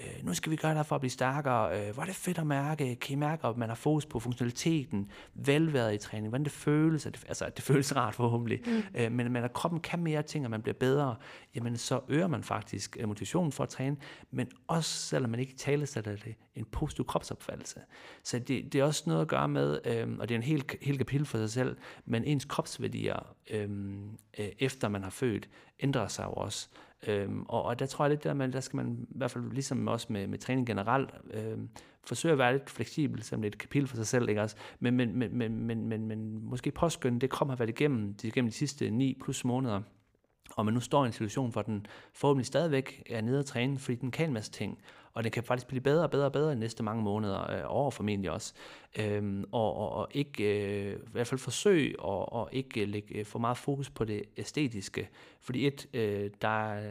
øh, 0.00 0.26
nu 0.26 0.34
skal 0.34 0.50
vi 0.50 0.56
gøre 0.56 0.78
det 0.78 0.86
for 0.86 0.94
at 0.94 1.00
blive 1.00 1.10
stærkere, 1.10 1.88
øh, 1.88 1.94
hvor 1.94 2.02
er 2.02 2.06
det 2.06 2.14
fedt 2.14 2.38
at 2.38 2.46
mærke, 2.46 2.94
kan 2.94 3.12
I 3.12 3.16
mærke, 3.16 3.46
at 3.46 3.56
man 3.56 3.68
har 3.68 3.76
fokus 3.76 4.06
på 4.06 4.20
funktionaliteten, 4.20 5.10
velværet 5.34 5.94
i 5.94 5.98
træning, 5.98 6.28
hvordan 6.28 6.44
det 6.44 6.52
føles, 6.52 7.06
at 7.06 7.14
det, 7.14 7.24
altså 7.28 7.50
det 7.56 7.64
føles 7.64 7.96
rart 7.96 8.14
forhåbentlig, 8.14 8.60
mm. 8.66 8.82
øh, 8.94 9.12
men, 9.12 9.32
men 9.32 9.44
at 9.44 9.52
kroppen 9.52 9.80
kan 9.80 10.02
mere 10.02 10.22
ting, 10.22 10.44
og 10.44 10.50
man 10.50 10.62
bliver 10.62 10.74
bedre, 10.74 11.16
jamen 11.54 11.76
så 11.76 12.00
øger 12.08 12.26
man 12.26 12.42
faktisk 12.42 12.96
øh, 13.00 13.08
motivationen 13.08 13.52
for 13.52 13.62
at 13.62 13.68
træne, 13.68 13.96
men 14.30 14.48
også 14.66 14.90
selvom 14.90 15.30
man 15.30 15.40
ikke 15.40 15.56
taler 15.56 15.86
sig 15.86 16.04
det, 16.04 16.34
en 16.54 16.64
positiv 16.64 17.06
kropsopfattelse. 17.06 17.80
Så 18.22 18.38
det, 18.38 18.72
det 18.72 18.80
er 18.80 18.84
også 18.84 19.02
noget 19.06 19.20
at 19.20 19.28
gøre 19.28 19.48
med, 19.48 19.78
øh, 19.84 20.08
og 20.18 20.28
det 20.28 20.34
er 20.34 20.38
en 20.38 20.42
helt, 20.42 20.76
helt 20.82 20.98
kapitel 20.98 21.26
for 21.26 21.38
sig 21.38 21.50
selv, 21.50 21.76
men 22.04 22.24
ens 22.24 22.44
kropsværdier, 22.44 23.34
øh, 23.50 23.70
øh, 24.38 24.48
efter 24.58 24.88
man 24.88 25.02
har 25.02 25.10
født, 25.10 25.48
ændrer 25.80 26.08
sig 26.08 26.24
jo 26.24 26.32
også. 26.32 26.68
Øhm, 27.06 27.42
og, 27.48 27.62
og 27.62 27.78
der 27.78 27.86
tror 27.86 28.04
jeg 28.04 28.10
lidt, 28.10 28.24
der, 28.24 28.34
man, 28.34 28.52
der 28.52 28.60
skal 28.60 28.76
man 28.76 29.06
i 29.10 29.18
hvert 29.18 29.30
fald 29.30 29.52
ligesom 29.52 29.88
også 29.88 30.06
med, 30.10 30.26
med 30.26 30.38
træning 30.38 30.66
generelt, 30.66 31.10
øhm, 31.30 31.68
forsøge 32.06 32.32
at 32.32 32.38
være 32.38 32.52
lidt 32.52 32.70
fleksibel, 32.70 33.22
som 33.22 33.42
det 33.42 33.48
er 33.48 33.52
et 33.52 33.58
kapitel 33.58 33.88
for 33.88 33.96
sig 33.96 34.06
selv, 34.06 34.28
ikke 34.28 34.42
også? 34.42 34.56
Men, 34.80 34.96
men, 34.96 35.18
men, 35.18 35.38
men, 35.38 35.64
men, 35.64 35.88
men, 35.88 36.06
men 36.06 36.44
måske 36.44 36.70
påskynde 36.70 37.20
det 37.20 37.30
kom 37.30 37.48
har 37.48 37.56
været 37.56 37.70
igennem 37.70 38.14
de, 38.14 38.28
igennem 38.28 38.50
de 38.50 38.56
sidste 38.56 38.90
9 38.90 39.18
plus 39.22 39.44
måneder, 39.44 39.82
og 40.50 40.64
man 40.64 40.74
nu 40.74 40.80
står 40.80 41.04
i 41.04 41.06
en 41.06 41.12
situation, 41.12 41.50
hvor 41.50 41.62
den 41.62 41.86
forhåbentlig 42.12 42.46
stadigvæk 42.46 43.02
er 43.10 43.20
nede 43.20 43.38
at 43.38 43.46
træne, 43.46 43.78
fordi 43.78 43.96
den 43.96 44.10
kan 44.10 44.26
en 44.28 44.34
masse 44.34 44.52
ting, 44.52 44.78
og 45.14 45.24
det 45.24 45.32
kan 45.32 45.42
faktisk 45.42 45.66
blive 45.66 45.80
bedre 45.80 46.04
og 46.04 46.10
bedre 46.10 46.26
og 46.26 46.32
bedre 46.32 46.52
i 46.52 46.56
næste 46.56 46.82
mange 46.82 47.02
måneder, 47.02 47.50
øh, 47.50 47.62
år 47.66 47.90
formentlig 47.90 48.30
også. 48.30 48.54
Øhm, 48.98 49.44
og, 49.52 49.76
og, 49.76 49.92
og 49.92 50.08
ikke, 50.10 50.44
øh, 50.44 50.96
i 50.96 51.10
hvert 51.12 51.26
fald 51.26 51.38
forsøg 51.38 51.94
og, 51.98 52.32
og 52.32 52.48
ikke 52.52 52.84
lægge 52.84 53.14
øh, 53.14 53.24
for 53.24 53.38
meget 53.38 53.56
fokus 53.56 53.90
på 53.90 54.04
det 54.04 54.22
æstetiske. 54.36 55.08
Fordi 55.40 55.66
et, 55.66 55.88
øh, 55.94 56.30
der, 56.42 56.82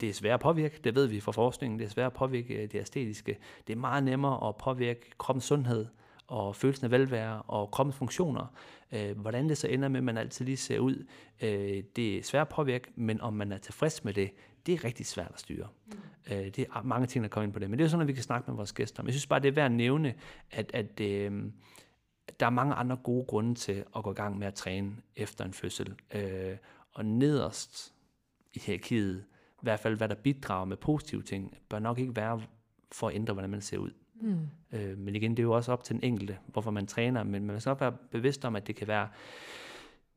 det 0.00 0.08
er 0.08 0.12
svært 0.12 0.34
at 0.34 0.40
påvirke, 0.40 0.80
det 0.84 0.94
ved 0.94 1.06
vi 1.06 1.20
fra 1.20 1.32
forskningen, 1.32 1.78
det 1.78 1.84
er 1.84 1.90
svært 1.90 2.06
at 2.06 2.12
påvirke 2.12 2.54
øh, 2.54 2.62
det 2.62 2.74
æstetiske. 2.74 3.38
Det 3.66 3.72
er 3.72 3.76
meget 3.76 4.04
nemmere 4.04 4.48
at 4.48 4.56
påvirke 4.56 5.10
kroppens 5.18 5.44
sundhed, 5.44 5.86
og 6.28 6.56
følelsen 6.56 6.84
af 6.84 6.90
velvære 6.90 7.42
og 7.42 7.70
kroppens 7.70 7.96
funktioner. 7.96 8.46
Øh, 8.92 9.18
hvordan 9.18 9.48
det 9.48 9.58
så 9.58 9.68
ender 9.68 9.88
med, 9.88 9.98
at 9.98 10.04
man 10.04 10.16
altid 10.16 10.44
lige 10.44 10.56
ser 10.56 10.78
ud, 10.78 11.06
øh, 11.42 11.82
det 11.96 12.18
er 12.18 12.22
svært 12.22 12.40
at 12.40 12.48
påvirke, 12.48 12.90
men 12.94 13.20
om 13.20 13.32
man 13.32 13.52
er 13.52 13.58
tilfreds 13.58 14.04
med 14.04 14.14
det, 14.14 14.30
det 14.68 14.74
er 14.74 14.84
rigtig 14.84 15.06
svært 15.06 15.30
at 15.34 15.40
styre. 15.40 15.68
Mm. 15.86 15.92
Øh, 16.32 16.46
det 16.46 16.58
er 16.58 16.82
mange 16.82 17.06
ting, 17.06 17.22
der 17.22 17.28
kommer 17.28 17.44
ind 17.44 17.52
på 17.52 17.58
det. 17.58 17.70
Men 17.70 17.78
det 17.78 17.84
er 17.84 17.88
sådan, 17.88 18.00
at 18.00 18.08
vi 18.08 18.12
kan 18.12 18.22
snakke 18.22 18.50
med 18.50 18.56
vores 18.56 18.72
gæster 18.72 19.02
om. 19.02 19.06
Jeg 19.06 19.14
synes 19.14 19.26
bare, 19.26 19.40
det 19.40 19.48
er 19.48 19.52
værd 19.52 19.66
at 19.66 19.72
nævne, 19.72 20.14
at, 20.50 20.70
at 20.74 21.00
øh, 21.00 21.42
der 22.40 22.46
er 22.46 22.50
mange 22.50 22.74
andre 22.74 22.96
gode 22.96 23.24
grunde 23.24 23.54
til 23.54 23.84
at 23.96 24.04
gå 24.04 24.10
i 24.10 24.14
gang 24.14 24.38
med 24.38 24.46
at 24.46 24.54
træne 24.54 24.96
efter 25.16 25.44
en 25.44 25.52
fødsel. 25.52 25.94
Øh, 26.14 26.56
og 26.92 27.04
nederst 27.04 27.94
i 28.54 28.60
hierarkiet, 28.60 29.24
i 29.54 29.62
hvert 29.62 29.80
fald 29.80 29.96
hvad 29.96 30.08
der 30.08 30.14
bidrager 30.14 30.64
med 30.64 30.76
positive 30.76 31.22
ting, 31.22 31.56
bør 31.68 31.78
nok 31.78 31.98
ikke 31.98 32.16
være 32.16 32.42
for 32.92 33.08
at 33.08 33.14
ændre, 33.14 33.32
hvordan 33.32 33.50
man 33.50 33.60
ser 33.60 33.78
ud. 33.78 33.90
Mm. 34.20 34.38
Øh, 34.72 34.98
men 34.98 35.16
igen, 35.16 35.30
det 35.30 35.38
er 35.38 35.42
jo 35.42 35.52
også 35.52 35.72
op 35.72 35.84
til 35.84 35.94
den 35.94 36.04
enkelte, 36.04 36.38
hvorfor 36.46 36.70
man 36.70 36.86
træner, 36.86 37.22
men 37.22 37.46
man 37.46 37.60
skal 37.60 37.70
også 37.70 37.80
være 37.80 37.96
bevidst 38.10 38.44
om, 38.44 38.56
at 38.56 38.66
det 38.66 38.76
kan 38.76 38.88
være 38.88 39.08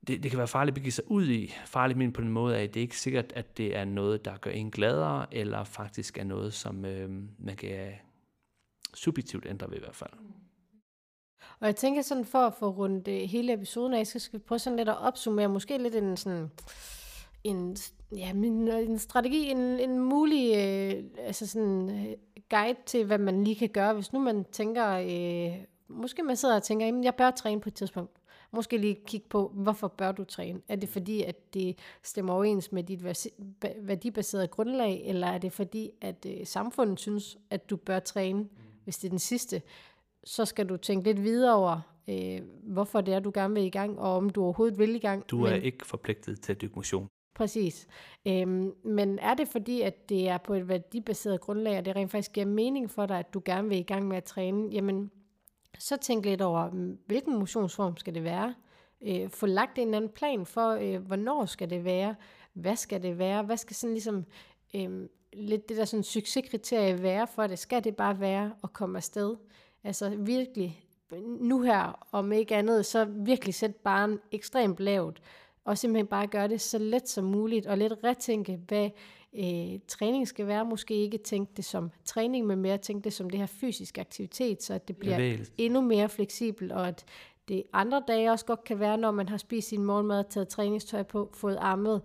det, 0.07 0.23
det 0.23 0.31
kan 0.31 0.37
være 0.37 0.47
farligt 0.47 0.73
at 0.73 0.75
begive 0.75 0.91
sig 0.91 1.11
ud 1.11 1.27
i. 1.27 1.53
Farligt 1.65 1.97
men 1.97 2.13
på 2.13 2.21
den 2.21 2.29
måde, 2.29 2.57
at 2.57 2.73
det 2.73 2.79
er 2.79 2.81
ikke 2.81 2.99
sikkert, 2.99 3.33
at 3.35 3.57
det 3.57 3.75
er 3.75 3.85
noget, 3.85 4.25
der 4.25 4.37
gør 4.37 4.51
en 4.51 4.71
gladere, 4.71 5.33
eller 5.33 5.63
faktisk 5.63 6.17
er 6.17 6.23
noget, 6.23 6.53
som 6.53 6.85
øh, 6.85 7.09
man 7.39 7.55
kan 7.55 7.87
øh, 7.87 7.93
subjektivt 8.93 9.45
ændre 9.49 9.69
ved 9.69 9.77
i 9.77 9.79
hvert 9.79 9.95
fald. 9.95 10.11
Og 11.59 11.67
jeg 11.67 11.75
tænker 11.75 12.01
sådan, 12.01 12.25
for 12.25 12.39
at 12.39 12.53
få 12.53 12.69
rundt 12.69 13.07
øh, 13.07 13.21
hele 13.21 13.53
episoden 13.53 13.93
af, 13.93 14.07
så 14.07 14.19
skal 14.19 14.39
vi 14.39 14.43
prøve 14.43 14.59
sådan 14.59 14.77
lidt 14.77 14.89
at 14.89 14.97
opsummere, 14.97 15.49
måske 15.49 15.77
lidt 15.77 15.95
en 15.95 16.17
sådan 16.17 16.49
en, 17.43 17.77
ja, 18.15 18.29
en, 18.29 18.67
øh, 18.67 18.79
en 18.79 18.99
strategi, 18.99 19.49
en, 19.49 19.59
en 19.59 19.99
mulig 19.99 20.55
øh, 20.55 21.03
altså 21.17 21.47
sådan, 21.47 21.89
øh, 21.89 22.15
guide 22.49 22.79
til, 22.85 23.05
hvad 23.05 23.17
man 23.17 23.43
lige 23.43 23.55
kan 23.55 23.69
gøre, 23.69 23.93
hvis 23.93 24.13
nu 24.13 24.19
man 24.19 24.45
tænker, 24.51 24.87
øh, 24.87 25.63
måske 25.87 26.23
man 26.23 26.35
sidder 26.35 26.55
og 26.55 26.63
tænker, 26.63 26.85
jamen, 26.85 27.03
jeg 27.03 27.15
bør 27.15 27.31
træne 27.31 27.61
på 27.61 27.69
et 27.69 27.73
tidspunkt 27.73 28.20
måske 28.51 28.77
lige 28.77 28.99
kigge 29.05 29.27
på, 29.29 29.51
hvorfor 29.53 29.87
bør 29.87 30.11
du 30.11 30.23
træne? 30.23 30.61
Er 30.67 30.75
det 30.75 30.89
fordi, 30.89 31.23
at 31.23 31.53
det 31.53 31.77
stemmer 32.03 32.33
overens 32.33 32.71
med 32.71 32.83
dit 32.83 33.03
værdibaserede 33.77 34.47
grundlag, 34.47 35.01
eller 35.05 35.27
er 35.27 35.37
det 35.37 35.53
fordi, 35.53 35.91
at 36.01 36.25
øh, 36.29 36.45
samfundet 36.45 36.99
synes, 36.99 37.37
at 37.49 37.69
du 37.69 37.75
bør 37.75 37.99
træne? 37.99 38.39
Mm. 38.39 38.49
Hvis 38.83 38.97
det 38.97 39.07
er 39.07 39.09
den 39.09 39.19
sidste, 39.19 39.61
så 40.23 40.45
skal 40.45 40.69
du 40.69 40.77
tænke 40.77 41.05
lidt 41.05 41.23
videre 41.23 41.55
over, 41.55 41.81
øh, 42.09 42.41
hvorfor 42.63 43.01
det 43.01 43.13
er, 43.13 43.19
du 43.19 43.31
gerne 43.33 43.53
vil 43.53 43.63
i 43.63 43.69
gang, 43.69 43.99
og 43.99 44.15
om 44.15 44.29
du 44.29 44.43
overhovedet 44.43 44.79
vil 44.79 44.95
i 44.95 44.99
gang. 44.99 45.29
Du 45.29 45.43
er 45.43 45.51
men, 45.51 45.61
ikke 45.61 45.85
forpligtet 45.85 46.41
til 46.41 46.51
at 46.53 46.61
dykke 46.61 46.75
motion. 46.75 47.07
Præcis. 47.35 47.87
Øhm, 48.27 48.73
men 48.83 49.19
er 49.19 49.33
det 49.33 49.47
fordi, 49.47 49.81
at 49.81 50.09
det 50.09 50.29
er 50.29 50.37
på 50.37 50.53
et 50.53 50.67
værdibaseret 50.67 51.41
grundlag, 51.41 51.77
og 51.77 51.85
det 51.85 51.95
rent 51.95 52.11
faktisk 52.11 52.33
giver 52.33 52.45
mening 52.45 52.89
for 52.89 53.05
dig, 53.05 53.19
at 53.19 53.33
du 53.33 53.41
gerne 53.45 53.69
vil 53.69 53.77
i 53.77 53.83
gang 53.83 54.07
med 54.07 54.17
at 54.17 54.23
træne, 54.23 54.69
jamen 54.71 55.11
så 55.79 55.97
tænk 55.97 56.25
lidt 56.25 56.41
over, 56.41 56.69
mm, 56.69 56.97
hvilken 57.05 57.39
motionsform 57.39 57.97
skal 57.97 58.15
det 58.15 58.23
være? 58.23 58.55
Øh, 59.01 59.29
få 59.29 59.45
lagt 59.45 59.77
en 59.77 59.87
eller 59.87 59.97
anden 59.97 60.11
plan 60.11 60.45
for, 60.45 60.69
øh, 60.69 61.05
hvornår 61.05 61.45
skal 61.45 61.69
det 61.69 61.83
være? 61.83 62.15
Hvad 62.53 62.75
skal 62.75 63.03
det 63.03 63.17
være? 63.17 63.43
Hvad 63.43 63.57
skal 63.57 63.75
sådan 63.75 63.93
ligesom 63.93 64.25
øh, 64.75 65.07
lidt 65.33 65.69
det 65.69 65.77
der 65.77 65.85
sådan 65.85 66.03
succeskriterie 66.03 67.01
være 67.01 67.27
for 67.27 67.47
det? 67.47 67.59
Skal 67.59 67.83
det 67.83 67.95
bare 67.95 68.19
være 68.19 68.53
at 68.63 68.73
komme 68.73 68.97
afsted? 68.97 69.35
Altså 69.83 70.09
virkelig, 70.09 70.85
nu 71.39 71.61
her, 71.61 72.07
om 72.11 72.31
ikke 72.31 72.55
andet, 72.55 72.85
så 72.85 73.05
virkelig 73.05 73.53
sæt 73.53 73.75
barn 73.75 74.19
ekstremt 74.31 74.79
lavt, 74.79 75.21
og 75.65 75.77
simpelthen 75.77 76.07
bare 76.07 76.27
gøre 76.27 76.47
det 76.47 76.61
så 76.61 76.77
let 76.77 77.09
som 77.09 77.25
muligt, 77.25 77.65
og 77.65 77.77
lidt 77.77 77.93
retænke, 78.03 78.59
hvad 78.67 78.89
øh, 79.35 79.79
træning 79.87 80.27
skal 80.27 80.47
være. 80.47 80.65
Måske 80.65 80.93
ikke 80.93 81.17
tænke 81.17 81.51
det 81.57 81.65
som 81.65 81.91
træning, 82.05 82.47
men 82.47 82.59
mere 82.59 82.77
tænke 82.77 83.03
det 83.03 83.13
som 83.13 83.29
det 83.29 83.39
her 83.39 83.45
fysisk 83.45 83.97
aktivitet, 83.97 84.63
så 84.63 84.73
at 84.73 84.87
det 84.87 84.97
bliver 84.97 85.15
Bevægelse. 85.17 85.51
endnu 85.57 85.81
mere 85.81 86.09
fleksibelt, 86.09 86.71
og 86.71 86.87
at 86.87 87.05
det 87.47 87.63
andre 87.73 88.03
dage 88.07 88.31
også 88.31 88.45
godt 88.45 88.63
kan 88.63 88.79
være, 88.79 88.97
når 88.97 89.11
man 89.11 89.29
har 89.29 89.37
spist 89.37 89.67
sin 89.67 89.83
morgenmad, 89.83 90.23
taget 90.29 90.47
træningstøj 90.47 91.03
på, 91.03 91.31
fået 91.33 91.57
armet, 91.59 92.01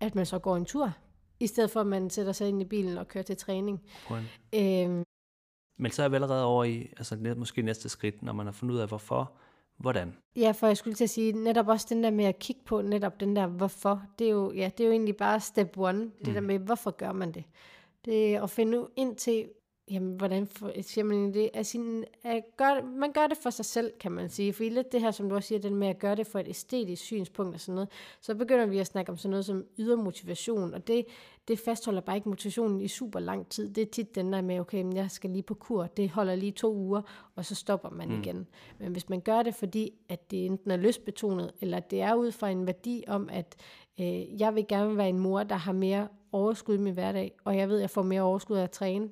at 0.00 0.14
man 0.14 0.26
så 0.26 0.38
går 0.38 0.56
en 0.56 0.64
tur, 0.64 0.92
i 1.40 1.46
stedet 1.46 1.70
for 1.70 1.80
at 1.80 1.86
man 1.86 2.10
sætter 2.10 2.32
sig 2.32 2.48
ind 2.48 2.62
i 2.62 2.64
bilen 2.64 2.98
og 2.98 3.08
kører 3.08 3.24
til 3.24 3.36
træning. 3.36 3.82
Øhm. 4.54 5.04
Men 5.78 5.90
så 5.90 6.02
er 6.02 6.08
vi 6.08 6.14
allerede 6.14 6.44
over 6.44 6.64
i, 6.64 6.92
altså 6.96 7.34
måske 7.36 7.62
næste 7.62 7.88
skridt, 7.88 8.22
når 8.22 8.32
man 8.32 8.46
har 8.46 8.52
fundet 8.52 8.74
ud 8.74 8.80
af, 8.80 8.88
hvorfor, 8.88 9.32
hvordan. 9.78 10.16
Ja, 10.36 10.50
for 10.50 10.66
jeg 10.66 10.76
skulle 10.76 10.94
til 10.94 11.04
at 11.04 11.10
sige, 11.10 11.32
netop 11.32 11.68
også 11.68 11.86
den 11.90 12.04
der 12.04 12.10
med 12.10 12.24
at 12.24 12.38
kigge 12.38 12.62
på, 12.64 12.82
netop 12.82 13.20
den 13.20 13.36
der 13.36 13.46
hvorfor, 13.46 14.02
det 14.18 14.26
er 14.26 14.30
jo, 14.30 14.52
ja, 14.52 14.70
det 14.78 14.84
er 14.84 14.88
jo 14.88 14.92
egentlig 14.92 15.16
bare 15.16 15.40
step 15.40 15.78
one, 15.78 16.00
det 16.00 16.28
mm. 16.28 16.32
der 16.32 16.40
med, 16.40 16.58
hvorfor 16.58 16.90
gør 16.90 17.12
man 17.12 17.32
det? 17.32 17.44
Det 18.04 18.34
er 18.34 18.42
at 18.42 18.50
finde 18.50 18.86
ind 18.96 19.16
til, 19.16 19.48
Jamen, 19.90 20.16
hvordan 20.16 20.46
for, 20.46 20.72
siger 20.82 21.04
man 21.04 21.34
det? 21.34 21.50
Altså, 21.54 22.04
at 22.24 22.42
gør, 22.56 22.82
man 22.82 23.12
gør 23.12 23.26
det 23.26 23.38
for 23.42 23.50
sig 23.50 23.64
selv, 23.64 23.92
kan 24.00 24.12
man 24.12 24.28
sige. 24.28 24.52
For 24.52 24.64
lidt 24.64 24.92
det 24.92 25.00
her, 25.00 25.10
som 25.10 25.28
du 25.28 25.34
også 25.34 25.46
siger, 25.46 25.58
den 25.58 25.74
med 25.74 25.88
at 25.88 25.98
gøre 25.98 26.16
det 26.16 26.26
for 26.26 26.38
et 26.38 26.48
æstetisk 26.48 27.02
synspunkt 27.02 27.54
og 27.54 27.60
sådan 27.60 27.74
noget, 27.74 27.88
så 28.20 28.34
begynder 28.34 28.66
vi 28.66 28.78
at 28.78 28.86
snakke 28.86 29.12
om 29.12 29.18
sådan 29.18 29.30
noget 29.30 29.44
som 29.44 29.64
ydre 29.78 29.96
motivation, 29.96 30.74
og 30.74 30.86
det, 30.86 31.06
det 31.48 31.58
fastholder 31.58 32.00
bare 32.00 32.16
ikke 32.16 32.28
motivationen 32.28 32.80
i 32.80 32.88
super 32.88 33.20
lang 33.20 33.48
tid. 33.48 33.70
Det 33.74 33.82
er 33.82 33.86
tit 33.86 34.14
den 34.14 34.32
der 34.32 34.40
med, 34.40 34.60
okay, 34.60 34.82
men 34.82 34.96
jeg 34.96 35.10
skal 35.10 35.30
lige 35.30 35.42
på 35.42 35.54
kur, 35.54 35.86
det 35.86 36.10
holder 36.10 36.34
lige 36.34 36.52
to 36.52 36.74
uger, 36.74 37.02
og 37.36 37.44
så 37.44 37.54
stopper 37.54 37.90
man 37.90 38.08
mm. 38.08 38.20
igen. 38.20 38.46
Men 38.78 38.92
hvis 38.92 39.08
man 39.08 39.20
gør 39.20 39.42
det, 39.42 39.54
fordi 39.54 39.92
at 40.08 40.30
det 40.30 40.46
enten 40.46 40.70
er 40.70 40.76
lystbetonet, 40.76 41.52
eller 41.60 41.80
det 41.80 42.02
er 42.02 42.14
ud 42.14 42.32
fra 42.32 42.50
en 42.50 42.66
værdi 42.66 43.04
om, 43.06 43.28
at 43.32 43.56
øh, 44.00 44.40
jeg 44.40 44.54
vil 44.54 44.66
gerne 44.68 44.96
være 44.96 45.08
en 45.08 45.18
mor, 45.18 45.42
der 45.42 45.54
har 45.54 45.72
mere 45.72 46.08
overskud 46.32 46.74
i 46.74 46.80
min 46.80 46.94
hverdag, 46.94 47.36
og 47.44 47.56
jeg 47.56 47.68
ved, 47.68 47.76
at 47.76 47.80
jeg 47.80 47.90
får 47.90 48.02
mere 48.02 48.22
overskud 48.22 48.56
af 48.56 48.62
at 48.62 48.70
træne, 48.70 49.08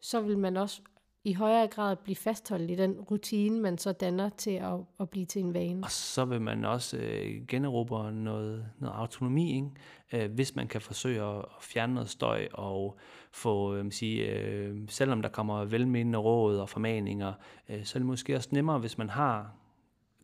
så 0.00 0.20
vil 0.20 0.38
man 0.38 0.56
også 0.56 0.82
i 1.28 1.32
højere 1.32 1.66
grad 1.66 1.96
blive 1.96 2.16
fastholdt 2.16 2.70
i 2.70 2.74
den 2.74 3.00
rutine, 3.00 3.60
man 3.60 3.78
så 3.78 3.92
danner 3.92 4.28
til 4.28 4.50
at, 4.50 4.74
at 5.00 5.10
blive 5.10 5.26
til 5.26 5.42
en 5.42 5.54
vane. 5.54 5.84
Og 5.84 5.90
så 5.90 6.24
vil 6.24 6.40
man 6.40 6.64
også 6.64 6.96
øh, 6.96 7.46
generobre 7.48 8.12
noget, 8.12 8.66
noget 8.78 8.94
autonomi, 8.94 9.54
ikke? 9.54 9.70
Øh, 10.12 10.32
hvis 10.32 10.56
man 10.56 10.68
kan 10.68 10.80
forsøge 10.80 11.22
at 11.22 11.44
fjerne 11.60 11.94
noget 11.94 12.08
støj 12.08 12.48
og 12.52 12.98
få, 13.32 13.74
øh, 13.74 13.92
sige, 13.92 14.30
øh, 14.30 14.76
selvom 14.88 15.22
der 15.22 15.28
kommer 15.28 15.64
velmenende 15.64 16.18
råd 16.18 16.58
og 16.58 16.68
formaninger, 16.68 17.32
øh, 17.68 17.84
så 17.84 17.98
er 17.98 18.00
det 18.00 18.06
måske 18.06 18.36
også 18.36 18.48
nemmere, 18.52 18.78
hvis 18.78 18.98
man 18.98 19.10
har 19.10 19.54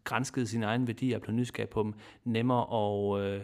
grænsket 0.05 0.48
sine 0.48 0.66
egne 0.66 0.86
værdier 0.86 1.16
og 1.16 1.22
blevet 1.22 1.40
nysgerrig 1.40 1.68
på 1.68 1.82
dem, 1.82 1.94
nemmere 2.24 2.62
at 2.62 3.24
øh, 3.24 3.40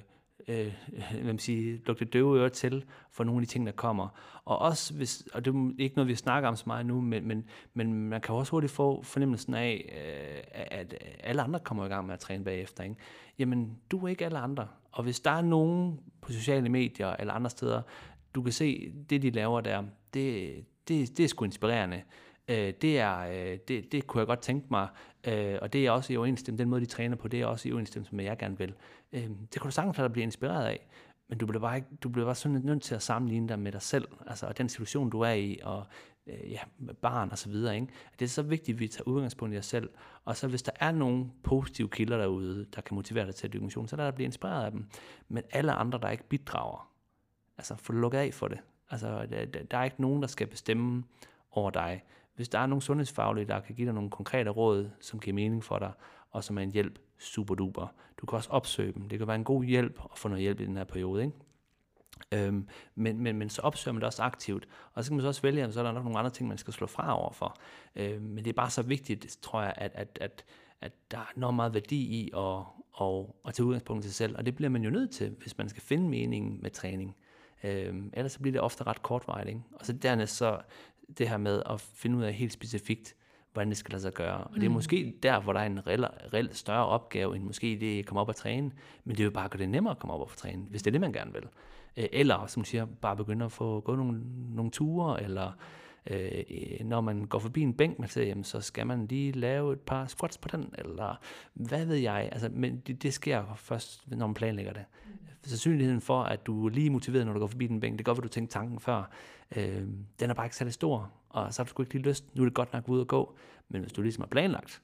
øh, 0.48 0.72
hvad 1.12 1.22
man 1.22 1.38
siger, 1.38 1.78
lugte 1.86 2.04
døve 2.04 2.38
ører 2.38 2.48
til 2.48 2.84
for 3.10 3.24
nogle 3.24 3.40
af 3.40 3.46
de 3.46 3.52
ting, 3.52 3.66
der 3.66 3.72
kommer. 3.72 4.08
Og 4.44 4.58
også 4.58 4.94
hvis, 4.94 5.28
og 5.34 5.44
det 5.44 5.54
er 5.54 5.70
ikke 5.78 5.96
noget, 5.96 6.08
vi 6.08 6.14
snakker 6.14 6.48
om 6.48 6.56
så 6.56 6.64
meget 6.66 6.86
nu, 6.86 7.00
men, 7.00 7.28
men, 7.28 7.44
men 7.74 8.08
man 8.08 8.20
kan 8.20 8.34
også 8.34 8.50
hurtigt 8.50 8.72
få 8.72 9.02
fornemmelsen 9.02 9.54
af, 9.54 9.92
øh, 9.92 10.64
at 10.70 10.94
alle 11.20 11.42
andre 11.42 11.60
kommer 11.60 11.86
i 11.86 11.88
gang 11.88 12.06
med 12.06 12.14
at 12.14 12.20
træne 12.20 12.44
bagefter. 12.44 12.84
Ikke? 12.84 12.96
Jamen, 13.38 13.78
du 13.90 14.04
er 14.04 14.08
ikke 14.08 14.24
alle 14.24 14.38
andre. 14.38 14.68
Og 14.92 15.02
hvis 15.02 15.20
der 15.20 15.30
er 15.30 15.42
nogen 15.42 16.00
på 16.20 16.32
sociale 16.32 16.68
medier 16.68 17.16
eller 17.18 17.34
andre 17.34 17.50
steder, 17.50 17.82
du 18.34 18.42
kan 18.42 18.52
se, 18.52 18.92
det 19.10 19.22
de 19.22 19.30
laver 19.30 19.60
der, 19.60 19.82
det, 20.14 20.54
det, 20.88 21.16
det 21.18 21.24
er 21.24 21.28
sgu 21.28 21.44
inspirerende. 21.44 22.02
Øh, 22.50 22.74
det, 22.82 22.98
er, 22.98 23.18
øh, 23.18 23.58
det, 23.68 23.92
det 23.92 24.06
kunne 24.06 24.18
jeg 24.18 24.26
godt 24.26 24.40
tænke 24.40 24.66
mig, 24.70 24.88
øh, 25.26 25.58
og 25.62 25.72
det 25.72 25.86
er 25.86 25.90
også 25.90 26.12
i 26.12 26.16
overensstemmelse, 26.16 26.62
den 26.62 26.70
måde 26.70 26.80
de 26.80 26.86
træner 26.86 27.16
på, 27.16 27.28
det 27.28 27.40
er 27.40 27.46
også 27.46 27.68
i 27.68 27.72
overensstemmelse 27.72 28.14
med, 28.14 28.24
jeg 28.24 28.38
gerne 28.38 28.58
vil. 28.58 28.74
Øh, 29.12 29.22
det 29.22 29.60
kunne 29.60 29.68
du 29.68 29.74
sagtens 29.74 30.12
blive 30.12 30.22
inspireret 30.22 30.66
af, 30.66 30.88
men 31.28 31.38
du 31.38 31.46
bliver 31.46 31.60
bare, 31.60 31.76
ikke, 31.76 31.88
du 32.02 32.08
bliver 32.08 32.26
bare 32.26 32.34
sådan 32.34 32.60
nødt 32.64 32.82
til 32.82 32.94
at 32.94 33.02
sammenligne 33.02 33.48
dig 33.48 33.58
med 33.58 33.72
dig 33.72 33.82
selv, 33.82 34.08
altså 34.26 34.46
og 34.46 34.58
den 34.58 34.68
situation, 34.68 35.10
du 35.10 35.20
er 35.20 35.32
i, 35.32 35.58
og 35.62 35.84
øh, 36.26 36.50
ja, 36.50 36.60
med 36.78 36.94
barn 36.94 37.30
og 37.30 37.38
så 37.38 37.48
videre. 37.48 37.74
Ikke? 37.74 37.88
Det 38.18 38.24
er 38.24 38.28
så 38.28 38.42
vigtigt, 38.42 38.76
at 38.76 38.80
vi 38.80 38.88
tager 38.88 39.08
udgangspunkt 39.08 39.54
i 39.54 39.58
os 39.58 39.66
selv, 39.66 39.90
og 40.24 40.36
så 40.36 40.48
hvis 40.48 40.62
der 40.62 40.72
er 40.80 40.92
nogle 40.92 41.26
positive 41.42 41.88
kilder 41.88 42.18
derude, 42.18 42.66
der 42.74 42.80
kan 42.80 42.94
motivere 42.94 43.26
dig 43.26 43.34
til 43.34 43.46
at 43.46 43.52
dykke 43.52 43.64
motion, 43.64 43.88
så 43.88 43.96
lad 43.96 44.04
dig 44.04 44.14
blive 44.14 44.24
inspireret 44.24 44.64
af 44.64 44.70
dem. 44.70 44.86
Men 45.28 45.42
alle 45.50 45.72
andre, 45.72 45.98
der 46.02 46.10
ikke 46.10 46.28
bidrager, 46.28 46.90
altså 47.58 47.74
få 47.76 47.92
lukket 47.92 48.18
af 48.18 48.34
for 48.34 48.48
det. 48.48 48.58
Altså, 48.90 49.08
øh, 49.08 49.46
der, 49.54 49.62
der 49.70 49.78
er 49.78 49.84
ikke 49.84 50.02
nogen, 50.02 50.22
der 50.22 50.28
skal 50.28 50.46
bestemme 50.46 51.04
over 51.50 51.70
dig. 51.70 52.02
Hvis 52.34 52.48
der 52.48 52.58
er 52.58 52.66
nogle 52.66 52.82
sundhedsfaglige, 52.82 53.44
der 53.44 53.60
kan 53.60 53.74
give 53.74 53.86
dig 53.86 53.94
nogle 53.94 54.10
konkrete 54.10 54.50
råd, 54.50 54.90
som 55.00 55.20
giver 55.20 55.34
mening 55.34 55.64
for 55.64 55.78
dig, 55.78 55.92
og 56.30 56.44
som 56.44 56.58
er 56.58 56.62
en 56.62 56.70
hjælp, 56.70 56.98
super 57.18 57.54
duper. 57.54 57.94
Du 58.20 58.26
kan 58.26 58.36
også 58.36 58.50
opsøge 58.50 58.92
dem. 58.92 59.08
Det 59.08 59.18
kan 59.18 59.28
være 59.28 59.36
en 59.36 59.44
god 59.44 59.64
hjælp 59.64 60.00
at 60.12 60.18
få 60.18 60.28
noget 60.28 60.42
hjælp 60.42 60.60
i 60.60 60.64
den 60.64 60.76
her 60.76 60.84
periode. 60.84 61.22
Ikke? 61.22 61.36
Øhm, 62.32 62.68
men, 62.94 63.18
men, 63.18 63.36
men 63.36 63.48
så 63.48 63.62
opsøger 63.62 63.92
man 63.92 64.00
det 64.00 64.06
også 64.06 64.22
aktivt. 64.22 64.68
Og 64.94 65.04
så 65.04 65.10
kan 65.10 65.16
man 65.16 65.22
så 65.22 65.28
også 65.28 65.42
vælge, 65.42 65.62
at 65.62 65.74
så 65.74 65.80
er 65.80 65.84
der 65.84 65.92
nok 65.92 66.04
nogle 66.04 66.18
andre 66.18 66.30
ting, 66.30 66.48
man 66.48 66.58
skal 66.58 66.72
slå 66.72 66.86
fra 66.86 67.20
over 67.20 67.32
for. 67.32 67.56
Øhm, 67.96 68.22
men 68.22 68.44
det 68.44 68.46
er 68.46 68.52
bare 68.52 68.70
så 68.70 68.82
vigtigt, 68.82 69.38
tror 69.42 69.62
jeg, 69.62 69.74
at, 69.76 69.92
at, 69.94 70.18
at, 70.20 70.44
at 70.80 70.92
der 71.10 71.18
er 71.18 71.32
enormt 71.36 71.56
meget 71.56 71.74
værdi 71.74 71.96
i 71.96 72.30
at, 72.36 72.56
at, 73.00 73.26
at 73.46 73.54
tage 73.54 73.66
udgangspunkt 73.66 74.04
i 74.04 74.08
sig 74.08 74.14
selv. 74.14 74.36
Og 74.38 74.46
det 74.46 74.56
bliver 74.56 74.68
man 74.68 74.82
jo 74.82 74.90
nødt 74.90 75.10
til, 75.10 75.36
hvis 75.42 75.58
man 75.58 75.68
skal 75.68 75.82
finde 75.82 76.08
meningen 76.08 76.58
med 76.62 76.70
træning. 76.70 77.16
Øhm, 77.64 78.10
ellers 78.12 78.32
så 78.32 78.40
bliver 78.40 78.52
det 78.52 78.60
ofte 78.60 78.84
ret 78.84 79.02
kortvarigt. 79.02 79.48
Ikke? 79.48 79.60
Og 79.72 79.86
så 79.86 79.92
dernæst 79.92 80.36
så 80.36 80.60
det 81.18 81.28
her 81.28 81.36
med 81.36 81.62
at 81.70 81.80
finde 81.80 82.16
ud 82.16 82.22
af 82.22 82.32
helt 82.32 82.52
specifikt, 82.52 83.14
hvordan 83.52 83.68
det 83.68 83.76
skal 83.76 83.92
lade 83.92 84.02
sig 84.02 84.12
gøre. 84.12 84.44
Og 84.44 84.54
det 84.54 84.64
er 84.64 84.68
mm. 84.68 84.74
måske 84.74 85.14
der, 85.22 85.40
hvor 85.40 85.52
der 85.52 85.60
er 85.60 85.66
en 85.66 85.86
reelt 85.86 86.04
reel 86.32 86.54
større 86.54 86.86
opgave, 86.86 87.36
end 87.36 87.44
måske 87.44 87.78
det 87.80 87.98
at 87.98 88.06
komme 88.06 88.20
op 88.20 88.28
og 88.28 88.36
træne. 88.36 88.70
Men 89.04 89.16
det 89.16 89.20
er 89.20 89.24
jo 89.24 89.30
bare 89.30 89.48
gøre 89.48 89.58
det 89.60 89.68
nemmere 89.68 89.90
at 89.90 89.98
komme 89.98 90.14
op 90.14 90.20
og 90.20 90.36
træne, 90.36 90.62
hvis 90.70 90.82
det 90.82 90.90
er 90.90 90.92
det, 90.92 91.00
man 91.00 91.12
gerne 91.12 91.32
vil. 91.32 91.42
Øh, 91.96 92.06
eller, 92.12 92.46
som 92.46 92.64
siger, 92.64 92.84
bare 92.84 93.16
begynde 93.16 93.44
at 93.44 93.52
få 93.52 93.80
gå 93.80 93.96
nogle, 93.96 94.20
nogle 94.54 94.70
ture, 94.70 95.22
eller 95.22 95.52
øh, 96.06 96.44
når 96.84 97.00
man 97.00 97.24
går 97.24 97.38
forbi 97.38 97.60
en 97.60 97.74
bænk, 97.74 97.98
man 97.98 98.08
siger, 98.08 98.26
jamen, 98.26 98.44
så 98.44 98.60
skal 98.60 98.86
man 98.86 99.06
lige 99.06 99.32
lave 99.32 99.72
et 99.72 99.80
par 99.80 100.06
squats 100.06 100.38
på 100.38 100.48
den, 100.52 100.74
eller 100.78 101.20
hvad 101.54 101.86
ved 101.86 101.96
jeg. 101.96 102.28
Altså, 102.32 102.48
men 102.52 102.80
det, 102.86 103.02
det 103.02 103.14
sker 103.14 103.54
først, 103.56 104.10
når 104.10 104.26
man 104.26 104.34
planlægger 104.34 104.72
det. 104.72 104.84
Mm. 105.06 105.12
Sandsynligheden 105.42 106.00
for, 106.00 106.22
at 106.22 106.46
du 106.46 106.66
er 106.66 106.70
lige 106.70 106.90
motiveret, 106.90 107.26
når 107.26 107.32
du 107.32 107.38
går 107.38 107.46
forbi 107.46 107.66
den 107.66 107.80
bænk, 107.80 107.98
det 107.98 108.06
går, 108.06 108.12
godt 108.12 108.18
at 108.18 108.24
du 108.24 108.28
tænkte 108.28 108.52
tanken 108.52 108.80
før, 108.80 109.10
øh, 109.56 109.86
den 110.20 110.30
er 110.30 110.34
bare 110.34 110.46
ikke 110.46 110.56
særlig 110.56 110.74
stor, 110.74 111.12
og 111.28 111.54
så 111.54 111.62
har 111.62 111.64
du 111.64 111.68
sgu 111.68 111.82
ikke 111.82 111.94
lige 111.94 112.08
lyst, 112.08 112.36
nu 112.36 112.42
er 112.42 112.46
det 112.46 112.54
godt 112.54 112.72
nok 112.72 112.88
ud 112.88 113.00
at 113.00 113.06
gå, 113.06 113.36
men 113.68 113.80
hvis 113.80 113.92
du 113.92 114.02
ligesom 114.02 114.22
har 114.22 114.28
planlagt, 114.28 114.82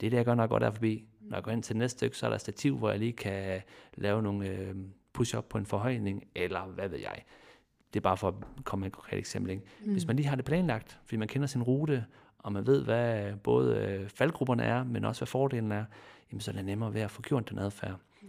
det 0.00 0.06
er 0.06 0.10
det, 0.10 0.16
jeg 0.16 0.24
gør, 0.24 0.34
når 0.34 0.42
jeg 0.42 0.50
går 0.50 0.58
der 0.58 0.70
forbi. 0.70 1.04
Når 1.20 1.36
jeg 1.36 1.44
går 1.44 1.52
ind 1.52 1.62
til 1.62 1.76
næste 1.76 1.98
stykke, 1.98 2.16
så 2.16 2.26
er 2.26 2.30
der 2.30 2.38
stativ, 2.38 2.78
hvor 2.78 2.90
jeg 2.90 2.98
lige 2.98 3.12
kan 3.12 3.62
lave 3.94 4.22
nogle 4.22 4.48
øh, 4.48 4.74
push-up 5.12 5.44
på 5.44 5.58
en 5.58 5.66
forhøjning, 5.66 6.24
eller 6.34 6.66
hvad 6.66 6.88
ved 6.88 6.98
jeg. 6.98 7.22
Det 7.96 8.00
er 8.00 8.02
bare 8.02 8.16
for 8.16 8.28
at 8.28 8.34
komme 8.64 8.80
med 8.80 8.86
et 8.86 8.92
konkret 8.92 9.18
eksempel. 9.18 9.50
Ikke? 9.50 9.62
Mm. 9.84 9.92
Hvis 9.92 10.06
man 10.06 10.16
lige 10.16 10.26
har 10.26 10.36
det 10.36 10.44
planlagt, 10.44 10.98
fordi 11.04 11.16
man 11.16 11.28
kender 11.28 11.46
sin 11.46 11.62
rute, 11.62 12.04
og 12.38 12.52
man 12.52 12.66
ved, 12.66 12.84
hvad 12.84 13.36
både 13.36 13.76
øh, 13.76 14.08
faldgrupperne 14.08 14.62
er, 14.62 14.84
men 14.84 15.04
også 15.04 15.20
hvad 15.20 15.26
fordelen 15.26 15.72
er, 15.72 15.84
jamen 16.30 16.40
så 16.40 16.50
er 16.50 16.54
det 16.54 16.64
nemmere 16.64 16.94
ved 16.94 17.00
at 17.00 17.10
få 17.10 17.22
gjort 17.22 17.50
den 17.50 17.58
adfærd. 17.58 17.96
Mm. 18.22 18.28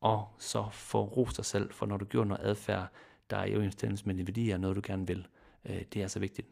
Og 0.00 0.28
så 0.38 0.64
få 0.72 1.04
ros 1.04 1.34
dig 1.34 1.44
selv, 1.44 1.72
for 1.72 1.86
når 1.86 1.96
du 1.96 2.04
gjorde 2.04 2.28
noget 2.28 2.44
adfærd, 2.44 2.86
der 3.30 3.36
er 3.36 3.44
i 3.44 3.54
overensstemmelse 3.54 4.06
med 4.06 4.14
dine 4.14 4.26
værdier, 4.26 4.58
noget 4.58 4.76
du 4.76 4.82
gerne 4.84 5.06
vil. 5.06 5.26
Øh, 5.64 5.82
det 5.92 6.02
er 6.02 6.06
så 6.06 6.18
vigtigt. 6.18 6.48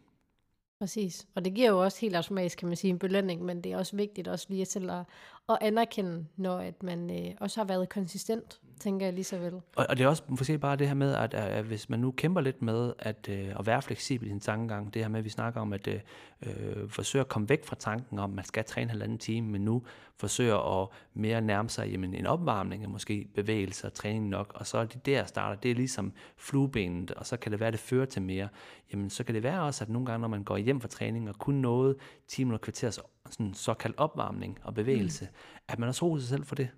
Præcis. 0.78 1.26
Og 1.34 1.44
det 1.44 1.54
giver 1.54 1.70
jo 1.70 1.82
også 1.82 2.00
helt 2.00 2.16
automatisk, 2.16 2.58
kan 2.58 2.68
man 2.68 2.76
sige, 2.76 2.90
en 2.90 2.98
belønning, 2.98 3.42
men 3.44 3.64
det 3.64 3.72
er 3.72 3.76
også 3.76 3.96
vigtigt 3.96 4.28
også 4.28 4.46
lige 4.48 4.64
selv 4.64 4.90
at, 4.90 5.04
og 5.46 5.66
anerkende, 5.66 6.26
når 6.36 6.58
at 6.58 6.82
man 6.82 7.10
øh, 7.10 7.34
også 7.40 7.60
har 7.60 7.64
været 7.64 7.88
konsistent, 7.88 8.60
tænker 8.80 9.06
jeg 9.06 9.12
lige 9.12 9.24
så 9.24 9.38
vel. 9.38 9.54
Og, 9.54 9.86
og 9.88 9.96
det 9.98 10.04
er 10.04 10.08
også 10.08 10.22
måske 10.28 10.58
bare 10.58 10.76
det 10.76 10.88
her 10.88 10.94
med, 10.94 11.14
at, 11.14 11.34
at, 11.34 11.48
at 11.48 11.64
hvis 11.64 11.88
man 11.88 11.98
nu 11.98 12.10
kæmper 12.10 12.40
lidt 12.40 12.62
med 12.62 12.92
at, 12.98 13.28
øh, 13.28 13.48
at 13.58 13.66
være 13.66 13.82
fleksibel 13.82 14.26
i 14.26 14.30
sin 14.30 14.40
tankegang, 14.40 14.94
det 14.94 15.02
her 15.02 15.08
med, 15.08 15.18
at 15.18 15.24
vi 15.24 15.30
snakker 15.30 15.60
om 15.60 15.72
at 15.72 15.88
øh, 15.88 16.00
øh 16.42 16.88
forsøge 16.88 17.20
at 17.20 17.28
komme 17.28 17.48
væk 17.48 17.64
fra 17.64 17.76
tanken 17.76 18.18
om, 18.18 18.30
at 18.30 18.36
man 18.36 18.44
skal 18.44 18.64
træne 18.64 18.82
en 18.82 18.90
halvanden 18.90 19.18
time, 19.18 19.48
men 19.48 19.64
nu 19.64 19.82
forsøger 20.16 20.82
at 20.82 20.88
mere 21.14 21.40
nærme 21.40 21.68
sig 21.68 21.88
jamen, 21.90 22.14
en 22.14 22.26
opvarmning, 22.26 22.90
måske 22.90 23.28
bevægelse 23.34 23.86
og 23.86 23.94
træning 23.94 24.28
nok, 24.28 24.52
og 24.54 24.66
så 24.66 24.78
er 24.78 24.84
det 24.84 25.06
der 25.06 25.24
starter, 25.24 25.60
det 25.60 25.70
er 25.70 25.74
ligesom 25.74 26.12
fluebenet, 26.36 27.10
og 27.10 27.26
så 27.26 27.36
kan 27.36 27.52
det 27.52 27.60
være, 27.60 27.66
at 27.66 27.72
det 27.72 27.80
fører 27.80 28.06
til 28.06 28.22
mere. 28.22 28.48
Jamen, 28.92 29.10
så 29.10 29.24
kan 29.24 29.34
det 29.34 29.42
være 29.42 29.62
også, 29.62 29.84
at 29.84 29.90
nogle 29.90 30.06
gange, 30.06 30.20
når 30.20 30.28
man 30.28 30.44
går 30.44 30.56
hjem 30.56 30.80
fra 30.80 30.88
træning 30.88 31.28
og 31.28 31.38
kun 31.38 31.54
noget 31.54 31.96
10 32.28 32.44
minutter 32.44 32.64
kvarters 32.64 32.98
sådan 33.30 33.54
såkaldt 33.54 33.98
opvarmning 33.98 34.58
og 34.62 34.74
bevægelse, 34.74 35.24
mm. 35.24 35.36
at 35.68 35.78
man 35.78 35.88
også 35.88 36.06
roser 36.06 36.20
sig 36.20 36.28
selv 36.28 36.44
for 36.44 36.54
det. 36.54 36.68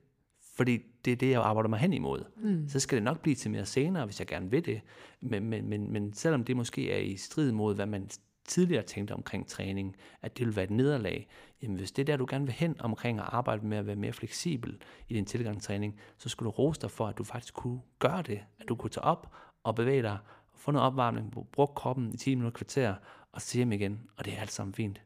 Fordi 0.56 0.78
det 1.04 1.12
er 1.12 1.16
det, 1.16 1.30
jeg 1.30 1.42
arbejder 1.42 1.68
mig 1.68 1.78
hen 1.78 1.92
imod. 1.92 2.24
Mm. 2.36 2.68
Så 2.68 2.80
skal 2.80 2.96
det 2.96 3.02
nok 3.02 3.20
blive 3.20 3.34
til 3.34 3.50
mere 3.50 3.66
senere, 3.66 4.04
hvis 4.04 4.18
jeg 4.18 4.26
gerne 4.26 4.50
vil 4.50 4.66
det. 4.66 4.80
Men, 5.20 5.44
men, 5.44 5.68
men, 5.68 5.92
men 5.92 6.12
selvom 6.12 6.44
det 6.44 6.56
måske 6.56 6.92
er 6.92 6.98
i 6.98 7.16
strid 7.16 7.52
mod, 7.52 7.74
hvad 7.74 7.86
man 7.86 8.08
tidligere 8.44 8.82
tænkte 8.82 9.12
omkring 9.12 9.48
træning, 9.48 9.96
at 10.22 10.38
det 10.38 10.46
vil 10.46 10.56
være 10.56 10.64
et 10.64 10.70
nederlag, 10.70 11.28
jamen 11.62 11.76
hvis 11.76 11.92
det 11.92 12.02
er 12.02 12.06
der, 12.06 12.16
du 12.16 12.26
gerne 12.30 12.44
vil 12.44 12.54
hen 12.54 12.80
omkring 12.80 13.18
at 13.18 13.24
arbejde 13.28 13.66
med 13.66 13.78
at 13.78 13.86
være 13.86 13.96
mere 13.96 14.12
fleksibel 14.12 14.78
i 15.08 15.14
din 15.14 15.26
tilgang 15.26 15.56
til 15.56 15.66
træning, 15.66 16.00
så 16.18 16.28
skulle 16.28 16.46
du 16.46 16.50
rose 16.50 16.80
dig 16.80 16.90
for, 16.90 17.06
at 17.06 17.18
du 17.18 17.24
faktisk 17.24 17.54
kunne 17.54 17.80
gøre 17.98 18.22
det, 18.22 18.40
at 18.58 18.68
du 18.68 18.74
kunne 18.74 18.90
tage 18.90 19.04
op 19.04 19.34
og 19.62 19.74
bevæge 19.74 20.02
dig, 20.02 20.18
og 20.52 20.58
få 20.58 20.70
noget 20.70 20.86
opvarmning, 20.86 21.30
bruge 21.52 21.68
kroppen 21.76 22.14
i 22.14 22.16
10 22.16 22.34
minutter 22.34 22.58
kvarter, 22.58 22.94
og 23.32 23.42
se 23.42 23.56
hjem 23.56 23.72
igen, 23.72 24.00
og 24.16 24.24
det 24.24 24.32
er 24.32 24.40
alt 24.40 24.52
sammen 24.52 24.74
fint. 24.74 25.00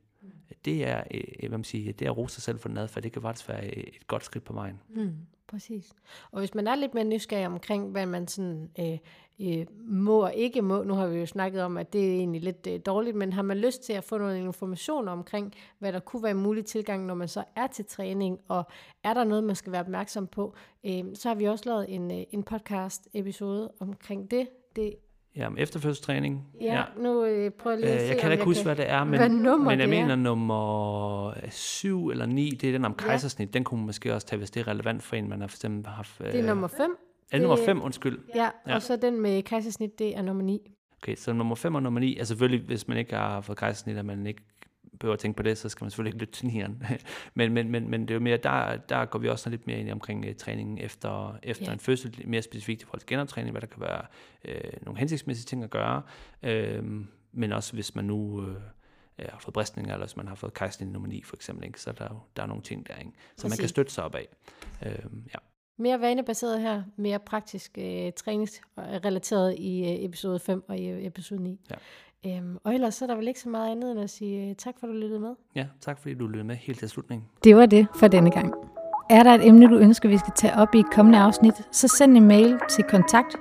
Det 0.64 0.86
er, 0.86 1.02
øh, 1.10 1.20
øh, 1.42 1.48
hvad 1.48 1.58
man 1.58 1.64
siger, 1.64 1.92
det 1.92 2.06
er 2.06 2.10
at 2.10 2.16
rose 2.16 2.34
sig 2.34 2.42
selv 2.42 2.58
for 2.58 2.68
den 2.68 2.78
adfærd, 2.78 3.02
det 3.02 3.12
kan 3.12 3.22
faktisk 3.22 3.48
være 3.48 3.64
øh, 3.64 3.82
et 3.82 4.06
godt 4.06 4.24
skridt 4.24 4.44
på 4.44 4.52
vejen. 4.52 4.80
Mm. 4.88 5.12
Præcis. 5.48 5.92
Og 6.30 6.38
hvis 6.38 6.54
man 6.54 6.66
er 6.66 6.74
lidt 6.74 6.94
mere 6.94 7.04
nysgerrig 7.04 7.46
omkring, 7.46 7.90
hvad 7.90 8.06
man 8.06 8.28
sådan 8.28 8.70
øh, 8.78 8.98
øh, 9.40 9.66
må 9.84 10.22
og 10.22 10.34
ikke 10.34 10.62
må, 10.62 10.82
nu 10.82 10.94
har 10.94 11.06
vi 11.06 11.18
jo 11.18 11.26
snakket 11.26 11.62
om, 11.62 11.76
at 11.76 11.92
det 11.92 12.08
er 12.08 12.14
egentlig 12.14 12.42
lidt 12.42 12.66
øh, 12.66 12.80
dårligt, 12.86 13.16
men 13.16 13.32
har 13.32 13.42
man 13.42 13.56
lyst 13.56 13.82
til 13.82 13.92
at 13.92 14.04
få 14.04 14.18
noget 14.18 14.38
information 14.38 15.08
omkring, 15.08 15.54
hvad 15.78 15.92
der 15.92 16.00
kunne 16.00 16.22
være 16.22 16.34
mulig 16.34 16.64
tilgang, 16.64 17.06
når 17.06 17.14
man 17.14 17.28
så 17.28 17.44
er 17.56 17.66
til 17.66 17.84
træning, 17.84 18.38
og 18.48 18.64
er 19.04 19.14
der 19.14 19.24
noget, 19.24 19.44
man 19.44 19.56
skal 19.56 19.72
være 19.72 19.80
opmærksom 19.80 20.26
på, 20.26 20.54
øh, 20.84 21.04
så 21.14 21.28
har 21.28 21.34
vi 21.34 21.44
også 21.44 21.64
lavet 21.66 21.94
en, 21.94 22.10
øh, 22.10 22.24
en 22.30 22.42
podcast 22.42 23.08
episode 23.14 23.70
omkring 23.80 24.30
det. 24.30 24.48
Det 24.76 24.94
Ja, 25.38 25.46
om 25.46 25.56
efterfødselstræning. 25.58 26.46
Ja, 26.60 26.74
ja. 26.74 26.82
nu 26.96 27.24
øh, 27.24 27.50
prøver 27.50 27.76
jeg 27.76 27.80
lige 27.80 27.92
at 27.92 27.94
øh, 27.94 28.00
se, 28.00 28.12
Jeg 28.14 28.18
kan 28.18 28.32
ikke 28.32 28.44
huske, 28.44 28.64
hvad 28.64 28.76
det 28.76 28.90
er, 28.90 29.04
men, 29.04 29.42
men 29.64 29.80
jeg 29.80 29.88
mener 29.88 30.16
nummer 30.16 31.34
7 31.50 32.08
eller 32.08 32.26
9, 32.26 32.50
det 32.50 32.68
er 32.68 32.72
den 32.72 32.84
om 32.84 32.94
kejsersnit. 32.94 33.48
Ja. 33.48 33.52
Den 33.52 33.64
kunne 33.64 33.80
man 33.80 33.86
måske 33.86 34.14
også 34.14 34.26
tage, 34.26 34.38
hvis 34.38 34.50
det 34.50 34.60
er 34.60 34.68
relevant 34.68 35.02
for 35.02 35.16
en, 35.16 35.28
man 35.28 35.40
har 35.40 35.46
for 35.46 35.56
eksempel 35.56 35.92
haft... 35.92 36.20
Øh, 36.20 36.32
det 36.32 36.40
er 36.40 36.46
nummer 36.46 36.68
5. 36.68 36.96
Er 37.32 37.38
det 37.38 37.48
nummer 37.48 37.64
5, 37.64 37.82
undskyld? 37.82 38.18
Ja, 38.34 38.48
ja, 38.66 38.74
og 38.74 38.82
så 38.82 38.96
den 38.96 39.20
med 39.20 39.42
kejsersnit, 39.42 39.98
det 39.98 40.16
er 40.16 40.22
nummer 40.22 40.42
9. 40.42 40.74
Okay, 41.02 41.16
så 41.16 41.32
nummer 41.32 41.54
5 41.54 41.74
og 41.74 41.82
nummer 41.82 42.00
9, 42.00 42.16
altså 42.18 42.28
selvfølgelig, 42.28 42.66
hvis 42.66 42.88
man 42.88 42.98
ikke 42.98 43.14
har 43.14 43.40
fået 43.40 43.58
kejsersnit, 43.58 43.96
at 43.96 44.04
man 44.04 44.26
ikke 44.26 44.42
behøver 44.98 45.12
at 45.12 45.18
tænke 45.18 45.36
på 45.36 45.42
det, 45.42 45.58
så 45.58 45.68
skal 45.68 45.84
man 45.84 45.90
selvfølgelig 45.90 46.14
ikke 46.14 46.24
lytte 46.24 46.32
til 46.32 46.46
nieren. 46.46 46.82
men, 47.34 47.52
men, 47.52 47.70
men, 47.70 47.90
men 47.90 48.00
det 48.00 48.10
er 48.10 48.14
jo 48.14 48.20
mere, 48.20 48.36
der, 48.36 48.76
der 48.76 49.04
går 49.04 49.18
vi 49.18 49.28
også 49.28 49.50
lidt 49.50 49.66
mere 49.66 49.78
ind 49.78 49.90
omkring 49.90 50.26
uh, 50.28 50.34
træningen 50.34 50.78
efter, 50.78 51.38
efter 51.42 51.64
yeah. 51.64 51.72
en 51.72 51.80
fødsel, 51.80 52.22
mere 52.26 52.42
specifikt 52.42 52.82
i 52.82 52.84
forhold 52.84 53.00
til 53.00 53.06
genoptræning, 53.06 53.52
hvad 53.52 53.60
der 53.60 53.66
kan 53.66 53.80
være 53.80 54.02
uh, 54.48 54.84
nogle 54.84 54.98
hensigtsmæssige 54.98 55.46
ting 55.46 55.64
at 55.64 55.70
gøre, 55.70 56.02
uh, 56.42 56.84
men 57.32 57.52
også 57.52 57.72
hvis 57.72 57.94
man 57.94 58.04
nu 58.04 58.16
uh, 58.16 58.54
har 59.18 59.38
fået 59.38 59.52
bristninger, 59.52 59.92
eller 59.92 60.06
hvis 60.06 60.16
man 60.16 60.28
har 60.28 60.34
fået 60.34 60.80
9 60.80 61.22
for 61.22 61.36
eksempel, 61.36 61.66
ikke? 61.66 61.80
så 61.80 61.92
der, 61.92 62.28
der 62.36 62.42
er 62.42 62.46
nogle 62.46 62.62
ting 62.62 62.88
der, 62.88 62.96
ikke? 62.96 63.10
så 63.36 63.42
Præcis. 63.42 63.50
man 63.50 63.58
kan 63.58 63.68
støtte 63.68 63.92
sig 63.92 64.04
op 64.04 64.14
af. 64.14 64.28
Uh, 64.82 64.88
ja. 65.34 65.38
Mere 65.80 66.00
vanebaseret 66.00 66.60
her, 66.60 66.82
mere 66.96 67.18
praktisk 67.18 67.78
uh, 67.78 68.12
træningsrelateret 68.16 69.54
i 69.58 69.82
uh, 69.82 70.04
episode 70.04 70.38
5 70.38 70.64
og 70.68 70.78
i 70.78 70.92
uh, 70.92 71.04
episode 71.04 71.42
9. 71.42 71.60
Ja. 71.70 71.74
Øhm, 72.26 72.56
og 72.64 72.74
ellers 72.74 72.94
så 72.94 73.04
er 73.04 73.06
der 73.06 73.16
vel 73.16 73.28
ikke 73.28 73.40
så 73.40 73.48
meget 73.48 73.70
andet 73.70 73.92
end 73.92 74.00
at 74.00 74.10
sige 74.10 74.48
øh, 74.48 74.54
tak 74.54 74.74
for, 74.80 74.86
at 74.86 74.90
du 74.92 74.94
lyttede 74.94 75.20
med. 75.20 75.34
Ja, 75.54 75.66
tak 75.80 75.98
fordi 75.98 76.14
du 76.14 76.26
lyttede 76.26 76.44
med 76.44 76.56
helt 76.56 76.78
til 76.78 76.88
slutningen. 76.88 77.28
Det 77.44 77.56
var 77.56 77.66
det 77.66 77.86
for 77.94 78.08
denne 78.08 78.30
gang. 78.30 78.54
Er 79.10 79.22
der 79.22 79.34
et 79.34 79.46
emne, 79.46 79.68
du 79.68 79.78
ønsker, 79.78 80.08
vi 80.08 80.18
skal 80.18 80.32
tage 80.36 80.54
op 80.54 80.74
i 80.74 80.78
et 80.78 80.90
kommende 80.90 81.18
afsnit, 81.18 81.54
så 81.72 81.88
send 81.88 82.16
en 82.16 82.26
mail 82.26 82.58
til 82.70 82.84
kontakt 82.84 83.36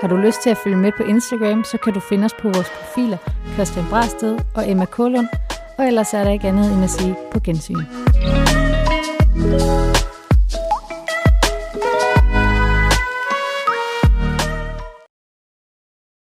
Har 0.00 0.08
du 0.08 0.16
lyst 0.16 0.42
til 0.42 0.50
at 0.50 0.56
følge 0.56 0.76
med 0.76 0.92
på 0.96 1.02
Instagram, 1.02 1.64
så 1.64 1.78
kan 1.78 1.92
du 1.92 2.00
finde 2.00 2.24
os 2.24 2.34
på 2.34 2.48
vores 2.48 2.70
profiler 2.70 3.18
Christian 3.54 3.84
Brasted 3.90 4.38
og 4.56 4.70
Emma 4.70 4.84
Kålund. 4.84 5.28
Og 5.78 5.86
ellers 5.86 6.14
er 6.14 6.24
der 6.24 6.30
ikke 6.30 6.48
andet 6.48 6.72
end 6.72 6.84
at 6.84 6.90
sige 6.90 7.16
på 7.32 7.40
gensyn. 7.40 7.76
thank 9.38 9.62
you 9.62 9.97